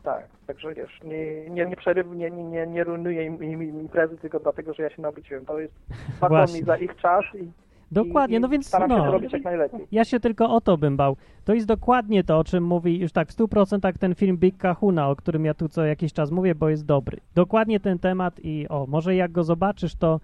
Tak, 0.03 0.29
także 0.47 0.75
wiesz, 0.75 1.01
nie, 1.05 1.51
nie, 1.51 1.67
nie 1.67 1.77
przeryw, 1.77 2.07
nie, 2.11 2.31
nie, 2.31 2.45
nie, 2.45 2.67
nie 2.67 2.85
ruinuję 2.85 3.25
im, 3.25 3.43
im, 3.45 3.63
im 3.63 3.81
imprezy 3.81 4.17
tylko 4.17 4.41
dlatego, 4.41 4.75
że 4.75 4.83
ja 4.83 4.91
się 4.91 5.03
nawróciłem. 5.03 5.47
To 5.47 5.59
jest 5.59 5.75
płacą 6.21 6.55
mi 6.55 6.63
za 6.63 6.77
ich 6.77 6.97
czas 6.97 7.25
i, 7.35 7.51
Dokładnie, 7.93 8.37
i, 8.37 8.41
no 8.41 8.49
więc 8.49 8.67
staram 8.67 8.91
się 8.91 8.97
no, 8.97 9.13
robić 9.13 9.33
jak 9.33 9.45
najlepiej. 9.45 9.87
ja 9.93 10.05
się 10.05 10.21
tylko 10.21 10.51
o 10.55 10.61
to 10.61 10.77
bym 10.77 10.97
bał. 10.97 11.17
To 11.45 11.55
jest 11.55 11.67
dokładnie 11.67 12.25
to, 12.25 12.39
o 12.39 12.45
czym 12.45 12.65
mówi 12.65 12.99
już 13.01 13.13
tak 13.13 13.29
w 13.29 13.37
100% 13.37 13.93
ten 13.99 14.15
film 14.15 14.37
Big 14.37 14.57
Kahuna, 14.59 15.09
o 15.09 15.17
którym 15.17 15.45
ja 15.45 15.55
tu 15.55 15.69
co 15.69 15.85
jakiś 15.85 16.13
czas 16.13 16.31
mówię, 16.31 16.55
bo 16.55 16.69
jest 16.69 16.87
dobry. 16.87 17.21
Dokładnie 17.35 17.81
ten 17.81 17.99
temat 17.99 18.35
i 18.43 18.67
o, 18.69 18.87
może 18.89 19.15
jak 19.15 19.33
go 19.33 19.45
zobaczysz, 19.45 19.95
to, 19.97 20.21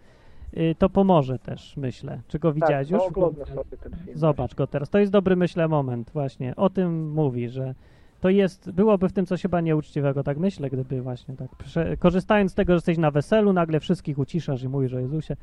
to 0.78 0.90
pomoże 0.90 1.38
też, 1.38 1.76
myślę. 1.76 2.20
Czy 2.28 2.38
go 2.38 2.52
widziałeś 2.52 2.88
tak, 2.88 3.00
już? 3.00 3.08
Oglądam 3.08 3.46
sobie 3.46 3.76
ten 3.76 3.92
film. 3.96 4.18
Zobacz 4.18 4.54
go 4.54 4.66
teraz. 4.66 4.90
To 4.90 4.98
jest 4.98 5.12
dobry, 5.12 5.36
myślę, 5.36 5.68
moment 5.68 6.10
właśnie. 6.10 6.56
O 6.56 6.70
tym 6.70 7.10
mówi, 7.12 7.48
że 7.48 7.74
to 8.20 8.28
jest, 8.28 8.70
byłoby 8.70 9.08
w 9.08 9.12
tym 9.12 9.26
coś 9.26 9.42
chyba 9.42 9.60
nieuczciwego, 9.60 10.22
tak 10.22 10.38
myślę, 10.38 10.70
gdyby 10.70 11.02
właśnie 11.02 11.36
tak, 11.36 11.48
prze, 11.56 11.96
korzystając 11.96 12.52
z 12.52 12.54
tego, 12.54 12.72
że 12.72 12.76
jesteś 12.76 12.98
na 12.98 13.10
weselu, 13.10 13.52
nagle 13.52 13.80
wszystkich 13.80 14.18
uciszasz 14.18 14.62
i 14.62 14.68
mówisz 14.68 14.94
o 14.94 14.98
Jezusie, 14.98 15.36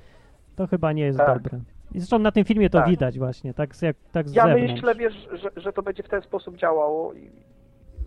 to 0.55 0.67
chyba 0.67 0.91
nie 0.93 1.03
jest 1.03 1.17
Tak. 1.17 1.41
dobre. 1.41 1.59
I 1.93 1.99
zresztą 1.99 2.19
na 2.19 2.31
tym 2.31 2.45
filmie 2.45 2.69
to 2.69 2.77
Tak. 2.77 2.89
widać 2.89 3.19
właśnie, 3.19 3.53
tak 3.53 3.81
jak, 3.81 3.97
tak 4.11 4.29
z 4.29 4.33
Ja 4.33 4.43
zewnątrz. 4.47 4.73
myślę, 4.73 4.95
wiesz, 4.95 5.27
że, 5.31 5.61
że 5.61 5.73
to 5.73 5.83
będzie 5.83 6.03
w 6.03 6.09
ten 6.09 6.21
sposób 6.21 6.57
działało, 6.57 7.13
i, 7.13 7.29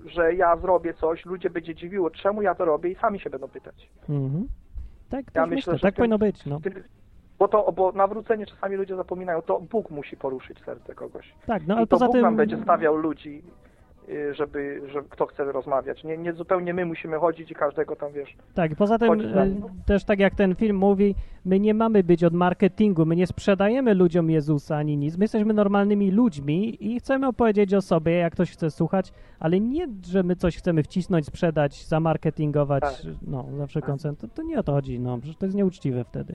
że 0.07 0.35
ja 0.35 0.57
zrobię 0.57 0.95
coś, 0.95 1.25
ludzie 1.27 1.51
będzie 1.51 1.75
dziwiło, 1.75 2.11
czemu 2.11 2.43
ja 2.43 2.55
to 2.55 2.65
robię 2.65 2.91
i 2.91 2.95
sami 2.95 3.21
się 3.21 3.31
będą 3.31 3.49
pytać. 3.49 3.89
Mhm. 4.09 4.49
Tak, 5.13 5.25
Ja 5.35 5.47
myślę, 5.47 5.57
myślę, 5.57 5.73
że 5.79 5.83
tak 5.83 5.95
tym- 5.95 6.01
powinno 6.01 6.19
być, 6.19 6.47
no. 6.47 6.61
Bo 7.39 7.49
to, 7.49 7.73
bo 7.73 7.93
nawrócenie 7.93 8.47
czasami 8.47 8.77
ludzie 8.77 8.97
zapominają, 8.97 9.43
to 9.43 9.61
Bóg 9.61 9.91
musi 9.91 10.17
poruszyć 10.17 10.59
serce 10.65 10.95
kogoś. 10.95 11.35
Tak, 11.47 11.67
no 11.67 11.75
I 11.75 11.77
ale 11.77 11.87
to 11.87 11.91
poza 11.91 12.07
Bóg 12.07 12.15
tym... 12.15 12.23
nam 12.23 12.37
będzie 12.37 12.63
stawiał 12.63 12.97
ludzi, 12.97 13.43
żeby, 14.33 14.83
żeby 14.93 15.09
kto 15.09 15.27
chce 15.27 15.45
rozmawiać. 15.45 16.05
Nie, 16.05 16.19
nie 16.19 16.33
zupełnie 16.33 16.75
my 16.75 16.87
musimy 16.87 17.19
chodzić 17.19 17.51
i 17.51 17.55
każdego 17.55 17.97
tam, 17.97 18.13
wiesz, 18.13 18.37
Tak, 18.55 18.77
poza 18.77 18.99
tym 18.99 19.21
y, 19.21 19.63
też 19.87 20.05
tak 20.05 20.19
jak 20.19 20.35
ten 20.35 20.55
film 20.55 20.77
mówi, 20.77 21.15
my 21.45 21.61
nie 21.61 21.75
mamy 21.75 22.05
być 22.05 22.25
od 22.25 22.33
marketingu, 22.35 23.07
my 23.07 23.17
nie 23.17 23.27
sprzedajemy 23.27 23.95
ludziom 23.95 24.31
Jezusa 24.31 24.77
ani 24.77 24.97
nic, 24.97 25.19
my 25.19 25.25
jesteśmy 25.25 25.55
normalnymi 25.55 26.11
ludźmi 26.11 26.87
i 26.93 27.01
chcemy 27.01 27.27
opowiedzieć 27.27 27.75
o 27.75 27.81
sobie, 27.81 28.13
jak 28.13 28.33
ktoś 28.33 28.51
chce 28.51 28.71
słuchać, 28.71 29.13
ale 29.41 29.61
nie, 29.61 29.89
że 30.07 30.23
my 30.23 30.37
coś 30.37 30.57
chcemy 30.57 30.83
wcisnąć, 30.83 31.27
sprzedać, 31.27 31.87
zamarketingować, 31.87 32.83
Tak. 32.83 33.13
no, 33.23 33.47
za 33.57 33.67
wszelką 33.67 33.99
cenę, 33.99 34.17
to, 34.17 34.29
to 34.29 34.43
nie 34.43 34.59
o 34.59 34.63
to 34.63 34.73
chodzi, 34.73 35.01
no, 35.01 35.19
przecież 35.19 35.37
to 35.37 35.47
jest 35.47 35.57
nieuczciwe 35.57 36.05
wtedy. 36.05 36.35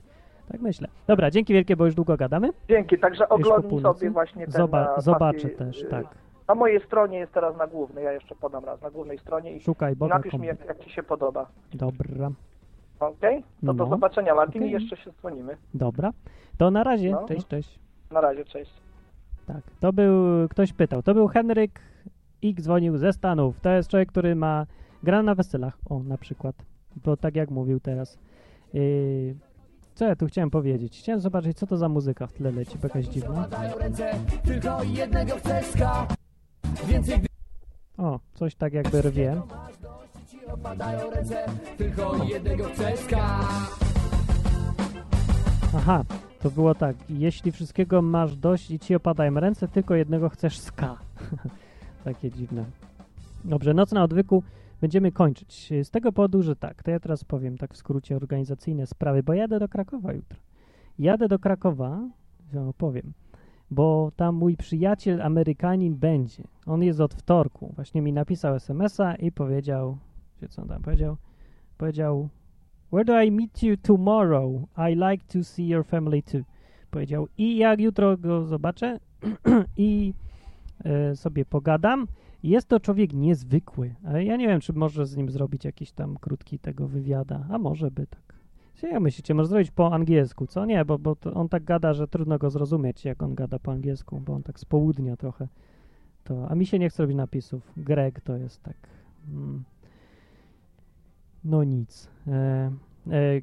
Tak 0.52 0.60
myślę. 0.60 0.88
Dobra, 1.06 1.30
dzięki 1.30 1.52
wielkie, 1.52 1.76
bo 1.76 1.84
już 1.84 1.94
długo 1.94 2.16
gadamy. 2.16 2.50
Dzięki, 2.68 2.98
także 2.98 3.28
oglądnij 3.28 3.82
sobie 3.82 4.10
właśnie 4.10 4.44
ten 4.44 4.52
Zoba 4.52 4.94
na 4.96 5.00
zobaczę 5.00 5.48
też, 5.48 5.82
y, 5.82 5.84
tak. 5.84 6.06
Na 6.48 6.54
mojej 6.54 6.80
stronie 6.86 7.18
jest 7.18 7.32
teraz 7.32 7.56
na 7.56 7.66
głównej, 7.66 8.04
ja 8.04 8.12
jeszcze 8.12 8.34
podam 8.34 8.64
raz, 8.64 8.80
na 8.82 8.90
głównej 8.90 9.18
stronie 9.18 9.52
i 9.52 9.60
Szukaj 9.60 9.96
Boga. 9.96 10.14
napisz 10.16 10.32
mi, 10.32 10.46
jak, 10.46 10.64
jak 10.64 10.78
Ci 10.84 10.90
się 10.90 11.02
podoba. 11.02 11.46
Dobra, 11.74 12.30
Okej? 13.00 13.44
To 13.66 13.74
do 13.74 13.84
No. 13.84 13.90
zobaczenia, 13.90 14.34
Martin, 14.34 14.62
Okej. 14.62 14.70
i 14.70 14.72
jeszcze 14.72 14.96
się 14.96 15.10
dzwonimy. 15.12 15.56
dobra. 15.74 16.12
To 16.58 16.70
na 16.70 16.84
razie. 16.84 17.10
No. 17.10 17.26
Cześć, 17.28 17.46
cześć. 17.46 17.78
Na 18.10 18.20
razie, 18.20 18.44
cześć. 18.44 18.72
Tak, 19.46 19.60
to 19.80 19.92
był, 19.92 20.48
ktoś 20.48 20.72
pytał, 20.72 21.02
to 21.02 21.14
był 21.14 21.28
Henryk 21.28 21.80
X 22.44 22.62
dzwonił 22.62 22.96
ze 22.96 23.12
Stanów. 23.12 23.60
To 23.60 23.70
jest 23.70 23.90
człowiek, 23.90 24.08
który 24.08 24.34
ma, 24.34 24.66
gra 25.02 25.22
na 25.22 25.34
weselach, 25.34 25.78
o 25.90 25.98
na 25.98 26.18
przykład, 26.18 26.56
bo 27.04 27.16
tak 27.16 27.36
jak 27.36 27.50
mówił 27.50 27.80
teraz. 27.80 28.18
Yy, 28.74 29.34
co 29.94 30.04
ja 30.04 30.16
tu 30.16 30.26
chciałem 30.26 30.50
powiedzieć? 30.50 30.98
Chciałem 30.98 31.20
zobaczyć, 31.20 31.58
co 31.58 31.66
to 31.66 31.76
za 31.76 31.88
muzyka 31.88 32.26
w 32.26 32.32
tle 32.32 32.50
leci, 32.52 32.78
bo 32.78 32.86
jakaś 32.88 33.06
dziwna. 33.06 33.48
O, 37.98 38.20
coś 38.34 38.54
tak 38.54 38.72
jakby 38.72 39.02
rwie. 39.02 39.42
Aha, 45.76 46.04
to 46.40 46.50
było 46.50 46.74
tak. 46.74 46.96
Jeśli 47.08 47.52
wszystkiego 47.52 48.02
masz 48.02 48.36
dość 48.36 48.70
i 48.70 48.78
ci 48.78 48.94
opadają 48.94 49.34
ręce, 49.40 49.68
tylko 49.68 49.94
jednego 49.94 50.28
chcesz 50.28 50.58
ska. 50.58 50.96
Takie 52.04 52.30
dziwne. 52.30 52.64
Dobrze, 53.44 53.74
noc 53.74 53.92
na 53.92 54.02
odwyku 54.04 54.42
będziemy 54.80 55.12
kończyć. 55.12 55.72
Z 55.82 55.90
tego 55.90 56.12
powodu, 56.12 56.42
że 56.42 56.56
tak, 56.56 56.82
to 56.82 56.90
ja 56.90 57.00
teraz 57.00 57.24
powiem 57.24 57.58
tak 57.58 57.74
w 57.74 57.76
skrócie 57.76 58.16
organizacyjne 58.16 58.86
sprawy, 58.86 59.22
bo 59.22 59.32
jadę 59.32 59.58
do 59.58 59.68
Krakowa 59.68 60.12
jutro. 60.12 60.38
Jadę 60.98 61.28
do 61.28 61.38
Krakowa, 61.38 62.00
no, 62.52 62.72
powiem, 62.72 63.12
bo 63.70 64.12
tam 64.16 64.34
mój 64.34 64.56
przyjaciel 64.56 65.22
Amerykanin 65.22 65.94
będzie. 65.94 66.42
On 66.66 66.82
jest 66.82 67.00
od 67.00 67.14
wtorku. 67.14 67.72
Właśnie 67.76 68.02
mi 68.02 68.12
napisał 68.12 68.54
SMS-a 68.54 69.14
i 69.14 69.32
powiedział, 69.32 69.98
wie 70.42 70.48
co 70.48 70.62
on 70.62 70.68
tam 70.68 70.82
powiedział? 70.82 71.16
Powiedział, 71.78 72.28
Where 72.90 73.04
do 73.04 73.22
I 73.22 73.30
meet 73.30 73.62
you 73.62 73.76
tomorrow? 73.76 74.68
I 74.76 74.94
like 74.94 75.24
to 75.28 75.44
see 75.44 75.68
your 75.68 75.84
family 75.84 76.22
too. 76.22 76.40
Powiedział, 76.90 77.28
i 77.38 77.56
jak 77.56 77.80
jutro 77.80 78.16
go 78.16 78.44
zobaczę 78.44 79.00
i 79.76 80.14
e, 80.84 81.16
sobie 81.16 81.44
pogadam. 81.44 82.06
Jest 82.42 82.68
to 82.68 82.80
człowiek 82.80 83.12
niezwykły, 83.12 83.94
ale 84.04 84.24
ja 84.24 84.36
nie 84.36 84.48
wiem, 84.48 84.60
czy 84.60 84.72
może 84.72 85.06
z 85.06 85.16
nim 85.16 85.30
zrobić 85.30 85.64
jakiś 85.64 85.92
tam 85.92 86.16
krótki 86.16 86.58
tego 86.58 86.88
wywiada, 86.88 87.46
a 87.50 87.58
może 87.58 87.90
by 87.90 88.06
tak. 88.06 88.27
Co 88.78 88.86
ja 88.86 89.00
myślicie, 89.00 89.34
może 89.34 89.48
zrobić 89.48 89.70
po 89.70 89.92
angielsku, 89.92 90.46
co? 90.46 90.64
Nie, 90.64 90.84
bo, 90.84 90.98
bo 90.98 91.16
on 91.34 91.48
tak 91.48 91.64
gada, 91.64 91.94
że 91.94 92.08
trudno 92.08 92.38
go 92.38 92.50
zrozumieć, 92.50 93.04
jak 93.04 93.22
on 93.22 93.34
gada 93.34 93.58
po 93.58 93.72
angielsku, 93.72 94.20
bo 94.20 94.34
on 94.34 94.42
tak 94.42 94.60
z 94.60 94.64
południa 94.64 95.16
trochę. 95.16 95.48
To, 96.24 96.50
a 96.50 96.54
mi 96.54 96.66
się 96.66 96.78
nie 96.78 96.88
chce 96.88 97.02
robić 97.02 97.16
napisów. 97.16 97.72
Greg 97.76 98.20
to 98.20 98.36
jest 98.36 98.62
tak... 98.62 98.76
Mm, 99.28 99.64
no 101.44 101.64
nic. 101.64 102.10
E, 102.26 102.32
e, 103.10 103.40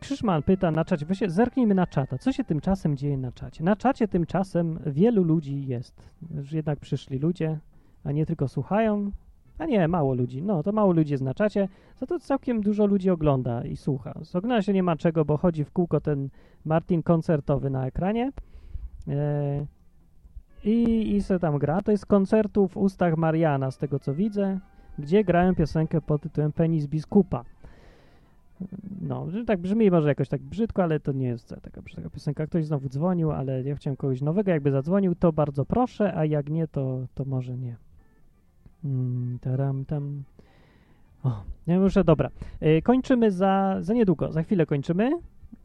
Krzyszman 0.00 0.42
pyta 0.42 0.70
na 0.70 0.84
czacie, 0.84 1.06
zerknijmy 1.26 1.74
na 1.74 1.86
czata. 1.86 2.18
Co 2.18 2.32
się 2.32 2.44
tymczasem 2.44 2.96
dzieje 2.96 3.18
na 3.18 3.32
czacie? 3.32 3.64
Na 3.64 3.76
czacie 3.76 4.08
tymczasem 4.08 4.78
wielu 4.86 5.22
ludzi 5.22 5.66
jest. 5.66 6.10
Już 6.34 6.52
jednak 6.52 6.80
przyszli 6.80 7.18
ludzie, 7.18 7.58
a 8.04 8.12
nie 8.12 8.26
tylko 8.26 8.48
słuchają. 8.48 9.10
A 9.58 9.66
nie, 9.66 9.88
mało 9.88 10.14
ludzi. 10.14 10.42
No, 10.42 10.62
to 10.62 10.72
mało 10.72 10.92
ludzi 10.92 11.12
jest 11.12 11.24
na 11.24 11.34
czacie, 11.34 11.68
za 11.96 12.06
to 12.06 12.18
całkiem 12.18 12.60
dużo 12.60 12.86
ludzi 12.86 13.10
ogląda 13.10 13.64
i 13.64 13.76
słucha. 13.76 14.14
Z 14.22 14.36
ogląda 14.36 14.62
się 14.62 14.72
nie 14.72 14.82
ma 14.82 14.96
czego, 14.96 15.24
bo 15.24 15.36
chodzi 15.36 15.64
w 15.64 15.70
kółko 15.70 16.00
ten 16.00 16.28
Martin 16.64 17.02
koncertowy 17.02 17.70
na 17.70 17.86
ekranie. 17.86 18.32
E, 19.08 19.66
I, 20.64 21.10
I 21.16 21.22
se 21.22 21.38
tam 21.38 21.58
gra. 21.58 21.82
To 21.82 21.90
jest 21.90 22.06
koncertu 22.06 22.68
w 22.68 22.76
ustach 22.76 23.16
Mariana, 23.16 23.70
z 23.70 23.78
tego 23.78 23.98
co 23.98 24.14
widzę, 24.14 24.60
gdzie 24.98 25.24
grałem 25.24 25.54
piosenkę 25.54 26.00
pod 26.00 26.22
tytułem 26.22 26.52
Penis 26.52 26.86
Biskupa. 26.86 27.44
No, 29.00 29.26
tak 29.46 29.60
brzmi 29.60 29.90
może 29.90 30.08
jakoś 30.08 30.28
tak 30.28 30.42
brzydko, 30.42 30.82
ale 30.82 31.00
to 31.00 31.12
nie 31.12 31.26
jest 31.26 31.54
taka 31.62 31.82
brzydka 31.82 32.10
piosenka. 32.10 32.46
Ktoś 32.46 32.66
znowu 32.66 32.88
dzwonił, 32.88 33.32
ale 33.32 33.62
ja 33.62 33.76
chciałem 33.76 33.96
kogoś 33.96 34.20
nowego. 34.20 34.50
Jakby 34.50 34.70
zadzwonił, 34.70 35.14
to 35.14 35.32
bardzo 35.32 35.64
proszę, 35.64 36.14
a 36.16 36.24
jak 36.24 36.50
nie, 36.50 36.68
to, 36.68 37.06
to 37.14 37.24
może 37.24 37.58
nie. 37.58 37.76
Mm, 38.84 39.38
taram 39.38 39.84
tam. 39.84 40.22
O, 41.24 41.42
ja 41.66 41.80
muszę, 41.80 42.04
dobra. 42.04 42.30
Y, 42.62 42.82
kończymy 42.82 43.30
za, 43.30 43.76
za 43.80 43.94
niedługo, 43.94 44.32
za 44.32 44.42
chwilę 44.42 44.66
kończymy, 44.66 45.10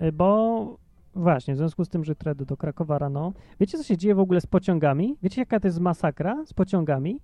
y, 0.02 0.12
bo 0.12 0.78
właśnie, 1.16 1.54
w 1.54 1.58
związku 1.58 1.86
z 1.86 1.90
tym, 1.90 2.04
że 2.06 2.16
tredę 2.16 2.46
do 2.46 2.58
Krakowa 2.58 2.98
rano. 2.98 3.34
Wiecie, 3.60 3.78
co 3.78 3.84
się 3.84 3.98
dzieje 3.98 4.16
w 4.16 4.20
ogóle 4.20 4.42
z 4.42 4.48
pociągami? 4.48 5.18
Wiecie, 5.24 5.42
jaka 5.42 5.60
to 5.60 5.68
jest 5.68 5.80
masakra 5.80 6.46
z 6.46 6.54
pociągami? 6.54 7.20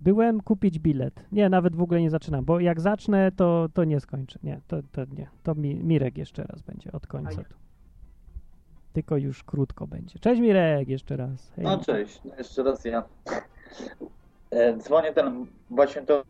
Byłem 0.00 0.40
kupić 0.40 0.78
bilet. 0.78 1.24
Nie, 1.32 1.48
nawet 1.48 1.76
w 1.76 1.82
ogóle 1.82 2.00
nie 2.00 2.10
zaczynam, 2.10 2.44
bo 2.44 2.60
jak 2.60 2.80
zacznę, 2.80 3.32
to, 3.36 3.68
to 3.74 3.84
nie 3.84 4.00
skończę. 4.00 4.38
Nie, 4.42 4.60
to, 4.66 4.76
to 4.92 5.04
nie. 5.04 5.28
To 5.42 5.54
mi, 5.54 5.74
Mirek 5.74 6.18
jeszcze 6.18 6.44
raz 6.44 6.62
będzie 6.62 6.92
od 6.92 7.06
końca 7.06 7.36
tu. 7.44 7.54
Tylko 8.92 9.16
już 9.16 9.44
krótko 9.44 9.86
będzie. 9.86 10.18
Cześć 10.18 10.40
Mirek, 10.40 10.88
jeszcze 10.88 11.16
raz. 11.16 11.52
Hej. 11.56 11.64
No 11.64 11.78
cześć, 11.78 12.20
no 12.24 12.34
jeszcze 12.38 12.62
raz 12.62 12.84
ja. 12.84 13.02
E, 14.52 14.76
Dzwonię 14.76 15.12
ten, 15.12 15.46
właśnie 15.70 16.02
to, 16.02 16.22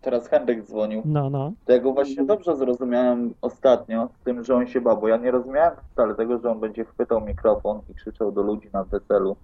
teraz 0.00 0.28
Henryk 0.28 0.62
dzwonił. 0.62 1.02
No, 1.04 1.30
no. 1.30 1.52
To 1.64 1.72
ja 1.72 1.78
go 1.78 1.92
właśnie 1.92 2.24
dobrze 2.24 2.56
zrozumiałem 2.56 3.34
ostatnio 3.42 4.08
z 4.20 4.24
tym, 4.24 4.44
że 4.44 4.54
on 4.54 4.66
się 4.66 4.80
bał, 4.80 5.00
bo 5.00 5.08
ja 5.08 5.16
nie 5.16 5.30
rozumiałem 5.30 5.72
wcale 5.92 6.14
tego, 6.14 6.38
że 6.38 6.50
on 6.50 6.60
będzie 6.60 6.84
chwytał 6.84 7.20
mikrofon 7.20 7.80
i 7.90 7.94
krzyczał 7.94 8.32
do 8.32 8.42
ludzi 8.42 8.68
na 8.72 8.84
weselu, 8.84 9.36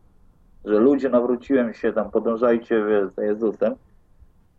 że 0.64 0.78
ludzie 0.78 1.08
nawróciłem 1.08 1.74
się 1.74 1.92
tam, 1.92 2.10
podążajcie 2.10 2.84
za 3.16 3.24
Jezusem. 3.24 3.74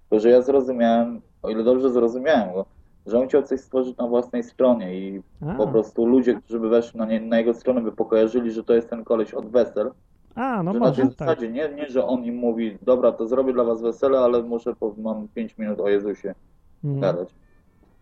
To, 0.09 0.19
że 0.19 0.29
ja 0.29 0.41
zrozumiałem, 0.41 1.21
o 1.43 1.49
ile 1.49 1.63
dobrze 1.63 1.91
zrozumiałem 1.91 2.53
go, 2.53 2.65
że 3.05 3.19
on 3.19 3.27
chciał 3.27 3.43
coś 3.43 3.59
stworzyć 3.59 3.97
na 3.97 4.07
własnej 4.07 4.43
stronie 4.43 4.95
i 4.99 5.21
A, 5.47 5.55
po 5.55 5.67
prostu 5.67 6.05
ludzie, 6.05 6.33
którzy 6.35 6.59
by 6.59 6.69
weszli 6.69 6.99
na, 6.99 7.05
nie, 7.05 7.19
na 7.19 7.37
jego 7.37 7.53
stronę, 7.53 7.81
by 7.81 7.91
pokojarzyli, 7.91 8.51
że 8.51 8.63
to 8.63 8.73
jest 8.73 8.89
ten 8.89 9.03
koleś 9.03 9.33
od 9.33 9.49
wesel. 9.49 9.91
A 10.35 10.63
no 10.63 10.73
że 10.73 10.79
na 10.79 10.85
może, 10.85 11.01
tej 11.01 11.15
tak. 11.15 11.27
zasadzie, 11.27 11.49
nie, 11.49 11.69
nie, 11.69 11.89
że 11.89 12.05
on 12.05 12.23
im 12.23 12.35
mówi, 12.35 12.77
dobra, 12.81 13.11
to 13.11 13.27
zrobię 13.27 13.53
dla 13.53 13.63
was 13.63 13.81
wesele, 13.81 14.19
ale 14.19 14.43
muszę, 14.43 14.75
po, 14.75 14.95
mam 14.97 15.27
5 15.27 15.57
minut 15.57 15.79
o 15.79 15.89
Jezusie 15.89 16.35
Mm. 16.83 16.99
gadać. 16.99 17.35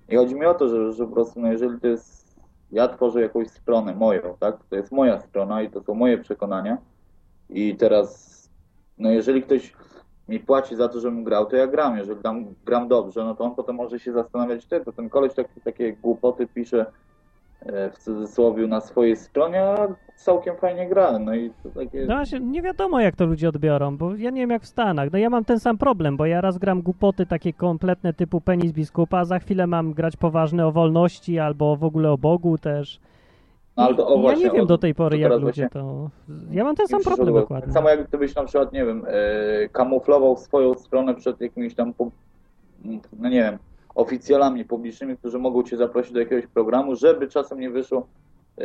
I 0.10 0.16
chodzi 0.16 0.36
mi 0.36 0.46
o 0.46 0.54
to, 0.54 0.70
że, 0.70 0.94
że 0.94 1.06
po 1.06 1.14
prostu, 1.14 1.42
no 1.42 1.52
jeżeli 1.52 1.80
to 1.80 1.88
jest, 1.88 2.36
ja 2.72 2.88
tworzę 2.88 3.22
jakąś 3.22 3.48
stronę 3.48 3.96
moją, 3.96 4.22
tak, 4.40 4.58
to 4.70 4.76
jest 4.76 4.92
moja 4.92 5.20
strona 5.20 5.62
i 5.62 5.70
to 5.70 5.82
są 5.82 5.94
moje 5.94 6.18
przekonania 6.18 6.78
i 7.50 7.76
teraz, 7.76 8.32
no 8.98 9.12
jeżeli 9.12 9.44
ktoś 9.44 9.74
mi 10.28 10.40
płaci 10.40 10.76
za 10.76 10.88
to, 10.90 11.00
żebym 11.00 11.24
grał, 11.24 11.46
to 11.46 11.56
ja 11.56 11.68
gram, 11.68 11.98
jeżeli 11.98 12.22
tam 12.22 12.46
gram 12.66 12.88
dobrze, 12.88 13.24
no 13.24 13.36
to 13.36 13.44
on 13.44 13.56
potem 13.56 13.76
może 13.76 14.00
się 14.00 14.14
zastanawiać, 14.14 14.66
ty, 14.66 14.86
to 14.86 14.92
ten 14.92 15.10
koleś 15.10 15.34
taki, 15.34 15.62
takie 15.62 15.94
głupoty 15.94 16.48
pisze 16.48 16.86
w 17.66 17.97
cudzysłowie 17.97 18.68
na 18.68 18.82
swojej 18.82 19.16
stronie, 19.16 19.64
a 19.64 19.88
całkiem 20.16 20.55
fajnie 20.55 20.89
gra, 20.89 21.20
no 21.20 21.36
i 21.36 21.51
to 21.64 21.70
takie... 21.70 22.05
No 22.05 22.16
właśnie, 22.16 22.39
nie 22.39 22.62
wiadomo 22.62 22.99
jak 22.99 23.16
to 23.16 23.26
ludzie 23.26 23.49
odbiorą, 23.49 23.97
bo 23.97 24.16
ja 24.16 24.30
nie 24.30 24.41
wiem 24.41 24.49
jak 24.49 24.62
w 24.62 24.68
Stanach. 24.68 25.12
No 25.12 25.20
ja 25.20 25.30
mam 25.30 25.46
ten 25.46 25.59
sam 25.59 25.78
problem, 25.78 26.17
bo 26.17 26.25
ja 26.25 26.42
raz 26.42 26.58
gram 26.58 26.82
głupoty 26.82 27.25
takie 27.25 27.54
kompletne 27.54 28.13
typu 28.13 28.42
penis 28.42 28.71
biskupa, 28.71 29.20
a 29.20 29.25
za 29.25 29.39
chwilę 29.39 29.67
mam 29.67 29.93
grać 29.93 30.17
poważne 30.17 30.67
o 30.67 30.71
wolności 30.71 31.39
albo 31.39 31.75
w 31.75 31.83
ogóle 31.83 32.12
o 32.12 32.17
Bogu 32.17 32.58
też. 32.58 33.00
No, 33.78 33.83
ale 33.83 33.96
to, 33.96 34.08
o, 34.08 34.13
I 34.13 34.16
ja 34.16 34.21
właśnie, 34.21 34.46
nie 34.46 34.51
wiem 34.51 34.67
do 34.67 34.78
tej 34.78 34.96
pory 34.96 35.17
jak 35.17 35.32
ludzie 35.32 35.43
właśnie- 35.43 35.70
to... 35.70 36.09
Ja 36.51 36.63
mam 36.63 36.75
ten 36.75 36.88
sam 36.88 37.01
problem 37.01 37.33
dokładnie. 37.33 37.66
Tak 37.66 37.74
samo 37.74 37.89
jak 37.89 38.08
gdybyś 38.08 38.36
na 38.36 38.43
przykład, 38.43 38.74
nie 38.74 38.86
wiem, 38.86 39.05
e, 39.08 39.70
kamuflował 39.70 40.38
swoją 40.38 40.74
stronę 40.74 41.16
przed 41.16 41.42
jakimiś 41.42 41.75
tam, 41.75 41.93
no 43.20 43.29
nie 43.29 43.42
wiem, 43.43 43.58
oficjalami 43.96 44.66
publicznymi, 44.66 45.18
którzy 45.18 45.39
mogą 45.39 45.63
cię 45.63 45.78
zaprosić 45.78 46.13
do 46.13 46.20
jakiegoś 46.20 46.47
programu, 46.47 46.96
żeby 46.96 47.28
czasem 47.28 47.59
nie 47.59 47.70
wyszło, 47.70 48.08
e, 48.58 48.63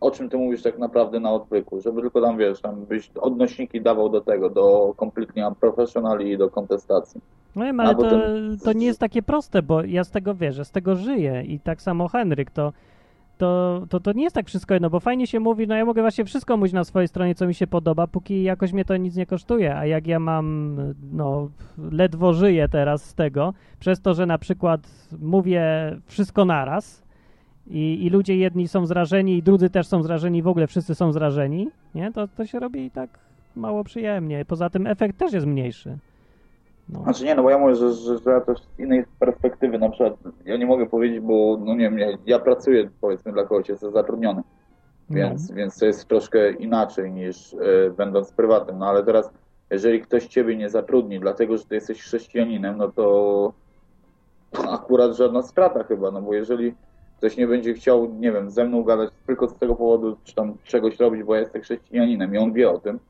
o 0.00 0.10
czym 0.10 0.28
ty 0.28 0.36
mówisz 0.36 0.62
tak 0.62 0.78
naprawdę 0.78 1.20
na 1.20 1.32
odwyku, 1.32 1.80
żeby 1.80 2.00
tylko 2.00 2.20
tam, 2.20 2.38
wiesz, 2.38 2.60
tam 2.60 2.84
byś 2.84 3.10
odnośniki 3.20 3.80
dawał 3.80 4.08
do 4.08 4.20
tego, 4.20 4.50
do 4.50 4.94
completely 4.98 5.46
unprofessionali 5.48 6.30
i 6.32 6.38
do 6.38 6.50
kontestacji. 6.50 7.20
No 7.56 7.64
wiem, 7.64 7.80
ale 7.80 7.94
to, 7.94 8.10
ten- 8.10 8.58
to 8.64 8.72
nie 8.72 8.86
jest 8.86 9.00
takie 9.00 9.22
proste, 9.22 9.62
bo 9.62 9.82
ja 9.84 10.04
z 10.04 10.10
tego 10.10 10.34
wierzę, 10.34 10.64
z 10.64 10.70
tego 10.70 10.94
żyję 10.96 11.42
i 11.46 11.60
tak 11.60 11.82
samo 11.82 12.08
Henryk, 12.08 12.50
to, 12.50 12.72
to, 13.38 13.82
to, 13.88 14.00
to 14.00 14.12
nie 14.12 14.22
jest 14.22 14.34
tak 14.34 14.46
wszystko 14.46 14.74
jedno, 14.74 14.90
bo 14.90 15.00
fajnie 15.00 15.26
się 15.26 15.40
mówi, 15.40 15.66
no 15.66 15.74
ja 15.74 15.84
mogę 15.84 16.02
właśnie 16.02 16.24
wszystko 16.24 16.56
mówić 16.56 16.72
na 16.72 16.84
swojej 16.84 17.08
stronie, 17.08 17.34
co 17.34 17.46
mi 17.46 17.54
się 17.54 17.66
podoba, 17.66 18.06
póki 18.06 18.42
jakoś 18.42 18.72
mnie 18.72 18.84
to 18.84 18.96
nic 18.96 19.16
nie 19.16 19.26
kosztuje, 19.26 19.76
a 19.76 19.86
jak 19.86 20.06
ja 20.06 20.18
mam, 20.18 20.76
no, 21.12 21.50
ledwo 21.78 22.32
żyję 22.32 22.68
teraz 22.68 23.04
z 23.04 23.14
tego, 23.14 23.54
przez 23.80 24.00
to, 24.00 24.14
że 24.14 24.26
na 24.26 24.38
przykład 24.38 25.08
mówię 25.20 25.62
wszystko 26.06 26.44
naraz 26.44 27.02
i, 27.66 28.04
i 28.04 28.10
ludzie 28.10 28.36
jedni 28.36 28.68
są 28.68 28.86
zrażeni 28.86 29.36
i 29.36 29.42
drudzy 29.42 29.70
też 29.70 29.86
są 29.86 30.02
zrażeni, 30.02 30.42
w 30.42 30.48
ogóle 30.48 30.66
wszyscy 30.66 30.94
są 30.94 31.12
zrażeni, 31.12 31.70
nie, 31.94 32.12
to, 32.12 32.28
to 32.28 32.46
się 32.46 32.60
robi 32.60 32.90
tak 32.90 33.18
mało 33.56 33.84
przyjemnie. 33.84 34.44
Poza 34.44 34.70
tym 34.70 34.86
efekt 34.86 35.18
też 35.18 35.32
jest 35.32 35.46
mniejszy. 35.46 35.98
No. 36.88 37.02
Znaczy 37.02 37.24
nie, 37.24 37.34
no 37.34 37.42
bo 37.42 37.50
ja 37.50 37.58
mówię, 37.58 37.76
że, 37.76 37.92
że, 37.92 38.18
że 38.18 38.30
ja 38.30 38.40
też 38.40 38.58
z 38.62 38.78
innej 38.78 39.04
perspektywy, 39.18 39.78
na 39.78 39.88
przykład, 39.88 40.14
ja 40.44 40.56
nie 40.56 40.66
mogę 40.66 40.86
powiedzieć, 40.86 41.20
bo, 41.20 41.58
no 41.60 41.74
nie 41.74 41.84
wiem, 41.84 41.98
ja, 41.98 42.08
ja 42.26 42.38
pracuję, 42.38 42.90
powiedzmy, 43.00 43.32
dla 43.32 43.44
kogoś, 43.44 43.68
jestem 43.68 43.92
zatrudniony, 43.92 44.42
więc, 45.10 45.52
więc 45.52 45.78
to 45.78 45.86
jest 45.86 46.08
troszkę 46.08 46.52
inaczej 46.52 47.12
niż 47.12 47.54
e, 47.54 47.90
będąc 47.90 48.32
prywatnym, 48.32 48.78
no 48.78 48.86
ale 48.86 49.04
teraz 49.04 49.30
jeżeli 49.70 50.00
ktoś 50.00 50.26
ciebie 50.26 50.56
nie 50.56 50.70
zatrudni, 50.70 51.20
dlatego 51.20 51.58
że 51.58 51.64
ty 51.64 51.74
jesteś 51.74 52.02
chrześcijaninem, 52.02 52.76
no 52.76 52.92
to 52.92 53.52
to 54.50 54.72
akurat 54.72 55.16
żadna 55.16 55.42
strata 55.42 55.84
chyba, 55.84 56.10
no 56.10 56.22
bo 56.22 56.34
jeżeli 56.34 56.74
ktoś 57.18 57.36
nie 57.36 57.46
będzie 57.46 57.74
chciał, 57.74 58.14
nie 58.14 58.32
wiem, 58.32 58.50
ze 58.50 58.64
mną 58.64 58.82
gadać 58.82 59.10
tylko 59.26 59.48
z 59.48 59.54
tego 59.54 59.74
powodu, 59.74 60.16
czy 60.24 60.34
tam 60.34 60.54
czegoś 60.64 60.98
robić, 60.98 61.22
bo 61.22 61.34
ja 61.34 61.40
jestem 61.40 61.62
chrześcijaninem 61.62 62.34
i 62.34 62.38
on 62.38 62.52
wie 62.52 62.70
o 62.70 62.78
tym, 62.78 63.00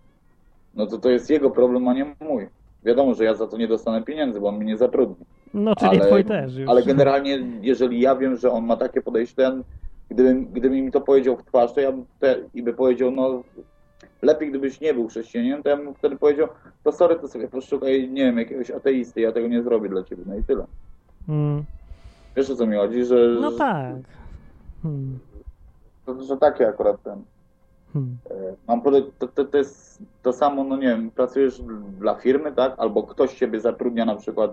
no 0.74 0.86
to 0.86 0.98
to 0.98 1.10
jest 1.10 1.30
jego 1.30 1.50
problem, 1.50 1.88
a 1.88 1.94
nie 1.94 2.14
mój. 2.20 2.48
Wiadomo, 2.86 3.14
że 3.14 3.24
ja 3.24 3.34
za 3.34 3.46
to 3.46 3.56
nie 3.56 3.68
dostanę 3.68 4.02
pieniędzy, 4.02 4.40
bo 4.40 4.48
on 4.48 4.56
mnie 4.56 4.66
nie 4.66 4.76
zatrudni. 4.76 5.26
No, 5.54 5.76
czyli 5.76 6.00
twój 6.00 6.24
też 6.24 6.56
już. 6.56 6.68
Ale 6.68 6.82
generalnie, 6.82 7.38
jeżeli 7.62 8.00
ja 8.00 8.16
wiem, 8.16 8.36
że 8.36 8.50
on 8.50 8.66
ma 8.66 8.76
takie 8.76 9.02
podejście, 9.02 9.42
ja, 9.42 9.52
gdybym, 10.10 10.46
gdyby 10.46 10.82
mi 10.82 10.92
to 10.92 11.00
powiedział 11.00 11.36
w 11.36 11.44
twarz, 11.44 11.72
to 11.72 11.80
ja 11.80 11.92
bym 11.92 12.04
te, 12.20 12.36
i 12.54 12.62
by 12.62 12.74
powiedział, 12.74 13.10
no 13.10 13.42
lepiej 14.22 14.50
gdybyś 14.50 14.80
nie 14.80 14.94
był 14.94 15.08
chrześcijaninem, 15.08 15.62
to 15.62 15.68
ja 15.68 15.76
bym 15.76 15.94
wtedy 15.94 16.16
powiedział, 16.16 16.48
to 16.84 16.92
sorry, 16.92 17.16
to 17.16 17.28
sobie 17.28 17.48
poszukaj, 17.48 18.08
nie 18.10 18.24
wiem, 18.24 18.38
jakiegoś 18.38 18.70
ateisty, 18.70 19.20
ja 19.20 19.32
tego 19.32 19.48
nie 19.48 19.62
zrobię 19.62 19.88
dla 19.88 20.02
ciebie, 20.02 20.22
no 20.26 20.36
i 20.36 20.44
tyle. 20.44 20.66
Mm. 21.28 21.64
Wiesz 22.36 22.50
o 22.50 22.56
co 22.56 22.66
mi 22.66 22.76
chodzi, 22.76 23.04
że, 23.04 23.38
No 23.40 23.52
tak. 23.52 23.94
Hmm. 24.82 25.18
że, 26.08 26.24
że 26.24 26.36
takie 26.36 26.68
akurat 26.68 27.02
ten. 27.02 27.22
Hmm. 27.96 28.16
e, 28.30 28.54
Mam 28.68 28.80
pode- 28.82 29.10
to, 29.18 29.28
to, 29.28 29.44
to 29.44 29.58
jest 29.58 30.02
to 30.22 30.32
samo, 30.32 30.64
no 30.64 30.76
nie 30.76 30.88
wiem, 30.88 31.10
pracujesz 31.10 31.62
dla 31.98 32.14
firmy, 32.14 32.52
tak? 32.52 32.74
Albo 32.78 33.02
ktoś 33.02 33.34
ciebie 33.34 33.60
zatrudnia 33.60 34.04
na 34.04 34.16
przykład, 34.16 34.52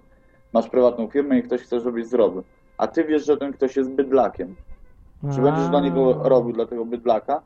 masz 0.53 0.69
prywatną 0.69 1.07
firmę 1.07 1.39
i 1.39 1.43
ktoś 1.43 1.61
chce, 1.61 1.79
żebyś 1.79 2.07
zrobił. 2.07 2.43
A 2.77 2.87
ty 2.87 3.03
wiesz, 3.03 3.25
że 3.25 3.37
ten 3.37 3.53
ktoś 3.53 3.75
jest 3.75 3.89
bydlakiem. 3.91 4.55
Czy 5.35 5.41
będziesz 5.41 5.69
dla 5.69 5.81
niego 5.81 6.13
robił 6.29 6.53
dla 6.53 6.65
tego 6.65 6.85
bydlaka? 6.85 7.41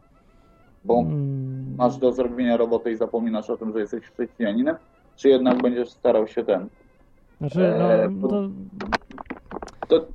Bo 0.85 0.99
Mm. 0.99 1.75
masz 1.77 1.97
do 1.97 2.11
zrobienia 2.11 2.57
roboty 2.57 2.91
i 2.91 2.95
zapominasz 2.95 3.49
o 3.49 3.57
tym, 3.57 3.73
że 3.73 3.79
jesteś 3.79 4.03
chrześcijaninem? 4.05 4.75
Czy 5.15 5.29
jednak 5.29 5.61
będziesz 5.61 5.89
starał 5.89 6.27
się 6.27 6.43
ten? 6.43 6.67
Znaczy, 7.37 7.73
no, 7.79 8.09
bo- 8.11 8.29
to, 9.87 9.99
To, 9.99 10.05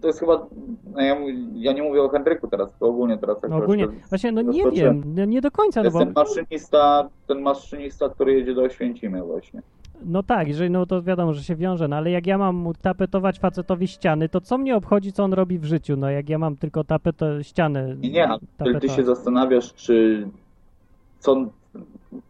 to 0.00 0.06
jest 0.06 0.20
chyba, 0.20 0.46
no 0.94 1.00
ja, 1.00 1.16
ja 1.54 1.72
nie 1.72 1.82
mówię 1.82 2.02
o 2.02 2.08
Henryku 2.08 2.48
teraz, 2.48 2.78
to 2.78 2.86
ogólnie 2.86 3.18
teraz. 3.18 3.38
no 3.50 3.56
ogólnie, 3.56 3.84
troszkę 3.84 4.08
właśnie, 4.08 4.32
no 4.32 4.42
nie 4.42 4.70
wiem, 4.70 5.02
nie, 5.14 5.26
nie 5.26 5.40
do 5.40 5.50
końca, 5.50 5.82
To 5.82 5.90
no 5.90 6.00
jest 6.00 6.12
bo, 6.12 6.22
ten 6.22 6.28
maszynista, 6.28 7.08
ten 7.26 7.40
maszynista, 7.40 8.08
który 8.08 8.34
jedzie 8.34 8.54
do 8.54 8.62
Oświęcimia 8.62 9.24
właśnie. 9.24 9.62
no 10.04 10.22
tak, 10.22 10.48
jeżeli, 10.48 10.70
no 10.70 10.86
to 10.86 11.02
wiadomo, 11.02 11.32
że 11.32 11.42
się 11.42 11.56
wiąże, 11.56 11.88
no 11.88 11.96
ale 11.96 12.10
jak 12.10 12.26
ja 12.26 12.38
mam 12.38 12.56
mu 12.56 12.74
tapetować 12.74 13.38
facetowi 13.38 13.88
ściany, 13.88 14.28
to 14.28 14.40
co 14.40 14.58
mnie 14.58 14.76
obchodzi, 14.76 15.12
co 15.12 15.24
on 15.24 15.32
robi 15.32 15.58
w 15.58 15.64
życiu, 15.64 15.96
no 15.96 16.10
jak 16.10 16.28
ja 16.28 16.38
mam 16.38 16.56
tylko 16.56 16.84
tapetę, 16.84 17.44
ścianę 17.44 17.96
Nie, 17.96 18.10
nie, 18.10 18.28
ale 18.58 18.80
ty 18.80 18.88
się 18.88 19.04
zastanawiasz, 19.04 19.74
czy 19.74 20.26
co, 21.18 21.36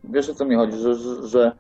wiesz 0.04 0.30
o 0.30 0.34
co 0.34 0.44
mi 0.44 0.54
chodzi, 0.56 0.76
że, 0.78 0.94
że, 0.94 1.28
że 1.28 1.52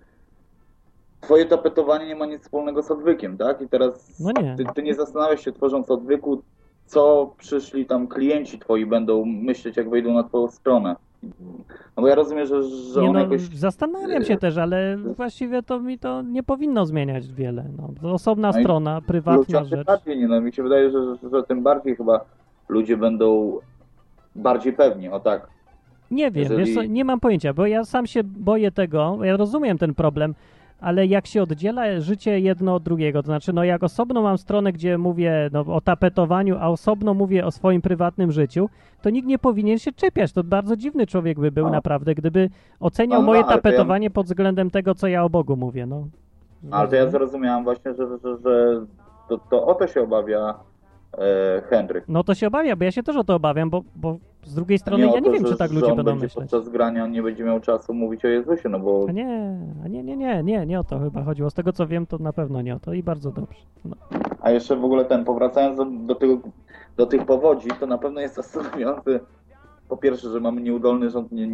twoje 1.20 1.46
tapetowanie 1.46 2.06
nie 2.06 2.16
ma 2.16 2.26
nic 2.26 2.42
wspólnego 2.42 2.82
z 2.82 2.90
odwykiem, 2.90 3.36
tak? 3.38 3.62
I 3.62 3.68
teraz 3.68 4.20
No 4.20 4.42
nie. 4.42 4.56
Ty, 4.56 4.64
ty 4.74 4.82
nie 4.82 4.94
zastanawiasz 4.94 5.44
się, 5.44 5.52
tworząc 5.52 5.90
odwyku, 5.90 6.42
co 6.86 7.34
przyszli 7.38 7.86
tam 7.86 8.08
klienci 8.08 8.58
twoi 8.58 8.86
będą 8.86 9.24
myśleć, 9.24 9.76
jak 9.76 9.90
wejdą 9.90 10.14
na 10.14 10.22
twoją 10.24 10.48
stronę. 10.48 10.96
No 11.96 12.02
bo 12.02 12.08
ja 12.08 12.14
rozumiem, 12.14 12.46
że, 12.46 12.62
że 12.62 13.00
Nie 13.00 13.08
on 13.08 13.12
no, 13.14 13.20
jakoś... 13.20 13.40
zastanawiam 13.40 14.24
się 14.24 14.36
też, 14.36 14.56
ale 14.56 14.96
właściwie 15.16 15.62
to 15.62 15.80
mi 15.80 15.98
to 15.98 16.22
nie 16.22 16.42
powinno 16.42 16.86
zmieniać 16.86 17.32
wiele. 17.32 17.64
No, 17.78 17.88
to 18.02 18.12
osobna 18.12 18.52
No 18.54 18.60
strona, 18.60 19.00
prywatna 19.00 19.38
Ludziom 19.40 19.68
tym 19.68 19.78
rzecz. 19.78 19.86
bardziej, 19.86 20.18
nie, 20.18 20.28
no 20.28 20.40
mi 20.40 20.52
się 20.52 20.62
wydaje, 20.62 20.90
że, 20.90 21.16
że, 21.22 21.28
że 21.30 21.42
tym 21.42 21.62
bardziej 21.62 21.96
chyba 21.96 22.20
ludzie 22.68 22.96
będą 22.96 23.58
bardziej 24.34 24.72
pewni, 24.72 25.08
o 25.08 25.20
tak. 25.20 25.46
Nie 26.10 26.30
wiem, 26.30 26.42
Jeżeli- 26.42 26.64
wiesz 26.64 26.74
co, 26.74 26.82
nie 26.84 27.04
mam 27.04 27.20
pojęcia, 27.20 27.54
bo 27.54 27.66
ja 27.66 27.84
sam 27.84 28.06
się 28.06 28.20
boję 28.24 28.70
tego, 28.70 29.18
ja 29.22 29.36
rozumiem 29.36 29.78
ten 29.78 29.94
problem, 29.94 30.34
ale 30.80 31.06
jak 31.06 31.26
się 31.26 31.42
oddziela 31.42 32.00
życie 32.00 32.40
jedno 32.40 32.74
od 32.74 32.82
drugiego, 32.82 33.22
to 33.22 33.26
znaczy, 33.26 33.52
no 33.52 33.64
jak 33.64 33.82
osobno 33.82 34.22
mam 34.22 34.38
stronę, 34.38 34.72
gdzie 34.72 34.98
mówię 34.98 35.50
no, 35.52 35.60
o 35.60 35.80
tapetowaniu, 35.80 36.56
a 36.60 36.68
osobno 36.68 37.14
mówię 37.14 37.46
o 37.46 37.50
swoim 37.50 37.82
prywatnym 37.82 38.32
życiu, 38.32 38.68
to 39.02 39.10
nikt 39.10 39.28
nie 39.28 39.38
powinien 39.38 39.78
się 39.78 39.92
czepiać. 39.92 40.32
To 40.32 40.44
bardzo 40.44 40.76
dziwny 40.76 41.06
człowiek 41.06 41.40
by 41.40 41.50
był 41.52 41.64
No. 41.64 41.70
naprawdę, 41.70 42.14
gdyby 42.14 42.48
oceniał 42.80 43.20
No, 43.20 43.26
no, 43.26 43.32
moje 43.32 43.40
ja- 43.40 43.46
tapetowanie 43.46 44.10
pod 44.10 44.26
względem 44.26 44.70
tego, 44.70 44.94
co 44.94 45.08
ja 45.08 45.24
o 45.24 45.30
Bogu 45.30 45.56
mówię, 45.56 45.86
no. 45.86 46.06
Ale 46.70 46.88
to 46.88 46.96
ja 46.96 47.10
zrozumiałem 47.10 47.64
właśnie, 47.64 47.94
że, 47.94 48.06
że, 48.06 48.36
że 48.44 48.80
to, 49.28 49.38
to 49.38 49.66
o 49.66 49.74
to 49.74 49.86
się 49.86 50.00
obawia 50.02 50.54
e, 51.18 51.62
Henryk. 51.70 52.04
No 52.08 52.24
to 52.24 52.34
się 52.34 52.46
obawia, 52.46 52.76
bo 52.76 52.84
ja 52.84 52.90
się 52.90 53.02
też 53.02 53.16
o 53.16 53.24
to 53.24 53.34
obawiam, 53.34 53.70
bo, 53.70 53.82
bo 53.96 54.18
z 54.44 54.54
drugiej 54.54 54.78
strony 54.78 55.10
o 55.10 55.14
ja 55.14 55.20
nie 55.20 55.26
to, 55.26 55.32
wiem, 55.32 55.44
czy 55.44 55.56
tak 55.56 55.72
ludzie 55.72 55.94
będą 55.94 56.14
myśleć. 56.14 56.34
podczas 56.34 56.68
grania 56.68 57.06
nie 57.06 57.22
będzie 57.22 57.44
miał 57.44 57.60
czasu 57.60 57.94
mówić 57.94 58.24
o 58.24 58.28
Jezusie, 58.28 58.68
no 58.68 58.78
bo 58.80 59.06
A 59.08 59.12
nie, 59.12 59.58
a 59.84 59.88
nie, 59.88 60.02
nie, 60.02 60.16
nie, 60.16 60.42
nie, 60.42 60.66
nie 60.66 60.80
o 60.80 60.84
to 60.84 60.98
chyba 60.98 61.22
chodziło. 61.22 61.50
Z 61.50 61.54
tego 61.54 61.72
co 61.72 61.86
wiem, 61.86 62.06
to 62.06 62.18
na 62.18 62.32
pewno 62.32 62.62
nie 62.62 62.74
o 62.74 62.80
to 62.80 62.92
i 62.92 63.02
bardzo 63.02 63.30
dobrze. 63.30 63.60
No. 63.84 63.96
A 64.40 64.50
jeszcze 64.50 64.76
w 64.76 64.84
ogóle 64.84 65.04
ten, 65.04 65.24
powracając 65.24 65.76
do, 65.76 65.84
do, 65.84 66.14
tego, 66.14 66.38
do 66.96 67.06
tych 67.06 67.26
powodzi, 67.26 67.68
to 67.80 67.86
na 67.86 67.98
pewno 67.98 68.20
jest 68.20 68.34
zastanawiające. 68.40 69.20
Po 69.88 69.96
pierwsze, 69.96 70.30
że 70.30 70.40
mamy 70.40 70.60
nieudolny 70.60 71.10
rząd, 71.10 71.32
nie, 71.32 71.48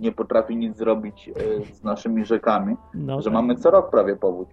nie 0.00 0.12
potrafi 0.12 0.56
nic 0.56 0.76
zrobić 0.76 1.28
e, 1.28 1.74
z 1.74 1.84
naszymi 1.84 2.24
rzekami, 2.24 2.76
No, 2.94 3.20
że 3.20 3.24
tak. 3.24 3.32
mamy 3.34 3.54
co 3.56 3.70
rok 3.70 3.90
prawie 3.90 4.16
powódź. 4.16 4.48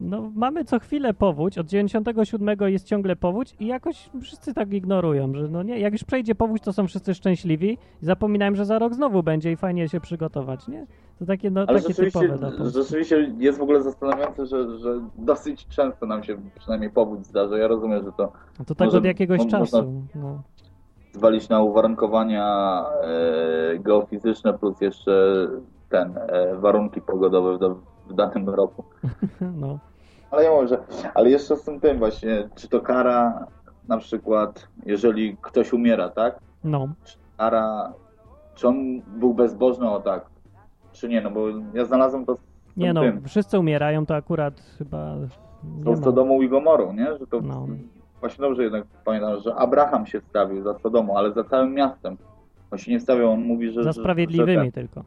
No 0.00 0.30
mamy 0.34 0.64
co 0.64 0.78
chwilę 0.78 1.14
powódź, 1.14 1.58
od 1.58 1.66
97 1.66 2.48
jest 2.60 2.86
ciągle 2.86 3.16
powódź 3.16 3.54
i 3.60 3.66
jakoś 3.66 4.10
wszyscy 4.22 4.54
tak 4.54 4.72
ignorują, 4.72 5.34
że 5.34 5.48
no 5.48 5.62
nie, 5.62 5.78
jak 5.78 5.92
już 5.92 6.04
przejdzie 6.04 6.34
powódź, 6.34 6.62
to 6.62 6.72
są 6.72 6.86
wszyscy 6.86 7.14
szczęśliwi 7.14 7.78
i 8.02 8.06
zapominają, 8.06 8.54
że 8.54 8.64
za 8.64 8.78
rok 8.78 8.94
znowu 8.94 9.22
będzie 9.22 9.52
i 9.52 9.56
fajnie 9.56 9.88
się 9.88 10.00
przygotować, 10.00 10.68
nie? 10.68 10.86
To 11.18 11.26
takie, 11.26 11.50
no, 11.50 11.60
Ale 11.66 11.80
takie 11.80 11.94
rzeczywiście, 11.94 12.38
rzeczywiście 12.74 13.32
jest 13.38 13.58
w 13.58 13.62
ogóle 13.62 13.82
zastanawiające, 13.82 14.46
że, 14.46 14.78
że 14.78 15.00
dosyć 15.18 15.66
często 15.66 16.06
nam 16.06 16.22
się 16.22 16.36
przynajmniej 16.58 16.90
powódź 16.90 17.26
zdarza. 17.26 17.58
Ja 17.58 17.68
rozumiem, 17.68 18.04
że 18.04 18.12
to 18.12 18.32
No 18.58 18.64
to 18.64 18.74
tak 18.74 18.86
może- 18.86 18.98
od 18.98 19.04
jakiegoś 19.04 19.38
mo- 19.38 19.50
czasu. 19.50 20.02
No. 20.14 20.42
zwalić 21.12 21.48
na 21.48 21.62
uwarunkowania 21.62 22.84
e, 23.02 23.78
geofizyczne 23.78 24.58
plus 24.58 24.80
jeszcze 24.80 25.46
ten 25.88 26.18
e, 26.18 26.56
warunki 26.56 27.00
pogodowe 27.00 27.58
w, 27.58 27.76
w 28.08 28.14
danym 28.14 28.48
roku. 28.48 28.84
no. 29.60 29.78
Ale 30.30 30.44
ja 30.44 30.50
mówię, 30.50 30.68
że, 30.68 30.78
ale 31.14 31.30
jeszcze 31.30 31.56
z 31.56 31.62
tym 31.64 31.80
tym 31.80 31.98
właśnie, 31.98 32.48
czy 32.54 32.68
to 32.68 32.80
kara 32.80 33.46
na 33.88 33.98
przykład, 33.98 34.68
jeżeli 34.86 35.36
ktoś 35.40 35.72
umiera, 35.72 36.08
tak? 36.08 36.38
No. 36.64 36.88
Kara, 37.38 37.92
czy 38.54 38.68
on 38.68 39.00
był 39.00 39.34
bezbożny, 39.34 39.90
o 39.90 40.00
tak, 40.00 40.26
czy 40.92 41.08
nie, 41.08 41.20
no 41.20 41.30
bo 41.30 41.46
ja 41.74 41.84
znalazłem 41.84 42.26
to 42.26 42.36
Nie 42.76 42.92
no, 42.92 43.00
tym 43.00 43.22
wszyscy 43.24 43.58
umierają, 43.58 44.06
to 44.06 44.14
akurat 44.14 44.60
chyba 44.78 45.16
ma. 45.84 45.96
Sodomą 45.96 46.42
i 46.42 46.48
Gomorą, 46.48 46.92
nie? 46.92 47.18
Że 47.18 47.26
to 47.26 47.40
No. 47.40 47.66
właśnie 48.20 48.42
dobrze 48.42 48.62
jednak 48.62 48.84
pamiętam, 49.04 49.40
że 49.40 49.54
Abraham 49.54 50.06
się 50.06 50.20
stawił 50.20 50.62
za 50.62 50.78
Sodomą, 50.78 51.16
ale 51.16 51.32
za 51.32 51.44
całym 51.44 51.74
miastem. 51.74 52.16
Się 52.76 52.92
nie 52.92 53.00
stawiał, 53.00 53.32
on 53.32 53.40
mówi, 53.40 53.70
że... 53.70 53.84
Za 53.84 53.92
że- 53.92 54.00
sprawiedliwymi 54.00 54.64
Że 54.66 54.72
tylko. 54.72 54.94
ten, 54.94 55.04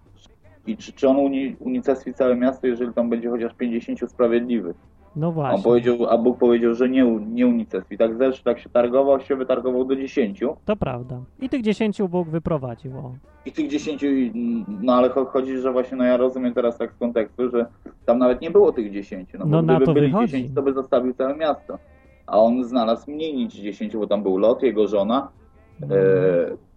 I 0.68 0.77
czy, 0.77 0.94
czy 0.94 1.07
on 1.10 1.18
uni, 1.18 1.56
unicestwi 1.60 2.14
całe 2.14 2.36
miasto, 2.36 2.68
jeżeli 2.68 2.94
tam 2.94 3.10
będzie 3.10 3.30
chociaż 3.30 3.53
50 3.53 4.11
sprawiedliwych? 4.11 4.76
No 5.15 5.27
On 5.27 5.34
właśnie. 5.34 5.64
powiedział, 5.64 5.95
a 6.10 6.18
Bóg 6.18 6.38
powiedział, 6.38 6.73
że 6.73 6.90
nie, 6.90 7.03
nie 7.27 7.48
unicestwi. 7.48 7.98
Tak 7.98 8.15
zeszł, 8.18 8.44
tak 8.44 8.60
się 8.60 8.69
targował, 8.69 9.19
się 9.19 9.36
wytargował 9.36 9.86
do 9.86 9.95
10. 9.95 10.40
To 10.65 10.76
prawda. 10.76 11.19
I 11.41 11.49
tych 11.49 11.61
dziesięciu 11.61 12.10
Bóg 12.10 12.27
wyprowadził. 12.30 12.98
O. 12.98 13.11
I 13.45 13.52
tych 13.52 13.68
10, 13.69 14.03
i- 14.03 14.65
no 14.81 14.94
ale 14.94 15.10
cho- 15.10 15.26
chodzi, 15.26 15.57
że 15.57 15.72
właśnie, 15.72 15.98
no 15.98 16.03
ja 16.03 16.18
rozumiem 16.18 16.53
teraz 16.53 16.77
tak 16.77 16.94
z 16.94 16.98
kontekstu, 16.98 17.49
że 17.49 17.65
tam 18.06 18.19
nawet 18.19 18.41
nie 18.41 18.52
było 18.52 18.72
tych 18.72 18.91
10. 18.91 19.34
No, 19.34 19.40
bo 19.40 19.45
No 19.45 19.61
na 19.61 19.73
gdyby 19.73 19.86
to 19.86 19.94
byli 19.94 20.07
wychodzi. 20.07 20.31
10, 20.31 20.56
to 20.56 20.61
by 20.61 20.73
zostawił 20.73 21.14
całe 21.14 21.36
miasto. 21.38 21.77
A 22.27 22.40
on 22.40 22.64
znalazł 22.64 23.11
mniej 23.11 23.34
niż 23.36 23.53
10, 23.53 23.98
bo 23.98 24.07
tam 24.07 24.23
był 24.23 24.38
Lot, 24.38 24.64
jego 24.64 24.88
żona, 24.88 25.30
e, 25.81 25.88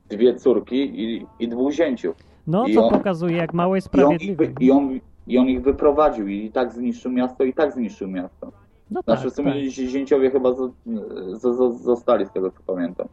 dwie 0.09 0.35
córki 0.35 0.77
i, 1.05 1.27
i 1.41 1.49
dwóch 1.49 1.73
zięciów. 1.73 2.17
No, 2.47 2.67
i 2.67 2.75
co 2.75 2.85
on- 2.87 2.93
pokazuje, 2.93 3.37
jak 3.37 3.55
mało 3.55 3.75
jest 3.75 3.95
I 3.95 4.03
on, 4.03 4.17
i, 4.61 4.71
on, 4.71 4.99
I 5.27 5.39
on 5.39 5.49
ich 5.49 5.63
wyprowadził 5.63 6.29
i 6.29 6.51
tak 6.51 6.73
zniszczył 6.73 7.13
miasto, 7.13 7.45
i 7.45 7.53
tak 7.53 7.73
zniszczył 7.73 8.09
miasto. 8.09 8.53
No 8.91 9.03
tak, 9.03 9.19
Znaczy 9.19 9.31
w 9.31 9.35
sumie 9.35 9.53
tak. 9.53 9.71
zięciowie 9.71 10.31
chyba 10.31 10.51
zo- 10.51 10.71
zo- 11.33 11.55
zo- 11.57 11.73
zostali 11.79 12.27
z 12.27 12.31
tego 12.31 12.51
co 12.51 12.59
pamiętam. 12.67 13.07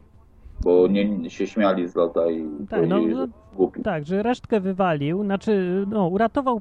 Bo 0.64 0.88
nie 0.88 1.30
się 1.30 1.46
śmiali 1.46 1.88
z 1.88 1.94
lota 1.94 2.30
i 2.30 2.42
Tak, 2.70 2.80
no, 2.88 2.96
powiedzieli, 2.96 3.14
no, 3.14 3.20
że 3.26 3.32
głupi. 3.56 3.82
tak, 3.82 4.06
że 4.06 4.22
resztkę 4.22 4.60
wywalił, 4.60 5.24
znaczy, 5.24 5.84
no, 5.90 6.08
uratował, 6.08 6.60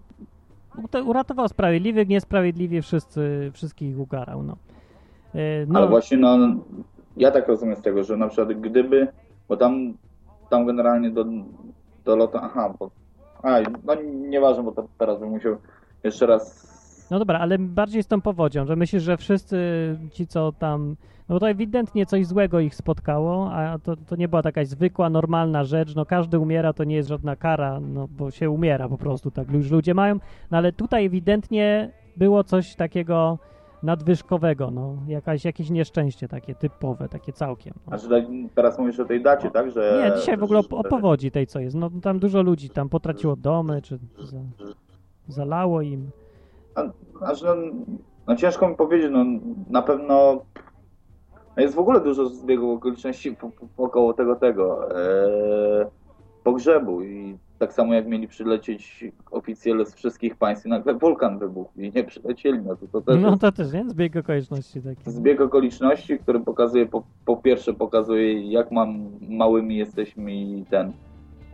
uratował 1.06 1.48
sprawiedliwych, 1.48 2.08
niesprawiedliwie 2.08 2.82
wszyscy, 2.82 3.52
wszystkich 3.54 4.00
ukarał, 4.00 4.44
no. 4.44 4.56
E, 5.36 5.66
no 5.68 5.80
Ale 5.80 5.88
właśnie 5.88 6.18
no, 6.18 6.38
ja 7.18 7.32
tak 7.32 7.48
rozumiem 7.48 7.76
z 7.76 7.82
tego, 7.82 8.04
że 8.04 8.18
na 8.18 8.28
przykład 8.28 8.62
gdyby, 8.62 9.08
bo 9.50 9.58
tam, 9.58 9.94
tam 10.50 10.66
generalnie 10.66 11.10
do, 11.12 11.26
do 12.10 12.16
lota, 12.16 12.40
aha, 12.44 12.74
bo, 12.80 12.90
a, 13.44 13.60
no 13.86 13.96
nieważne, 14.30 14.64
bo 14.64 14.72
to 14.72 14.88
teraz 14.98 15.20
bym 15.20 15.30
musiał 15.30 15.58
jeszcze 16.04 16.26
raz 16.26 16.70
No 17.12 17.20
dobra, 17.20 17.40
ale 17.40 17.60
bardziej 17.60 18.04
z 18.04 18.08
tą 18.08 18.22
powodzią, 18.22 18.66
że 18.66 18.76
myślisz, 18.76 19.04
że 19.04 19.18
wszyscy 19.18 19.58
ci, 20.12 20.28
co 20.28 20.52
tam... 20.52 20.96
No 21.30 21.36
bo 21.36 21.40
to 21.40 21.50
ewidentnie 21.50 22.06
coś 22.06 22.26
złego 22.26 22.60
ich 22.60 22.76
spotkało, 22.76 23.52
a 23.54 23.80
to, 23.80 23.96
to 23.96 24.16
nie 24.16 24.28
była 24.28 24.42
taka 24.42 24.66
zwykła, 24.66 25.10
normalna 25.10 25.64
rzecz. 25.64 25.96
No 25.96 26.06
każdy 26.06 26.40
umiera, 26.40 26.74
to 26.74 26.84
nie 26.84 26.96
jest 26.96 27.10
żadna 27.10 27.36
kara, 27.36 27.80
no 27.80 28.08
bo 28.08 28.32
się 28.32 28.50
umiera 28.50 28.90
po 28.90 28.98
prostu, 28.98 29.32
tak 29.32 29.52
już 29.52 29.72
ludzie 29.72 29.94
mają. 29.94 30.16
No 30.52 30.58
ale 30.58 30.72
tutaj 30.72 31.06
ewidentnie 31.06 31.92
było 32.18 32.44
coś 32.44 32.76
takiego 32.76 33.38
nadwyżkowego, 33.84 34.72
no. 34.72 34.96
Jakaś, 35.08 35.46
jakieś 35.46 35.70
nieszczęście 35.70 36.28
takie 36.28 36.56
typowe, 36.56 37.10
takie 37.10 37.34
całkiem. 37.34 37.74
No. 37.88 37.94
A 37.94 37.98
że 37.98 38.10
tak- 38.10 38.26
teraz 38.56 38.80
mówisz 38.80 39.00
o 39.00 39.06
tej 39.06 39.22
dacie, 39.24 39.52
tak? 39.52 39.72
Że, 39.72 40.04
Nie, 40.10 40.20
dzisiaj 40.20 40.38
w 40.38 40.44
ogóle 40.44 40.60
o, 40.60 40.78
o 40.78 40.84
że- 40.84 40.90
powodzi 40.90 41.32
tej, 41.32 41.48
co 41.48 41.60
jest. 41.60 41.76
No 41.76 41.90
tam 42.02 42.20
dużo 42.20 42.42
ludzi 42.42 42.70
tam 42.70 42.90
potraciło 42.90 43.36
domy, 43.36 43.82
czy 43.82 44.00
za, 44.20 44.38
zalało 45.28 45.82
im. 45.82 46.10
Znaczy, 47.18 47.46
no, 47.46 47.56
no 48.28 48.36
ciężko 48.36 48.70
mi 48.70 48.76
powiedzieć, 48.76 49.12
no 49.12 49.26
na 49.70 49.82
pewno 49.82 50.42
no 51.58 51.64
jest 51.64 51.76
w 51.76 51.80
ogóle 51.80 52.02
dużo 52.02 52.26
zbiegów 52.30 52.78
okoliczności 52.78 53.36
około 53.78 54.14
tego 54.14 54.36
tego 54.36 54.96
e, 55.02 55.88
pogrzebu 56.44 57.02
i 57.04 57.38
tak 57.60 57.74
samo 57.74 57.94
jak 57.94 58.08
mieli 58.08 58.28
przylecieć 58.28 59.06
oficjele 59.32 59.86
z 59.86 59.96
wszystkich 59.96 60.36
państw 60.36 60.66
i 60.66 60.70
nagle 60.70 60.94
wulkan 60.94 61.40
wybuchł 61.40 61.82
i 61.82 61.92
nie 61.96 62.04
przylecieli, 62.04 62.60
no 62.60 62.76
to, 62.76 62.88
to 62.88 63.02
też 63.02 63.22
No 63.22 63.38
to 63.38 63.52
też, 63.52 63.74
nie? 63.74 63.90
Zbieg 63.90 64.16
okoliczności 64.16 64.82
taki. 64.82 65.12
zbieg 65.12 65.42
okoliczności, 65.42 66.20
który 66.20 66.40
pokazuje, 66.40 66.86
po, 66.86 67.04
po 67.26 67.38
pierwsze 67.38 67.74
pokazuje 67.74 68.52
jak 68.52 68.72
mam, 68.72 69.10
małymi 69.30 69.78
jesteśmy 69.78 70.36
i 70.36 70.66
ten 70.70 70.94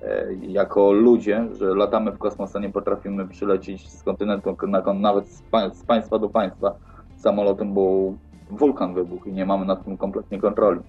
e, 0.04 0.34
jako 0.42 0.92
ludzie, 0.92 1.48
że 1.60 1.76
latamy 1.76 2.12
w 2.12 2.18
kosmos, 2.18 2.56
a 2.56 2.60
nie 2.60 2.70
potrafimy 2.70 3.28
przylecieć 3.28 3.90
z 3.90 4.04
kontynentu 4.04 4.58
na 4.68 4.94
nawet 4.94 5.28
z, 5.28 5.42
pa, 5.42 5.70
z 5.70 5.84
państwa 5.84 6.20
do 6.20 6.30
państwa 6.30 6.76
samolotem, 7.18 7.74
bo 7.74 8.14
wulkan 8.50 8.94
wybuchł 8.94 9.30
i 9.30 9.34
nie 9.34 9.46
mamy 9.46 9.66
nad 9.66 9.86
tym 9.86 9.98
kompletnie 9.98 10.40
kontroli. 10.40 10.80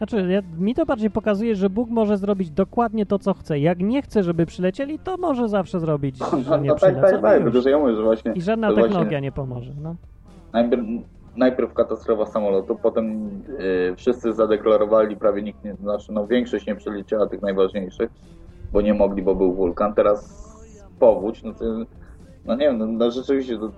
Znaczy, 0.00 0.26
ja, 0.30 0.42
mi 0.58 0.74
to 0.74 0.86
bardziej 0.86 1.10
pokazuje, 1.10 1.54
że 1.56 1.70
Bóg 1.70 1.90
może 1.90 2.16
zrobić 2.18 2.50
dokładnie 2.50 3.06
to, 3.06 3.18
co 3.18 3.34
chce. 3.34 3.58
Jak 3.58 3.78
nie 3.80 4.02
chce, 4.02 4.22
żeby 4.22 4.46
przylecieli, 4.46 4.98
to 4.98 5.16
może 5.16 5.48
zawsze 5.48 5.80
zrobić, 5.80 6.16
że 6.18 6.60
nie 6.60 6.68
No 6.68 6.74
tak, 6.74 7.00
tak, 7.00 7.18
i 7.18 7.22
tak, 7.22 7.42
tylko 7.42 7.60
że 7.60 7.70
ja 7.70 7.78
mówię, 7.78 7.96
że 7.96 8.02
właśnie 8.02 8.32
I 8.32 8.40
żadna 8.40 8.68
to 8.68 8.74
właśnie- 8.74 8.88
technologia 8.88 9.20
nie 9.20 9.32
pomoże. 9.32 9.72
No. 9.82 9.94
najpierw, 10.52 10.82
najpierw 11.36 11.74
katastrofa 11.74 12.26
samolotu, 12.26 12.78
potem 12.82 13.30
e, 13.92 13.96
wszyscy 13.96 14.32
zadeklarowali, 14.32 15.16
prawie 15.16 15.42
nikt 15.42 15.64
nie, 15.64 15.74
znaczy 15.74 16.12
no 16.12 16.26
większość 16.26 16.66
nie 16.66 16.74
przyleciała 16.74 17.26
tych 17.26 17.42
najważniejszych, 17.42 18.10
bo 18.72 18.80
nie 18.80 18.94
mogli, 18.94 19.22
bo 19.22 19.34
był 19.34 19.52
wulkan, 19.54 19.94
teraz 19.94 20.50
powódź, 20.98 21.42
no 21.42 21.52
to, 21.54 21.64
no 22.44 22.54
nie 22.54 22.66
wiem, 22.66 22.78
no, 22.78 22.86
no 22.86 23.10
rzeczywiście 23.10 23.58
to 23.58 23.70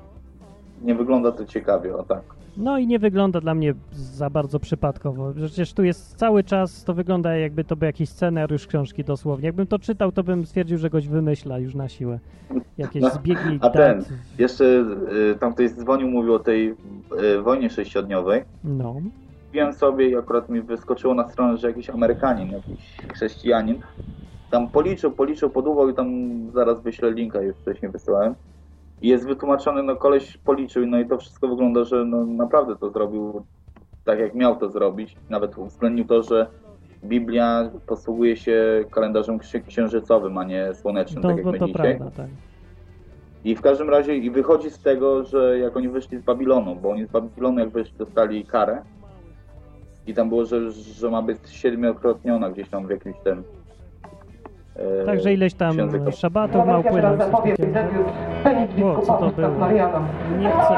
nie 0.82 0.94
wygląda 0.94 1.32
to 1.32 1.44
ciekawie, 1.44 1.96
o 1.96 2.02
tak. 2.02 2.22
No 2.56 2.78
i 2.78 2.86
nie 2.86 2.98
wygląda 2.98 3.40
dla 3.40 3.54
mnie 3.54 3.74
za 3.92 4.30
bardzo 4.30 4.60
przypadkowo. 4.60 5.32
Przecież 5.36 5.72
tu 5.72 5.84
jest 5.84 6.16
cały 6.16 6.44
czas, 6.44 6.84
to 6.84 6.94
wygląda 6.94 7.36
jakby 7.36 7.64
to 7.64 7.76
był 7.76 7.86
jakiś 7.86 8.08
scenariusz 8.08 8.66
książki 8.66 9.04
dosłownie. 9.04 9.46
Jakbym 9.46 9.66
to 9.66 9.78
czytał, 9.78 10.12
to 10.12 10.22
bym 10.24 10.46
stwierdził, 10.46 10.78
że 10.78 10.90
goś 10.90 11.08
wymyśla 11.08 11.58
już 11.58 11.74
na 11.74 11.88
siłę. 11.88 12.18
Jakieś 12.78 13.02
No, 13.02 13.10
zbiegi 13.10 13.58
a 13.60 13.70
dat. 13.70 13.72
ten, 13.72 14.04
Jeszcze 14.38 14.64
y, 15.32 15.36
tam 15.40 15.52
ktoś 15.54 15.70
dzwonił, 15.70 16.08
mówił 16.08 16.34
o 16.34 16.38
tej 16.38 16.68
y, 17.36 17.42
wojnie 17.42 17.70
sześciodniowej. 17.70 18.42
No. 18.64 18.94
Wbiłem 19.50 19.72
sobie 19.72 20.08
i 20.08 20.16
akurat 20.16 20.48
mi 20.48 20.60
wyskoczyło 20.60 21.14
na 21.14 21.28
stronę, 21.30 21.56
że 21.56 21.68
jakiś 21.68 21.90
Amerykanin, 21.90 22.50
jakiś 22.52 22.96
chrześcijanin 23.14 23.80
tam 24.50 24.68
policzył, 24.68 25.10
policzył, 25.10 25.50
podłuwał 25.50 25.88
i 25.88 25.94
tam 25.94 26.08
zaraz 26.54 26.82
wyślę 26.82 27.10
linka, 27.10 27.42
już 27.42 27.56
wcześniej 27.56 27.90
wysyłałem. 27.92 28.34
I 29.02 29.08
jest 29.08 29.26
wytłumaczony, 29.26 29.82
no 29.82 29.96
koleś 29.96 30.36
policzył, 30.36 30.86
no 30.86 31.00
i 31.00 31.06
to 31.06 31.18
wszystko 31.18 31.48
wygląda, 31.48 31.84
że 31.84 32.04
no 32.04 32.26
naprawdę 32.26 32.76
to 32.76 32.90
zrobił 32.90 33.44
tak, 34.04 34.18
jak 34.18 34.34
miał 34.34 34.56
to 34.56 34.68
zrobić. 34.70 35.16
Nawet 35.30 35.58
uwzględnił 35.58 36.04
to, 36.04 36.22
że 36.22 36.46
Biblia 37.04 37.70
posługuje 37.86 38.36
się 38.36 38.84
kalendarzem 38.90 39.38
ksi- 39.38 39.62
księżycowym, 39.66 40.38
a 40.38 40.44
nie 40.44 40.74
słonecznym, 40.74 41.22
To, 41.22 41.28
tak 41.28 41.36
jak 41.36 41.46
bo 41.46 41.52
my 41.52 41.58
to 41.58 41.66
dzisiaj. 41.66 41.96
prawda, 41.98 42.16
tak. 42.16 42.30
I 43.44 43.56
w 43.56 43.60
każdym 43.60 43.90
razie 43.90 44.16
i 44.16 44.30
wychodzi 44.30 44.70
z 44.70 44.78
tego, 44.78 45.24
że 45.24 45.58
jak 45.58 45.76
oni 45.76 45.88
wyszli 45.88 46.18
z 46.18 46.22
Babilonu, 46.22 46.76
bo 46.76 46.90
oni 46.90 47.06
z 47.06 47.10
Babilonu 47.10 47.60
jak 47.60 47.68
wyszli 47.68 47.98
dostali 47.98 48.44
karę 48.44 48.82
i 50.06 50.14
tam 50.14 50.28
było, 50.28 50.44
że, 50.44 50.70
że 50.72 51.10
ma 51.10 51.22
być 51.22 51.38
siedmiokrotniona 51.50 52.50
gdzieś 52.50 52.68
tam 52.68 52.86
w 52.86 52.90
jakimś 52.90 53.16
tym 53.24 53.42
e, 54.76 55.04
Także 55.04 55.32
ileś 55.32 55.54
tam 55.54 55.76
szabatów 56.10 56.66
ma 56.66 56.78
upłynąć. 56.78 57.22
coś 57.22 57.30
takiego. 57.32 57.56
O, 58.84 59.00
co 59.02 59.12
to 59.18 59.30
było? 59.30 59.68
Nie 60.38 60.50
chcę... 60.50 60.76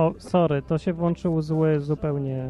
O, 0.00 0.12
sorry, 0.18 0.62
to 0.62 0.78
się 0.78 0.92
włączył 0.92 1.42
zły 1.42 1.80
zupełnie... 1.80 2.48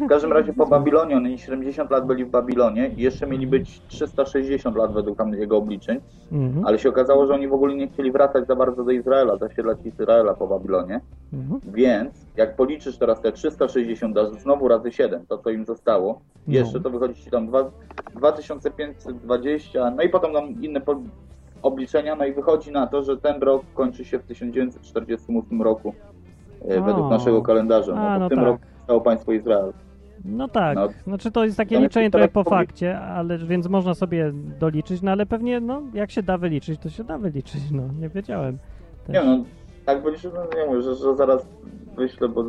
W 0.00 0.08
każdym 0.08 0.32
razie 0.32 0.52
po 0.52 0.66
Babilonie, 0.66 1.16
oni 1.16 1.38
70 1.38 1.90
lat 1.90 2.06
byli 2.06 2.24
w 2.24 2.30
Babilonie 2.30 2.88
i 2.88 3.02
jeszcze 3.02 3.26
mieli 3.26 3.46
być 3.46 3.80
360 3.88 4.76
lat 4.76 4.92
według 4.92 5.18
tam 5.18 5.34
jego 5.34 5.56
obliczeń, 5.56 6.00
Mhm. 6.32 6.66
ale 6.66 6.78
się 6.78 6.88
okazało, 6.88 7.26
że 7.26 7.34
oni 7.34 7.48
w 7.48 7.52
ogóle 7.54 7.74
nie 7.74 7.88
chcieli 7.88 8.12
wracać 8.12 8.46
za 8.46 8.56
bardzo 8.56 8.84
do 8.84 8.90
Izraela, 8.90 9.36
zasiedlać 9.36 9.78
Izraela 9.84 10.34
po 10.34 10.46
Babilonie. 10.46 11.00
Mhm. 11.32 11.60
Więc 11.74 12.26
jak 12.36 12.56
policzysz 12.56 12.98
teraz 12.98 13.20
te 13.20 13.32
360, 13.32 14.14
dasz 14.14 14.28
znowu 14.28 14.68
razy 14.68 14.92
7, 14.92 15.26
to 15.28 15.38
co 15.38 15.50
im 15.50 15.64
zostało, 15.64 16.20
No. 16.48 16.54
jeszcze 16.54 16.80
to 16.80 16.90
wychodzi 16.90 17.22
ci 17.22 17.30
tam 17.30 17.46
dwa- 17.48 17.70
2520, 18.14 19.90
no 19.90 20.02
i 20.02 20.08
potem 20.08 20.32
tam 20.32 20.62
inne 20.62 20.80
obliczenia, 21.66 22.16
no 22.16 22.24
i 22.24 22.32
wychodzi 22.32 22.72
na 22.72 22.86
to, 22.86 23.02
że 23.02 23.16
ten 23.16 23.42
rok 23.42 23.62
kończy 23.74 24.04
się 24.04 24.18
w 24.18 24.22
1948 24.22 25.62
roku 25.62 25.94
e, 26.70 26.80
O. 26.80 26.82
według 26.82 27.10
naszego 27.10 27.42
kalendarza. 27.42 27.94
No, 27.94 28.00
A, 28.00 28.18
no 28.18 28.26
w 28.26 28.28
tym 28.28 28.38
tak. 28.38 28.46
roku 28.46 28.60
stało 28.84 29.00
państwo 29.00 29.32
Izrael. 29.32 29.72
No 30.24 30.48
tak, 30.48 30.76
No. 30.76 30.88
znaczy 31.06 31.30
to 31.30 31.44
jest 31.44 31.56
takie 31.56 31.80
liczenie 31.80 32.10
trochę 32.10 32.28
po 32.28 32.44
fakcie, 32.44 32.98
ale 33.00 33.38
więc 33.38 33.68
można 33.68 33.94
sobie 33.94 34.32
doliczyć, 34.60 35.02
no 35.02 35.10
ale 35.10 35.26
pewnie, 35.26 35.60
no 35.60 35.82
jak 35.94 36.10
się 36.10 36.22
da 36.22 36.38
wyliczyć, 36.38 36.80
to 36.80 36.88
się 36.88 37.04
da 37.04 37.18
wyliczyć, 37.18 37.70
no 37.70 37.82
nie 38.00 38.08
wiedziałem. 38.08 38.58
Też. 39.06 39.14
Nie 39.14 39.22
no, 39.30 39.44
tak 39.86 40.02
wyliczysz, 40.02 40.32
no 40.34 40.60
nie 40.60 40.66
mówię, 40.66 40.82
że, 40.82 40.94
że 40.94 41.16
zaraz 41.16 41.48
wyślę, 41.96 42.28
bo 42.28 42.44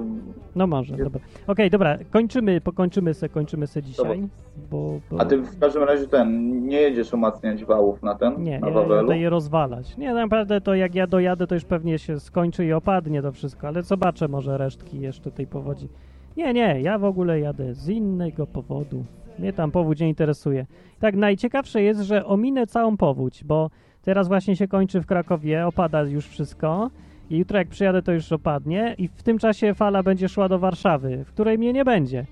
No 0.56 0.68
może, 0.68 0.94
jest- 0.94 1.04
dobra. 1.04 1.22
Okej, 1.48 1.70
dobra, 1.70 1.98
kończymy, 2.12 2.62
pokończymy 2.62 3.14
se, 3.14 3.30
kończymy 3.30 3.68
se 3.68 3.84
dzisiaj, 3.84 4.28
bo... 4.72 5.00
bo... 5.12 5.22
a 5.22 5.26
ty 5.26 5.38
w 5.38 5.60
każdym 5.60 5.84
razie 5.84 6.08
ten, 6.08 6.60
nie 6.68 6.82
jedziesz 6.82 7.14
umacniać 7.14 7.66
wałów 7.66 8.04
na 8.04 8.16
ten, 8.16 8.44
Nie, 8.44 8.60
na 8.60 8.68
ja 8.68 8.74
Wawelu? 8.74 9.02
jadę 9.08 9.20
je 9.20 9.30
rozwalać. 9.30 9.98
Nie, 9.98 10.14
naprawdę 10.14 10.62
to 10.62 10.76
jak 10.76 10.96
ja 10.96 11.08
dojadę, 11.08 11.48
to 11.48 11.56
już 11.56 11.66
pewnie 11.66 12.00
się 12.00 12.20
skończy 12.20 12.66
i 12.66 12.74
opadnie 12.74 13.22
to 13.22 13.32
wszystko, 13.32 13.68
ale 13.68 13.84
zobaczę 13.84 14.28
może 14.28 14.58
resztki 14.58 15.00
jeszcze 15.00 15.32
tej 15.32 15.48
powodzi. 15.48 15.90
Nie, 16.38 16.54
nie, 16.54 16.82
ja 16.82 17.00
w 17.00 17.06
ogóle 17.06 17.40
jadę 17.40 17.74
z 17.74 17.90
innego 17.90 18.48
powodu. 18.48 19.04
Mnie 19.40 19.54
tam 19.54 19.72
powódź 19.72 20.00
nie 20.00 20.10
interesuje. 20.10 20.66
Tak, 21.00 21.16
najciekawsze 21.16 21.82
jest, 21.82 22.02
że 22.02 22.26
ominę 22.26 22.68
całą 22.68 22.98
powódź, 22.98 23.44
bo 23.44 23.70
teraz 24.02 24.28
właśnie 24.28 24.56
się 24.56 24.68
kończy 24.68 25.02
w 25.02 25.06
Krakowie, 25.06 25.68
opada 25.68 26.02
już 26.04 26.28
wszystko 26.28 26.90
i 27.30 27.38
jutro 27.38 27.58
jak 27.58 27.68
przyjadę, 27.68 28.02
to 28.02 28.12
już 28.12 28.32
opadnie 28.32 28.96
i 28.98 29.08
w 29.08 29.24
tym 29.24 29.38
czasie 29.38 29.74
fala 29.74 30.04
będzie 30.04 30.30
szła 30.30 30.50
do 30.50 30.60
Warszawy, 30.60 31.24
w 31.26 31.32
której 31.32 31.58
mnie 31.58 31.74
nie 31.74 31.86
będzie. 31.86 32.26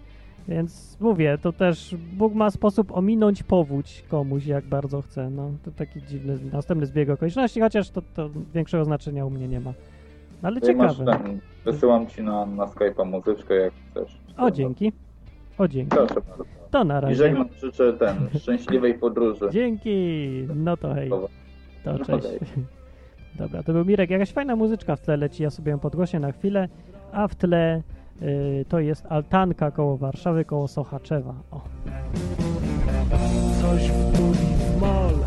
Więc 0.48 0.98
mówię, 1.00 1.38
to 1.42 1.54
też 1.54 1.96
Bóg 2.14 2.34
ma 2.34 2.50
sposób 2.52 2.92
ominąć 2.98 3.44
powódź 3.44 4.04
komuś, 4.10 4.46
jak 4.46 4.66
bardzo 4.66 5.02
chce. 5.02 5.30
No, 5.30 5.52
to 5.66 5.72
taki 5.72 6.02
dziwny, 6.02 6.38
następny 6.54 6.86
zbieg 6.86 7.10
okoliczności, 7.10 7.62
chociaż 7.62 7.90
to, 7.90 8.02
to 8.14 8.30
większego 8.54 8.86
znaczenia 8.86 9.26
u 9.26 9.30
mnie 9.30 9.48
nie 9.48 9.60
ma. 9.60 9.74
Ale 10.42 10.62
Ty 10.62 10.76
masz 10.76 10.98
ciekawe. 10.98 11.24
ten, 11.24 11.40
wysyłam 11.66 12.08
ci 12.08 12.24
na, 12.24 12.46
na 12.46 12.66
Skype'a 12.66 13.06
muzyczkę, 13.06 13.56
jak 13.56 13.74
chcesz. 13.92 14.18
O, 14.38 14.52
dzięki. 14.52 14.92
O, 15.58 15.68
dzięki. 15.68 15.90
Proszę 15.98 16.14
bardzo. 16.30 16.44
To 16.72 16.84
na 16.84 16.98
I 17.00 17.02
razie. 17.02 17.16
żegnam, 17.16 17.48
życzę 17.62 17.94
ten, 17.94 18.16
szczęśliwej 18.40 18.94
podróży. 18.94 19.46
Dzięki. 19.54 20.18
No 20.56 20.78
to 20.78 20.94
hej. 20.94 21.10
To 21.10 21.28
No 21.86 22.06
cześć. 22.06 22.28
hej. 22.28 22.40
Dobra, 23.38 23.64
to 23.64 23.74
był 23.74 23.86
Mirek. 23.86 24.10
Jakaś 24.10 24.32
fajna 24.32 24.56
muzyczka 24.56 24.95
w 24.95 25.02
tle 25.02 25.18
leci, 25.18 25.44
ja 25.44 25.49
sobie 25.49 25.72
ją 25.72 25.80
podgłoszę 25.80 26.20
na 26.20 26.32
chwilę, 26.32 26.68
a 27.12 27.28
w 27.28 27.36
tle 27.36 27.82
y, 28.22 28.66
to 28.70 28.80
jest 28.80 29.06
altanka 29.10 29.72
koło 29.72 29.98
Warszawy, 29.98 30.45
koło 30.45 30.68
Sochaczewa. 30.68 31.36
O. 31.52 31.62
Coś 33.62 33.91
w 33.91 34.16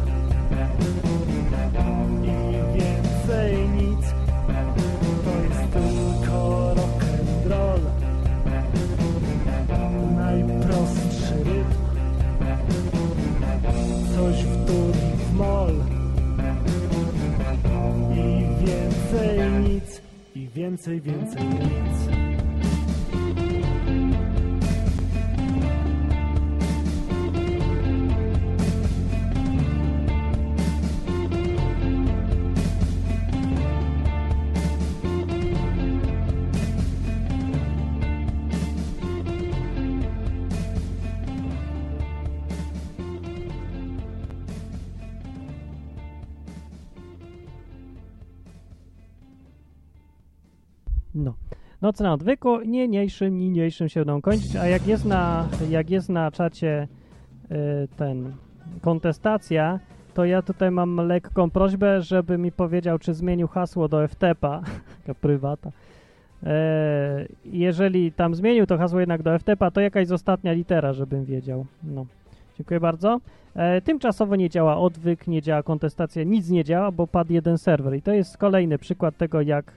w 0.05 0.08
I 20.59 20.61
więcej, 20.61 21.01
więcej 21.01 22.28
No. 51.83 51.89
Noce 51.89 52.05
na 52.05 52.13
odwyku, 52.13 52.61
niniejszym, 52.61 53.39
niniejszym 53.39 53.89
się 53.89 54.01
będą 54.01 54.21
kończyć, 54.21 54.57
a 54.57 54.67
jak 54.67 54.87
jest 54.87 55.05
na, 55.05 55.49
jak 55.71 55.91
jest 55.91 56.09
na 56.09 56.31
czacie 56.31 56.89
y, 57.51 57.89
ten 57.97 58.33
kontestacja, 58.81 59.81
to 60.15 60.25
ja 60.25 60.43
tutaj 60.43 60.71
mam 60.71 60.97
lekką 60.97 61.51
prośbę, 61.51 62.03
żeby 62.03 62.39
mi 62.39 62.53
powiedział, 62.53 62.99
czy 62.99 63.15
zmienił 63.15 63.49
hasło 63.49 63.89
do 63.89 64.09
FTP-a, 64.09 64.63
taka 65.01 65.15
prywata. 65.15 65.71
E, 66.43 67.27
jeżeli 67.45 68.13
tam 68.13 68.35
zmienił 68.35 68.67
to 68.67 68.79
hasło 68.79 69.01
jednak 69.01 69.23
do 69.23 69.39
FTP-a, 69.39 69.71
to 69.71 69.81
jakaś 69.81 70.11
ostatnia 70.11 70.53
litera, 70.53 70.93
żebym 70.93 71.25
wiedział. 71.25 71.67
No. 71.83 72.07
Dziękuję 72.57 72.81
bardzo. 72.81 73.21
E, 73.55 73.81
tymczasowo 73.81 74.37
nie 74.37 74.51
działa 74.51 74.79
odwyk, 74.79 75.27
nie 75.27 75.43
działa 75.43 75.63
kontestacja, 75.63 76.23
nic 76.23 76.51
nie 76.51 76.65
działa, 76.65 76.93
bo 76.93 77.07
padł 77.07 77.33
jeden 77.33 77.59
serwer. 77.59 77.97
I 77.97 78.03
to 78.03 78.13
jest 78.13 78.37
kolejny 78.37 78.79
przykład 78.79 79.17
tego, 79.17 79.41
jak 79.41 79.73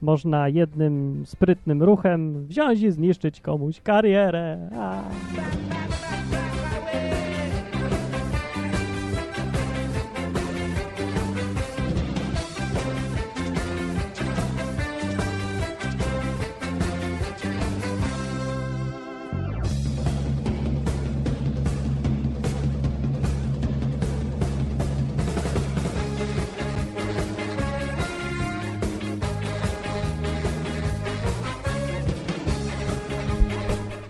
można 0.00 0.48
jednym 0.48 1.22
sprytnym 1.26 1.82
ruchem 1.82 2.46
wziąć 2.46 2.82
i 2.82 2.90
zniszczyć 2.90 3.40
komuś 3.40 3.80
karierę. 3.80 4.70
A. 4.78 5.02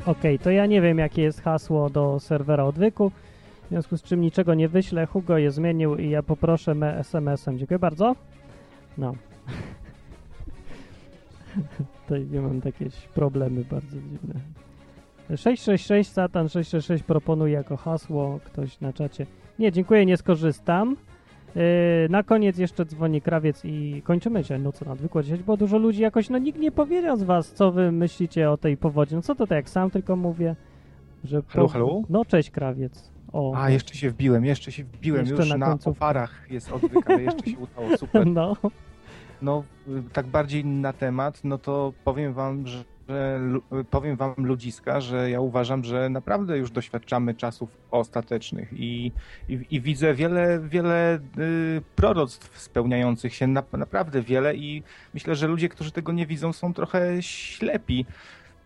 Okej, 0.06 0.38
to 0.38 0.50
ja 0.50 0.66
nie 0.66 0.80
wiem, 0.80 0.98
jakie 0.98 1.22
jest 1.22 1.42
hasło 1.42 1.90
do 1.90 2.20
serwera 2.20 2.64
odwyku, 2.64 3.10
w 3.64 3.68
związku 3.68 3.96
z 3.96 4.02
czym 4.02 4.20
niczego 4.20 4.54
nie 4.54 4.68
wyślę. 4.68 5.06
Hugo 5.06 5.38
je 5.38 5.50
zmienił 5.50 5.96
i 5.96 6.10
ja 6.10 6.22
poproszę 6.22 6.74
me 6.74 6.98
SMS-em. 6.98 7.58
Dziękuję 7.58 7.78
bardzo. 7.78 8.16
No. 8.98 9.14
Tutaj 12.02 12.26
nie 12.30 12.40
mam 12.40 12.60
jakieś 12.64 12.94
problemy 12.94 13.64
bardzo 13.64 13.96
dziwne. 13.96 14.34
666 15.28 16.10
Satan 16.12 16.48
666 16.48 17.04
proponuje 17.04 17.52
jako 17.52 17.76
hasło 17.76 18.40
ktoś 18.44 18.80
na 18.80 18.92
czacie. 18.92 19.26
Nie, 19.58 19.72
dziękuję, 19.72 20.06
nie 20.06 20.16
skorzystam. 20.16 20.96
Yy, 21.56 22.08
na 22.10 22.22
koniec 22.22 22.58
jeszcze 22.58 22.84
dzwoni 22.84 23.22
krawiec 23.22 23.64
i 23.64 24.02
kończymy 24.04 24.44
się 24.44 24.58
noc 24.58 24.80
na 24.80 24.92
odwykło 24.92 25.22
dzisiaj, 25.22 25.38
bo 25.38 25.56
dużo 25.56 25.78
ludzi 25.78 26.02
jakoś, 26.02 26.30
no 26.30 26.38
nikt 26.38 26.58
nie 26.58 26.72
powiedział 26.72 27.16
z 27.16 27.22
was, 27.22 27.52
co 27.52 27.72
wy 27.72 27.92
myślicie 27.92 28.50
o 28.50 28.56
tej 28.56 28.76
powodzi. 28.76 29.14
No 29.14 29.22
co 29.22 29.34
to 29.34 29.46
tak 29.46 29.56
jak 29.56 29.70
sam 29.70 29.90
tylko 29.90 30.16
mówię, 30.16 30.56
że... 31.24 31.42
Halo, 31.48 31.68
halo? 31.68 32.02
No 32.08 32.24
cześć 32.24 32.50
krawiec. 32.50 33.12
O, 33.32 33.54
A, 33.56 33.70
jeszcze 33.70 33.94
się 33.94 34.10
wbiłem, 34.10 34.44
jeszcze 34.44 34.72
się 34.72 34.84
wbiłem, 34.84 35.26
Jeszcze 35.26 35.42
już 35.42 35.48
na 35.50 35.56
na, 35.56 35.78
oparach 35.84 36.46
jest 36.50 36.72
odwyk, 36.72 37.10
ale 37.10 37.22
jeszcze 37.22 37.50
się 37.50 37.58
udało, 37.58 37.96
super. 37.96 38.26
no. 38.40 38.56
No, 39.42 39.64
y, 39.88 40.02
tak 40.12 40.26
bardziej 40.26 40.64
na 40.64 40.92
temat, 40.92 41.40
no 41.44 41.58
to 41.58 41.92
powiem 42.04 42.32
wam, 42.32 42.66
że 42.66 42.84
że 43.08 43.40
powiem 43.90 44.16
wam 44.16 44.34
ludziska, 44.38 45.00
że 45.00 45.30
ja 45.30 45.40
uważam, 45.40 45.84
że 45.84 46.08
naprawdę 46.08 46.58
już 46.58 46.70
doświadczamy 46.70 47.34
czasów 47.34 47.70
ostatecznych 47.90 48.72
i, 48.72 49.12
i, 49.48 49.58
i 49.70 49.80
widzę 49.80 50.14
wiele, 50.14 50.60
wiele 50.60 51.18
y, 51.38 51.82
proroctw 51.96 52.58
spełniających 52.60 53.34
się, 53.34 53.46
na, 53.46 53.62
naprawdę 53.72 54.22
wiele 54.22 54.54
i 54.56 54.82
myślę, 55.14 55.34
że 55.34 55.46
ludzie, 55.46 55.68
którzy 55.68 55.92
tego 55.92 56.12
nie 56.12 56.26
widzą 56.26 56.52
są 56.52 56.74
trochę 56.74 57.22
ślepi. 57.22 58.06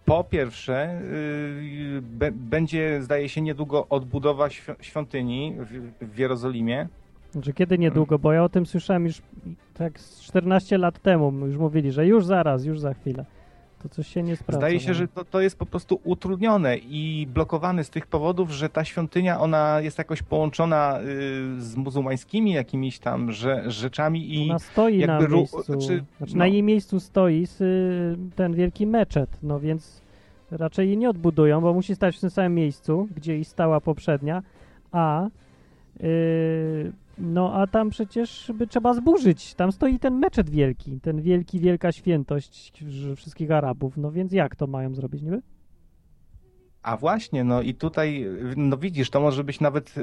Po 0.05 0.25
pierwsze, 0.25 1.01
y, 1.03 2.03
be, 2.03 2.33
będzie, 2.33 3.03
zdaje 3.03 3.29
się, 3.29 3.41
niedługo 3.41 3.87
odbudowa 3.89 4.49
świ- 4.49 4.75
świątyni 4.81 5.57
w, 5.59 5.93
w 6.15 6.19
Jerozolimie. 6.19 6.89
Znaczy 7.33 7.53
kiedy 7.53 7.79
niedługo, 7.79 8.19
bo 8.19 8.33
ja 8.33 8.45
o 8.45 8.49
tym 8.49 8.67
słyszałem 8.67 9.05
już 9.07 9.23
tak 9.75 10.01
z 10.01 10.21
14 10.21 10.79
lat 10.79 10.99
temu, 11.03 11.47
już 11.47 11.57
mówili, 11.57 11.93
że 11.93 12.07
już 12.07 12.25
zaraz, 12.25 12.65
już 12.65 12.81
za 12.81 12.95
chwilę. 12.95 13.25
To 13.82 13.89
coś 13.89 14.07
się 14.07 14.23
nie 14.23 14.36
sprawdza. 14.36 14.59
Zdaje 14.59 14.81
się, 14.81 14.89
no. 14.89 14.94
że 14.94 15.09
to, 15.09 15.24
to 15.24 15.40
jest 15.40 15.59
po 15.59 15.66
prostu 15.66 16.01
utrudnione 16.05 16.77
i 16.77 17.28
blokowane 17.35 17.85
z 17.85 17.90
tych 17.90 18.07
powodów, 18.07 18.51
że 18.51 18.69
ta 18.69 18.85
świątynia, 18.85 19.40
ona 19.40 19.81
jest 19.81 19.98
jakoś 19.98 20.23
połączona 20.23 21.01
y, 21.01 21.05
z 21.61 21.77
muzułmańskimi 21.77 22.52
jakimiś 22.52 22.98
tam 22.98 23.31
rze, 23.31 23.70
rzeczami 23.70 24.35
i 24.35 24.51
Ona 24.51 24.59
stoi 24.59 25.07
na 25.07 25.12
jakby 25.12 25.27
ru- 25.27 25.36
miejscu, 25.36 25.62
znaczy, 25.62 26.05
znaczy 26.19 26.32
no. 26.32 26.39
na 26.39 26.47
jej 26.47 26.62
miejscu 26.62 27.01
stoi 27.01 27.47
y, 27.61 28.16
ten 28.36 28.55
wielki 28.55 28.86
meczet, 28.86 29.31
no 29.43 29.61
więc 29.61 30.02
raczej 30.51 30.89
jej 30.89 30.97
nie 30.98 31.11
odbudują, 31.11 31.61
bo 31.61 31.74
musi 31.74 31.94
stać 31.94 32.16
w 32.16 32.20
tym 32.20 32.31
samym 32.31 32.55
miejscu, 32.55 33.09
gdzie 33.16 33.39
i 33.39 33.44
stała 33.44 33.81
poprzednia, 33.81 34.43
a 34.93 35.27
y, 36.01 36.93
no 37.20 37.55
a 37.55 37.66
tam 37.66 37.90
przecież 37.90 38.52
by 38.55 38.66
trzeba 38.66 38.94
zburzyć, 38.94 39.55
tam 39.55 39.72
stoi 39.72 39.98
ten 39.98 40.18
meczet 40.18 40.51
wielki, 40.51 41.01
ten 41.01 41.22
wielki, 41.22 41.60
wielka 41.60 41.92
świętość 41.92 42.84
wszystkich 43.16 43.51
Arabów, 43.51 43.97
no 43.97 44.10
więc 44.10 44.32
jak 44.32 44.56
to 44.56 44.66
mają 44.66 44.94
zrobić 44.94 45.22
niby? 45.22 45.42
A 46.82 46.97
właśnie, 46.97 47.44
no 47.44 47.62
i 47.62 47.74
tutaj, 47.74 48.27
no 48.57 48.77
widzisz, 48.77 49.11
to 49.11 49.20
może 49.20 49.44
być 49.44 49.61
nawet 49.61 49.98
y, 49.98 50.02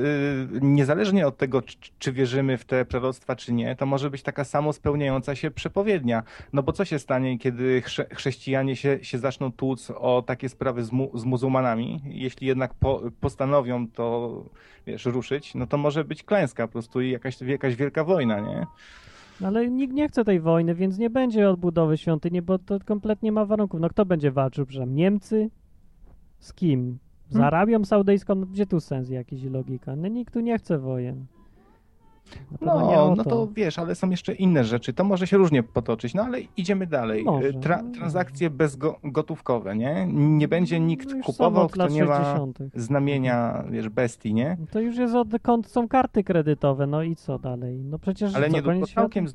niezależnie 0.61 1.27
od 1.27 1.37
tego, 1.37 1.61
czy, 1.61 1.77
czy 1.99 2.11
wierzymy 2.11 2.57
w 2.57 2.65
te 2.65 2.85
proroctwa, 2.85 3.35
czy 3.35 3.53
nie, 3.53 3.75
to 3.75 3.85
może 3.85 4.09
być 4.09 4.23
taka 4.23 4.43
samo 4.43 4.73
spełniająca 4.73 5.35
się 5.35 5.51
przepowiednia. 5.51 6.23
No 6.53 6.63
bo 6.63 6.73
co 6.73 6.85
się 6.85 6.99
stanie, 6.99 7.39
kiedy 7.39 7.81
chrze, 7.81 8.05
chrześcijanie 8.11 8.75
się, 8.75 8.99
się 9.01 9.17
zaczną 9.17 9.51
tłuc 9.51 9.91
o 9.91 10.23
takie 10.27 10.49
sprawy 10.49 10.83
z, 10.83 10.91
mu, 10.91 11.17
z 11.17 11.25
muzułmanami? 11.25 12.01
Jeśli 12.05 12.47
jednak 12.47 12.73
po, 12.73 13.01
postanowią 13.21 13.87
to, 13.87 14.43
wiesz, 14.87 15.05
ruszyć, 15.05 15.55
no 15.55 15.67
to 15.67 15.77
może 15.77 16.03
być 16.03 16.23
klęska 16.23 16.67
po 16.67 16.71
prostu 16.73 17.01
i 17.01 17.11
jakaś, 17.11 17.41
jakaś 17.41 17.75
wielka 17.75 18.03
wojna, 18.03 18.39
nie? 18.39 18.65
Ale 19.45 19.67
nikt 19.69 19.93
nie 19.93 20.07
chce 20.07 20.25
tej 20.25 20.39
wojny, 20.39 20.75
więc 20.75 20.97
nie 20.97 21.09
będzie 21.09 21.49
odbudowy 21.49 21.97
świątyni, 21.97 22.41
bo 22.41 22.59
to 22.59 22.79
kompletnie 22.85 23.31
ma 23.31 23.45
warunków. 23.45 23.79
No 23.79 23.89
kto 23.89 24.05
będzie 24.05 24.31
walczył? 24.31 24.65
Przepraszam, 24.65 24.95
Niemcy? 24.95 25.49
Z 26.39 26.53
kim? 26.53 26.97
Z 27.29 27.33
Hmm? 27.33 27.47
Arabią 27.47 27.85
Saudyjską? 27.85 28.35
No, 28.35 28.45
gdzie 28.45 28.65
tu 28.65 28.79
sens 28.79 29.09
jakiś 29.09 29.43
logika? 29.43 29.95
No 29.95 30.07
nikt 30.07 30.33
tu 30.33 30.39
nie 30.39 30.57
chce 30.57 30.79
wojen. 30.79 31.25
No, 32.61 32.73
o 33.03 33.15
no 33.15 33.23
to 33.23 33.47
wiesz, 33.47 33.79
ale 33.79 33.95
są 33.95 34.09
jeszcze 34.09 34.33
inne 34.33 34.63
rzeczy. 34.63 34.93
To 34.93 35.03
może 35.03 35.27
się 35.27 35.37
różnie 35.37 35.63
potoczyć, 35.63 36.13
no 36.13 36.23
ale 36.23 36.39
idziemy 36.57 36.87
dalej. 36.87 37.23
Może. 37.23 37.53
Tra 37.53 37.83
transakcje 37.93 38.49
bezgotówkowe, 38.49 39.75
nie? 39.75 40.07
Nie 40.13 40.47
będzie 40.47 40.79
nikt 40.79 41.09
No 41.09 41.15
już 41.15 41.25
są 41.25 41.31
kupował, 41.31 41.69
kto 41.69 41.87
nie 41.87 42.05
ma 42.05 42.17
60.. 42.17 42.59
znamienia, 42.75 43.63
wiesz, 43.69 43.89
bestii, 43.89 44.33
nie? 44.33 44.57
To 44.71 44.79
już 44.79 44.97
jest 44.97 45.15
odkąd 45.15 45.67
są 45.67 45.87
karty 45.87 46.23
kredytowe, 46.23 46.87
no 46.87 47.03
i 47.03 47.15
co 47.15 47.39
dalej? 47.39 47.83
No 47.83 47.99
przecież 47.99 48.35
Ale 48.35 48.49
nie 48.49 48.61
to 48.61 48.75
świata? 48.75 48.93
całkiem 48.93 49.27
z... 49.27 49.33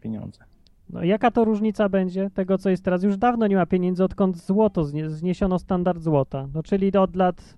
pieniądze. 0.00 0.44
No 0.90 1.04
jaka 1.04 1.30
to 1.30 1.44
różnica 1.44 1.88
będzie 1.88 2.30
tego, 2.30 2.58
co 2.58 2.70
jest 2.70 2.84
teraz? 2.84 3.02
Już 3.02 3.16
dawno 3.16 3.46
nie 3.46 3.56
ma 3.56 3.66
pieniędzy, 3.66 4.04
odkąd 4.04 4.36
złoto 4.36 4.84
znie, 4.84 5.10
zniesiono 5.10 5.58
standard 5.58 6.02
złota. 6.02 6.48
No 6.54 6.62
czyli 6.62 6.92
od 6.96 7.16
lat, 7.16 7.56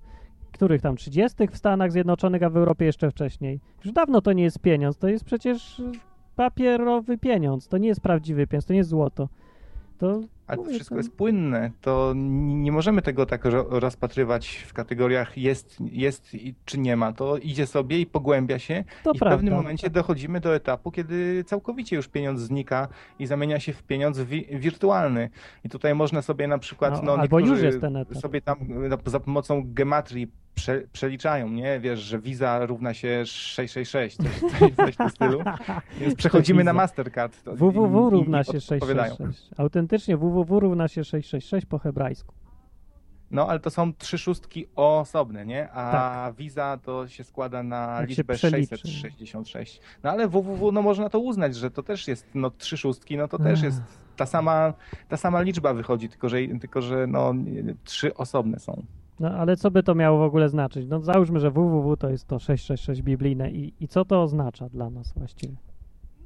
których 0.53 0.83
tam 0.83 0.97
30. 0.97 1.49
w 1.51 1.57
Stanach 1.57 1.93
Zjednoczonych, 1.93 2.43
a 2.43 2.51
w 2.51 2.57
Europie 2.57 2.85
jeszcze 2.85 3.11
wcześniej. 3.11 3.61
Już 3.85 3.93
dawno 3.93 4.21
to 4.21 4.33
nie 4.33 4.43
jest 4.43 4.59
pieniądz, 4.59 4.99
to 4.99 5.09
jest 5.09 5.25
przecież 5.25 5.83
papierowy 6.37 7.19
pieniądz, 7.19 7.69
to 7.69 7.79
nie 7.79 7.89
jest 7.89 8.01
prawdziwy 8.01 8.47
pieniądz, 8.47 8.67
to 8.67 8.73
nie 8.73 8.79
jest 8.79 8.91
złoto. 8.91 9.29
To 9.99 10.21
Ale 10.47 10.59
to 10.59 10.65
wszystko 10.71 10.97
jest 10.97 11.13
płynne. 11.17 11.71
To 11.81 12.13
nie 12.47 12.73
możemy 12.73 13.03
tego 13.03 13.27
tak 13.27 13.45
ro- 13.45 13.67
rozpatrywać 13.71 14.49
w 14.69 14.73
kategoriach 14.73 15.39
jest, 15.39 15.77
jest 15.93 16.37
czy 16.65 16.79
nie 16.79 16.97
ma. 16.97 17.13
To 17.13 17.37
idzie 17.39 17.67
sobie 17.67 17.99
i 18.01 18.07
pogłębia 18.07 18.59
się 18.59 18.85
To 19.05 19.13
i 19.13 19.17
w 19.17 19.19
prawda. 19.19 19.37
pewnym 19.37 19.55
momencie 19.55 19.91
dochodzimy 19.91 20.41
do 20.41 20.55
etapu, 20.55 20.91
kiedy 20.91 21.45
całkowicie 21.45 21.97
już 21.97 22.09
pieniądz 22.09 22.41
znika 22.41 22.89
i 23.19 23.27
zamienia 23.27 23.61
się 23.61 23.73
w 23.73 23.83
pieniądz 23.83 24.21
wi- 24.21 24.47
wirtualny. 24.51 25.31
I 25.65 25.69
tutaj 25.69 25.95
można 25.95 26.23
sobie 26.23 26.49
na 26.49 26.59
przykład, 26.59 26.95
No, 26.95 27.17
no, 27.17 27.23
albo 27.23 27.39
już 27.41 27.63
jest 27.63 27.81
ten 27.81 27.97
etap. 27.97 28.17
sobie 28.19 28.41
tam 28.41 28.57
no, 28.69 28.97
za 29.07 29.21
pomocą 29.21 29.63
gematrii 29.67 30.29
prze, 30.57 30.83
przeliczają, 30.93 31.49
nie? 31.49 31.81
Wiesz, 31.81 32.01
że 32.01 32.19
Visa 32.19 32.67
równa 32.67 32.95
się 32.95 33.27
666, 33.27 34.17
coś, 34.17 34.51
coś, 34.59 34.75
coś 34.77 34.95
w 34.95 34.97
tym 34.97 35.11
stylu. 35.17 35.41
Więc 36.01 36.15
przechodzimy 36.15 36.65
na. 36.65 36.73
Mastercard. 36.73 37.37
Www 37.47 38.09
i- 38.09 38.11
równa 38.11 38.41
i 38.41 38.45
się 38.45 38.59
odpowiadają. 38.75 39.11
666. 39.15 39.51
Autentycznie 39.59 40.17
www 40.17 40.61
równa 40.61 40.89
się 40.89 41.05
666 41.05 41.67
po 41.67 41.79
hebrajsku. 41.79 42.35
No, 43.31 43.49
ale 43.49 43.61
to 43.61 43.71
są 43.71 43.95
trzy 43.95 44.19
szóstki 44.19 44.67
osobne, 44.77 45.47
nie? 45.47 45.71
A 45.71 45.93
Tak. 45.93 46.35
Visa 46.37 46.79
to 46.83 47.09
się 47.09 47.25
składa 47.25 47.63
na 47.63 47.97
Jak 48.01 48.09
liczbę 48.09 48.35
przeliczy. 48.35 48.77
666. 48.77 49.81
No 50.03 50.11
ale 50.11 50.29
www, 50.29 50.73
no 50.73 50.83
można 50.83 51.09
to 51.11 51.19
uznać, 51.19 51.57
że 51.57 51.71
to 51.71 51.83
też 51.83 52.09
jest, 52.09 52.27
no 52.35 52.51
trzy 52.51 52.77
szóstki, 52.77 53.17
no 53.17 53.29
to 53.29 53.39
też 53.39 53.59
Ech. 53.59 53.65
jest 53.65 53.81
ta 54.17 54.27
sama, 54.27 54.73
ta 55.09 55.17
sama 55.17 55.41
liczba 55.41 55.75
wychodzi, 55.75 56.09
tylko 56.09 56.29
że, 56.29 56.39
tylko 56.61 56.83
że 56.83 57.07
no 57.07 57.35
trzy 57.85 58.15
osobne 58.15 58.59
są. 58.59 58.83
No 59.21 59.31
ale 59.31 59.57
co 59.57 59.71
by 59.71 59.83
to 59.83 59.95
miało 59.95 60.19
w 60.19 60.23
ogóle 60.23 60.49
znaczyć? 60.49 60.87
No 60.89 61.01
załóżmy, 61.01 61.41
że 61.41 61.51
www 61.51 61.97
to 61.97 62.11
jest 62.11 62.27
to 62.27 62.39
666 62.39 63.03
biblijne 63.03 63.51
i, 63.51 63.73
i 63.81 63.89
co 63.89 64.05
to 64.05 64.23
oznacza 64.23 64.69
dla 64.69 64.91
nas 64.91 65.13
właściwie? 65.17 65.57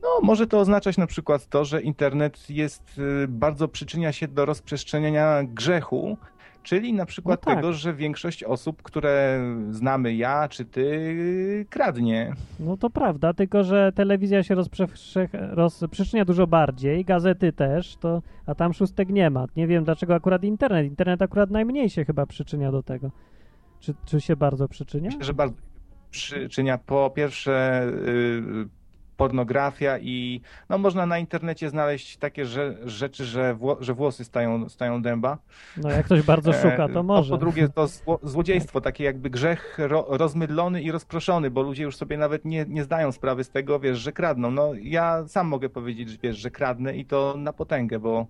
No 0.02 0.08
może 0.22 0.46
to 0.46 0.58
oznaczać 0.58 0.98
na 0.98 1.06
przykład 1.06 1.46
to, 1.46 1.64
że 1.64 1.82
internet 1.82 2.50
jest, 2.50 2.98
y, 3.24 3.28
bardzo 3.28 3.68
przyczynia 3.68 4.12
się 4.12 4.28
do 4.28 4.44
rozprzestrzeniania 4.44 5.42
grzechu, 5.44 6.16
czyli 6.62 6.92
na 6.92 7.06
przykład 7.06 7.40
No 7.40 7.44
tak. 7.44 7.56
tego, 7.56 7.72
że 7.72 7.94
większość 7.94 8.44
osób, 8.44 8.82
które 8.82 9.40
znamy 9.70 10.14
ja 10.14 10.48
czy 10.48 10.64
ty, 10.64 11.66
kradnie. 11.70 12.32
No 12.60 12.76
to 12.76 12.90
prawda, 12.90 13.34
tylko 13.34 13.64
że 13.64 13.92
telewizja 13.92 14.42
się 14.42 14.54
rozprze- 14.54 15.28
rozprzyczynia 15.54 16.24
dużo 16.24 16.46
bardziej, 16.46 17.04
gazety 17.04 17.52
też, 17.52 17.96
to, 17.96 18.22
a 18.46 18.54
tam 18.54 18.72
szóstek 18.72 19.08
nie 19.08 19.30
ma. 19.30 19.46
Nie 19.56 19.66
wiem 19.66 19.84
dlaczego 19.84 20.14
akurat 20.14 20.44
internet. 20.44 20.86
Internet 20.86 21.22
akurat 21.22 21.50
najmniej 21.50 21.90
się 21.90 22.04
chyba 22.04 22.26
przyczynia 22.26 22.72
do 22.72 22.82
tego. 22.82 23.10
Czy, 23.80 23.94
czy 24.04 24.20
się 24.20 24.36
bardzo 24.36 24.68
przyczynia? 24.68 25.06
Myślę, 25.10 25.24
że 25.24 25.34
bardzo 25.34 25.56
przyczynia 26.10 26.78
po 26.78 27.10
pierwsze 27.14 27.84
y, 27.88 28.79
pornografia 29.20 29.98
i 29.98 30.40
no 30.68 30.78
można 30.78 31.06
na 31.06 31.18
internecie 31.18 31.68
znaleźć 31.70 32.16
takie 32.16 32.46
że, 32.46 32.76
rzeczy, 32.84 33.24
że, 33.24 33.54
wło, 33.54 33.76
że 33.80 33.94
włosy 33.94 34.24
stają, 34.24 34.68
stają 34.68 35.02
dęba. 35.02 35.38
No 35.76 35.90
jak 35.90 36.04
ktoś 36.04 36.22
bardzo 36.22 36.52
szuka, 36.62 36.88
to 36.88 37.00
E, 37.00 37.02
może. 37.02 37.30
Po 37.30 37.38
drugie 37.38 37.68
to 37.68 37.86
zło, 37.86 38.18
złodziejstwo, 38.22 38.80
takie 38.80 39.04
jakby 39.04 39.30
grzech 39.30 39.78
ro, 39.78 40.06
rozmydlony 40.08 40.82
i 40.82 40.90
rozproszony, 40.92 41.50
bo 41.50 41.62
ludzie 41.62 41.82
już 41.82 41.96
sobie 41.96 42.16
nawet 42.18 42.44
nie, 42.44 42.64
nie 42.68 42.84
zdają 42.84 43.12
sprawy 43.12 43.44
z 43.44 43.50
tego, 43.50 43.80
wiesz, 43.80 43.98
że 43.98 44.12
kradną. 44.12 44.50
No 44.50 44.70
ja 44.82 45.28
sam 45.28 45.46
mogę 45.46 45.68
powiedzieć, 45.68 46.08
że, 46.10 46.18
wiesz, 46.22 46.36
że 46.36 46.50
kradnę 46.50 46.96
i 46.96 47.04
to 47.04 47.34
na 47.38 47.52
potęgę, 47.52 47.98
bo 47.98 48.26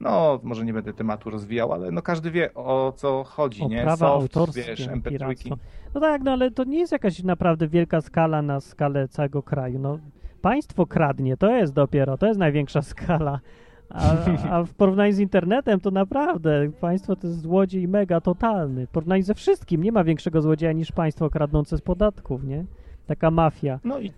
no 0.00 0.40
może 0.42 0.64
nie 0.64 0.72
będę 0.72 0.92
tematu 0.92 1.30
rozwijał, 1.30 1.72
ale 1.72 1.90
no 1.90 2.02
każdy 2.02 2.30
wie 2.30 2.54
o 2.54 2.92
co 2.96 3.24
chodzi, 3.24 3.62
O 3.62 3.68
nie? 3.68 3.82
prawa 3.82 3.96
Soft, 3.96 4.36
autorskie, 4.36 4.62
wiesz, 4.62 4.88
MP3. 4.88 5.02
piractwo. 5.08 5.56
No 5.94 6.00
tak, 6.00 6.22
no 6.22 6.32
ale 6.32 6.50
to 6.50 6.64
nie 6.64 6.78
jest 6.78 6.92
jakaś 6.92 7.22
naprawdę 7.22 7.68
wielka 7.68 8.00
skala 8.00 8.42
na 8.42 8.60
skalę 8.60 9.08
całego 9.08 9.42
kraju. 9.42 9.78
No, 9.78 9.98
państwo 10.42 10.86
kradnie, 10.86 11.36
to 11.36 11.50
jest 11.50 11.72
dopiero, 11.72 12.18
to 12.18 12.26
jest 12.26 12.38
największa 12.38 12.82
skala. 12.92 13.40
A, 13.88 14.14
a 14.50 14.64
w 14.64 14.74
porównaniu 14.74 15.12
z 15.12 15.18
internetem 15.18 15.80
to 15.80 15.90
naprawdę 15.90 16.70
państwo 16.80 17.16
to 17.16 17.26
jest 17.26 17.40
złodziej 17.40 17.88
mega 17.88 18.20
totalny. 18.20 18.86
W 18.86 18.90
porównaniu 18.90 19.22
ze 19.22 19.34
wszystkim 19.34 19.82
nie 19.82 19.92
ma 19.92 20.04
większego 20.04 20.42
złodzieja 20.42 20.72
niż 20.72 20.92
państwo 20.92 21.30
kradnące 21.30 21.76
z 21.76 21.80
podatków, 21.80 22.44
nie? 22.44 22.64
Taka 23.06 23.30
mafia. 23.30 23.80
No 23.84 23.98
i 24.00 24.12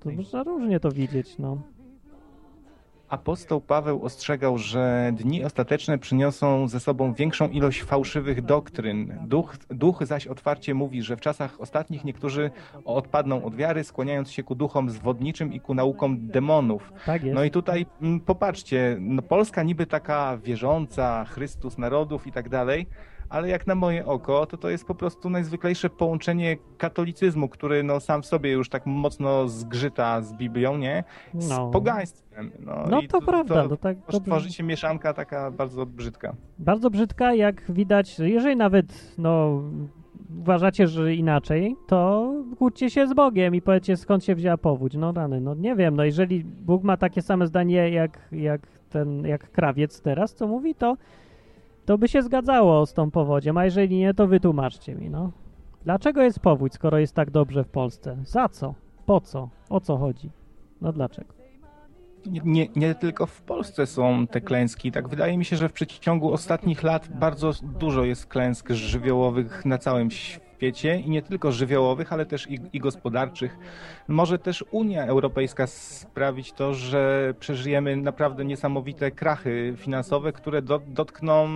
To 0.00 0.10
można 0.10 0.42
różnie 0.42 0.80
to 0.80 0.90
widzieć, 0.90 1.38
no. 1.38 1.62
Apostoł 3.08 3.60
Paweł 3.60 4.04
ostrzegał, 4.04 4.58
że 4.58 5.12
dni 5.16 5.44
ostateczne 5.44 5.98
przyniosą 5.98 6.68
ze 6.68 6.80
sobą 6.80 7.12
większą 7.12 7.48
ilość 7.48 7.82
fałszywych 7.82 8.42
doktryn. 8.42 9.18
Duch, 9.26 9.56
duch 9.70 10.06
zaś 10.06 10.26
otwarcie 10.26 10.74
mówi, 10.74 11.02
że 11.02 11.16
w 11.16 11.20
czasach 11.20 11.60
ostatnich 11.60 12.04
niektórzy 12.04 12.50
odpadną 12.84 13.44
od 13.44 13.54
wiary, 13.56 13.84
skłaniając 13.84 14.30
się 14.30 14.42
ku 14.42 14.54
duchom 14.54 14.90
zwodniczym 14.90 15.52
i 15.52 15.60
ku 15.60 15.74
naukom 15.74 16.26
demonów. 16.26 16.92
Tak 17.06 17.22
jest. 17.22 17.34
No 17.34 17.44
i 17.44 17.50
tutaj 17.50 17.86
mm, 18.02 18.20
popatrzcie, 18.20 18.96
no 19.00 19.22
Polska 19.22 19.62
niby 19.62 19.86
taka 19.86 20.36
wierząca, 20.36 21.24
Chrystus 21.24 21.78
narodów 21.78 22.26
i 22.26 22.32
tak 22.32 22.48
dalej, 22.48 22.86
ale 23.28 23.48
jak 23.48 23.66
na 23.66 23.74
moje 23.74 24.06
oko, 24.06 24.46
to 24.46 24.56
to 24.56 24.68
jest 24.70 24.84
po 24.86 24.94
prostu 24.94 25.30
najzwyklejsze 25.30 25.90
połączenie 25.90 26.56
katolicyzmu, 26.78 27.48
który 27.48 27.82
no 27.82 28.00
sam 28.00 28.22
w 28.22 28.26
sobie 28.26 28.50
już 28.52 28.68
tak 28.68 28.86
mocno 28.86 29.48
zgrzyta 29.48 30.22
z 30.22 30.32
Biblią, 30.34 30.76
nie? 30.78 31.04
Z 31.34 31.48
No. 31.50 31.70
pogaństwem. 31.70 32.50
No, 32.60 32.84
No 32.90 33.00
i 33.00 33.08
to 33.08 33.20
prawda, 33.20 33.66
no 33.70 33.76
tak 33.76 33.96
to 34.10 34.20
tworzy 34.20 34.52
się 34.52 34.62
mieszanka 34.62 35.12
taka 35.14 35.50
bardzo 35.50 35.86
brzydka. 35.86 36.34
Bardzo 36.58 36.90
brzydka, 36.90 37.34
jak 37.34 37.72
widać, 37.72 38.18
jeżeli 38.18 38.56
nawet 38.56 39.14
no, 39.18 39.62
uważacie, 40.40 40.86
że 40.86 41.14
inaczej, 41.14 41.76
to 41.86 42.30
kłóćcie 42.58 42.90
się 42.90 43.06
z 43.06 43.14
Bogiem 43.14 43.54
i 43.54 43.62
powiedzcie 43.62 43.96
skąd 43.96 44.24
się 44.24 44.34
wzięła 44.34 44.56
powódź. 44.56 44.94
No 44.94 45.12
rany, 45.12 45.40
no 45.40 45.54
nie 45.54 45.76
wiem, 45.76 45.96
no 45.96 46.04
jeżeli 46.04 46.44
Bóg 46.44 46.82
ma 46.84 46.96
takie 46.96 47.22
same 47.22 47.46
zdanie 47.46 47.90
jak, 47.90 48.18
jak 48.32 48.60
ten, 48.90 49.24
jak 49.26 49.50
krawiec 49.52 50.02
teraz, 50.02 50.34
co 50.34 50.46
mówi, 50.46 50.74
to, 50.74 50.96
to 51.88 51.98
by 51.98 52.08
się 52.08 52.22
zgadzało 52.22 52.86
z 52.86 52.92
tą 52.92 53.10
powodzią, 53.10 53.56
a 53.56 53.64
jeżeli 53.64 53.96
nie, 53.96 54.14
to 54.14 54.26
wytłumaczcie 54.26 54.94
mi, 54.94 55.10
no. 55.10 55.32
Dlaczego 55.84 56.22
jest 56.22 56.40
powódź, 56.40 56.74
skoro 56.74 56.98
jest 56.98 57.14
tak 57.14 57.30
dobrze 57.30 57.64
w 57.64 57.68
Polsce? 57.68 58.16
Za 58.24 58.48
co? 58.48 58.74
Po 59.06 59.20
co? 59.20 59.48
O 59.70 59.80
co 59.80 59.96
chodzi? 59.96 60.30
No 60.80 60.92
dlaczego? 60.92 61.34
Nie, 62.26 62.40
nie, 62.44 62.68
nie 62.76 62.94
tylko 62.94 63.26
w 63.26 63.42
Polsce 63.42 63.86
są 63.86 64.26
te 64.26 64.40
klęski. 64.40 64.92
Tak 64.92 65.08
wydaje 65.08 65.38
mi 65.38 65.44
się, 65.44 65.56
że 65.56 65.68
w 65.68 65.72
przeciągu 65.72 66.32
ostatnich 66.32 66.82
lat 66.82 67.08
bardzo 67.14 67.52
dużo 67.62 68.04
jest 68.04 68.26
klęsk 68.26 68.70
żywiołowych 68.70 69.64
na 69.64 69.78
całym 69.78 70.10
świecie 70.10 70.47
i 71.06 71.10
nie 71.10 71.22
tylko 71.22 71.52
żywiołowych, 71.52 72.12
ale 72.12 72.26
też 72.26 72.50
i, 72.50 72.60
i 72.72 72.80
gospodarczych. 72.80 73.58
Może 74.08 74.38
też 74.38 74.64
Unia 74.70 75.06
Europejska 75.06 75.66
sprawić 75.66 76.52
to, 76.52 76.74
że 76.74 77.34
przeżyjemy 77.40 77.96
naprawdę 77.96 78.44
niesamowite 78.44 79.10
krachy 79.10 79.74
finansowe, 79.76 80.32
które 80.32 80.62
do, 80.62 80.80
dotkną 80.86 81.48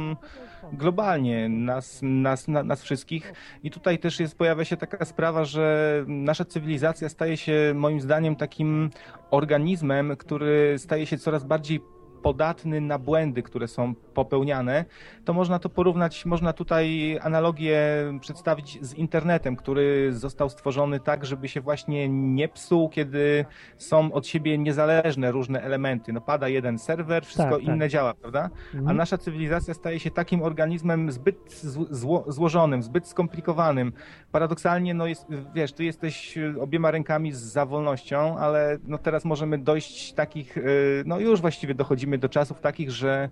globalnie 0.72 1.48
nas, 1.48 1.98
nas, 2.02 2.48
na, 2.48 2.62
nas 2.62 2.82
wszystkich. 2.82 3.32
I 3.62 3.70
tutaj 3.70 3.98
też 3.98 4.20
jest, 4.20 4.38
pojawia 4.38 4.64
się 4.64 4.76
taka 4.76 5.04
sprawa, 5.04 5.44
że 5.44 6.04
nasza 6.06 6.44
cywilizacja 6.44 7.08
staje 7.08 7.36
się 7.36 7.72
moim 7.74 8.00
zdaniem 8.00 8.36
takim 8.36 8.90
organizmem, 9.30 10.16
który 10.16 10.74
staje 10.78 11.06
się 11.06 11.18
coraz 11.18 11.44
bardziej 11.44 11.80
podatny 12.22 12.80
na 12.80 12.98
błędy, 12.98 13.42
które 13.42 13.68
są 13.68 13.94
popełniane, 13.94 14.84
to 15.24 15.32
można 15.32 15.58
to 15.58 15.68
porównać, 15.68 16.26
można 16.26 16.52
tutaj 16.52 17.18
analogię 17.22 17.80
przedstawić 18.20 18.78
z 18.82 18.94
internetem, 18.94 19.56
który 19.56 20.12
został 20.12 20.48
stworzony 20.50 21.00
tak, 21.00 21.26
żeby 21.26 21.48
się 21.48 21.60
właśnie 21.60 22.08
nie 22.08 22.48
psuł, 22.48 22.88
kiedy 22.88 23.44
są 23.76 24.12
od 24.12 24.26
siebie 24.26 24.58
niezależne 24.58 25.30
różne 25.32 25.62
elementy. 25.62 26.12
No 26.12 26.20
pada 26.20 26.48
jeden 26.48 26.78
serwer, 26.78 27.24
wszystko 27.24 27.42
Tak, 27.50 27.52
tak. 27.52 27.62
inne 27.62 27.88
działa, 27.88 28.14
prawda? 28.14 28.50
A 28.74 28.76
Mhm. 28.78 28.96
nasza 28.96 29.18
cywilizacja 29.18 29.74
staje 29.74 30.00
się 30.00 30.10
takim 30.10 30.42
organizmem 30.42 31.12
zbyt 31.12 31.50
zło- 31.64 31.86
zło, 31.90 32.24
złożonym, 32.28 32.82
zbyt 32.82 33.08
skomplikowanym. 33.08 33.92
Paradoksalnie, 34.32 34.94
no 34.94 35.06
jest, 35.06 35.26
wiesz, 35.54 35.72
ty 35.72 35.84
jesteś 35.84 36.38
obiema 36.60 36.90
rękami 36.90 37.32
za 37.32 37.66
wolnością, 37.66 38.38
ale 38.38 38.78
no 38.86 38.98
teraz 38.98 39.24
możemy 39.24 39.58
dojść 39.58 40.12
takich, 40.12 40.56
y, 40.56 41.02
no 41.06 41.18
już 41.20 41.40
właściwie 41.40 41.74
dochodzimy 41.74 42.11
do 42.18 42.28
czasów 42.28 42.60
takich, 42.60 42.90
że 42.90 43.28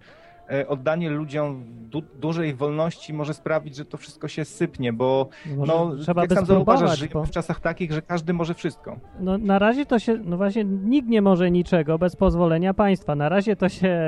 e, 0.52 0.68
oddanie 0.68 1.10
ludziom 1.10 1.64
du 1.90 2.02
dużej 2.20 2.54
wolności 2.54 3.12
może 3.14 3.34
sprawić, 3.34 3.76
że 3.76 3.84
to 3.84 3.96
wszystko 3.96 4.28
się 4.28 4.44
sypnie, 4.44 4.92
bo 4.92 5.28
Może 5.56 5.72
no, 5.72 5.96
trzeba 5.96 6.22
jak 6.22 6.32
sam 6.32 6.46
zauważasz, 6.46 6.98
żyjemy 6.98 7.14
bo- 7.14 7.24
w 7.24 7.30
czasach 7.30 7.60
takich, 7.60 7.92
że 7.92 8.02
każdy 8.02 8.32
może 8.32 8.54
wszystko. 8.54 8.96
No 9.20 9.38
na 9.38 9.58
razie 9.58 9.86
to 9.86 9.98
się, 9.98 10.18
no 10.24 10.36
właśnie 10.36 10.64
nikt 10.64 11.08
nie 11.08 11.22
może 11.22 11.50
niczego 11.50 11.98
bez 11.98 12.16
pozwolenia 12.16 12.74
państwa. 12.74 13.14
Na 13.14 13.28
razie 13.28 13.56
to 13.56 13.68
się 13.68 13.98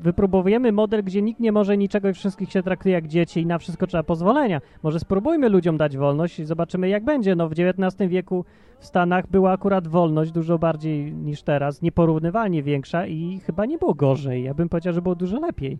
wypróbujemy 0.00 0.72
model, 0.72 1.04
gdzie 1.04 1.22
nikt 1.22 1.40
nie 1.40 1.52
może 1.52 1.76
niczego 1.76 2.08
i 2.08 2.12
wszystkich 2.12 2.52
się 2.52 2.62
traktuje 2.62 2.94
jak 2.94 3.06
dzieci 3.06 3.40
i 3.40 3.46
na 3.46 3.58
wszystko 3.58 3.86
trzeba 3.86 4.02
pozwolenia. 4.02 4.60
Może 4.82 5.00
spróbujmy 5.00 5.48
ludziom 5.48 5.76
dać 5.76 5.96
wolność 5.96 6.38
i 6.38 6.44
zobaczymy 6.44 6.88
jak 6.88 7.04
będzie. 7.04 7.36
No 7.36 7.48
w 7.48 7.52
XIX 7.52 8.10
wieku 8.10 8.44
w 8.78 8.86
Stanach 8.86 9.30
była 9.30 9.52
akurat 9.52 9.88
wolność 9.88 10.32
dużo 10.32 10.58
bardziej 10.58 11.12
niż 11.12 11.42
teraz, 11.42 11.82
nieporównywalnie 11.82 12.62
większa 12.62 13.06
i 13.06 13.40
chyba 13.44 13.66
nie 13.66 13.78
było 13.78 13.94
gorzej. 13.94 14.42
Ja 14.42 14.54
bym 14.54 14.68
powiedział, 14.68 14.92
że 14.92 15.02
było 15.02 15.14
dużo 15.14 15.40
lepiej. 15.40 15.78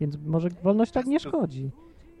Więc 0.00 0.18
może 0.26 0.48
wolność 0.62 0.92
tak 0.92 1.06
nie 1.06 1.20
szkodzi 1.20 1.70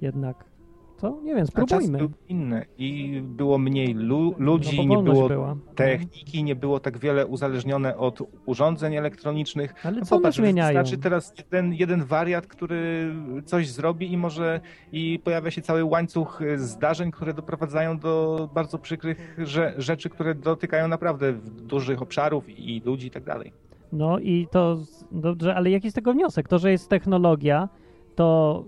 jednak. 0.00 0.55
Co? 0.96 1.20
Nie 1.24 1.34
wiem, 1.34 1.46
A 1.54 1.60
czas 1.60 1.68
spróbujmy. 1.68 1.98
był 1.98 2.10
inny 2.28 2.66
i 2.78 3.20
było 3.24 3.58
mniej 3.58 3.94
lu 3.94 4.34
ludzi, 4.38 4.86
no, 4.86 4.96
nie 4.96 5.02
było 5.02 5.28
była. 5.28 5.56
techniki, 5.74 6.44
nie 6.44 6.54
było 6.56 6.80
tak 6.80 6.98
wiele 6.98 7.26
uzależnione 7.26 7.96
od 7.96 8.18
urządzeń 8.46 8.94
elektronicznych. 8.94 9.74
Ale 9.84 9.96
No 9.98 10.04
co 10.06 10.16
popatrz, 10.16 10.36
zmieniają? 10.38 10.78
Wystarczy 10.80 11.02
teraz 11.02 11.34
jeden, 11.38 11.72
jeden 11.74 12.04
wariat, 12.04 12.46
który 12.46 13.12
coś 13.44 13.70
zrobi 13.70 14.12
i 14.12 14.16
może 14.16 14.60
i 14.92 15.20
pojawia 15.24 15.50
się 15.50 15.62
cały 15.62 15.84
łańcuch 15.84 16.40
zdarzeń, 16.56 17.10
które 17.10 17.34
doprowadzają 17.34 17.98
do 17.98 18.48
bardzo 18.54 18.78
przykrych 18.78 19.36
że, 19.38 19.74
rzeczy, 19.78 20.08
które 20.10 20.34
dotykają 20.34 20.88
naprawdę 20.88 21.32
dużych 21.62 22.02
obszarów 22.02 22.58
i 22.58 22.82
ludzi 22.84 23.06
i 23.06 23.10
tak 23.10 23.24
dalej. 23.24 23.52
No 23.92 24.18
i 24.18 24.46
to 24.50 24.76
dobrze, 25.12 25.54
ale 25.54 25.70
jaki 25.70 25.90
z 25.90 25.94
tego 25.94 26.12
wniosek? 26.12 26.48
To, 26.48 26.58
że 26.58 26.70
jest 26.70 26.88
technologia, 26.90 27.68
to 28.14 28.64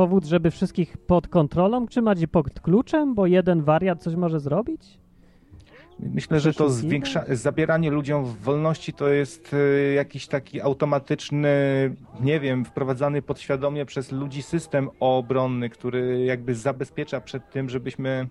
powód, 0.00 0.24
żeby 0.24 0.50
wszystkich 0.50 0.96
pod 0.96 1.28
kontrolą 1.28 1.86
trzymać 1.86 2.22
i 2.22 2.28
pod 2.28 2.60
kluczem, 2.60 3.14
bo 3.14 3.26
jeden 3.26 3.62
wariat 3.62 4.02
coś 4.02 4.14
może 4.14 4.40
zrobić? 4.40 4.98
Myślę, 5.98 6.40
że 6.40 6.54
to 6.54 6.70
zwiększa, 6.70 7.24
zabieranie 7.28 7.90
ludziom 7.90 8.24
wolności 8.24 8.92
to 8.92 9.08
jest 9.08 9.54
y, 9.54 9.92
jakiś 9.94 10.26
taki 10.26 10.60
automatyczny, 10.60 11.48
nie 12.20 12.40
wiem, 12.40 12.64
wprowadzany 12.64 13.22
podświadomie 13.22 13.86
przez 13.86 14.12
ludzi 14.12 14.42
system 14.42 14.90
obronny, 15.00 15.70
który 15.70 16.24
jakby 16.24 16.54
zabezpiecza 16.54 17.20
przed 17.20 17.50
tym, 17.50 17.70
żebyśmy 17.70 18.28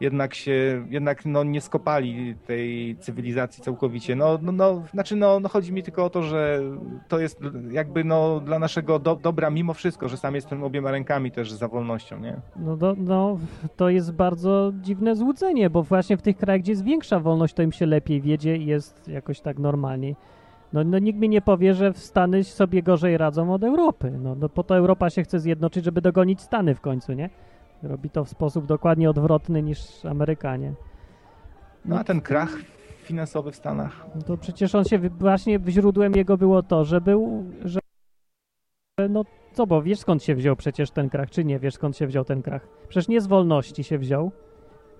jednak 0.00 0.34
się, 0.34 0.86
jednak 0.90 1.26
no 1.26 1.44
nie 1.44 1.60
skopali 1.60 2.34
tej 2.46 2.96
cywilizacji 2.96 3.62
całkowicie. 3.64 4.16
No, 4.16 4.38
no, 4.42 4.52
no 4.52 4.82
znaczy 4.92 5.16
no, 5.16 5.40
no 5.40 5.48
chodzi 5.48 5.72
mi 5.72 5.82
tylko 5.82 6.04
o 6.04 6.10
to, 6.10 6.22
że 6.22 6.60
to 7.08 7.18
jest 7.18 7.40
jakby 7.70 8.04
no 8.04 8.40
dla 8.40 8.58
naszego 8.58 8.98
do, 8.98 9.16
dobra 9.16 9.50
mimo 9.50 9.74
wszystko, 9.74 10.08
że 10.08 10.16
sam 10.16 10.34
jestem 10.34 10.64
obiema 10.64 10.90
rękami 10.90 11.30
też 11.30 11.52
za 11.52 11.68
wolnością, 11.68 12.20
nie? 12.20 12.40
No, 12.56 12.76
do, 12.76 12.94
no, 12.98 13.38
to 13.76 13.88
jest 13.88 14.12
bardzo 14.12 14.72
dziwne 14.80 15.16
złudzenie, 15.16 15.70
bo 15.70 15.82
właśnie 15.82 16.16
w 16.16 16.22
tych 16.22 16.36
krajach, 16.36 16.62
gdzie 16.62 16.72
jest 16.72 16.84
większa 16.84 17.20
wolność, 17.20 17.54
to 17.54 17.62
im 17.62 17.72
się 17.72 17.86
lepiej 17.86 18.20
wiedzie 18.20 18.56
i 18.56 18.66
jest 18.66 19.08
jakoś 19.08 19.40
tak 19.40 19.58
normalniej. 19.58 20.16
No, 20.72 20.84
no 20.84 20.98
nikt 20.98 21.18
mi 21.18 21.28
nie 21.28 21.40
powie, 21.40 21.74
że 21.74 21.92
Stany 21.94 22.44
sobie 22.44 22.82
gorzej 22.82 23.18
radzą 23.18 23.52
od 23.54 23.64
Europy. 23.64 24.12
No, 24.22 24.34
no 24.34 24.48
po 24.48 24.62
to 24.62 24.76
Europa 24.76 25.10
się 25.10 25.22
chce 25.22 25.40
zjednoczyć, 25.40 25.84
żeby 25.84 26.00
dogonić 26.00 26.40
Stany 26.40 26.74
w 26.74 26.80
końcu, 26.80 27.12
nie? 27.12 27.30
Robi 27.82 28.10
to 28.10 28.24
w 28.24 28.28
sposób 28.28 28.66
dokładnie 28.66 29.10
odwrotny 29.10 29.62
niż 29.62 30.04
Amerykanie. 30.04 30.72
No 31.84 31.98
a 31.98 32.04
ten 32.04 32.20
krach 32.20 32.56
finansowy 33.02 33.52
w 33.52 33.56
Stanach. 33.56 34.06
No 34.14 34.22
to 34.22 34.36
przecież 34.36 34.74
on 34.74 34.84
się 34.84 34.98
właśnie 34.98 35.58
źródłem 35.68 36.12
jego 36.16 36.36
było 36.36 36.62
to, 36.62 36.84
że 36.84 37.00
był, 37.00 37.44
że 37.64 37.80
no 39.10 39.24
co, 39.52 39.66
bo 39.66 39.82
wiesz 39.82 39.98
skąd 39.98 40.22
się 40.22 40.34
wziął 40.34 40.56
przecież 40.56 40.90
ten 40.90 41.10
krach, 41.10 41.30
czy 41.30 41.44
nie 41.44 41.58
wiesz 41.58 41.74
skąd 41.74 41.96
się 41.96 42.06
wziął 42.06 42.24
ten 42.24 42.42
krach? 42.42 42.68
Przecież 42.88 43.08
nie 43.08 43.20
z 43.20 43.26
wolności 43.26 43.84
się 43.84 43.98
wziął, 43.98 44.32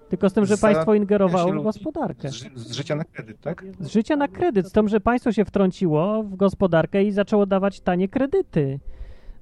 tylko 0.08 0.30
z 0.30 0.32
tym, 0.32 0.46
że 0.46 0.56
Za- 0.56 0.66
państwo 0.66 0.94
ingerowało 0.94 1.52
w 1.52 1.62
gospodarkę. 1.62 2.28
Z, 2.28 2.34
z 2.54 2.72
życia 2.72 2.96
na 2.96 3.04
kredyt, 3.04 3.40
tak? 3.40 3.64
Z 3.80 3.88
życia 3.88 4.16
na 4.16 4.28
kredyt, 4.28 4.68
z 4.68 4.72
tym, 4.72 4.88
że 4.88 5.00
państwo 5.00 5.32
się 5.32 5.44
wtrąciło 5.44 6.22
w 6.22 6.36
gospodarkę 6.36 7.04
i 7.04 7.12
zaczęło 7.12 7.46
dawać 7.46 7.80
tanie 7.80 8.08
kredyty. 8.08 8.80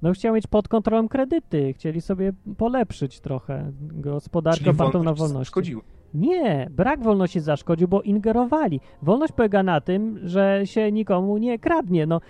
No 0.01 0.11
chciał 0.11 0.35
mieć 0.35 0.47
pod 0.47 0.67
kontrolą 0.67 1.07
kredyty, 1.07 1.73
chcieli 1.73 2.01
sobie 2.01 2.33
polepszyć 2.57 3.19
trochę 3.19 3.71
gospodarkę 3.81 4.69
opartą 4.69 5.03
na 5.03 5.13
wolność 5.13 5.19
wolności. 5.19 5.53
Nie, 6.13 6.69
brak 6.71 7.03
wolności 7.03 7.39
zaszkodził, 7.39 7.87
bo 7.87 8.01
ingerowali. 8.01 8.79
Wolność 9.01 9.33
polega 9.33 9.63
na 9.63 9.81
tym, 9.81 10.19
że 10.23 10.61
się 10.63 10.91
nikomu 10.91 11.37
nie 11.37 11.59
kradnie. 11.59 12.05
No, 12.05 12.21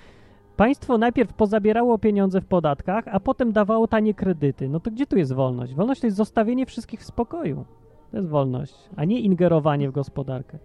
państwo 0.56 0.98
najpierw 0.98 1.34
pozabierało 1.34 1.98
pieniądze 1.98 2.42
w 2.42 2.46
podatkach, 2.46 3.06
a 3.12 3.20
potem 3.20 3.52
dawało 3.52 3.88
tanie 3.88 4.14
kredyty. 4.14 4.70
No 4.70 4.80
to 4.80 4.92
gdzie 4.92 5.06
tu 5.06 5.18
jest 5.18 5.34
wolność? 5.34 5.76
Wolność 5.76 6.02
to 6.02 6.08
jest 6.08 6.18
zostawienie 6.18 6.66
wszystkich 6.66 7.00
w 7.00 7.04
spokoju. 7.04 7.66
To 8.12 8.18
jest 8.18 8.30
wolność, 8.30 8.76
a 8.96 9.06
nie 9.06 9.20
ingerowanie 9.20 9.90
w 9.90 9.92
gospodarkę. 9.94 10.60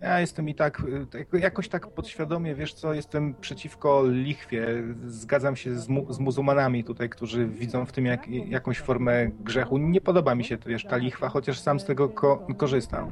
Ja 0.00 0.20
jestem 0.20 0.48
i 0.48 0.54
tak, 0.54 0.80
y, 0.80 1.06
tak, 1.06 1.40
jakoś 1.40 1.68
tak 1.68 1.86
podświadomie, 1.86 2.54
wiesz 2.54 2.74
co, 2.74 2.94
jestem 2.94 3.34
przeciwko 3.40 4.02
lichwie. 4.06 4.66
Zgadzam 5.06 5.56
się 5.56 5.74
z, 5.74 5.88
mu, 5.88 6.12
z 6.12 6.18
muzułmanami 6.18 6.84
tutaj, 6.84 7.08
którzy 7.08 7.46
widzą 7.48 7.86
w 7.86 7.92
tym 7.92 8.06
jak, 8.06 8.28
jakąś 8.28 8.78
formę 8.78 9.30
grzechu. 9.40 9.78
Nie 9.78 10.00
podoba 10.00 10.34
mi 10.34 10.44
się 10.44 10.58
wiesz, 10.66 10.84
ta 10.84 10.96
lichwa, 10.96 11.28
chociaż 11.28 11.60
sam 11.60 11.80
z 11.80 11.84
tego 11.84 12.08
ko 12.08 12.46
korzystam. 12.56 13.10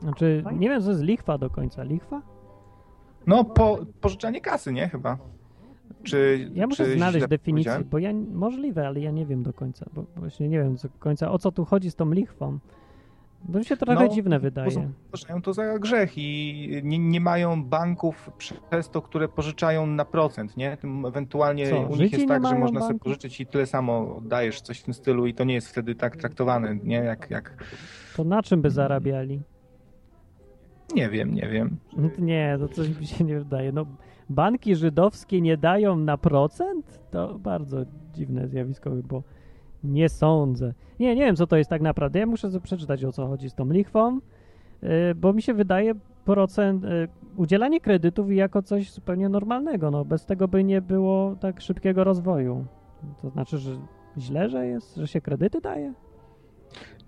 Znaczy, 0.00 0.44
nie 0.56 0.68
wiem, 0.68 0.82
co 0.82 0.90
jest 0.90 1.02
lichwa 1.02 1.38
do 1.38 1.50
końca. 1.50 1.82
Lichwa? 1.82 2.22
No, 3.26 3.44
po, 3.44 3.78
pożyczanie 4.00 4.40
kasy, 4.40 4.72
nie? 4.72 4.88
Chyba. 4.88 5.18
Czy, 6.02 6.50
Ja 6.54 6.66
muszę 6.66 6.96
znaleźć 6.96 7.26
definicję, 7.26 7.80
bo 7.90 7.98
ja 7.98 8.10
możliwe, 8.32 8.86
ale 8.86 9.00
ja 9.00 9.10
nie 9.10 9.26
wiem 9.26 9.42
do 9.42 9.52
końca, 9.52 9.86
bo 9.94 10.04
właśnie 10.16 10.48
nie 10.48 10.58
wiem 10.58 10.76
do 10.76 10.88
końca 10.98 11.30
o 11.30 11.38
co 11.38 11.52
tu 11.52 11.64
chodzi 11.64 11.90
z 11.90 11.94
tą 11.94 12.12
lichwą. 12.12 12.58
Bo 13.44 13.58
mi 13.58 13.64
się 13.64 13.76
trochę 13.76 14.04
No, 14.06 14.08
dziwne 14.14 14.38
wydaje. 14.38 14.90
Uważają- 15.08 15.42
to 15.42 15.52
za 15.52 15.78
grzech 15.78 16.12
i 16.18 16.80
nie, 16.84 16.98
nie 16.98 17.20
mają 17.20 17.64
banków 17.64 18.30
przez 18.38 18.90
to, 18.90 19.02
które 19.02 19.28
pożyczają 19.28 19.86
na 19.86 20.04
procent, 20.04 20.56
nie? 20.56 20.76
Tym 20.76 21.06
ewentualnie 21.06 21.70
Co, 21.70 21.80
u 21.80 21.96
nich 21.96 22.12
jest 22.12 22.28
tak, 22.28 22.46
że 22.46 22.54
można 22.58 22.80
sobie 22.80 22.90
banków? 22.92 23.04
pożyczyć 23.04 23.40
i 23.40 23.46
tyle 23.46 23.66
samo 23.66 24.16
oddajesz, 24.16 24.60
coś 24.60 24.80
w 24.80 24.84
tym 24.84 24.94
stylu 24.94 25.26
i 25.26 25.34
to 25.34 25.44
nie 25.44 25.54
jest 25.54 25.68
wtedy 25.68 25.94
tak 25.94 26.16
traktowane, 26.16 26.76
nie? 26.76 26.96
Jak, 26.96 27.30
jak... 27.30 27.64
To 28.16 28.24
na 28.24 28.42
czym 28.42 28.62
by 28.62 28.70
zarabiali? 28.70 29.40
Nie 30.94 31.08
wiem, 31.08 31.34
nie 31.34 31.48
wiem. 31.48 31.76
Nie, 32.18 32.56
to 32.60 32.68
coś 32.68 32.98
mi 33.00 33.06
się 33.06 33.24
nie 33.24 33.38
wydaje. 33.38 33.72
No, 33.72 33.86
banki 34.30 34.76
żydowskie 34.76 35.40
nie 35.40 35.56
dają 35.56 35.96
na 35.96 36.18
procent? 36.18 37.00
To 37.10 37.38
bardzo 37.38 37.76
dziwne 38.14 38.48
zjawisko 38.48 38.90
było. 38.90 39.22
Nie 39.84 40.08
sądzę. 40.08 40.74
Nie, 41.00 41.14
nie 41.14 41.24
wiem, 41.24 41.36
co 41.36 41.46
to 41.46 41.56
jest 41.56 41.70
tak 41.70 41.82
naprawdę. 41.82 42.18
Ja 42.18 42.26
muszę 42.26 42.60
przeczytać, 42.60 43.04
o 43.04 43.12
co 43.12 43.26
chodzi 43.26 43.50
z 43.50 43.54
tą 43.54 43.70
lichwą, 43.70 44.18
yy, 44.82 44.88
bo 45.16 45.32
mi 45.32 45.42
się 45.42 45.54
wydaje 45.54 45.94
procent, 46.24 46.82
yy, 46.82 47.08
udzielanie 47.36 47.80
kredytów 47.80 48.32
jako 48.32 48.62
coś 48.62 48.92
zupełnie 48.92 49.28
normalnego. 49.28 49.90
No, 49.90 50.04
bez 50.04 50.26
tego 50.26 50.48
by 50.48 50.64
nie 50.64 50.80
było 50.80 51.36
tak 51.40 51.60
szybkiego 51.60 52.04
rozwoju. 52.04 52.66
To 53.22 53.30
znaczy, 53.30 53.58
że 53.58 53.70
źle, 54.18 54.48
że 54.48 54.66
jest, 54.66 54.96
że 54.96 55.06
się 55.06 55.20
kredyty 55.20 55.60
daje? 55.60 55.92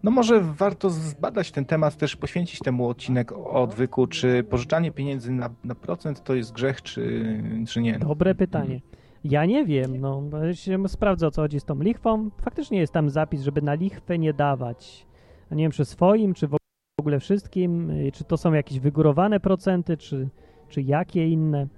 No 0.02 0.10
może 0.10 0.40
warto 0.40 0.90
zbadać 0.90 1.52
ten 1.52 1.64
temat, 1.64 1.96
też 1.96 2.16
poświęcić 2.16 2.60
temu 2.60 2.88
odcinek 2.88 3.32
o 3.32 3.62
odwyku, 3.62 4.06
czy 4.06 4.44
pożyczanie 4.44 4.92
pieniędzy 4.92 5.32
na, 5.32 5.50
na 5.64 5.74
procent 5.74 6.24
to 6.24 6.34
jest 6.34 6.52
grzech, 6.52 6.82
czy, 6.82 7.42
czy 7.68 7.82
nie. 7.82 7.98
Dobre 7.98 8.34
pytanie. 8.34 8.80
Ja 9.24 9.46
nie 9.46 9.64
wiem, 9.64 10.00
no 10.00 10.22
się 10.54 10.88
sprawdzę 10.88 11.26
o 11.26 11.30
co 11.30 11.42
chodzi 11.42 11.60
z 11.60 11.64
tą 11.64 11.82
lichwą. 11.82 12.30
Faktycznie 12.42 12.78
jest 12.78 12.92
tam 12.92 13.10
zapis, 13.10 13.42
żeby 13.42 13.62
na 13.62 13.74
lichwę 13.74 14.18
nie 14.18 14.32
dawać. 14.32 15.06
A 15.50 15.54
nie 15.54 15.64
wiem, 15.64 15.72
czy 15.72 15.84
swoim, 15.84 16.34
czy 16.34 16.48
w 16.48 16.56
ogóle 17.00 17.20
wszystkim, 17.20 17.90
y, 17.90 18.12
czy 18.12 18.24
to 18.24 18.36
są 18.36 18.52
jakieś 18.52 18.80
wygórowane 18.80 19.40
procenty, 19.40 19.96
czy, 19.96 20.28
czy 20.68 20.82
jakie 20.82 21.28
inne. 21.28 21.68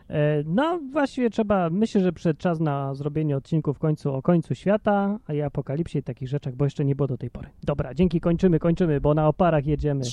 E, 0.09 0.43
No, 0.47 0.81
właściwie 0.93 1.31
trzeba, 1.31 1.71
myślę, 1.71 2.01
że 2.01 2.13
przed 2.13 2.39
czas 2.39 2.61
na 2.61 2.95
zrobienie 2.95 3.37
odcinku 3.37 3.75
w 3.75 3.79
końcu 3.79 4.15
o 4.15 4.23
końcu 4.23 4.55
świata, 4.55 5.19
a 5.27 5.33
i 5.35 5.41
apokalipsie 5.41 5.99
i 5.99 6.03
takich 6.03 6.29
rzeczach, 6.29 6.55
bo 6.57 6.65
jeszcze 6.65 6.85
nie 6.85 6.95
było 6.95 7.07
do 7.07 7.17
tej 7.19 7.31
pory. 7.31 7.49
Dobra, 7.63 7.95
dzięki, 7.95 8.21
kończymy, 8.21 8.59
kończymy, 8.59 9.01
bo 9.01 9.15
na 9.15 9.29
oparach 9.29 9.67
jedziemy. 9.67 10.05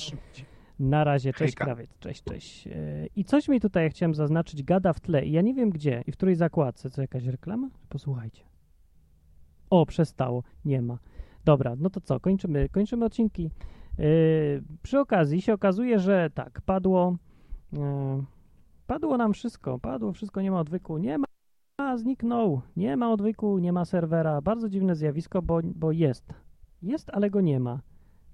Na 0.78 1.04
razie, 1.04 1.32
cześć 1.32 1.56
Hejka. 1.56 1.64
krawiec, 1.64 1.90
cześć, 2.00 2.22
cześć. 2.22 2.66
E, 2.66 2.72
I 3.16 3.24
coś 3.24 3.48
mi 3.48 3.60
tutaj 3.60 3.90
chciałem 3.90 4.14
zaznaczyć, 4.14 4.62
gada 4.62 4.92
w 4.92 5.00
tle 5.00 5.26
i 5.26 5.32
ja 5.32 5.42
nie 5.42 5.54
wiem 5.54 5.70
gdzie 5.70 6.04
i 6.06 6.12
w 6.12 6.16
której 6.16 6.34
zakładce. 6.34 6.90
Co, 6.90 7.00
jakaś 7.02 7.24
reklama? 7.24 7.68
Posłuchajcie. 7.88 8.42
O, 9.70 9.86
przestało, 9.86 10.42
nie 10.64 10.82
ma. 10.82 10.98
Dobra, 11.44 11.76
no 11.78 11.90
to 11.90 12.00
co, 12.00 12.20
kończymy, 12.20 12.68
kończymy 12.68 13.04
odcinki. 13.04 13.50
E, 13.98 14.02
przy 14.82 15.00
okazji 15.00 15.42
się 15.42 15.52
okazuje, 15.52 15.98
że 15.98 16.30
tak, 16.34 16.60
padło, 16.60 17.16
e, 17.76 18.22
padło 18.92 19.16
nam 19.16 19.32
wszystko, 19.32 19.78
padło 19.78 20.12
wszystko, 20.12 20.40
nie 20.40 20.50
ma 20.50 20.60
odwyku, 20.60 20.98
nie 20.98 21.18
ma, 21.18 21.96
zniknął, 21.96 22.60
nie 22.76 22.96
ma 22.96 23.12
odwyku, 23.12 23.58
nie 23.58 23.72
ma 23.72 23.84
serwera. 23.84 24.40
Bardzo 24.40 24.68
dziwne 24.68 24.94
zjawisko, 24.94 25.42
bo, 25.42 25.60
bo 25.64 25.92
jest. 25.92 26.34
Jest, 26.82 27.10
ale 27.10 27.30
go 27.30 27.40
nie 27.40 27.60
ma. 27.60 27.80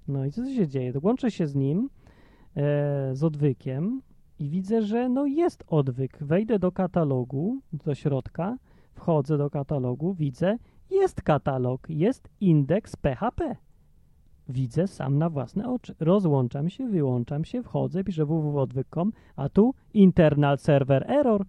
No 0.08 0.24
i 0.24 0.30
co 0.30 0.46
się 0.46 0.68
dzieje? 0.68 0.92
Łączę 1.02 1.30
się 1.30 1.46
z 1.46 1.54
nim, 1.54 1.90
e, 2.56 3.10
z 3.12 3.24
odwykiem 3.24 4.02
i 4.38 4.50
widzę, 4.50 4.82
że 4.82 5.08
no 5.08 5.26
jest 5.26 5.64
odwyk. 5.66 6.18
Wejdę 6.20 6.58
do 6.58 6.72
katalogu, 6.72 7.60
do 7.72 7.94
środka, 7.94 8.56
wchodzę 8.92 9.38
do 9.38 9.50
katalogu, 9.50 10.14
widzę, 10.14 10.58
jest 10.90 11.22
katalog, 11.22 11.90
jest 11.90 12.28
indeks 12.40 12.96
PHP. 12.96 13.56
Widzę 14.48 14.86
sam 14.86 15.18
na 15.18 15.30
własne 15.30 15.68
oczy. 15.68 15.94
Rozłączam 16.00 16.70
się, 16.70 16.88
wyłączam 16.88 17.44
się, 17.44 17.62
wchodzę, 17.62 18.04
piszę 18.04 18.24
www.odwyk.com, 18.24 19.12
a 19.36 19.48
tu 19.48 19.74
internal 19.94 20.58
server 20.58 21.10
error. 21.10 21.44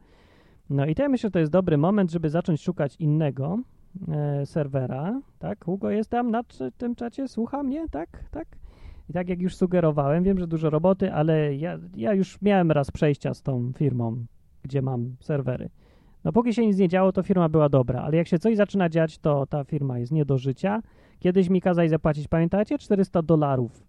No 0.69 0.85
i 0.85 0.95
to 0.95 1.03
ja 1.03 1.09
myślę, 1.09 1.27
że 1.27 1.31
to 1.31 1.39
jest 1.39 1.51
dobry 1.51 1.77
moment, 1.77 2.11
żeby 2.11 2.29
zacząć 2.29 2.61
szukać 2.61 2.95
innego 2.95 3.57
e, 4.07 4.45
serwera. 4.45 5.21
Tak, 5.39 5.65
Hugo 5.65 5.89
jest 5.89 6.09
tam 6.09 6.31
na 6.31 6.43
tym 6.77 6.95
czacie, 6.95 7.27
słucha 7.27 7.63
mnie, 7.63 7.89
tak, 7.89 8.23
tak. 8.31 8.47
I 9.09 9.13
tak 9.13 9.29
jak 9.29 9.41
już 9.41 9.55
sugerowałem, 9.55 10.23
wiem, 10.23 10.39
że 10.39 10.47
dużo 10.47 10.69
roboty, 10.69 11.13
ale 11.13 11.55
ja, 11.55 11.79
ja 11.95 12.13
już 12.13 12.41
miałem 12.41 12.71
raz 12.71 12.91
przejścia 12.91 13.33
z 13.33 13.41
tą 13.41 13.71
firmą, 13.73 14.25
gdzie 14.63 14.81
mam 14.81 15.15
serwery. 15.19 15.69
No 16.23 16.31
póki 16.33 16.53
się 16.53 16.67
nic 16.67 16.77
nie 16.77 16.87
działo, 16.87 17.11
to 17.11 17.23
firma 17.23 17.49
była 17.49 17.69
dobra, 17.69 18.01
ale 18.01 18.17
jak 18.17 18.27
się 18.27 18.39
coś 18.39 18.55
zaczyna 18.55 18.89
dziać, 18.89 19.17
to 19.17 19.45
ta 19.45 19.63
firma 19.63 19.99
jest 19.99 20.11
nie 20.11 20.25
do 20.25 20.37
życia. 20.37 20.81
Kiedyś 21.19 21.49
mi 21.49 21.61
kazali 21.61 21.89
zapłacić, 21.89 22.27
pamiętacie, 22.27 22.77
400 22.77 23.21
dolarów. 23.21 23.83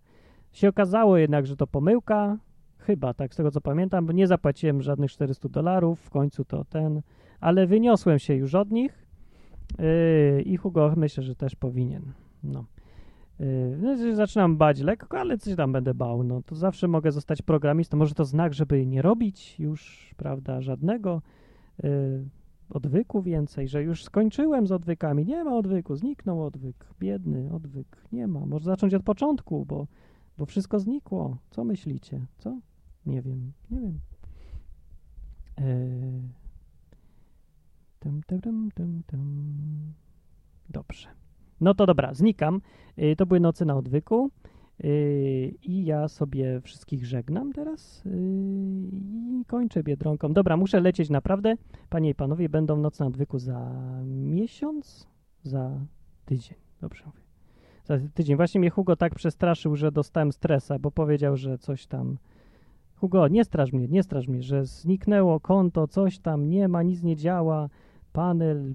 Się 0.52 0.69
okazało 0.69 1.16
jednak, 1.16 1.47
że 1.47 1.57
to 1.57 1.66
pomyłka, 1.66 2.39
chyba, 2.78 3.15
tak 3.15 3.35
z 3.35 3.36
tego 3.36 3.51
co 3.51 3.61
pamiętam, 3.61 4.07
bo 4.07 4.12
nie 4.12 4.27
zapłaciłem 4.27 4.82
żadnych 4.82 5.11
400 5.11 5.48
dolarów, 5.48 6.01
w 6.01 6.11
końcu 6.11 6.44
to 6.44 6.65
ten, 6.65 7.02
ale 7.40 7.66
wyniosłem 7.66 8.19
się 8.19 8.35
już 8.35 8.55
od 8.55 8.70
nich 8.70 9.07
yy, 9.78 10.43
i 10.43 10.57
Hugo 10.57 10.94
myślę, 10.97 11.23
że 11.23 11.35
też 11.35 11.57
powinien. 11.57 12.12
No. 12.43 12.65
Yy, 13.40 13.78
no, 13.82 14.15
zaczynam 14.15 14.57
bać 14.57 14.81
lekko, 14.81 15.19
ale 15.19 15.39
coś 15.39 15.57
tam 15.57 15.73
będę 15.73 15.94
bał. 15.94 16.23
No 16.23 16.43
to 16.43 16.55
zawsze 16.55 16.89
mogę 16.89 17.12
zostać 17.12 17.43
programistą. 17.43 17.97
Może 17.97 18.15
to 18.15 18.24
znak, 18.24 18.55
żeby 18.55 18.86
nie 18.86 19.02
robić 19.02 19.61
już, 19.61 20.11
prawda, 20.16 20.61
żadnego 20.61 21.23
yy, 21.82 22.24
odwyku 22.71 23.23
więcej, 23.23 23.69
że 23.69 23.83
już 23.83 24.05
skończyłem 24.05 24.67
z 24.67 24.73
odwykami. 24.73 25.25
Nie 25.25 25.45
ma 25.45 25.57
odwyku, 25.57 25.97
zniknął 25.97 26.45
odwyk. 26.45 26.87
Biedny 27.01 27.53
odwyk. 27.53 28.07
Nie 28.13 28.27
ma. 28.27 28.47
Może 28.47 28.65
zacząć 28.65 28.95
od 28.95 29.03
początku, 29.03 29.65
bo, 29.67 29.87
bo 30.39 30.47
wszystko 30.47 30.79
znikło. 30.79 31.39
Co 31.51 31.65
myślicie? 31.65 32.27
Co? 32.39 32.59
Nie 33.07 33.23
wiem, 33.23 33.53
nie 33.71 33.81
wiem. 33.81 34.01
Tum. 39.07 39.93
Dobrze. 40.69 41.09
No 41.61 41.75
to 41.75 41.87
dobra, 41.87 42.15
znikam. 42.15 42.61
Yy, 42.97 43.17
to 43.17 43.27
były 43.27 43.41
noce 43.41 43.65
na 43.65 43.77
odwyku. 43.77 44.31
Yy, 44.85 45.55
I 45.62 45.85
ja 45.85 46.09
sobie 46.09 46.61
wszystkich 46.61 47.07
żegnam 47.07 47.52
teraz 47.52 48.02
yy, 48.05 48.12
i 49.40 49.44
kończę 49.47 49.82
biedronką. 49.82 50.32
Dobra, 50.32 50.57
muszę 50.57 50.81
lecieć 50.81 51.11
naprawdę. 51.11 51.55
Panie 51.89 52.11
i 52.11 52.15
panowie, 52.15 52.48
będą 52.48 52.77
noce 52.77 53.05
na 53.05 53.09
odwyku 53.09 53.39
za 53.39 53.73
miesiąc, 54.05 55.09
za 55.43 55.81
tydzień. 56.24 56.59
Dobrze 56.81 57.05
mówię. 57.07 57.20
Za 57.85 57.98
tydzień. 58.15 58.36
Właśnie 58.36 58.61
mnie 58.61 58.70
Hugo 58.70 58.97
tak 58.97 59.15
przestraszył, 59.15 59.77
że 59.77 59.93
dostałem 59.93 60.32
stresa, 60.32 60.78
bo 60.78 60.90
powiedział, 60.90 61.36
że 61.36 61.59
coś 61.59 61.86
tam. 61.86 62.19
Hugo, 62.97 63.28
nie 63.28 63.44
straż 63.44 63.73
mnie, 63.73 63.89
nie 63.89 64.02
straż 64.02 64.28
mnie, 64.28 64.43
że 64.43 64.66
zniknęło 64.66 65.40
konto, 65.40 65.89
coś 65.89 66.19
tam, 66.19 66.48
nie 66.48 66.69
ma, 66.69 66.82
nic 66.82 67.02
nie 67.02 67.16
działa, 67.16 67.69
panel, 68.12 68.74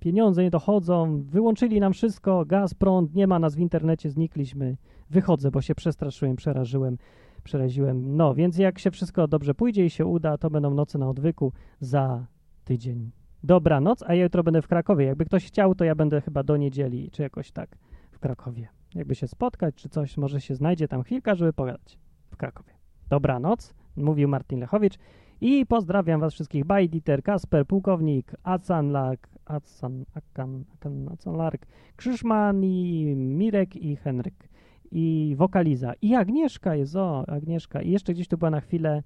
pieniądze 0.00 0.42
nie 0.42 0.50
dochodzą, 0.50 1.22
wyłączyli 1.22 1.80
nam 1.80 1.92
wszystko, 1.92 2.44
gaz, 2.44 2.74
prąd, 2.74 3.14
nie 3.14 3.26
ma 3.26 3.38
nas 3.38 3.54
w 3.54 3.58
internecie, 3.58 4.10
znikliśmy. 4.10 4.76
Wychodzę, 5.10 5.50
bo 5.50 5.62
się 5.62 5.74
przestraszyłem, 5.74 6.36
przerażyłem, 6.36 6.98
przeraziłem. 7.44 8.16
No, 8.16 8.34
więc 8.34 8.58
jak 8.58 8.78
się 8.78 8.90
wszystko 8.90 9.28
dobrze 9.28 9.54
pójdzie 9.54 9.86
i 9.86 9.90
się 9.90 10.06
uda, 10.06 10.38
to 10.38 10.50
będą 10.50 10.74
noce 10.74 10.98
na 10.98 11.08
odwyku 11.08 11.52
za 11.80 12.26
tydzień. 12.64 13.10
Dobranoc, 13.42 14.02
a 14.06 14.14
ja 14.14 14.22
jutro 14.22 14.42
będę 14.42 14.62
w 14.62 14.68
Krakowie. 14.68 15.04
Jakby 15.04 15.24
ktoś 15.24 15.46
chciał, 15.46 15.74
to 15.74 15.84
ja 15.84 15.94
będę 15.94 16.20
chyba 16.20 16.42
do 16.42 16.56
niedzieli, 16.56 17.10
czy 17.10 17.22
jakoś 17.22 17.52
tak 17.52 17.76
w 18.10 18.18
Krakowie. 18.18 18.68
Jakby 18.94 19.14
się 19.14 19.28
spotkać, 19.28 19.74
czy 19.74 19.88
coś, 19.88 20.16
może 20.16 20.40
się 20.40 20.54
znajdzie 20.54 20.88
tam 20.88 21.02
chwilka, 21.02 21.34
żeby 21.34 21.52
pogadać 21.52 21.98
w 22.30 22.36
Krakowie. 22.36 22.72
Dobranoc, 23.08 23.74
mówił 23.96 24.28
Martin 24.28 24.60
Lechowicz 24.60 24.94
i 25.40 25.66
pozdrawiam 25.66 26.20
was 26.20 26.34
wszystkich. 26.34 26.64
Bye, 26.64 26.88
Dieter, 26.88 27.22
Kasper, 27.22 27.66
Pułkownik, 27.66 28.32
Acan 28.42 28.90
Lark, 28.90 29.28
Acan, 29.44 30.04
Akan, 30.14 30.64
Akan, 30.74 31.08
Acan 31.08 31.36
Lark, 31.36 31.66
Krzyszman 31.96 32.64
i 32.64 33.14
Mirek 33.16 33.76
i 33.76 33.96
Henryk 33.96 34.48
i 34.90 35.34
wokaliza. 35.38 35.92
I 36.02 36.14
Agnieszka 36.14 36.74
jest, 36.74 36.96
o, 36.96 37.28
Agnieszka. 37.28 37.82
I 37.82 37.90
jeszcze 37.90 38.14
gdzieś 38.14 38.28
tu 38.28 38.38
była 38.38 38.50
na 38.50 38.60
chwilę, 38.60 39.02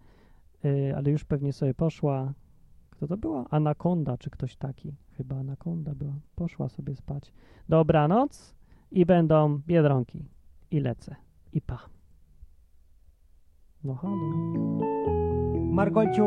yy, 0.65 0.97
ale 0.97 1.11
już 1.11 1.25
pewnie 1.25 1.53
sobie 1.53 1.75
poszła. 1.75 2.33
Kto 2.91 3.07
to 3.07 3.17
była? 3.17 3.45
Anakonda, 3.51 4.19
czy 4.19 4.31
ktoś 4.31 4.57
taki? 4.57 4.95
Chyba 5.17 5.37
Anakonda 5.37 5.95
była. 5.95 6.15
Poszła 6.37 6.69
sobie 6.69 6.97
spać. 6.97 7.33
Dobranoc 7.69 8.55
i 8.91 9.07
będą 9.07 9.59
biedronki. 9.67 10.25
I 10.71 10.81
lecę. 10.81 11.17
I 11.53 11.61
pa. 11.61 11.79
No 13.85 13.95
halo. 13.95 14.17
Margolciu, 15.73 16.27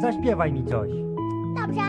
zaśpiewaj 0.00 0.52
mi 0.52 0.64
coś. 0.64 0.90
Dobrze, 1.56 1.82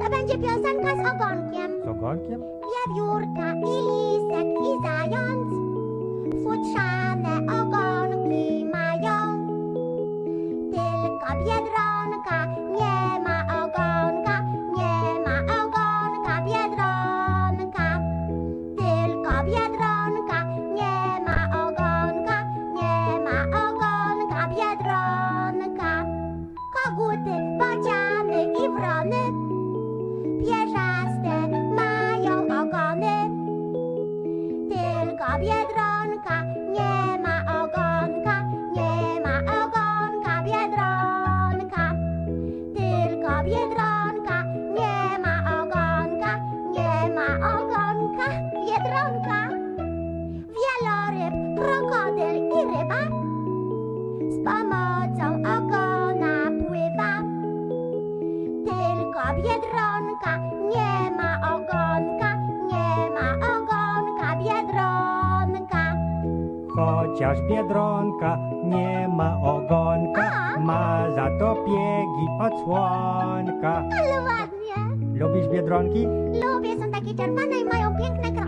to 0.00 0.10
będzie 0.10 0.38
piosenka 0.38 0.96
z 0.96 1.14
ogonkiem. 1.14 1.70
Z 1.84 1.88
ogonkiem? 1.88 2.40
Wiewiórka 2.40 3.54
i 3.54 3.76
lisek 3.88 4.46
i 4.62 4.82
zając 4.82 5.39
for 6.42 6.56
time 6.74 7.22
that 7.22 7.42
all 7.48 7.64
gone. 7.66 8.19
Pomocą 54.50 55.26
ogona 55.56 56.34
pływa. 56.58 57.12
Tylko 58.66 59.22
biedronka 59.36 60.32
nie 60.72 61.10
ma 61.16 61.30
ogonka, 61.54 62.30
nie 62.70 63.10
ma 63.16 63.28
ogonka 63.54 64.28
biedronka. 64.42 65.82
Chociaż 66.76 67.38
biedronka 67.50 68.38
nie 68.64 69.08
ma 69.08 69.36
ogonka, 69.42 70.30
ma 70.58 71.10
za 71.14 71.26
to 71.38 71.54
piegi 71.54 72.26
od 72.40 72.52
słonka. 72.64 73.72
Ale 73.98 74.16
ładnie. 74.28 74.76
Lubisz 75.20 75.48
biedronki? 75.48 76.06
Lubię, 76.44 76.78
są 76.80 76.90
takie 76.90 77.14
czerwone 77.14 77.56
i 77.60 77.64
mają 77.64 77.96
piękne 77.96 78.39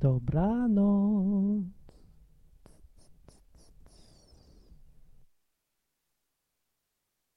Dobranoc. 0.00 1.79